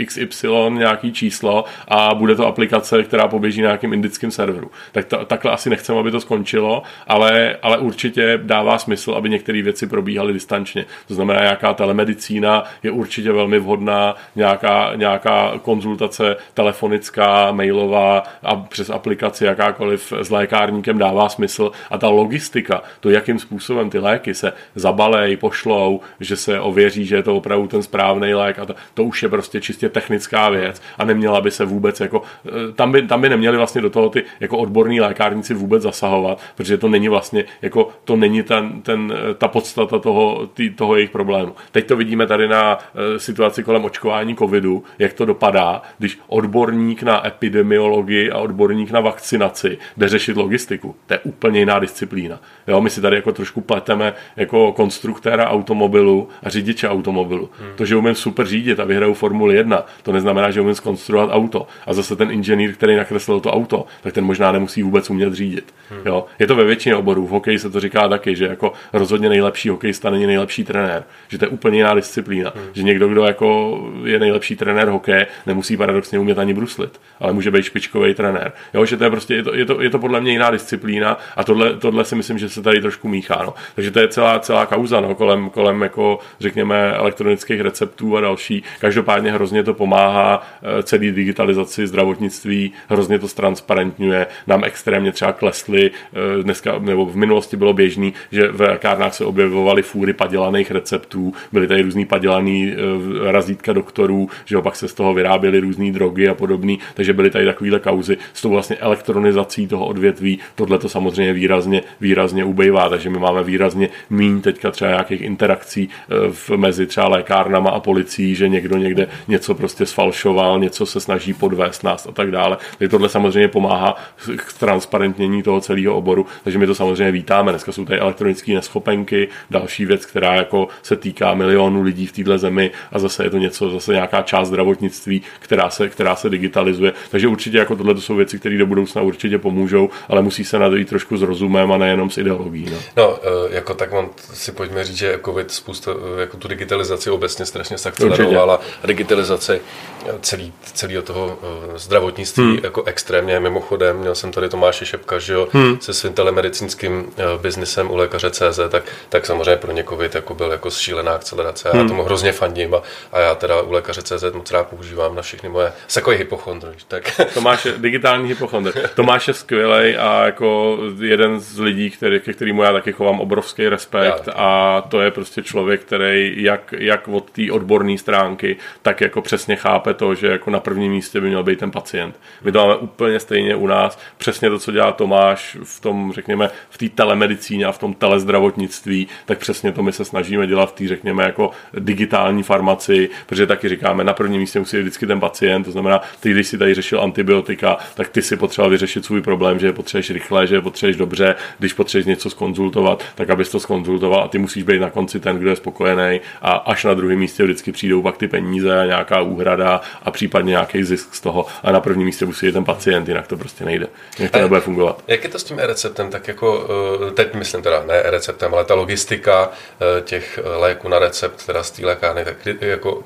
eh, 0.00 0.04
XY 0.04 0.48
nějaký 0.70 1.12
číslo 1.12 1.64
a 1.88 2.14
bude 2.14 2.34
to 2.34 2.46
aplikace, 2.46 3.02
která 3.02 3.28
poběží 3.28 3.62
na 3.62 3.68
nějakým 3.68 3.92
indickým 3.92 4.30
serveru. 4.30 4.70
Tak 4.92 5.04
to, 5.04 5.24
takhle 5.24 5.52
asi 5.52 5.70
nechceme, 5.70 6.00
aby 6.00 6.10
to 6.10 6.20
skončilo, 6.20 6.82
ale, 7.06 7.56
ale 7.62 7.78
určitě 7.78 8.38
dává 8.42 8.78
smysl, 8.78 9.12
aby 9.12 9.30
některé 9.30 9.62
věci 9.62 9.86
probíhaly 9.86 10.32
distančně. 10.32 10.84
To 11.08 11.14
znamená, 11.14 11.40
nějaká 11.40 11.74
telemedicína 11.74 12.64
je 12.82 12.90
určitě 12.90 13.32
velmi 13.32 13.58
vhodná, 13.58 14.14
nějaká, 14.36 14.92
nějaká 14.96 15.25
konzultace 15.62 16.36
telefonická, 16.54 17.52
mailová 17.52 18.22
a 18.42 18.56
přes 18.56 18.90
aplikaci 18.90 19.44
jakákoliv 19.44 20.12
s 20.20 20.30
lékárníkem 20.30 20.98
dává 20.98 21.28
smysl 21.28 21.70
a 21.90 21.98
ta 21.98 22.08
logistika, 22.08 22.82
to 23.00 23.10
jakým 23.10 23.38
způsobem 23.38 23.90
ty 23.90 23.98
léky 23.98 24.34
se 24.34 24.52
zabalej, 24.74 25.36
pošlou, 25.36 26.00
že 26.20 26.36
se 26.36 26.60
ověří, 26.60 27.06
že 27.06 27.16
je 27.16 27.22
to 27.22 27.36
opravdu 27.36 27.66
ten 27.66 27.82
správný 27.82 28.34
lék 28.34 28.58
a 28.58 28.66
to, 28.66 28.74
to 28.94 29.04
už 29.04 29.22
je 29.22 29.28
prostě 29.28 29.60
čistě 29.60 29.88
technická 29.88 30.48
věc 30.48 30.82
a 30.98 31.04
neměla 31.04 31.40
by 31.40 31.50
se 31.50 31.64
vůbec 31.64 32.00
jako, 32.00 32.22
eh, 32.46 32.72
tam 32.72 32.92
by, 32.92 33.02
tam 33.02 33.20
by 33.20 33.28
neměli 33.28 33.56
vlastně 33.56 33.80
do 33.80 33.90
toho 33.90 34.08
ty 34.08 34.24
jako 34.40 34.58
odborní 34.58 35.00
lékárníci 35.00 35.54
vůbec 35.54 35.82
zasahovat, 35.82 36.38
protože 36.56 36.78
to 36.78 36.88
není 36.88 37.08
vlastně, 37.08 37.44
jako 37.62 37.88
to 38.04 38.16
není 38.16 38.42
ten, 38.42 38.82
ten, 38.82 39.14
eh, 39.16 39.34
ta 39.34 39.48
podstata 39.48 39.98
toho, 39.98 40.46
tý, 40.54 40.70
toho 40.70 40.96
jejich 40.96 41.10
problému. 41.10 41.54
Teď 41.72 41.86
to 41.86 41.96
vidíme 41.96 42.26
tady 42.26 42.48
na 42.48 42.76
uh, 42.76 43.16
situaci 43.16 43.62
kolem 43.62 43.84
očkování 43.84 44.36
covidu, 44.36 44.84
jak 44.98 45.12
to 45.16 45.24
dopadá, 45.24 45.82
když 45.98 46.18
odborník 46.26 47.02
na 47.02 47.26
epidemiologii 47.26 48.30
a 48.30 48.38
odborník 48.38 48.90
na 48.90 49.00
vakcinaci 49.00 49.78
jde 49.96 50.08
řešit 50.08 50.36
logistiku. 50.36 50.94
To 51.06 51.14
je 51.14 51.18
úplně 51.18 51.58
jiná 51.58 51.78
disciplína. 51.78 52.40
Jo, 52.66 52.80
my 52.80 52.90
si 52.90 53.00
tady 53.00 53.16
jako 53.16 53.32
trošku 53.32 53.60
pleteme 53.60 54.14
jako 54.36 54.72
konstruktéra 54.72 55.48
automobilu 55.48 56.28
a 56.42 56.48
řidiče 56.48 56.88
automobilu. 56.88 57.50
Hmm. 57.60 57.68
To, 57.76 57.84
že 57.84 57.96
umím 57.96 58.14
super 58.14 58.46
řídit 58.46 58.80
a 58.80 58.84
vyhraju 58.84 59.14
Formuli 59.14 59.56
1, 59.56 59.86
to 60.02 60.12
neznamená, 60.12 60.50
že 60.50 60.60
umím 60.60 60.74
skonstruovat 60.74 61.30
auto. 61.32 61.66
A 61.86 61.94
zase 61.94 62.16
ten 62.16 62.30
inženýr, 62.30 62.74
který 62.74 62.96
nakreslil 62.96 63.40
to 63.40 63.52
auto, 63.52 63.86
tak 64.02 64.14
ten 64.14 64.24
možná 64.24 64.52
nemusí 64.52 64.82
vůbec 64.82 65.10
umět 65.10 65.34
řídit. 65.34 65.74
Hmm. 65.90 66.00
Jo? 66.04 66.26
Je 66.38 66.46
to 66.46 66.56
ve 66.56 66.64
většině 66.64 66.96
oborů. 66.96 67.26
V 67.26 67.30
hokeji 67.30 67.58
se 67.58 67.70
to 67.70 67.80
říká 67.80 68.08
taky, 68.08 68.36
že 68.36 68.46
jako 68.46 68.72
rozhodně 68.92 69.28
nejlepší 69.28 69.68
hokejista 69.68 70.10
není 70.10 70.26
nejlepší 70.26 70.64
trenér. 70.64 71.04
Že 71.28 71.38
to 71.38 71.44
je 71.44 71.48
úplně 71.48 71.78
jiná 71.78 71.94
disciplína. 71.94 72.52
Hmm. 72.56 72.64
Že 72.72 72.82
někdo, 72.82 73.08
kdo 73.08 73.24
jako 73.24 73.78
je 74.04 74.18
nejlepší 74.18 74.56
trenér 74.56 74.88
hokeje, 74.96 75.26
nemusí 75.46 75.76
paradoxně 75.76 76.18
umět 76.18 76.38
ani 76.38 76.54
bruslit, 76.54 77.00
ale 77.20 77.32
může 77.32 77.50
být 77.50 77.62
špičkový 77.62 78.14
trenér. 78.14 78.52
Jo? 78.74 78.84
Že 78.84 78.96
to 78.96 79.04
je 79.04 79.10
prostě, 79.10 79.34
je 79.34 79.42
to, 79.42 79.54
je 79.54 79.64
to, 79.64 79.82
je 79.82 79.90
to 79.90 79.98
podle 79.98 80.20
mě 80.20 80.32
jiná 80.32 80.50
disciplína 80.50 81.18
a 81.36 81.44
tohle, 81.44 81.76
tohle 81.76 82.04
si 82.04 82.14
myslím, 82.14 82.38
že 82.38 82.48
se 82.48 82.62
tady 82.62 82.80
trošku 82.80 83.08
míchá. 83.08 83.42
No. 83.46 83.54
Takže 83.74 83.90
to 83.90 84.00
je 84.00 84.08
celá, 84.08 84.38
celá 84.38 84.66
kauza 84.66 85.00
no, 85.00 85.14
kolem, 85.14 85.50
kolem 85.50 85.82
jako, 85.82 86.18
řekněme, 86.40 86.92
elektronických 86.92 87.60
receptů 87.60 88.16
a 88.16 88.20
další. 88.20 88.62
Každopádně 88.80 89.32
hrozně 89.32 89.62
to 89.62 89.74
pomáhá 89.74 90.42
eh, 90.62 90.82
celý 90.82 91.12
digitalizaci 91.12 91.86
zdravotnictví, 91.86 92.72
hrozně 92.88 93.18
to 93.18 93.28
transparentňuje, 93.28 94.26
nám 94.46 94.64
extrémně 94.64 95.12
třeba 95.12 95.32
klesly, 95.32 95.90
eh, 95.90 96.42
dneska, 96.42 96.78
nebo 96.78 97.06
v 97.06 97.16
minulosti 97.16 97.56
bylo 97.56 97.72
běžný, 97.72 98.14
že 98.32 98.48
v 98.48 98.60
lékárnách 98.60 99.14
se 99.14 99.24
objevovaly 99.24 99.82
fůry 99.82 100.12
padělaných 100.12 100.70
receptů, 100.70 101.32
byly 101.52 101.66
tady 101.66 101.82
různý 101.82 102.04
padělaný 102.04 102.72
eh, 102.72 103.32
razítka 103.32 103.72
doktorů, 103.72 104.28
že 104.44 104.58
opak 104.58 104.76
se 104.76 104.85
z 104.88 104.94
toho 104.94 105.14
vyráběly 105.14 105.60
různé 105.60 105.92
drogy 105.92 106.28
a 106.28 106.34
podobný, 106.34 106.78
takže 106.94 107.12
byly 107.12 107.30
tady 107.30 107.44
takovéhle 107.44 107.80
kauzy 107.80 108.16
s 108.32 108.42
tou 108.42 108.50
vlastně 108.50 108.76
elektronizací 108.76 109.66
toho 109.66 109.86
odvětví, 109.86 110.38
tohle 110.54 110.78
to 110.78 110.88
samozřejmě 110.88 111.32
výrazně, 111.32 111.82
výrazně 112.00 112.44
ubejvá, 112.44 112.88
takže 112.88 113.10
my 113.10 113.18
máme 113.18 113.42
výrazně 113.42 113.88
míň 114.10 114.40
teďka 114.40 114.70
třeba 114.70 114.90
nějakých 114.90 115.20
interakcí 115.20 115.88
eh, 115.88 116.14
v, 116.32 116.50
mezi 116.50 116.86
třeba 116.86 117.08
lékárnama 117.08 117.70
a 117.70 117.80
policií, 117.80 118.34
že 118.34 118.48
někdo 118.48 118.76
někde 118.76 119.08
něco 119.28 119.54
prostě 119.54 119.86
sfalšoval, 119.86 120.58
něco 120.58 120.86
se 120.86 121.00
snaží 121.00 121.34
podvést 121.34 121.84
nás 121.84 122.06
a 122.06 122.12
tak 122.12 122.30
dále. 122.30 122.56
Takže 122.78 122.88
tohle 122.88 123.08
samozřejmě 123.08 123.48
pomáhá 123.48 123.94
k 124.36 124.52
transparentnění 124.52 125.42
toho 125.42 125.60
celého 125.60 125.96
oboru, 125.96 126.26
takže 126.44 126.58
my 126.58 126.66
to 126.66 126.74
samozřejmě 126.74 127.12
vítáme. 127.12 127.52
Dneska 127.52 127.72
jsou 127.72 127.84
tady 127.84 128.00
elektronické 128.00 128.54
neschopenky, 128.54 129.28
další 129.50 129.86
věc, 129.86 130.06
která 130.06 130.34
jako 130.34 130.68
se 130.82 130.96
týká 130.96 131.34
milionů 131.34 131.82
lidí 131.82 132.06
v 132.06 132.12
této 132.12 132.38
zemi 132.38 132.70
a 132.92 132.98
zase 132.98 133.24
je 133.24 133.30
to 133.30 133.38
něco, 133.38 133.70
zase 133.70 133.92
nějaká 133.92 134.22
část 134.22 134.50
zdravotnictví, 134.76 135.22
která 135.38 135.70
se, 135.70 135.88
která 135.88 136.16
se 136.16 136.30
digitalizuje. 136.30 136.92
Takže 137.10 137.28
určitě 137.28 137.58
jako 137.58 137.76
tohle 137.76 137.94
to 137.94 138.00
jsou 138.00 138.16
věci, 138.16 138.38
které 138.38 138.58
do 138.58 138.66
budoucna 138.66 139.02
určitě 139.02 139.38
pomůžou, 139.38 139.90
ale 140.08 140.22
musí 140.22 140.44
se 140.44 140.58
nadejít 140.58 140.88
trošku 140.88 141.16
s 141.16 141.22
rozumem 141.22 141.72
a 141.72 141.78
nejenom 141.78 142.10
s 142.10 142.18
ideologií. 142.18 142.70
No, 142.72 142.78
no 142.96 143.18
eh, 143.22 143.54
jako 143.54 143.74
tak 143.74 143.92
on 143.92 144.10
si 144.32 144.52
pojďme 144.52 144.84
říct, 144.84 144.96
že 144.96 145.20
COVID 145.24 145.50
spousta, 145.50 145.90
eh, 145.90 146.20
jako 146.20 146.36
tu 146.36 146.48
digitalizaci 146.48 147.10
obecně 147.10 147.46
strašně 147.46 147.78
zakcelerovala 147.78 148.60
a 148.82 148.86
digitalizaci 148.86 149.60
eh, 150.06 150.12
celý, 150.20 150.52
celého 150.74 151.02
toho 151.02 151.38
zdravotnictví 151.76 152.44
hmm. 152.44 152.58
jako 152.62 152.82
extrémně. 152.82 153.40
Mimochodem, 153.40 153.96
měl 153.96 154.14
jsem 154.14 154.32
tady 154.32 154.48
Tomáše 154.48 154.86
Šepka, 154.86 155.18
že 155.18 155.32
jo, 155.32 155.48
hmm. 155.52 155.80
se 155.80 155.94
svým 155.94 156.12
telemedicínským 156.12 157.06
biznisem 157.42 157.90
u 157.90 157.96
lékaře 157.96 158.30
CZ, 158.30 158.60
tak, 158.68 158.84
tak 159.08 159.26
samozřejmě 159.26 159.56
pro 159.56 159.72
ně 159.72 159.84
COVID 159.84 160.14
jako 160.14 160.34
byl 160.34 160.50
jako 160.50 160.70
šílená 160.70 161.12
akcelerace. 161.12 161.70
Hmm. 161.70 161.80
Já 161.80 161.88
tomu 161.88 162.02
hrozně 162.02 162.32
fandím 162.32 162.74
a, 162.74 162.82
a 163.12 163.20
já 163.20 163.34
teda 163.34 163.62
u 163.62 163.72
lékaře 163.72 164.02
CZ 164.02 164.24
moc 164.34 164.50
rád 164.50 164.65
používám 164.66 165.14
na 165.14 165.22
všechny 165.22 165.48
moje, 165.48 165.72
takový 165.94 166.16
hypochondr. 166.16 166.74
Tak. 166.88 167.20
Tomáš, 167.34 167.66
digitální 167.76 168.28
hypochondr. 168.28 168.88
Tomáš 168.94 169.28
je 169.28 169.34
skvělý 169.34 169.96
a 169.96 170.24
jako 170.24 170.78
jeden 171.00 171.40
z 171.40 171.58
lidí, 171.58 171.90
který, 171.90 172.20
ke 172.20 172.32
kterému 172.32 172.62
já 172.62 172.72
taky 172.72 172.92
chovám 172.92 173.20
obrovský 173.20 173.68
respekt 173.68 174.26
já, 174.26 174.32
a 174.36 174.80
to 174.88 175.00
je 175.00 175.10
prostě 175.10 175.42
člověk, 175.42 175.80
který 175.80 176.42
jak, 176.42 176.74
jak 176.78 177.08
od 177.08 177.30
té 177.30 177.52
odborné 177.52 177.98
stránky, 177.98 178.56
tak 178.82 179.00
jako 179.00 179.22
přesně 179.22 179.56
chápe 179.56 179.94
to, 179.94 180.14
že 180.14 180.26
jako 180.26 180.50
na 180.50 180.60
prvním 180.60 180.92
místě 180.92 181.20
by 181.20 181.28
měl 181.28 181.44
být 181.44 181.58
ten 181.58 181.70
pacient. 181.70 182.20
My 182.44 182.52
to 182.52 182.58
máme 182.58 182.76
úplně 182.76 183.20
stejně 183.20 183.56
u 183.56 183.66
nás, 183.66 183.98
přesně 184.16 184.50
to, 184.50 184.58
co 184.58 184.72
dělá 184.72 184.92
Tomáš 184.92 185.56
v 185.64 185.80
tom, 185.80 186.12
řekněme, 186.14 186.50
v 186.70 186.78
té 186.78 186.88
telemedicíně 186.88 187.66
a 187.66 187.72
v 187.72 187.78
tom 187.78 187.94
telezdravotnictví, 187.94 189.08
tak 189.26 189.38
přesně 189.38 189.72
to 189.72 189.82
my 189.82 189.92
se 189.92 190.04
snažíme 190.04 190.46
dělat 190.46 190.66
v 190.66 190.72
té, 190.72 190.88
řekněme, 190.88 191.22
jako 191.24 191.50
digitální 191.78 192.42
farmaci, 192.42 193.10
protože 193.26 193.46
taky 193.46 193.68
říkáme, 193.68 194.04
na 194.04 194.12
prvním 194.12 194.40
místě 194.40 194.55
musí 194.58 194.76
být 194.76 194.82
vždycky 194.82 195.06
ten 195.06 195.20
pacient, 195.20 195.64
to 195.64 195.70
znamená, 195.70 196.00
ty, 196.20 196.30
když 196.30 196.46
si 196.46 196.58
tady 196.58 196.74
řešil 196.74 197.00
antibiotika, 197.00 197.76
tak 197.94 198.08
ty 198.08 198.22
si 198.22 198.36
potřeboval 198.36 198.70
vyřešit 198.70 199.04
svůj 199.04 199.22
problém, 199.22 199.58
že 199.58 199.66
je 199.66 199.72
potřebuješ 199.72 200.10
rychle, 200.10 200.46
že 200.46 200.54
je 200.54 200.60
potřebuješ 200.60 200.96
dobře, 200.96 201.34
když 201.58 201.72
potřebuješ 201.72 202.06
něco 202.06 202.30
skonzultovat, 202.30 203.04
tak 203.14 203.30
abys 203.30 203.48
to 203.48 203.60
skonzultoval 203.60 204.24
a 204.24 204.28
ty 204.28 204.38
musíš 204.38 204.62
být 204.62 204.78
na 204.78 204.90
konci 204.90 205.20
ten, 205.20 205.38
kdo 205.38 205.50
je 205.50 205.56
spokojený 205.56 206.20
a 206.42 206.52
až 206.52 206.84
na 206.84 206.94
druhém 206.94 207.18
místě 207.18 207.44
vždycky 207.44 207.72
přijdou 207.72 208.02
pak 208.02 208.16
ty 208.16 208.28
peníze 208.28 208.80
a 208.80 208.84
nějaká 208.84 209.20
úhrada 209.20 209.80
a 210.02 210.10
případně 210.10 210.50
nějaký 210.50 210.84
zisk 210.84 211.14
z 211.14 211.20
toho 211.20 211.46
a 211.62 211.72
na 211.72 211.80
prvním 211.80 212.06
místě 212.06 212.26
musí 212.26 212.46
být 212.46 212.52
ten 212.52 212.64
pacient, 212.64 213.08
jinak 213.08 213.26
to 213.26 213.36
prostě 213.36 213.64
nejde. 213.64 213.86
Jinak 214.18 214.32
to 214.32 214.38
nebude 214.38 214.60
fungovat. 214.60 215.02
Jak 215.08 215.24
je 215.24 215.30
to 215.30 215.38
s 215.38 215.44
tím 215.44 215.60
e-receptem? 215.60 216.10
Tak 216.10 216.28
jako 216.28 216.68
eh, 217.08 217.10
teď 217.10 217.34
myslím 217.34 217.62
teda 217.62 217.82
ne 217.86 217.94
e-receptem, 217.94 218.54
ale 218.54 218.64
ta 218.64 218.74
logistika 218.74 219.50
eh, 219.50 220.00
těch 220.00 220.40
léků 220.56 220.88
na 220.88 220.98
recept, 220.98 221.46
teda 221.46 221.62
z 221.62 221.70
té 221.70 221.86
lékárny, 221.86 222.24
tak 222.24 222.36
jako 222.60 223.04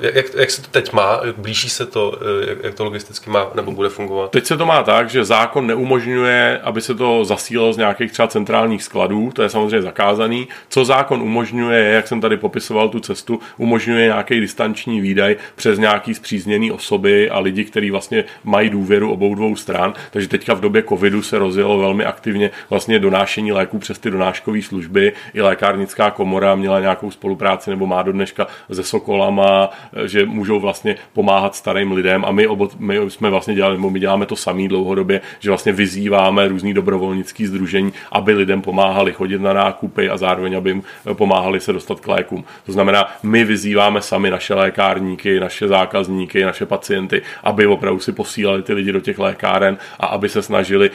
jak, 0.00 0.26
jak 0.34 0.50
se 0.50 0.62
to 0.62 0.68
teď 0.70 0.92
má? 0.92 1.20
Blíží 1.36 1.68
se 1.68 1.86
to, 1.86 2.18
jak, 2.48 2.58
jak 2.64 2.74
to 2.74 2.84
logisticky 2.84 3.30
má 3.30 3.46
nebo 3.54 3.72
bude 3.72 3.88
fungovat? 3.88 4.30
Teď 4.30 4.46
se 4.46 4.56
to 4.56 4.66
má 4.66 4.82
tak, 4.82 5.10
že 5.10 5.24
zákon 5.24 5.66
neumožňuje, 5.66 6.60
aby 6.62 6.80
se 6.80 6.94
to 6.94 7.24
zasílalo 7.24 7.72
z 7.72 7.76
nějakých 7.76 8.12
třeba 8.12 8.28
centrálních 8.28 8.82
skladů, 8.82 9.30
to 9.34 9.42
je 9.42 9.48
samozřejmě 9.48 9.82
zakázaný. 9.82 10.48
Co 10.68 10.84
zákon 10.84 11.22
umožňuje, 11.22 11.84
jak 11.84 12.08
jsem 12.08 12.20
tady 12.20 12.36
popisoval 12.36 12.88
tu 12.88 13.00
cestu, 13.00 13.40
umožňuje 13.56 14.04
nějaký 14.04 14.40
distanční 14.40 15.00
výdaj 15.00 15.36
přes 15.54 15.78
nějaký 15.78 16.14
zpřízněný 16.14 16.72
osoby 16.72 17.30
a 17.30 17.38
lidi, 17.38 17.64
kteří 17.64 17.90
vlastně 17.90 18.24
mají 18.44 18.70
důvěru 18.70 19.12
obou 19.12 19.34
dvou 19.34 19.56
stran. 19.56 19.94
Takže 20.10 20.28
teďka 20.28 20.54
v 20.54 20.60
době 20.60 20.82
covidu 20.82 21.22
se 21.22 21.38
rozjelo 21.38 21.78
velmi 21.78 22.04
aktivně 22.04 22.50
vlastně 22.70 22.98
donášení 22.98 23.52
léků 23.52 23.78
přes 23.78 23.98
ty 23.98 24.10
donáškové 24.10 24.62
služby. 24.62 25.12
I 25.34 25.42
lékárnická 25.42 26.10
komora 26.10 26.54
měla 26.54 26.80
nějakou 26.80 27.10
spolupráci 27.10 27.70
nebo 27.70 27.86
má 27.86 28.02
do 28.02 28.12
dneška 28.12 28.46
se 28.72 28.82
Sokolama 28.82 29.57
že 30.06 30.26
můžou 30.26 30.60
vlastně 30.60 30.96
pomáhat 31.12 31.54
starým 31.54 31.92
lidem 31.92 32.24
a 32.24 32.32
my, 32.32 32.46
obo, 32.46 32.68
my 32.78 32.98
jsme 33.08 33.30
vlastně 33.30 33.54
dělali, 33.54 33.76
nebo 33.76 33.90
my 33.90 34.00
děláme 34.00 34.26
to 34.26 34.36
samý 34.36 34.68
dlouhodobě, 34.68 35.20
že 35.40 35.50
vlastně 35.50 35.72
vyzýváme 35.72 36.48
různý 36.48 36.74
dobrovolnický 36.74 37.46
združení, 37.46 37.92
aby 38.12 38.32
lidem 38.32 38.62
pomáhali 38.62 39.12
chodit 39.12 39.40
na 39.40 39.52
nákupy 39.52 40.10
a 40.10 40.16
zároveň, 40.16 40.56
aby 40.56 40.70
jim 40.70 40.82
pomáhali 41.12 41.60
se 41.60 41.72
dostat 41.72 42.00
k 42.00 42.08
lékům. 42.08 42.44
To 42.66 42.72
znamená, 42.72 43.06
my 43.22 43.44
vyzýváme 43.44 44.02
sami 44.02 44.30
naše 44.30 44.54
lékárníky, 44.54 45.40
naše 45.40 45.68
zákazníky, 45.68 46.44
naše 46.44 46.66
pacienty, 46.66 47.22
aby 47.44 47.66
opravdu 47.66 48.00
si 48.00 48.12
posílali 48.12 48.62
ty 48.62 48.72
lidi 48.72 48.92
do 48.92 49.00
těch 49.00 49.18
lékáren 49.18 49.78
a 50.00 50.06
aby 50.06 50.28
se 50.28 50.42
snažili 50.42 50.90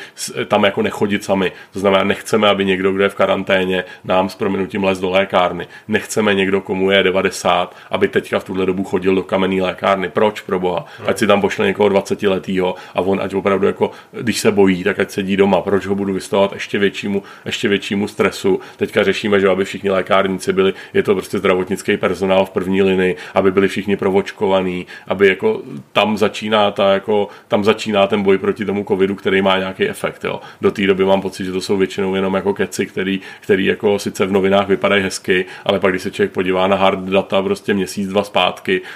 tam 0.47 0.63
jako 0.63 0.81
nechodit 0.81 1.23
sami. 1.23 1.51
To 1.73 1.79
znamená, 1.79 2.03
nechceme, 2.03 2.49
aby 2.49 2.65
někdo, 2.65 2.91
kdo 2.91 3.03
je 3.03 3.09
v 3.09 3.15
karanténě, 3.15 3.83
nám 4.03 4.29
s 4.29 4.35
prominutím 4.35 4.83
les 4.83 4.99
do 4.99 5.09
lékárny. 5.09 5.67
Nechceme 5.87 6.33
někdo, 6.33 6.61
komu 6.61 6.91
je 6.91 7.03
90, 7.03 7.75
aby 7.91 8.07
teďka 8.07 8.39
v 8.39 8.43
tu 8.43 8.52
tuhle 8.53 8.65
dobu 8.65 8.83
chodil 8.83 9.15
do 9.15 9.23
kamenné 9.23 9.61
lékárny. 9.61 10.09
Proč 10.09 10.41
pro 10.41 10.59
boha? 10.59 10.85
Ať 11.05 11.17
si 11.17 11.27
tam 11.27 11.41
pošle 11.41 11.65
někoho 11.65 11.89
20 11.89 12.23
letýho 12.23 12.75
a 12.95 13.01
on 13.01 13.19
ať 13.21 13.33
opravdu 13.33 13.67
jako, 13.67 13.91
když 14.11 14.39
se 14.39 14.51
bojí, 14.51 14.83
tak 14.83 14.99
ať 14.99 15.11
sedí 15.11 15.37
doma. 15.37 15.61
Proč 15.61 15.85
ho 15.85 15.95
budu 15.95 16.13
vystavovat 16.13 16.53
ještě 16.53 16.79
většímu, 16.79 17.23
ještě 17.45 17.67
většímu 17.67 18.07
stresu? 18.07 18.59
Teďka 18.77 19.03
řešíme, 19.03 19.39
že 19.39 19.49
aby 19.49 19.65
všichni 19.65 19.89
lékárníci 19.89 20.53
byli, 20.53 20.73
je 20.93 21.03
to 21.03 21.13
prostě 21.13 21.39
zdravotnický 21.39 21.97
personál 21.97 22.45
v 22.45 22.49
první 22.49 22.81
linii, 22.81 23.15
aby 23.33 23.51
byli 23.51 23.67
všichni 23.67 23.97
provočkovaní, 23.97 24.87
aby 25.07 25.27
jako 25.27 25.61
tam 25.93 26.17
začíná 26.17 26.71
ta, 26.71 26.93
jako, 26.93 27.27
tam 27.47 27.63
začíná 27.63 28.07
ten 28.07 28.23
boj 28.23 28.37
proti 28.37 28.65
tomu 28.65 28.85
covidu, 28.87 29.15
který 29.15 29.41
má 29.41 29.57
nějaký 29.57 29.89
efekt. 29.89 30.23
Jo. 30.23 30.41
Do 30.61 30.71
té 30.71 30.87
doby 30.87 31.05
mám 31.05 31.21
pocit, 31.21 31.45
že 31.45 31.51
to 31.51 31.61
jsou 31.61 31.77
většinou 31.77 32.15
jenom 32.15 32.33
jako 32.33 32.53
keci, 32.53 32.85
který, 32.85 33.21
který 33.41 33.65
jako 33.65 33.99
sice 33.99 34.25
v 34.25 34.31
novinách 34.31 34.67
vypadají 34.67 35.03
hezky, 35.03 35.45
ale 35.65 35.79
pak 35.79 35.91
když 35.91 36.01
se 36.01 36.11
člověk 36.11 36.31
podívá 36.31 36.67
na 36.67 36.75
hard 36.75 36.99
data 36.99 37.41
prostě 37.41 37.73
měsíc, 37.73 38.09
dva 38.09 38.23
zpátky, 38.23 38.42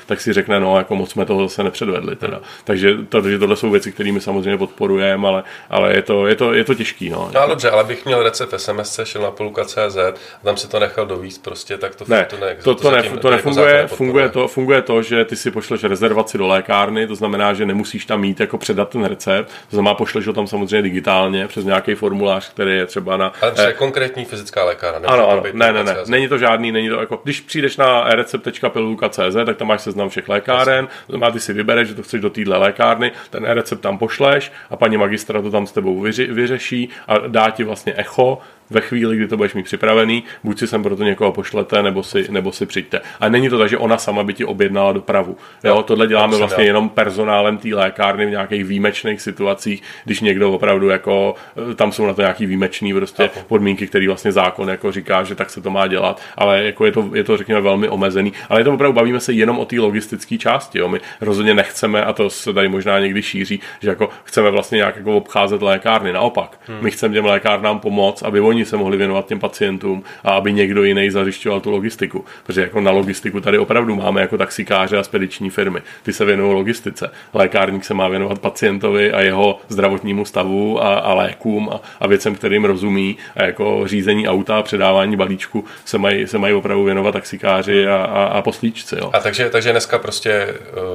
tak 0.06 0.22
si 0.22 0.34
řekne, 0.34 0.60
no, 0.60 0.78
jako 0.78 0.95
moc 0.95 1.12
jsme 1.12 1.26
toho 1.26 1.48
zase 1.48 1.64
nepředvedli. 1.64 2.16
Teda. 2.16 2.41
Takže, 2.64 2.98
to, 3.10 3.30
že 3.30 3.39
tohle 3.39 3.56
jsou 3.56 3.70
věci, 3.70 3.91
které 3.91 4.12
my 4.12 4.22
samozřejmě 4.22 4.58
podporujeme, 4.58 5.28
ale, 5.28 5.43
ale 5.70 5.95
je, 5.95 6.02
to, 6.02 6.28
je, 6.28 6.36
to, 6.36 6.54
je 6.54 6.64
to 6.64 6.76
těžký. 6.76 7.10
No. 7.10 7.32
no 7.34 7.48
dobře, 7.48 7.70
ale 7.70 7.84
bych 7.84 8.06
měl 8.06 8.24
recept 8.24 8.54
SMS, 8.58 9.00
šel 9.04 9.22
na 9.22 9.32
poluka.cz, 9.32 9.98
tam 10.43 10.58
si 10.58 10.70
to 10.70 10.80
nechal 10.80 11.06
dovíst, 11.06 11.43
prostě, 11.43 11.78
tak 11.78 11.95
to, 11.95 12.06
ne, 12.08 12.26
to, 12.30 12.38
ne, 12.38 12.56
to, 12.56 12.76
to, 12.76 12.82
to, 12.82 12.91
zatím, 12.91 13.18
to 13.18 13.30
nefunguje, 13.30 13.76
jako 13.76 13.95
funguje, 13.95 14.30
to, 14.30 14.48
funguje 14.48 14.82
to, 14.82 15.02
že 15.02 15.26
ty 15.26 15.36
si 15.36 15.52
pošleš 15.52 15.84
rezervaci 15.84 16.38
do 16.38 16.48
lékárny, 16.48 17.08
to 17.08 17.16
znamená, 17.16 17.54
že 17.54 17.66
nemusíš 17.66 18.06
tam 18.06 18.22
mít 18.22 18.39
jako 18.39 18.58
předat 18.58 18.89
ten 18.89 19.06
recept, 19.06 19.48
to 19.70 19.76
znamená, 19.76 19.93
pošleš 19.93 20.28
ho 20.28 20.34
tam 20.34 20.48
samozřejmě 20.48 20.82
digitálně 20.82 21.48
přes 21.48 21.66
nějaký 21.66 21.95
formulář, 21.95 22.50
který 22.50 22.76
je 22.76 22.86
třeba 22.86 23.18
na. 23.18 23.34
Ale 23.41 23.54
eh, 23.58 23.74
konkrétní 23.74 24.26
fyzická 24.26 24.64
lékárna. 24.64 25.10
Ano, 25.10 25.30
ano, 25.30 25.43
ne, 25.54 25.74
ne, 25.74 25.84
ne, 25.84 25.95
není 26.08 26.28
to 26.28 26.38
žádný, 26.38 26.72
není 26.72 26.89
to 26.89 27.00
jako, 27.00 27.22
když 27.24 27.41
přijdeš 27.41 27.78
na 27.78 28.04
recept.pilulka.cz, 28.16 29.37
tak 29.46 29.58
tam 29.58 29.68
máš 29.68 29.82
seznam 29.82 30.10
všech 30.10 30.30
lékáren, 30.30 30.88
znamená, 31.10 31.32
ty 31.32 31.40
si 31.40 31.54
vybereš, 31.54 31.88
že 31.88 31.96
to 31.96 32.04
chceš 32.04 32.22
do 32.22 32.30
téhle 32.30 32.58
lékárny, 32.58 33.12
ten 33.30 33.44
recept 33.44 33.82
tam 33.82 33.98
pošleš 33.98 34.52
a 34.70 34.76
paní 34.76 34.98
magistra 34.98 35.42
to 35.42 35.52
tam 35.52 35.68
s 35.68 35.72
tebou 35.72 36.00
vyři, 36.00 36.26
vyřeší 36.26 36.90
a 37.08 37.18
dá 37.18 37.50
ti 37.50 37.64
vlastně 37.64 37.94
echo, 37.98 38.40
ve 38.70 38.82
chvíli, 38.82 39.15
kdy 39.15 39.28
to 39.28 39.38
budeš 39.38 39.53
mít 39.53 39.63
připravený, 39.63 40.24
buď 40.43 40.59
si 40.59 40.68
sem 40.68 40.84
proto 40.84 41.03
někoho 41.03 41.32
pošlete, 41.32 41.84
nebo 41.84 42.03
si, 42.03 42.32
nebo 42.32 42.51
si 42.51 42.65
přijďte. 42.65 43.01
A 43.20 43.30
není 43.30 43.49
to 43.49 43.57
tak, 43.57 43.70
že 43.70 43.78
ona 43.78 43.97
sama 43.97 44.24
by 44.24 44.34
ti 44.34 44.45
objednala 44.45 44.91
dopravu. 44.91 45.38
Jo, 45.63 45.76
jo 45.76 45.84
tohle 45.84 46.07
děláme 46.07 46.38
vlastně 46.38 46.57
dal. 46.57 46.65
jenom 46.65 46.89
personálem 46.89 47.57
té 47.57 47.70
lékárny 47.76 48.26
v 48.26 48.30
nějakých 48.30 48.65
výjimečných 48.65 49.22
situacích, 49.22 49.84
když 50.05 50.22
někdo 50.22 50.51
opravdu 50.51 50.89
jako, 50.89 51.36
eh, 51.72 51.76
tam 51.76 51.91
jsou 51.91 52.05
na 52.05 52.13
to 52.13 52.22
nějaký 52.22 52.45
výjimečný 52.45 52.93
prostě 52.93 53.24
Chápu. 53.24 53.39
podmínky, 53.47 53.88
který 53.88 54.07
vlastně 54.07 54.32
zákon 54.32 54.70
jako 54.70 54.91
říká, 54.91 55.24
že 55.24 55.36
tak 55.36 55.49
se 55.49 55.61
to 55.61 55.70
má 55.70 55.88
dělat, 55.88 56.22
ale 56.38 56.63
jako 56.63 56.86
je 56.86 56.91
to, 56.91 57.09
je 57.13 57.24
to 57.24 57.38
řekněme 57.38 57.61
velmi 57.61 57.89
omezený. 57.89 58.34
Ale 58.49 58.59
je 58.59 58.63
to 58.63 58.74
opravdu 58.74 58.93
bavíme 58.93 59.20
se 59.20 59.34
jenom 59.34 59.59
o 59.59 59.65
té 59.65 59.80
logistické 59.80 60.38
části. 60.38 60.80
Jo. 60.80 60.88
My 60.88 60.99
rozhodně 61.22 61.53
nechceme, 61.53 62.03
a 62.03 62.13
to 62.13 62.30
se 62.30 62.53
tady 62.53 62.70
možná 62.70 62.99
někdy 62.99 63.22
šíří, 63.22 63.59
že 63.82 63.89
jako 63.89 64.09
chceme 64.24 64.51
vlastně 64.51 64.76
nějak 64.76 64.95
jako 64.97 65.18
obcházet 65.18 65.61
lékárny. 65.61 66.13
Naopak, 66.13 66.59
hmm. 66.68 66.78
my 66.82 66.91
chceme 66.91 67.13
těm 67.13 67.26
lékárnám 67.26 67.80
pomoct, 67.80 68.24
aby 68.24 68.39
oni 68.39 68.57
oni 68.58 68.66
se 68.66 68.78
mohli 68.78 68.97
věnovat 68.97 69.28
těm 69.28 69.39
pacientům 69.39 70.03
a 70.24 70.32
aby 70.32 70.53
někdo 70.53 70.84
jiný 70.84 71.10
zařišťoval 71.10 71.62
tu 71.62 71.72
logistiku. 71.72 72.26
Protože 72.45 72.62
jako 72.62 72.82
na 72.82 72.91
logistiku 72.91 73.41
tady 73.41 73.58
opravdu 73.58 73.95
máme 73.95 74.22
jako 74.22 74.38
taxikáře 74.38 74.97
a 74.97 75.03
spediční 75.03 75.49
firmy. 75.49 75.80
Ty 76.03 76.14
se 76.14 76.26
věnují 76.26 76.53
logistice. 76.53 77.12
Lékárník 77.34 77.86
se 77.86 77.93
má 77.93 78.08
věnovat 78.08 78.39
pacientovi 78.39 79.12
a 79.12 79.22
jeho 79.22 79.60
zdravotnímu 79.70 80.26
stavu 80.26 80.84
a, 80.84 80.95
a 80.95 81.14
lékům 81.14 81.70
a, 81.70 81.82
a 81.99 82.08
věcem, 82.08 82.36
kterým 82.36 82.66
rozumí. 82.66 83.18
A 83.36 83.43
jako 83.43 83.88
řízení 83.88 84.28
auta 84.28 84.58
a 84.58 84.64
předávání 84.64 85.16
balíčku 85.16 85.66
se 85.86 85.97
mají, 85.97 86.28
se 86.28 86.38
mají 86.38 86.53
opravdu 86.53 86.84
věnovat 86.84 87.12
taxikáři 87.12 87.88
a, 87.88 87.95
a, 87.95 88.24
a 88.26 88.41
poslíčci. 88.41 88.95
Jo. 88.95 89.10
A 89.14 89.20
takže, 89.20 89.49
takže 89.49 89.72
dneska 89.72 89.99
prostě 89.99 90.47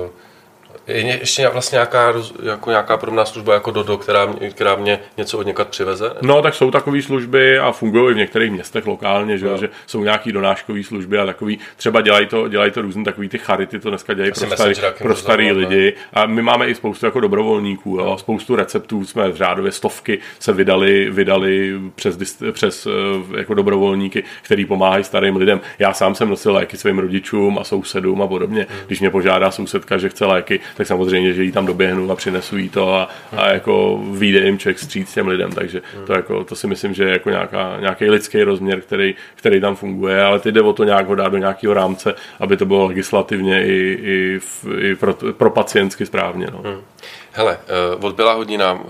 uh 0.04 0.31
je 0.86 1.18
ještě 1.18 1.48
vlastně 1.48 1.76
nějaká, 1.76 2.14
jako 2.42 2.70
nějaká 2.70 2.96
podobná 2.96 3.24
služba 3.24 3.54
jako 3.54 3.70
Dodo, 3.70 3.98
která, 3.98 4.26
mě, 4.26 4.50
která 4.50 4.76
mě 4.76 4.98
něco 5.16 5.38
od 5.38 5.46
někat 5.46 5.68
přiveze? 5.68 6.12
No, 6.22 6.42
tak 6.42 6.54
jsou 6.54 6.70
takové 6.70 7.02
služby 7.02 7.58
a 7.58 7.72
fungují 7.72 8.10
i 8.10 8.14
v 8.14 8.16
některých 8.16 8.50
městech 8.50 8.86
lokálně, 8.86 9.38
že, 9.38 9.46
no. 9.46 9.58
že 9.58 9.68
jsou 9.86 10.04
nějaké 10.04 10.32
donáškové 10.32 10.82
služby 10.82 11.18
a 11.18 11.26
takový, 11.26 11.58
třeba 11.76 12.00
dělají 12.00 12.26
to, 12.26 12.48
dělají 12.48 12.70
to 12.70 12.82
různé 12.82 13.04
takový 13.04 13.28
ty 13.28 13.38
charity, 13.38 13.78
to 13.78 13.88
dneska 13.88 14.14
dělají 14.14 14.32
pro 14.32 14.56
starý, 14.56 14.74
pro 14.98 15.16
starý 15.16 15.52
lidi. 15.52 15.94
A 16.12 16.26
my 16.26 16.42
máme 16.42 16.68
i 16.68 16.74
spoustu 16.74 17.06
jako 17.06 17.20
dobrovolníků, 17.20 17.96
jo, 17.96 18.18
spoustu 18.18 18.56
receptů, 18.56 19.04
jsme 19.04 19.28
v 19.28 19.36
řádově 19.36 19.72
stovky 19.72 20.18
se 20.38 20.52
vydali, 20.52 21.10
vydali 21.10 21.80
přes, 21.94 22.16
přes 22.52 22.86
eh, 22.86 23.38
jako 23.38 23.54
dobrovolníky, 23.54 24.24
který 24.42 24.64
pomáhají 24.64 25.04
starým 25.04 25.36
lidem. 25.36 25.60
Já 25.78 25.92
sám 25.92 26.14
jsem 26.14 26.28
nosil 26.28 26.52
léky 26.52 26.76
svým 26.76 26.98
rodičům 26.98 27.58
a 27.58 27.64
sousedům 27.64 28.22
a 28.22 28.26
podobně. 28.26 28.66
Hmm. 28.70 28.78
Když 28.86 29.00
mě 29.00 29.10
požádá 29.10 29.50
sousedka, 29.50 29.98
že 29.98 30.08
chce 30.08 30.24
léky, 30.24 30.60
tak 30.76 30.86
samozřejmě, 30.86 31.32
že 31.32 31.44
jí 31.44 31.52
tam 31.52 31.66
doběhnu 31.66 32.10
a 32.10 32.16
přinesu 32.16 32.56
jí 32.56 32.68
to 32.68 32.94
a, 32.94 33.08
a 33.36 33.52
jako 33.52 34.04
vyjde 34.12 34.40
jim 34.40 34.58
člověk 34.58 34.78
stříc 34.78 35.14
těm 35.14 35.28
lidem, 35.28 35.52
takže 35.52 35.82
to, 36.06 36.12
jako, 36.12 36.44
to 36.44 36.56
si 36.56 36.66
myslím, 36.66 36.94
že 36.94 37.04
je 37.04 37.10
jako 37.10 37.30
nějaká, 37.30 37.76
nějaký 37.80 38.10
lidský 38.10 38.42
rozměr, 38.42 38.80
který, 38.80 39.14
který 39.34 39.60
tam 39.60 39.76
funguje, 39.76 40.22
ale 40.22 40.40
ty 40.40 40.52
jde 40.52 40.62
o 40.62 40.72
to 40.72 40.84
nějak 40.84 41.06
ho 41.06 41.14
dát 41.14 41.28
do 41.28 41.38
nějakého 41.38 41.74
rámce, 41.74 42.14
aby 42.40 42.56
to 42.56 42.66
bylo 42.66 42.86
legislativně 42.86 43.66
i, 43.66 43.98
i, 44.02 44.40
i 44.80 44.94
pro, 44.94 45.14
pro 45.14 45.50
pacientsky 45.50 46.06
správně. 46.06 46.46
No. 46.52 46.58
Hmm. 46.64 46.80
Hele, 47.34 47.58
uh, 47.96 48.04
odbyla 48.04 48.32
hodina, 48.32 48.72
uh, 48.72 48.80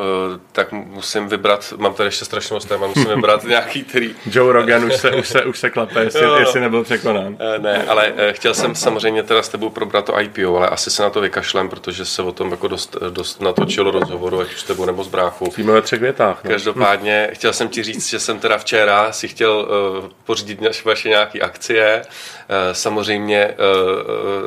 tak 0.53 0.73
musím 0.73 1.29
vybrat, 1.29 1.73
mám 1.77 1.95
tady 1.95 2.07
ještě 2.07 2.25
strašně 2.25 2.55
moc 2.55 2.65
téma, 2.65 2.87
musím 2.87 3.09
vybrat 3.09 3.45
nějaký, 3.49 3.85
který... 3.85 4.15
Joe 4.27 4.53
Rogan 4.53 4.85
už 4.85 4.97
se, 4.97 5.11
už 5.11 5.29
se, 5.29 5.45
už 5.45 5.59
se 5.59 5.71
klape, 5.71 6.05
jestli, 6.05 6.27
no, 6.27 6.37
jestli 6.37 6.61
nebyl 6.61 6.85
překonán. 6.85 7.27
Uh, 7.27 7.63
ne, 7.63 7.85
ale 7.89 8.13
uh, 8.13 8.19
chtěl 8.33 8.55
jsem 8.55 8.75
samozřejmě 8.75 9.23
teda 9.23 9.43
s 9.43 9.49
tebou 9.49 9.71
probrat 9.71 10.05
to 10.05 10.21
IPO, 10.21 10.57
ale 10.57 10.69
asi 10.69 10.91
se 10.91 11.03
na 11.03 11.11
to 11.11 11.21
vykašlem, 11.21 11.69
protože 11.69 12.05
se 12.05 12.23
o 12.23 12.33
tom 12.33 12.51
jako 12.51 12.69
dost, 12.69 12.97
dost 13.11 13.41
natočilo 13.41 13.91
rozhovoru, 13.91 14.41
ať 14.41 14.53
už 14.53 14.61
s 14.61 14.65
tebou 14.65 14.85
nebo 14.85 15.05
s 15.05 15.09
bráchou. 15.09 15.47
Víme 15.57 15.73
ve 15.73 15.83
třech 15.83 16.01
větách. 16.01 16.45
No. 16.45 16.51
Každopádně 16.51 17.31
chtěl 17.33 17.53
jsem 17.53 17.69
ti 17.69 17.83
říct, 17.83 18.11
že 18.11 18.21
jsem 18.21 18.39
teda 18.39 18.59
včera 18.59 19.13
si 19.13 19.29
chtěl 19.29 19.69
uh, 20.03 20.09
pořídit 20.25 20.85
vaše 20.85 21.09
nějaké 21.09 21.41
akcie, 21.41 22.03
uh, 22.03 22.57
samozřejmě 22.73 23.55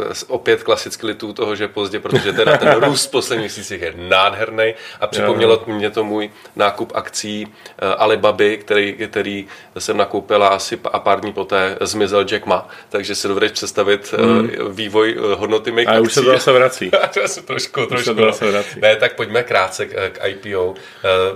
uh, 0.07 0.13
opět 0.27 0.63
klasicky 0.63 1.05
litu 1.05 1.33
toho, 1.33 1.55
že 1.55 1.67
pozdě, 1.67 1.99
protože 1.99 2.33
teda 2.33 2.57
ten 2.57 2.83
růst 2.83 3.07
posledních 3.07 3.45
měsících 3.45 3.84
je 3.85 3.93
nádherný 3.95 4.73
a 5.01 5.07
připomnělo 5.07 5.63
jo. 5.67 5.73
mě 5.73 5.89
to 5.89 6.03
můj 6.03 6.29
nákup 6.55 6.91
akcí 6.95 7.45
uh, 7.45 7.51
Alibaby, 7.97 8.57
který, 8.57 8.93
který 8.93 9.47
jsem 9.79 9.97
nakoupila 9.97 10.47
asi 10.47 10.79
a 10.91 10.99
pár 10.99 11.19
dní 11.19 11.33
poté 11.33 11.77
zmizel 11.81 12.23
Jack 12.23 12.45
Ma, 12.45 12.67
takže 12.89 13.15
si 13.15 13.27
dovedeš 13.27 13.51
představit 13.51 14.13
mm. 14.17 14.39
uh, 14.39 14.71
vývoj 14.71 15.17
uh, 15.17 15.39
hodnoty 15.39 15.71
mých 15.71 15.87
a 15.87 15.91
akcí. 15.91 16.01
už 16.01 16.13
se 16.13 16.21
to 16.21 16.31
zase 16.31 16.51
vrací. 16.51 16.91
trošku, 17.45 17.85
trošku. 17.85 18.05
Se 18.05 18.15
to 18.15 18.25
zase 18.25 18.51
vrací. 18.51 18.79
Ne, 18.79 18.95
tak 18.95 19.15
pojďme 19.15 19.43
krátce 19.43 19.85
k, 19.85 20.09
k 20.09 20.27
IPO. 20.27 20.65
Uh, 20.65 20.75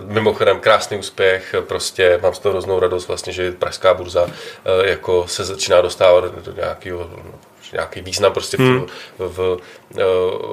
mimochodem 0.05 0.59
krásný 0.59 0.97
úspěch, 0.97 1.55
prostě 1.67 2.19
mám 2.23 2.33
z 2.33 2.39
toho 2.39 2.53
hroznou 2.53 2.79
radost 2.79 3.07
vlastně, 3.07 3.33
že 3.33 3.51
Pražská 3.51 3.93
burza 3.93 4.23
uh, 4.23 4.31
jako 4.83 5.27
se 5.27 5.43
začíná 5.43 5.81
dostávat 5.81 6.45
do 6.45 6.53
nějakého 6.53 7.09
nějaký 7.74 8.01
význam 8.01 8.34
prostě 8.34 8.57
v, 8.57 8.59
hmm. 8.59 8.86
v, 9.17 9.28
v, 9.28 9.59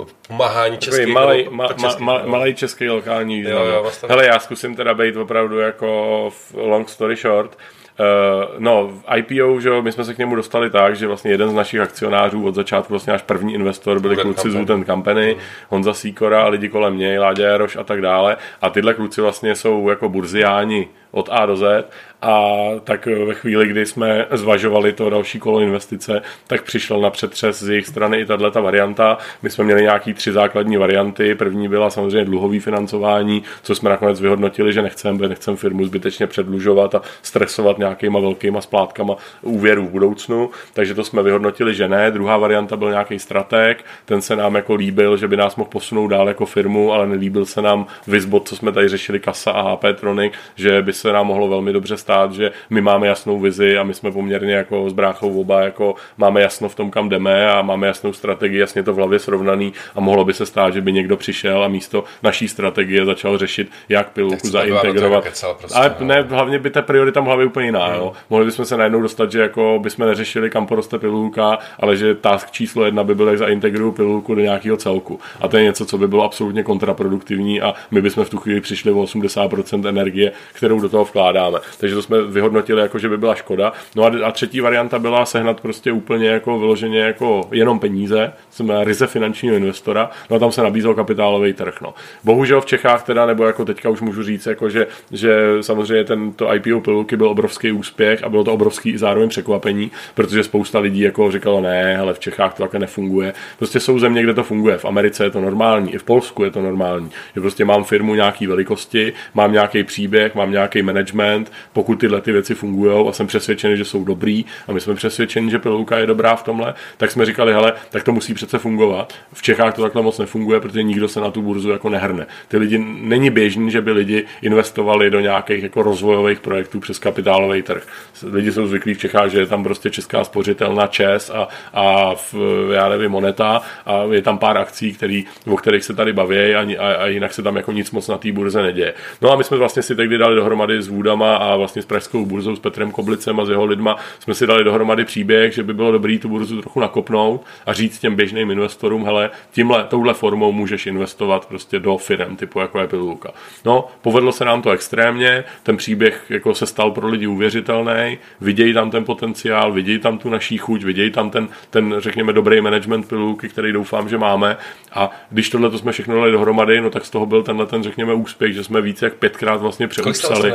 v 0.04 0.28
pomáhání 0.28 0.78
českých 0.78 1.06
malej, 1.06 1.48
ma, 1.50 1.68
ma, 1.80 1.96
ma, 1.98 2.22
malej 2.26 2.54
český 2.54 2.88
lokální 2.88 3.36
význam. 3.36 3.58
Jo, 3.58 3.64
jo, 3.64 3.82
vlastně. 3.82 4.08
Hele, 4.08 4.26
já 4.26 4.38
zkusím 4.38 4.76
teda 4.76 4.94
být 4.94 5.16
opravdu 5.16 5.58
jako 5.58 6.30
long 6.54 6.88
story 6.88 7.16
short. 7.16 7.58
Uh, 8.00 8.54
no, 8.58 8.92
IPO, 9.16 9.60
že 9.60 9.70
my 9.82 9.92
jsme 9.92 10.04
se 10.04 10.14
k 10.14 10.18
němu 10.18 10.34
dostali 10.34 10.70
tak, 10.70 10.96
že 10.96 11.06
vlastně 11.06 11.30
jeden 11.30 11.50
z 11.50 11.54
našich 11.54 11.80
akcionářů 11.80 12.46
od 12.46 12.54
začátku, 12.54 12.92
vlastně 12.92 13.12
náš 13.12 13.22
první 13.22 13.54
investor 13.54 14.00
byli 14.00 14.14
Wooden 14.14 14.34
kluci 14.34 14.50
z 14.50 14.54
Wooden 14.54 14.84
Company, 14.84 15.34
mm. 15.34 15.40
Honza 15.68 15.94
Sýkora 15.94 16.42
a 16.42 16.48
lidi 16.48 16.68
kolem 16.68 16.98
něj, 16.98 17.18
Láďa 17.18 17.48
Jaroš 17.48 17.76
a 17.76 17.84
tak 17.84 18.00
dále. 18.00 18.36
A 18.62 18.70
tyhle 18.70 18.94
kluci 18.94 19.20
vlastně 19.20 19.54
jsou 19.54 19.88
jako 19.88 20.08
burziáni 20.08 20.88
od 21.16 21.28
A 21.32 21.46
do 21.46 21.56
Z 21.56 21.84
a 22.22 22.50
tak 22.84 23.06
ve 23.06 23.34
chvíli, 23.34 23.66
kdy 23.66 23.86
jsme 23.86 24.26
zvažovali 24.30 24.92
to 24.92 25.10
další 25.10 25.38
kolo 25.38 25.60
investice, 25.60 26.22
tak 26.46 26.62
přišel 26.62 27.00
na 27.00 27.10
přetřes 27.10 27.62
z 27.62 27.68
jejich 27.68 27.86
strany 27.86 28.20
i 28.20 28.26
tato 28.26 28.62
varianta. 28.62 29.18
My 29.42 29.50
jsme 29.50 29.64
měli 29.64 29.82
nějaký 29.82 30.14
tři 30.14 30.32
základní 30.32 30.76
varianty. 30.76 31.34
První 31.34 31.68
byla 31.68 31.90
samozřejmě 31.90 32.24
dluhový 32.24 32.60
financování, 32.60 33.42
co 33.62 33.74
jsme 33.74 33.90
nakonec 33.90 34.20
vyhodnotili, 34.20 34.72
že 34.72 34.82
nechceme, 34.82 35.28
nechceme 35.28 35.56
firmu 35.56 35.84
zbytečně 35.84 36.26
předlužovat 36.26 36.94
a 36.94 37.02
stresovat 37.22 37.78
nějakýma 37.78 38.20
velkýma 38.20 38.60
splátkama 38.60 39.16
úvěrů 39.42 39.86
v 39.86 39.90
budoucnu. 39.90 40.50
Takže 40.72 40.94
to 40.94 41.04
jsme 41.04 41.22
vyhodnotili, 41.22 41.74
že 41.74 41.88
ne. 41.88 42.10
Druhá 42.10 42.36
varianta 42.36 42.76
byl 42.76 42.90
nějaký 42.90 43.18
strateg, 43.18 43.84
ten 44.04 44.20
se 44.20 44.36
nám 44.36 44.54
jako 44.54 44.74
líbil, 44.74 45.16
že 45.16 45.28
by 45.28 45.36
nás 45.36 45.56
mohl 45.56 45.70
posunout 45.70 46.08
dál 46.08 46.28
jako 46.28 46.46
firmu, 46.46 46.92
ale 46.92 47.06
nelíbil 47.06 47.46
se 47.46 47.62
nám 47.62 47.86
Vizbot, 48.06 48.48
co 48.48 48.56
jsme 48.56 48.72
tady 48.72 48.88
řešili, 48.88 49.20
Kasa 49.20 49.50
a 49.50 49.72
HP 49.72 49.84
Tronic, 50.00 50.32
že 50.56 50.82
by 50.82 50.92
se 50.92 51.05
se 51.06 51.12
nám 51.12 51.26
mohlo 51.26 51.48
velmi 51.48 51.72
dobře 51.72 51.96
stát, 51.96 52.32
že 52.32 52.50
my 52.70 52.80
máme 52.80 53.06
jasnou 53.06 53.40
vizi 53.40 53.78
a 53.78 53.82
my 53.82 53.94
jsme 53.94 54.12
poměrně 54.12 54.54
jako 54.54 54.90
s 54.90 54.92
bráchou 54.92 55.40
oba 55.40 55.60
jako 55.60 55.94
máme 56.18 56.40
jasno 56.40 56.68
v 56.68 56.74
tom, 56.74 56.90
kam 56.90 57.08
jdeme 57.08 57.50
a 57.50 57.62
máme 57.62 57.86
jasnou 57.86 58.12
strategii, 58.12 58.60
jasně 58.60 58.82
to 58.82 58.92
v 58.92 58.96
hlavě 58.96 59.18
srovnaný 59.18 59.72
a 59.94 60.00
mohlo 60.00 60.24
by 60.24 60.32
se 60.32 60.46
stát, 60.46 60.74
že 60.74 60.80
by 60.80 60.92
někdo 60.92 61.16
přišel 61.16 61.64
a 61.64 61.68
místo 61.68 62.04
naší 62.22 62.48
strategie 62.48 63.04
začal 63.04 63.38
řešit, 63.38 63.70
jak 63.88 64.10
pilulku 64.12 64.48
zaintegrovat. 64.48 65.24
prostě, 65.58 65.78
Ale 65.78 65.96
no. 66.00 66.06
ne, 66.06 66.26
hlavně 66.28 66.58
by 66.58 66.70
ta 66.70 66.82
priorita 66.82 67.20
v 67.20 67.24
hlavě 67.24 67.46
úplně 67.46 67.66
jiná. 67.66 67.86
Hmm. 67.86 67.96
Jo. 67.96 68.12
Mohli 68.30 68.46
bychom 68.46 68.64
se 68.64 68.76
najednou 68.76 69.02
dostat, 69.02 69.32
že 69.32 69.40
jako 69.40 69.78
bychom 69.82 70.06
neřešili, 70.06 70.50
kam 70.50 70.66
poroste 70.66 70.98
pilulka, 70.98 71.58
ale 71.80 71.96
že 71.96 72.14
task 72.14 72.50
číslo 72.50 72.84
jedna 72.84 73.04
by 73.04 73.14
byl, 73.14 73.28
jak 73.28 73.38
zaintegruju 73.38 73.92
pilulku 73.92 74.34
do 74.34 74.40
nějakého 74.40 74.76
celku. 74.76 75.20
A 75.40 75.48
to 75.48 75.56
je 75.56 75.62
něco, 75.62 75.86
co 75.86 75.98
by 75.98 76.08
bylo 76.08 76.24
absolutně 76.24 76.62
kontraproduktivní 76.62 77.60
a 77.60 77.74
my 77.90 78.02
bychom 78.02 78.24
v 78.24 78.30
tu 78.30 78.38
chvíli 78.38 78.60
přišli 78.60 78.92
o 78.92 79.04
80% 79.04 79.88
energie, 79.88 80.32
kterou 80.52 80.80
do 80.80 80.88
toho 80.88 80.95
vkládáme. 81.04 81.58
Takže 81.80 81.94
to 81.94 82.02
jsme 82.02 82.22
vyhodnotili, 82.22 82.82
jako 82.82 82.98
že 82.98 83.08
by 83.08 83.18
byla 83.18 83.34
škoda. 83.34 83.72
No 83.96 84.04
a, 84.04 84.10
a 84.24 84.32
třetí 84.32 84.60
varianta 84.60 84.98
byla 84.98 85.26
sehnat 85.26 85.60
prostě 85.60 85.92
úplně 85.92 86.28
jako 86.28 86.58
vyloženě 86.58 86.98
jako 86.98 87.48
jenom 87.52 87.78
peníze, 87.78 88.32
jsme 88.50 88.84
ryze 88.84 89.06
finančního 89.06 89.56
investora, 89.56 90.10
no 90.30 90.36
a 90.36 90.38
tam 90.38 90.52
se 90.52 90.62
nabízel 90.62 90.94
kapitálový 90.94 91.52
trh. 91.52 91.80
No. 91.80 91.94
Bohužel 92.24 92.60
v 92.60 92.66
Čechách 92.66 93.02
teda, 93.02 93.26
nebo 93.26 93.44
jako 93.44 93.64
teďka 93.64 93.88
už 93.88 94.00
můžu 94.00 94.22
říct, 94.22 94.46
jako 94.46 94.70
že, 94.70 94.86
že 95.12 95.38
samozřejmě 95.60 96.04
tento 96.04 96.54
IPO 96.54 96.80
pilulky 96.80 97.16
byl 97.16 97.28
obrovský 97.28 97.72
úspěch 97.72 98.24
a 98.24 98.28
bylo 98.28 98.44
to 98.44 98.52
obrovský 98.52 98.90
i 98.90 98.98
zároveň 98.98 99.28
překvapení, 99.28 99.90
protože 100.14 100.44
spousta 100.44 100.78
lidí 100.78 101.00
jako 101.00 101.30
říkalo, 101.30 101.60
ne, 101.60 101.98
ale 101.98 102.14
v 102.14 102.18
Čechách 102.18 102.54
to 102.54 102.62
také 102.62 102.78
nefunguje. 102.78 103.32
Prostě 103.58 103.80
jsou 103.80 103.98
země, 103.98 104.22
kde 104.22 104.34
to 104.34 104.42
funguje. 104.42 104.78
V 104.78 104.84
Americe 104.84 105.24
je 105.24 105.30
to 105.30 105.40
normální, 105.40 105.94
i 105.94 105.98
v 105.98 106.04
Polsku 106.04 106.44
je 106.44 106.50
to 106.50 106.62
normální. 106.62 107.10
Že 107.34 107.40
prostě 107.40 107.64
mám 107.64 107.84
firmu 107.84 108.14
nějaký 108.14 108.46
velikosti, 108.46 109.12
mám 109.34 109.52
nějaký 109.52 109.84
příběh, 109.84 110.34
mám 110.34 110.50
nějaký 110.50 110.75
management, 110.82 111.52
pokud 111.72 112.00
tyhle 112.00 112.20
ty 112.20 112.32
věci 112.32 112.54
fungují 112.54 113.08
a 113.08 113.12
jsem 113.12 113.26
přesvědčený, 113.26 113.76
že 113.76 113.84
jsou 113.84 114.04
dobrý 114.04 114.44
a 114.68 114.72
my 114.72 114.80
jsme 114.80 114.94
přesvědčeni, 114.94 115.50
že 115.50 115.58
pilulka 115.58 115.98
je 115.98 116.06
dobrá 116.06 116.36
v 116.36 116.42
tomhle, 116.42 116.74
tak 116.96 117.10
jsme 117.10 117.26
říkali, 117.26 117.52
hele, 117.52 117.72
tak 117.90 118.02
to 118.02 118.12
musí 118.12 118.34
přece 118.34 118.58
fungovat. 118.58 119.12
V 119.32 119.42
Čechách 119.42 119.74
to 119.74 119.82
takhle 119.82 120.02
moc 120.02 120.18
nefunguje, 120.18 120.60
protože 120.60 120.82
nikdo 120.82 121.08
se 121.08 121.20
na 121.20 121.30
tu 121.30 121.42
burzu 121.42 121.70
jako 121.70 121.88
nehrne. 121.88 122.26
Ty 122.48 122.56
lidi 122.56 122.78
není 123.00 123.30
běžný, 123.30 123.70
že 123.70 123.80
by 123.80 123.92
lidi 123.92 124.24
investovali 124.42 125.10
do 125.10 125.20
nějakých 125.20 125.62
jako 125.62 125.82
rozvojových 125.82 126.40
projektů 126.40 126.80
přes 126.80 126.98
kapitálový 126.98 127.62
trh. 127.62 127.86
Lidi 128.22 128.52
jsou 128.52 128.66
zvyklí 128.66 128.94
v 128.94 128.98
Čechách, 128.98 129.30
že 129.30 129.38
je 129.38 129.46
tam 129.46 129.64
prostě 129.64 129.90
česká 129.90 130.24
spořitelna 130.24 130.86
ČES 130.86 131.30
a, 131.30 131.48
a 131.72 132.14
v, 132.14 132.34
já 132.72 132.88
nevím, 132.88 133.10
Moneta 133.10 133.62
a 133.86 134.02
je 134.10 134.22
tam 134.22 134.38
pár 134.38 134.58
akcí, 134.58 134.92
který, 134.92 135.24
o 135.46 135.56
kterých 135.56 135.84
se 135.84 135.94
tady 135.94 136.12
baví 136.12 136.54
a, 136.54 136.60
a, 136.78 136.94
a, 136.94 137.06
jinak 137.06 137.32
se 137.32 137.42
tam 137.42 137.56
jako 137.56 137.72
nic 137.72 137.90
moc 137.90 138.08
na 138.08 138.18
té 138.18 138.32
burze 138.32 138.62
neděje. 138.62 138.94
No 139.22 139.32
a 139.32 139.36
my 139.36 139.44
jsme 139.44 139.56
vlastně 139.56 139.82
si 139.82 139.96
tehdy 139.96 140.18
dali 140.18 140.36
dohromady 140.36 140.65
s 140.80 140.88
Vůdama 140.88 141.36
a 141.36 141.56
vlastně 141.56 141.82
s 141.82 141.84
Pražskou 141.84 142.26
burzou, 142.26 142.56
s 142.56 142.58
Petrem 142.58 142.90
Koblicem 142.90 143.40
a 143.40 143.44
s 143.44 143.48
jeho 143.48 143.64
lidma 143.64 143.96
jsme 144.18 144.34
si 144.34 144.46
dali 144.46 144.64
dohromady 144.64 145.04
příběh, 145.04 145.54
že 145.54 145.62
by 145.62 145.74
bylo 145.74 145.92
dobré 145.92 146.18
tu 146.18 146.28
burzu 146.28 146.60
trochu 146.60 146.80
nakopnout 146.80 147.44
a 147.66 147.72
říct 147.72 147.98
těm 147.98 148.14
běžným 148.14 148.50
investorům, 148.50 149.04
hele, 149.04 149.30
tímhle, 149.52 149.84
touhle 149.84 150.14
formou 150.14 150.52
můžeš 150.52 150.86
investovat 150.86 151.46
prostě 151.46 151.78
do 151.78 151.96
firm 151.96 152.36
typu 152.36 152.60
jako 152.60 152.80
je 152.80 152.88
Pilulka. 152.88 153.30
No, 153.64 153.88
povedlo 154.02 154.32
se 154.32 154.44
nám 154.44 154.62
to 154.62 154.70
extrémně, 154.70 155.44
ten 155.62 155.76
příběh 155.76 156.24
jako 156.28 156.54
se 156.54 156.66
stal 156.66 156.90
pro 156.90 157.08
lidi 157.08 157.26
uvěřitelný, 157.26 158.18
vidějí 158.40 158.74
tam 158.74 158.90
ten 158.90 159.04
potenciál, 159.04 159.72
vidějí 159.72 159.98
tam 159.98 160.18
tu 160.18 160.30
naší 160.30 160.58
chuť, 160.58 160.84
vidějí 160.84 161.10
tam 161.10 161.30
ten, 161.30 161.48
ten 161.70 161.94
řekněme, 161.98 162.32
dobrý 162.32 162.60
management 162.60 163.08
Pilulky, 163.08 163.48
který 163.48 163.72
doufám, 163.72 164.08
že 164.08 164.18
máme. 164.18 164.56
A 164.92 165.10
když 165.30 165.50
tohle 165.50 165.70
to 165.70 165.78
jsme 165.78 165.92
všechno 165.92 166.14
dali 166.14 166.32
dohromady, 166.32 166.80
no 166.80 166.90
tak 166.90 167.04
z 167.04 167.10
toho 167.10 167.26
byl 167.26 167.42
tenhle 167.42 167.66
ten, 167.66 167.82
řekněme, 167.82 168.14
úspěch, 168.14 168.54
že 168.54 168.64
jsme 168.64 168.80
více 168.80 169.06
jak 169.06 169.14
pětkrát 169.14 169.60
vlastně 169.60 169.88
přeupsali. 169.88 170.52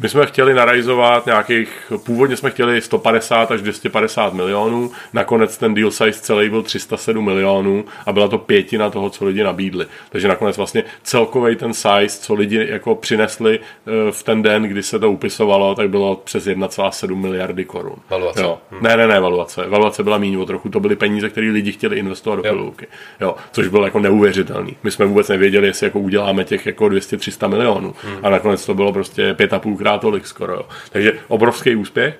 My 0.00 0.08
jsme 0.08 0.26
chtěli 0.26 0.54
narajzovat 0.54 1.26
nějakých, 1.26 1.92
původně 2.04 2.36
jsme 2.36 2.50
chtěli 2.50 2.80
150 2.80 3.50
až 3.50 3.60
250 3.60 4.32
milionů, 4.32 4.90
nakonec 5.12 5.58
ten 5.58 5.74
deal 5.74 5.90
size 5.90 6.20
celý 6.20 6.50
byl 6.50 6.62
307 6.62 7.24
milionů 7.24 7.84
a 8.06 8.12
byla 8.12 8.28
to 8.28 8.38
pětina 8.38 8.90
toho, 8.90 9.10
co 9.10 9.24
lidi 9.24 9.42
nabídli. 9.42 9.86
Takže 10.10 10.28
nakonec 10.28 10.56
vlastně 10.56 10.84
celkový 11.02 11.56
ten 11.56 11.74
size, 11.74 12.20
co 12.20 12.34
lidi 12.34 12.66
jako 12.70 12.94
přinesli 12.94 13.58
eh, 13.58 14.12
v 14.12 14.22
ten 14.22 14.42
den, 14.42 14.62
kdy 14.62 14.82
se 14.82 14.98
to 14.98 15.10
upisovalo, 15.10 15.74
tak 15.74 15.90
bylo 15.90 16.16
přes 16.16 16.46
1,7 16.46 17.14
miliardy 17.14 17.64
korun. 17.64 17.96
Valuace. 18.10 18.42
Jo. 18.42 18.58
Hmm. 18.70 18.82
Ne, 18.82 18.96
ne, 18.96 19.06
ne, 19.06 19.20
valuace. 19.20 19.66
Valuace 19.68 20.02
byla 20.02 20.18
méně 20.18 20.38
o 20.38 20.46
trochu. 20.46 20.68
To 20.68 20.80
byly 20.80 20.96
peníze, 20.96 21.28
které 21.28 21.50
lidi 21.50 21.72
chtěli 21.72 21.98
investovat 21.98 22.36
do 22.36 22.42
pilulky. 22.42 22.86
Jo. 23.20 23.34
Což 23.52 23.68
bylo 23.68 23.84
jako 23.84 24.00
neuvěřitelný. 24.00 24.76
My 24.82 24.90
jsme 24.90 25.06
vůbec 25.06 25.28
nevěděli, 25.28 25.66
jestli 25.66 25.86
jako 25.86 25.98
uděláme 25.98 26.44
těch 26.44 26.66
jako 26.66 26.84
200-300 26.84 27.48
milionů. 27.48 27.94
Hmm. 28.02 28.18
A 28.22 28.30
nakonec 28.30 28.66
to 28.66 28.74
bylo 28.74 28.92
prostě 28.92 29.15
pět 29.34 29.52
a 29.52 29.58
půlkrát 29.58 30.00
tolik 30.00 30.26
skoro. 30.26 30.52
Jo. 30.52 30.66
Takže 30.90 31.12
obrovský 31.28 31.76
úspěch 31.76 32.18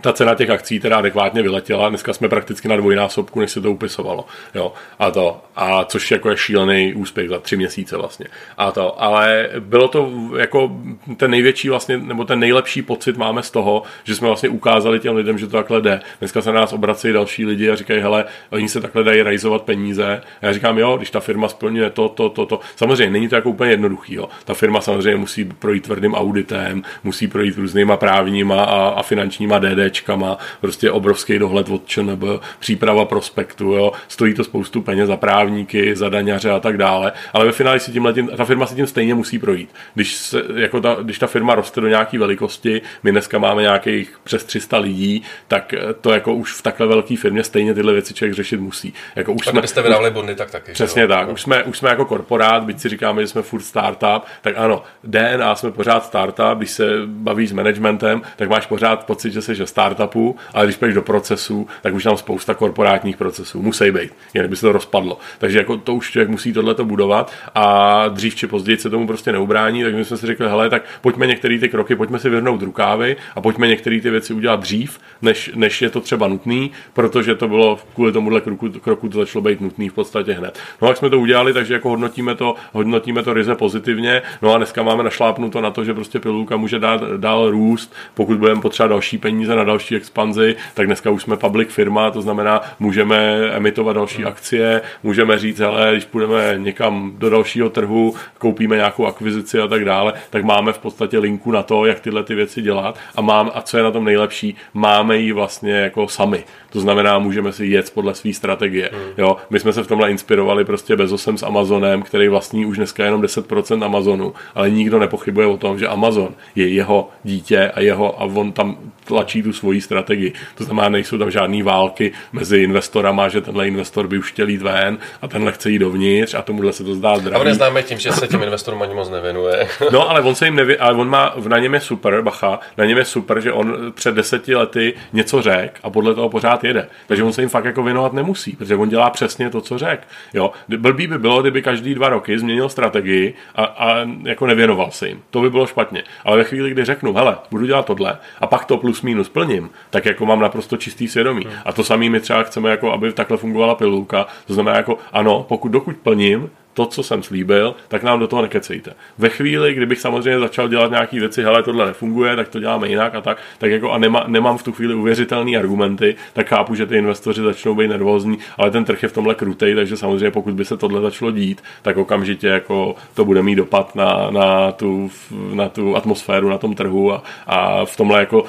ta 0.00 0.12
cena 0.12 0.34
těch 0.34 0.50
akcí 0.50 0.80
teda 0.80 0.96
adekvátně 0.96 1.42
vyletěla. 1.42 1.88
Dneska 1.88 2.12
jsme 2.12 2.28
prakticky 2.28 2.68
na 2.68 2.76
dvojnásobku, 2.76 3.40
než 3.40 3.50
se 3.50 3.60
to 3.60 3.72
upisovalo. 3.72 4.24
Jo. 4.54 4.72
A 4.98 5.10
to, 5.10 5.40
a 5.56 5.84
což 5.84 6.10
jako 6.10 6.30
je 6.30 6.36
šílený 6.36 6.94
úspěch 6.94 7.28
za 7.28 7.38
tři 7.38 7.56
měsíce 7.56 7.96
vlastně. 7.96 8.26
A 8.58 8.72
to, 8.72 9.02
ale 9.02 9.48
bylo 9.58 9.88
to 9.88 10.10
jako 10.38 10.70
ten 11.16 11.30
největší 11.30 11.68
vlastně, 11.68 11.98
nebo 11.98 12.24
ten 12.24 12.38
nejlepší 12.38 12.82
pocit 12.82 13.16
máme 13.16 13.42
z 13.42 13.50
toho, 13.50 13.82
že 14.04 14.14
jsme 14.14 14.26
vlastně 14.26 14.48
ukázali 14.48 15.00
těm 15.00 15.16
lidem, 15.16 15.38
že 15.38 15.46
to 15.46 15.56
takhle 15.56 15.80
jde. 15.80 16.00
Dneska 16.18 16.42
se 16.42 16.52
na 16.52 16.60
nás 16.60 16.72
obracejí 16.72 17.14
další 17.14 17.46
lidi 17.46 17.70
a 17.70 17.76
říkají, 17.76 18.00
hele, 18.00 18.24
oni 18.50 18.68
se 18.68 18.80
takhle 18.80 19.04
dají 19.04 19.22
rajzovat 19.22 19.62
peníze. 19.62 20.22
A 20.42 20.46
já 20.46 20.52
říkám, 20.52 20.78
jo, 20.78 20.96
když 20.96 21.10
ta 21.10 21.20
firma 21.20 21.48
splňuje 21.48 21.90
to, 21.90 22.08
to, 22.08 22.28
to, 22.28 22.46
to. 22.46 22.60
Samozřejmě 22.76 23.10
není 23.10 23.28
to 23.28 23.34
jako 23.34 23.50
úplně 23.50 23.70
jednoduchý. 23.70 24.14
Jo. 24.14 24.28
Ta 24.44 24.54
firma 24.54 24.80
samozřejmě 24.80 25.16
musí 25.16 25.44
projít 25.44 25.84
tvrdým 25.84 26.14
auditem, 26.14 26.82
musí 27.04 27.28
projít 27.28 27.56
různýma 27.56 27.96
právníma 27.96 28.64
a, 28.64 28.88
a 28.88 29.02
finančníma 29.02 29.58
DD 29.58 29.89
DPčkama, 29.90 30.38
prostě 30.60 30.90
obrovský 30.90 31.38
dohled 31.38 31.68
od 31.68 31.86
ČNB, 31.86 32.24
příprava 32.58 33.04
prospektu, 33.04 33.72
jo. 33.72 33.92
stojí 34.08 34.34
to 34.34 34.44
spoustu 34.44 34.82
peněz 34.82 35.06
za 35.06 35.16
právníky, 35.16 35.96
za 35.96 36.08
daňaře 36.08 36.50
a 36.50 36.60
tak 36.60 36.76
dále, 36.76 37.12
ale 37.32 37.44
ve 37.44 37.52
finále 37.52 37.80
si 37.80 37.92
tím 37.92 38.04
letím, 38.04 38.30
ta 38.36 38.44
firma 38.44 38.66
si 38.66 38.74
tím 38.74 38.86
stejně 38.86 39.14
musí 39.14 39.38
projít. 39.38 39.70
Když, 39.94 40.14
se, 40.14 40.42
jako 40.56 40.80
ta, 40.80 40.96
když 41.02 41.18
ta 41.18 41.26
firma 41.26 41.54
roste 41.54 41.80
do 41.80 41.88
nějaké 41.88 42.18
velikosti, 42.18 42.82
my 43.02 43.10
dneska 43.10 43.38
máme 43.38 43.62
nějakých 43.62 44.18
přes 44.24 44.44
300 44.44 44.78
lidí, 44.78 45.22
tak 45.48 45.74
to 46.00 46.12
jako 46.12 46.34
už 46.34 46.52
v 46.52 46.62
takhle 46.62 46.86
velké 46.86 47.16
firmě 47.16 47.44
stejně 47.44 47.74
tyhle 47.74 47.92
věci 47.92 48.14
člověk 48.14 48.34
řešit 48.34 48.60
musí. 48.60 48.94
Jako 49.16 49.32
už 49.32 49.46
jsme, 49.46 49.66
jste 49.66 49.82
vydávali 49.82 50.10
bondy, 50.10 50.34
tak 50.34 50.50
taky. 50.50 50.72
Přesně 50.72 51.06
tak. 51.08 51.26
No. 51.26 51.32
Už 51.32 51.42
jsme, 51.42 51.64
už 51.64 51.78
jsme 51.78 51.88
jako 51.88 52.04
korporát, 52.04 52.62
byť 52.62 52.80
si 52.80 52.88
říkáme, 52.88 53.22
že 53.22 53.28
jsme 53.28 53.42
furt 53.42 53.62
startup, 53.62 54.22
tak 54.42 54.54
ano, 54.56 54.82
DNA 55.04 55.54
jsme 55.54 55.70
pořád 55.70 56.04
startup, 56.04 56.58
když 56.58 56.70
se 56.70 56.84
bavíš 57.06 57.50
s 57.50 57.52
managementem, 57.52 58.22
tak 58.36 58.48
máš 58.48 58.66
pořád 58.66 59.06
pocit, 59.06 59.32
že 59.32 59.42
jsi 59.42 59.54
že 59.54 59.66
startupu, 59.80 60.36
ale 60.54 60.66
když 60.66 60.76
půjdeš 60.76 60.94
do 60.94 61.02
procesu, 61.02 61.68
tak 61.82 61.94
už 61.94 62.02
tam 62.02 62.16
spousta 62.16 62.54
korporátních 62.54 63.16
procesů. 63.16 63.62
Musí 63.62 63.90
být, 63.90 64.12
jinak 64.34 64.50
by 64.50 64.56
se 64.56 64.62
to 64.62 64.72
rozpadlo. 64.72 65.18
Takže 65.38 65.58
jako 65.58 65.76
to 65.76 65.94
už 65.94 66.10
člověk 66.10 66.28
musí 66.28 66.52
tohleto 66.52 66.84
budovat 66.84 67.32
a 67.54 68.08
dřív 68.08 68.34
či 68.34 68.46
později 68.46 68.78
se 68.78 68.90
tomu 68.90 69.06
prostě 69.06 69.32
neubrání, 69.32 69.82
tak 69.82 69.94
my 69.94 70.04
jsme 70.04 70.16
si 70.16 70.26
řekli, 70.26 70.48
hele, 70.48 70.70
tak 70.70 70.82
pojďme 71.00 71.26
některé 71.26 71.58
ty 71.58 71.68
kroky, 71.68 71.96
pojďme 71.96 72.18
si 72.18 72.30
vyhrnout 72.30 72.62
rukávy 72.62 73.16
a 73.34 73.40
pojďme 73.40 73.68
některé 73.68 74.00
ty 74.00 74.10
věci 74.10 74.34
udělat 74.34 74.60
dřív, 74.60 74.98
než, 75.22 75.50
než 75.54 75.82
je 75.82 75.90
to 75.90 76.00
třeba 76.00 76.28
nutný, 76.28 76.70
protože 76.92 77.34
to 77.34 77.48
bylo 77.48 77.78
kvůli 77.94 78.12
tomuhle 78.12 78.40
kroku, 78.40 78.68
kroku 78.68 79.08
to 79.08 79.18
začalo 79.18 79.42
být 79.42 79.60
nutný 79.60 79.88
v 79.88 79.92
podstatě 79.92 80.32
hned. 80.32 80.58
No 80.82 80.88
a 80.88 80.90
jak 80.90 80.96
jsme 80.96 81.10
to 81.10 81.20
udělali, 81.20 81.52
takže 81.52 81.74
jako 81.74 81.88
hodnotíme 81.88 82.34
to, 82.34 82.54
hodnotíme 82.72 83.22
to 83.22 83.34
ryze 83.34 83.54
pozitivně, 83.54 84.22
no 84.42 84.54
a 84.54 84.56
dneska 84.56 84.82
máme 84.82 85.02
našlápnuto 85.02 85.60
na 85.60 85.70
to, 85.70 85.84
že 85.84 85.94
prostě 85.94 86.20
pilulka 86.20 86.56
může 86.56 86.78
dát 86.78 87.02
dál 87.16 87.50
růst, 87.50 87.94
pokud 88.14 88.38
budeme 88.38 88.60
potřebovat 88.60 88.90
další 88.90 89.18
peníze 89.18 89.56
na 89.60 89.64
další 89.64 89.96
expanzi, 89.96 90.56
tak 90.74 90.86
dneska 90.86 91.10
už 91.10 91.22
jsme 91.22 91.36
public 91.36 91.68
firma, 91.70 92.10
to 92.10 92.22
znamená, 92.22 92.60
můžeme 92.78 93.48
emitovat 93.52 93.96
další 93.96 94.24
akcie, 94.24 94.82
můžeme 95.02 95.38
říct, 95.38 95.60
ale 95.60 95.92
když 95.92 96.04
půjdeme 96.04 96.54
někam 96.56 97.12
do 97.18 97.30
dalšího 97.30 97.70
trhu, 97.70 98.14
koupíme 98.38 98.76
nějakou 98.76 99.06
akvizici 99.06 99.60
a 99.60 99.66
tak 99.66 99.84
dále, 99.84 100.12
tak 100.30 100.44
máme 100.44 100.72
v 100.72 100.78
podstatě 100.78 101.18
linku 101.18 101.50
na 101.50 101.62
to, 101.62 101.86
jak 101.86 102.00
tyhle 102.00 102.22
ty 102.22 102.34
věci 102.34 102.62
dělat 102.62 102.98
a 103.16 103.20
mám, 103.20 103.50
a 103.54 103.62
co 103.62 103.76
je 103.76 103.82
na 103.82 103.90
tom 103.90 104.04
nejlepší, 104.04 104.56
máme 104.74 105.16
ji 105.16 105.32
vlastně 105.32 105.72
jako 105.72 106.08
sami. 106.08 106.44
To 106.70 106.80
znamená, 106.80 107.18
můžeme 107.18 107.52
si 107.52 107.66
jet 107.66 107.90
podle 107.94 108.14
své 108.14 108.32
strategie. 108.32 108.90
Hmm. 108.92 109.02
Jo, 109.18 109.36
my 109.50 109.60
jsme 109.60 109.72
se 109.72 109.82
v 109.82 109.86
tomhle 109.86 110.10
inspirovali 110.10 110.64
prostě 110.64 110.96
bezosem 110.96 111.38
s 111.38 111.42
Amazonem, 111.42 112.02
který 112.02 112.28
vlastní 112.28 112.66
už 112.66 112.76
dneska 112.76 113.04
jenom 113.04 113.22
10% 113.22 113.84
Amazonu, 113.84 114.34
ale 114.54 114.70
nikdo 114.70 114.98
nepochybuje 114.98 115.46
o 115.46 115.56
tom, 115.56 115.78
že 115.78 115.88
Amazon 115.88 116.34
je 116.56 116.68
jeho 116.68 117.08
dítě 117.24 117.70
a 117.74 117.80
jeho 117.80 118.22
a 118.22 118.24
on 118.24 118.52
tam 118.52 118.76
tlačí 119.04 119.42
tu 119.42 119.52
svoji 119.52 119.80
strategii. 119.80 120.32
To 120.54 120.64
znamená, 120.64 120.88
nejsou 120.88 121.18
tam 121.18 121.30
žádné 121.30 121.62
války 121.62 122.12
mezi 122.32 122.56
investorama, 122.56 123.28
že 123.28 123.40
tenhle 123.40 123.68
investor 123.68 124.08
by 124.08 124.18
už 124.18 124.32
chtěl 124.32 124.48
jít 124.48 124.62
ven 124.62 124.98
a 125.22 125.28
tenhle 125.28 125.52
chce 125.52 125.70
jít 125.70 125.78
dovnitř 125.78 126.34
a 126.34 126.42
tomuhle 126.42 126.72
se 126.72 126.84
to 126.84 126.94
zdá 126.94 127.18
zdravý. 127.18 127.40
A 127.40 127.44
neznáme 127.44 127.82
tím, 127.82 127.98
že 127.98 128.12
se 128.12 128.28
těm 128.28 128.42
investorům 128.42 128.82
ani 128.82 128.94
moc 128.94 129.10
nevěnuje. 129.10 129.68
no, 129.92 130.10
ale 130.10 130.20
on 130.22 130.34
se 130.34 130.44
jim 130.44 130.56
nevě, 130.56 130.76
ale 130.76 130.94
on 130.94 131.08
má, 131.08 131.34
na 131.48 131.58
něm 131.58 131.74
je 131.74 131.80
super, 131.80 132.22
bacha, 132.22 132.60
na 132.76 132.84
něm 132.84 132.98
je 132.98 133.04
super, 133.04 133.40
že 133.40 133.52
on 133.52 133.92
před 133.94 134.14
deseti 134.14 134.54
lety 134.54 134.94
něco 135.12 135.42
řekl 135.42 135.74
a 135.82 135.90
podle 135.90 136.14
toho 136.14 136.28
pořád 136.28 136.59
jede. 136.64 136.88
Takže 137.06 137.22
on 137.22 137.32
se 137.32 137.42
jim 137.42 137.48
fakt 137.48 137.64
jako 137.64 137.82
věnovat 137.82 138.12
nemusí, 138.12 138.56
protože 138.56 138.76
on 138.76 138.88
dělá 138.88 139.10
přesně 139.10 139.50
to, 139.50 139.60
co 139.60 139.78
řekl. 139.78 140.02
Jo, 140.34 140.52
blbý 140.68 141.06
by 141.06 141.18
bylo, 141.18 141.40
kdyby 141.42 141.62
každý 141.62 141.94
dva 141.94 142.08
roky 142.08 142.38
změnil 142.38 142.68
strategii 142.68 143.34
a, 143.54 143.64
a 143.64 143.96
jako 144.22 144.46
nevěnoval 144.46 144.90
se 144.90 145.08
jim. 145.08 145.22
To 145.30 145.40
by 145.40 145.50
bylo 145.50 145.66
špatně. 145.66 146.02
Ale 146.24 146.36
ve 146.36 146.44
chvíli, 146.44 146.70
kdy 146.70 146.84
řeknu, 146.84 147.12
hele, 147.12 147.36
budu 147.50 147.66
dělat 147.66 147.86
tohle 147.86 148.18
a 148.40 148.46
pak 148.46 148.64
to 148.64 148.76
plus 148.76 149.02
minus 149.02 149.28
plním, 149.28 149.70
tak 149.90 150.06
jako 150.06 150.26
mám 150.26 150.40
naprosto 150.40 150.76
čistý 150.76 151.08
svědomí. 151.08 151.46
A 151.64 151.72
to 151.72 151.84
samý 151.84 152.10
my 152.10 152.20
třeba 152.20 152.42
chceme, 152.42 152.70
jako 152.70 152.92
aby 152.92 153.12
takhle 153.12 153.36
fungovala 153.36 153.74
pilulka. 153.74 154.26
To 154.46 154.54
znamená, 154.54 154.76
jako 154.76 154.98
ano, 155.12 155.46
pokud 155.48 155.68
dokud 155.68 155.96
plním, 155.96 156.50
to, 156.74 156.86
co 156.86 157.02
jsem 157.02 157.22
slíbil, 157.22 157.74
tak 157.88 158.02
nám 158.02 158.18
do 158.18 158.26
toho 158.26 158.42
nekecejte. 158.42 158.92
Ve 159.18 159.28
chvíli, 159.28 159.74
kdybych 159.74 160.00
samozřejmě 160.00 160.40
začal 160.40 160.68
dělat 160.68 160.90
nějaké 160.90 161.20
věci, 161.20 161.42
hele, 161.42 161.62
tohle 161.62 161.86
nefunguje, 161.86 162.36
tak 162.36 162.48
to 162.48 162.60
děláme 162.60 162.88
jinak 162.88 163.14
a 163.14 163.20
tak, 163.20 163.38
tak 163.58 163.70
jako 163.70 163.90
a 163.90 163.98
nema, 163.98 164.24
nemám 164.26 164.58
v 164.58 164.62
tu 164.62 164.72
chvíli 164.72 164.94
uvěřitelné 164.94 165.58
argumenty, 165.58 166.16
tak 166.32 166.48
chápu, 166.48 166.74
že 166.74 166.86
ty 166.86 166.96
investoři 166.96 167.42
začnou 167.42 167.74
být 167.74 167.88
nervózní, 167.88 168.38
ale 168.58 168.70
ten 168.70 168.84
trh 168.84 169.02
je 169.02 169.08
v 169.08 169.12
tomhle 169.12 169.34
krutej, 169.34 169.74
takže 169.74 169.96
samozřejmě 169.96 170.30
pokud 170.30 170.54
by 170.54 170.64
se 170.64 170.76
tohle 170.76 171.00
začalo 171.00 171.30
dít, 171.30 171.62
tak 171.82 171.96
okamžitě 171.96 172.46
jako 172.46 172.94
to 173.14 173.24
bude 173.24 173.42
mít 173.42 173.54
dopad 173.54 173.96
na, 173.96 174.30
na, 174.30 174.72
tu, 174.72 175.10
na 175.54 175.68
tu 175.68 175.96
atmosféru 175.96 176.48
na 176.48 176.58
tom 176.58 176.74
trhu 176.74 177.12
a, 177.12 177.22
a 177.46 177.84
v 177.84 177.96
tomhle 177.96 178.20
jako, 178.20 178.44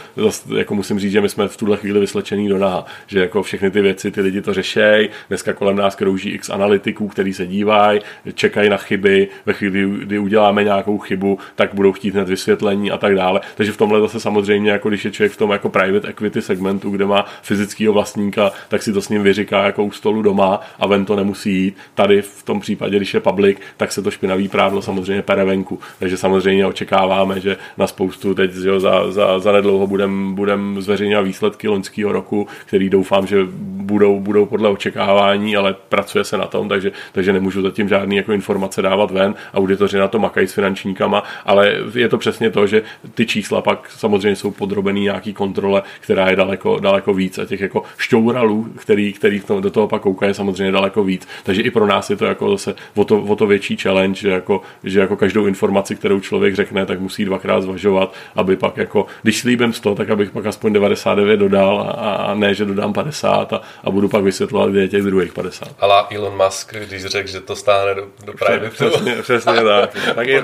jako 0.58 0.76
musím 0.76 1.00
říct, 1.00 1.12
že 1.12 1.22
my 1.22 1.30
jsme 1.30 1.48
v 1.48 1.58
tuhle 1.58 1.78
chvíli 1.78 2.00
vyslečení 2.00 2.50
do 2.50 2.58
naha, 2.58 2.86
že 3.08 3.20
jako 3.20 3.44
všechny 3.44 3.72
ty 3.72 3.82
věci, 3.82 4.12
ty 4.12 4.22
lidi 4.22 4.42
to 4.42 4.54
řešejí, 4.54 5.10
dneska 5.30 5.54
kolem 5.54 5.76
nás 5.76 5.96
krouží 5.96 6.30
x 6.30 6.50
analytiků, 6.50 7.08
který 7.08 7.34
se 7.34 7.48
dívají, 7.48 8.00
čekají 8.34 8.70
na 8.70 8.78
chyby, 8.78 9.28
ve 9.46 9.54
chvíli, 9.54 9.90
kdy 10.06 10.20
uděláme 10.20 10.64
nějakou 10.64 10.98
chybu, 10.98 11.40
tak 11.56 11.74
budou 11.74 11.92
chtít 11.92 12.14
hned 12.14 12.30
vysvětlení 12.30 12.92
a 12.92 12.98
tak 12.98 13.16
dále. 13.16 13.42
Takže 13.56 13.72
v 13.72 13.78
tomhle 13.78 14.00
zase 14.02 14.20
samozřejmě, 14.20 14.72
jako 14.72 14.90
když 14.90 15.06
je 15.06 15.12
člověk 15.12 15.32
v 15.32 15.38
tom 15.38 15.52
jako 15.52 15.70
private 15.70 16.08
equity 16.08 16.42
segmentu, 16.42 16.90
kde 16.90 17.06
má 17.06 17.26
fyzického 17.42 17.94
vlastníka, 17.94 18.52
tak 18.68 18.84
si 18.84 18.94
to 18.94 19.02
s 19.02 19.10
ním 19.10 19.24
vyříká 19.24 19.66
jako 19.66 19.84
u 19.84 19.92
stolu 19.92 20.22
doma 20.22 20.62
a 20.80 20.88
ven 20.88 21.06
to 21.06 21.16
nemusí 21.16 21.54
jít. 21.54 21.78
Tady 21.94 22.22
v 22.22 22.44
tom 22.44 22.60
případě, 22.60 22.98
když 22.98 23.14
je 23.14 23.20
public, 23.20 23.58
tak 23.78 23.92
se 23.92 24.02
to 24.02 24.12
špinavý 24.12 24.48
prádlo 24.48 24.82
samozřejmě 24.82 25.22
pere 25.22 25.46
venku. 25.46 25.80
Takže 26.00 26.18
samozřejmě 26.18 26.66
očekáváme, 26.66 27.40
že 27.40 27.58
na 27.78 27.88
spoustu 27.88 28.34
teď 28.34 28.52
jo, 28.64 28.80
za, 28.80 29.12
za, 29.12 29.40
za 29.40 29.52
nedlouho 29.52 29.88
budeme 29.88 30.34
budem 30.34 30.82
zveřejňovat 30.82 31.22
výsledky 31.22 31.68
loňského 31.68 32.12
roku, 32.12 32.48
který 32.66 32.90
doufám, 32.90 33.28
že 33.28 33.38
budou, 33.62 34.20
budou 34.20 34.46
podle 34.46 34.70
očekávání, 34.70 35.56
ale 35.56 35.76
pracuje 35.90 36.24
se 36.24 36.38
na 36.38 36.48
tom, 36.48 36.70
takže, 36.70 36.92
takže 37.12 37.34
nemůžu 37.34 37.62
zatím 37.62 37.90
žádný 37.90 38.01
žádný 38.02 38.16
jako 38.16 38.32
informace 38.34 38.82
dávat 38.82 39.12
ven, 39.12 39.36
auditoři 39.54 39.98
na 39.98 40.08
to 40.08 40.20
makají 40.20 40.48
s 40.48 40.54
finančníkama, 40.54 41.24
ale 41.46 41.76
je 41.94 42.10
to 42.10 42.18
přesně 42.18 42.50
to, 42.50 42.68
že 42.68 42.82
ty 43.14 43.26
čísla 43.26 43.62
pak 43.62 43.92
samozřejmě 43.92 44.36
jsou 44.36 44.52
podrobený 44.52 45.02
nějaký 45.02 45.34
kontrole, 45.34 45.84
která 46.00 46.30
je 46.30 46.36
daleko, 46.36 46.80
daleko 46.80 47.14
víc 47.14 47.38
a 47.38 47.46
těch 47.46 47.62
jako 47.62 47.84
šťouralů, 47.98 48.68
který, 48.78 49.14
který 49.14 49.42
do 49.60 49.70
toho 49.70 49.88
pak 49.88 50.02
koukají, 50.02 50.30
je 50.30 50.34
samozřejmě 50.34 50.72
daleko 50.72 51.04
víc. 51.04 51.28
Takže 51.44 51.62
i 51.62 51.72
pro 51.72 51.88
nás 51.88 52.10
je 52.10 52.16
to 52.16 52.26
jako 52.26 52.52
zase 52.52 52.76
o 52.96 53.06
to, 53.06 53.22
o 53.22 53.36
to 53.36 53.48
větší 53.48 53.78
challenge, 53.78 54.22
že 54.22 54.30
jako, 54.30 54.62
že 54.84 55.00
jako 55.00 55.16
každou 55.16 55.46
informaci, 55.46 55.96
kterou 55.96 56.20
člověk 56.20 56.56
řekne, 56.56 56.86
tak 56.86 57.00
musí 57.00 57.26
dvakrát 57.26 57.62
zvažovat, 57.62 58.14
aby 58.36 58.56
pak 58.56 58.78
jako, 58.78 59.06
když 59.22 59.40
slíbím 59.40 59.74
100, 59.74 59.96
tak 59.96 60.10
abych 60.10 60.32
pak 60.32 60.46
aspoň 60.46 60.74
99 60.74 61.38
dodal 61.38 61.82
a, 61.82 62.16
a 62.16 62.34
ne, 62.34 62.54
že 62.54 62.66
dodám 62.66 62.94
50 62.94 63.54
a, 63.54 63.62
a 63.84 63.92
budu 63.92 64.10
pak 64.10 64.24
vysvětlovat, 64.24 64.70
kde 64.70 64.82
je 64.82 64.88
těch 64.88 65.04
druhých 65.04 65.34
50. 65.34 65.76
Ale 65.80 66.04
Elon 66.12 66.38
Musk, 66.46 66.76
když 66.88 67.06
řekl, 67.06 67.30
že 67.30 67.42
to 67.42 67.56
stáne 67.92 68.08
do, 68.26 68.26
do 68.26 68.34
private. 68.34 68.70
Přesně, 68.70 69.16
přesně 69.22 69.54
tak. 69.64 69.90
tak 70.16 70.28
je, 70.28 70.44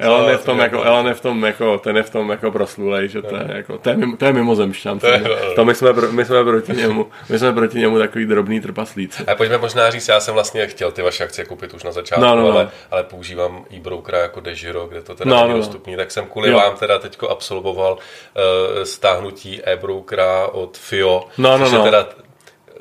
Elon 0.00 0.28
je 0.28 0.36
v 0.36 0.44
tom 0.44 0.58
jako, 0.58 0.82
Elon 0.82 1.06
je 1.06 1.14
v 1.14 1.20
tom 1.20 1.44
jako, 1.44 1.78
ten 1.78 1.96
je 1.96 2.02
v 2.02 2.10
tom 2.10 2.30
jako 2.30 2.50
proslulej, 2.50 3.08
že 3.08 3.22
to 3.22 3.36
je 3.36 3.46
jako, 3.48 3.78
to 3.78 3.90
je, 3.90 3.96
mimo, 3.96 4.16
to 4.16 4.24
je 4.24 4.32
mimozemšťan. 4.32 4.98
To, 4.98 5.08
to 5.54 5.64
my, 5.64 5.74
jsme, 5.74 5.92
my 6.10 6.24
jsme 6.24 6.44
proti 6.44 6.72
němu, 6.72 7.06
my 7.28 7.38
jsme 7.38 7.52
proti 7.52 7.78
němu 7.78 7.98
takový 7.98 8.26
drobný 8.26 8.60
trpaslíci. 8.60 9.24
A 9.24 9.34
pojďme 9.34 9.58
možná 9.58 9.90
říct, 9.90 10.08
já 10.08 10.20
jsem 10.20 10.34
vlastně 10.34 10.66
chtěl 10.66 10.92
ty 10.92 11.02
vaše 11.02 11.24
akcie 11.24 11.44
koupit 11.44 11.74
už 11.74 11.82
na 11.82 11.92
začátku, 11.92 12.24
no, 12.24 12.36
no, 12.36 12.42
no. 12.42 12.52
Ale, 12.52 12.70
ale 12.90 13.04
používám 13.04 13.64
e-brokera 13.72 14.18
jako 14.18 14.40
Dežiro, 14.40 14.86
kde 14.86 15.02
to 15.02 15.14
teda 15.14 15.30
no, 15.30 15.36
není 15.36 15.48
no, 15.48 15.54
no. 15.54 15.58
dostupný, 15.58 15.96
tak 15.96 16.10
jsem 16.10 16.26
kvůli 16.26 16.50
jo. 16.50 16.56
vám 16.56 16.76
teda 16.76 16.98
teďko 16.98 17.28
absolvoval 17.28 17.92
uh, 17.92 18.82
stáhnutí 18.82 19.60
e-brokera 19.64 20.46
od 20.46 20.76
FIO, 20.76 21.24
no, 21.38 21.58
no, 21.58 21.64
což, 21.64 21.72
no. 21.72 21.78
Je 21.78 21.84
teda, 21.84 22.08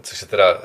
což 0.01 0.21
je 0.21 0.27
teda 0.27 0.61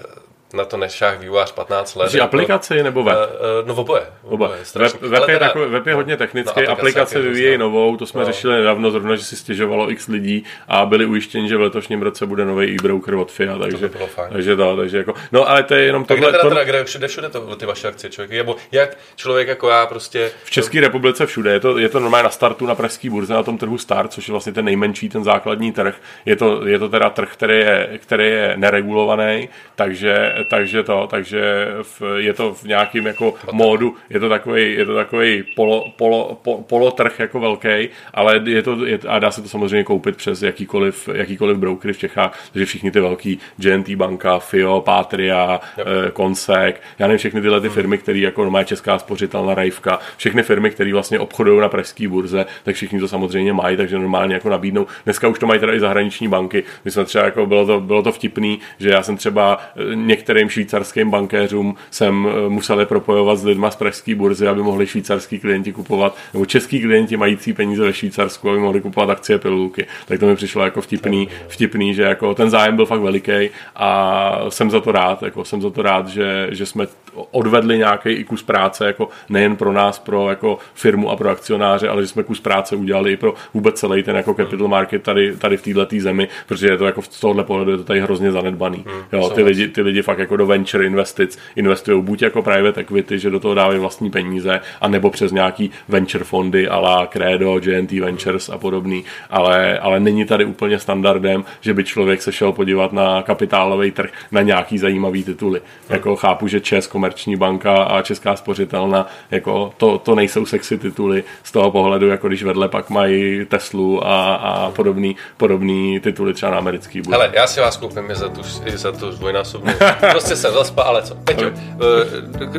na 0.53 0.65
to 0.65 0.77
nešách 0.77 1.21
vývojář 1.21 1.53
15 1.53 1.95
let. 1.95 2.11
Jsi 2.11 2.17
jako, 2.17 2.25
aplikaci 2.25 2.83
nebo 2.83 3.03
web? 3.03 3.17
Uh, 3.17 3.69
no 3.69 3.75
oboje. 3.75 4.03
oboje. 4.23 4.51
Web, 4.75 5.03
web, 5.03 5.29
je 5.29 5.39
takový, 5.39 5.71
web 5.71 5.87
je 5.87 5.95
hodně 5.95 6.17
technický, 6.17 6.61
no, 6.67 6.73
aplikace, 6.73 7.21
vyvíjejí 7.21 7.59
novou, 7.59 7.97
to 7.97 8.07
jsme 8.07 8.21
no. 8.21 8.27
řešili 8.27 8.55
nedávno 8.55 8.91
zrovna, 8.91 9.17
že 9.17 9.25
si 9.25 9.37
stěžovalo 9.37 9.91
x 9.91 10.09
lidí 10.09 10.45
a 10.69 10.87
byli 10.87 11.07
ujištěni, 11.07 11.49
že 11.49 11.57
v 11.57 11.61
letošním 11.61 12.03
roce 12.03 12.27
bude 12.27 12.45
nový 12.45 12.75
e-broker 12.75 13.15
od 13.15 13.33
FIA, 13.33 13.59
takže 13.59 13.89
to, 13.89 13.99
takže 14.33 14.57
to, 14.57 14.77
takže 14.77 14.99
jako, 14.99 15.15
no 15.33 15.49
ale 15.49 15.63
to 15.63 15.75
je 15.75 15.85
jenom 15.85 16.05
tohle. 16.05 16.33
Tak 16.33 16.41
teda, 16.41 16.49
teda, 16.49 16.65
kde 16.65 16.85
všude, 16.85 17.09
všude 17.09 17.29
to, 17.29 17.57
ty 17.57 17.67
vaše 17.67 17.89
akcie 17.89 18.11
člověk, 18.11 18.33
nebo 18.33 18.57
jak 18.73 18.99
člověk 19.17 19.49
jako 19.49 19.69
já 19.69 19.87
prostě... 19.87 20.31
V 20.45 20.51
České 20.51 20.81
republice 20.81 21.27
všude, 21.27 21.53
je 21.53 21.61
to, 21.61 21.79
je 21.79 21.89
to 21.89 22.01
normálně 22.01 22.25
na 22.25 22.31
startu 22.31 22.67
na 22.67 22.75
pražské 22.75 23.11
burze, 23.11 23.35
na 23.35 23.43
tom 23.43 23.59
trhu 23.59 23.79
Start, 23.79 24.13
což 24.13 24.29
je 24.29 24.33
vlastně 24.33 24.53
ten 24.53 24.65
nejmenší, 24.65 25.09
ten 25.09 25.25
základní 25.25 25.73
trh. 25.73 25.95
Je 26.27 26.37
to, 26.37 26.67
je 26.67 26.79
to 26.79 26.89
teda 26.89 27.11
trh, 27.11 27.33
který 27.33 27.59
je, 27.59 27.99
který 28.03 28.25
je 28.25 28.53
neregulovaný, 28.57 29.49
takže, 29.75 30.35
takže 30.49 30.83
to, 30.83 31.07
takže 31.11 31.67
v, 31.83 32.03
je 32.17 32.33
to 32.35 32.55
v 32.55 32.65
nějakém 32.65 33.07
jako 33.07 33.35
módu, 33.53 33.95
je 34.11 34.21
to 34.21 34.29
takový, 34.29 34.73
je 34.73 34.87
to 34.87 34.95
takový 34.95 35.45
polo, 35.57 35.93
polo, 35.97 36.39
po, 36.43 36.63
polotrh 36.63 37.21
jako 37.21 37.41
velký, 37.41 37.89
ale 38.15 38.41
je 38.45 38.63
to, 38.63 38.85
je, 38.87 38.99
a 39.09 39.19
dá 39.19 39.31
se 39.31 39.43
to 39.43 39.49
samozřejmě 39.49 39.85
koupit 39.85 40.17
přes 40.17 40.43
jakýkoliv, 40.43 41.09
jakýkoliv 41.13 41.57
brokery 41.57 41.93
v 41.93 41.99
Čechách, 41.99 42.39
takže 42.53 42.67
všichni 42.67 42.91
ty 42.91 43.01
velký 43.01 43.39
GNT 43.57 43.91
banka, 43.91 44.39
FIO, 44.39 44.81
Patria, 44.81 45.61
yep. 45.79 45.87
eh, 45.87 46.11
Konsek, 46.11 46.83
já 46.99 47.07
nevím, 47.07 47.19
všechny 47.19 47.41
tyhle 47.41 47.61
ty 47.61 47.67
hmm. 47.67 47.75
firmy, 47.75 47.99
které 47.99 48.19
jako 48.19 48.51
má 48.51 48.65
Česká 48.65 48.99
spořitelná 48.99 49.55
Rajvka, 49.55 49.99
všechny 50.17 50.43
firmy, 50.43 50.71
které 50.71 50.93
vlastně 50.93 51.19
obchodují 51.19 51.61
na 51.61 51.69
pražské 51.69 52.09
burze, 52.09 52.47
tak 52.63 52.75
všichni 52.75 53.01
to 53.01 53.09
samozřejmě 53.09 53.53
mají, 53.53 53.77
takže 53.77 53.99
normálně 53.99 54.35
jako 54.35 54.49
nabídnou. 54.49 54.87
Dneska 55.05 55.29
už 55.29 55.39
to 55.39 55.47
mají 55.47 55.61
teda 55.61 55.75
i 55.75 55.81
zahraniční 55.81 56.29
banky. 56.29 56.65
My 56.85 56.91
jsme 56.91 57.05
třeba 57.05 57.25
jako 57.25 57.47
bylo 57.47 57.67
to, 57.67 57.81
bylo 57.81 58.03
to 58.03 58.13
vtipný, 58.13 58.61
že 58.79 58.89
já 58.89 59.03
jsem 59.03 59.17
třeba 59.17 59.59
eh, 59.77 59.97
některým 60.33 60.49
švýcarským 60.49 61.11
bankéřům 61.11 61.75
jsem 61.91 62.29
eh, 62.29 62.49
museli 62.49 62.87
propojovat 62.87 63.39
s 63.39 63.45
lidma 63.45 63.71
z 63.71 63.77
pražské 63.77 64.15
burzy, 64.15 64.49
aby 64.49 64.63
mohli 64.63 64.87
švýcarský 64.87 65.39
klienti 65.39 65.73
kupovat, 65.73 66.17
nebo 66.33 66.47
český 66.47 66.81
klienti 66.81 67.17
mající 67.17 67.53
peníze 67.53 67.85
ve 67.85 67.93
Švýcarsku, 67.93 68.51
aby 68.51 68.59
mohli 68.59 68.81
kupovat 68.81 69.11
akcie 69.11 69.39
pilulky. 69.39 69.87
Tak 70.07 70.21
to 70.21 70.27
mi 70.27 70.37
přišlo 70.37 70.65
jako 70.65 70.81
vtipný, 70.81 71.29
vtipný 71.49 71.95
že 71.95 72.03
jako 72.03 72.35
ten 72.35 72.51
zájem 72.51 72.77
byl 72.77 72.87
fakt 72.87 73.01
veliký 73.01 73.51
a 73.77 74.45
jsem 74.49 74.71
za 74.71 74.81
to 74.81 74.93
rád, 74.93 75.23
jako 75.23 75.45
jsem 75.45 75.63
za 75.63 75.71
to 75.71 75.83
rád, 75.83 76.09
že, 76.09 76.49
že 76.51 76.67
jsme 76.67 76.87
odvedli 77.15 77.79
nějaký 77.79 78.11
i 78.11 78.25
kus 78.25 78.43
práce, 78.43 78.87
jako 78.87 79.09
nejen 79.29 79.57
pro 79.57 79.73
nás, 79.73 79.99
pro 79.99 80.29
jako 80.29 80.59
firmu 80.75 81.11
a 81.11 81.17
pro 81.17 81.31
akcionáře, 81.31 81.89
ale 81.89 82.03
že 82.03 82.09
jsme 82.09 82.23
kus 82.23 82.41
práce 82.41 82.77
udělali 82.77 83.13
i 83.13 83.17
pro 83.17 83.35
vůbec 83.55 83.81
celý 83.81 84.03
ten 84.03 84.17
jako 84.17 84.35
capital 84.35 84.69
market 84.69 85.03
tady, 85.03 85.37
tady 85.37 85.57
v 85.57 85.63
této 85.63 85.87
zemi, 85.99 86.29
protože 86.47 86.67
je 86.67 86.77
to 86.77 86.87
jako 86.87 87.03
z 87.03 87.21
tohohle 87.21 87.45
pohledu 87.45 87.71
je 87.71 87.77
to 87.77 87.85
tady 87.85 88.01
hrozně 88.01 88.33
zanedbaný. 88.33 88.85
Hmm, 88.87 89.03
jo, 89.13 89.31
ty, 89.31 89.43
lidi, 89.43 89.69
ty 89.69 89.83
lidi 89.83 90.03
fakt 90.03 90.19
jako 90.23 90.37
do 90.37 90.47
venture 90.47 90.87
investic 90.87 91.39
investují 91.57 92.03
buď 92.03 92.23
jako 92.23 92.43
private 92.43 92.81
equity, 92.81 93.19
že 93.19 93.31
do 93.31 93.41
toho 93.41 93.55
dávají 93.55 93.79
vlastní 93.79 94.11
peníze, 94.11 94.61
anebo 94.81 95.11
přes 95.11 95.33
nějaký 95.33 95.71
venture 95.89 96.25
fondy 96.25 96.69
a 96.69 96.79
la 96.79 97.07
Credo, 97.07 97.61
GNT 97.61 97.93
Ventures 97.93 98.49
a 98.49 98.59
podobný, 98.59 99.05
ale, 99.31 99.79
ale 99.79 100.01
není 100.01 100.25
tady 100.25 100.45
úplně 100.45 100.79
standardem, 100.79 101.45
že 101.61 101.75
by 101.75 101.85
člověk 101.85 102.23
se 102.23 102.33
šel 102.33 102.53
podívat 102.53 102.93
na 102.93 103.23
kapitálový 103.23 103.91
trh 103.91 104.11
na 104.31 104.43
nějaký 104.43 104.79
zajímavý 104.79 105.25
tituly. 105.25 105.61
Jako 105.89 106.17
chápu, 106.17 106.49
že 106.49 106.61
Čes, 106.61 106.87
Komerční 106.87 107.37
banka 107.37 107.83
a 107.83 108.03
Česká 108.03 108.37
spořitelna, 108.37 109.07
jako 109.31 109.73
to, 109.77 109.99
to 109.99 110.15
nejsou 110.15 110.47
sexy 110.47 110.79
tituly 110.79 111.25
z 111.43 111.53
toho 111.53 111.71
pohledu, 111.71 112.09
jako 112.09 112.29
když 112.29 112.43
vedle 112.43 112.69
pak 112.69 112.91
mají 112.91 113.45
Teslu 113.45 114.07
a, 114.07 114.35
a 114.35 114.71
podobný, 114.71 115.17
podobný 115.37 116.01
tituly 116.01 116.35
třeba 116.35 116.53
na 116.53 116.59
americký 116.59 117.01
burze. 117.01 117.17
Hele, 117.17 117.31
já 117.35 117.47
si 117.47 117.61
vás 117.61 117.77
koupím 117.77 118.11
i 118.11 118.15
za 118.15 118.29
tu, 118.29 118.41
i 118.65 118.77
za 118.77 118.93
tu 118.93 119.11
dvojnásobnou. 119.11 119.73
prostě 120.19 120.37
jsem 120.37 120.55
zaspal, 120.55 120.85
ale 120.85 121.03
co? 121.03 121.15
Peťo, 121.15 121.47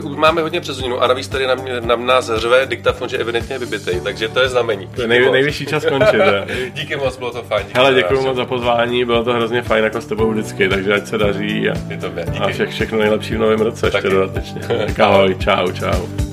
uh, 0.04 0.18
máme 0.18 0.42
hodně 0.42 0.62
přes 0.62 0.76
hodinu 0.78 1.02
a 1.02 1.08
navíc 1.08 1.28
tady 1.28 1.48
na, 1.48 1.56
mě, 1.56 1.82
na 1.82 1.96
nás 1.96 2.32
řve 2.36 2.66
diktafon, 2.66 3.10
že 3.10 3.18
evidentně 3.18 3.56
je 3.56 3.60
vybitej, 3.60 4.02
takže 4.02 4.28
to 4.28 4.40
je 4.40 4.50
znamení. 4.50 4.88
To 4.96 5.02
je 5.02 5.08
nej, 5.08 5.32
nejvyšší 5.32 5.66
čas 5.66 5.86
končit. 5.86 6.22
díky 6.74 6.96
moc, 6.96 7.18
bylo 7.18 7.32
to 7.32 7.44
fajn. 7.44 7.66
Hele, 7.74 7.94
děkuji 7.94 8.22
moc 8.22 8.36
za 8.36 8.46
pozvání, 8.46 9.06
bylo 9.06 9.24
to 9.24 9.34
hrozně 9.34 9.62
fajn 9.62 9.84
jako 9.84 10.02
s 10.02 10.06
tebou 10.06 10.32
vždycky, 10.32 10.70
takže 10.70 10.94
ať 10.94 11.08
se 11.08 11.18
daří 11.18 11.70
a, 11.70 11.74
to 12.02 12.08
a 12.44 12.48
vše, 12.48 12.66
všechno 12.66 13.00
nejlepší 13.00 13.36
v 13.36 13.40
novém 13.40 13.60
roce 13.62 13.88
ještě 13.88 14.10
dodatečně. 14.10 14.62
ahoj, 15.04 15.36
čau, 15.40 15.72
čau. 15.72 16.24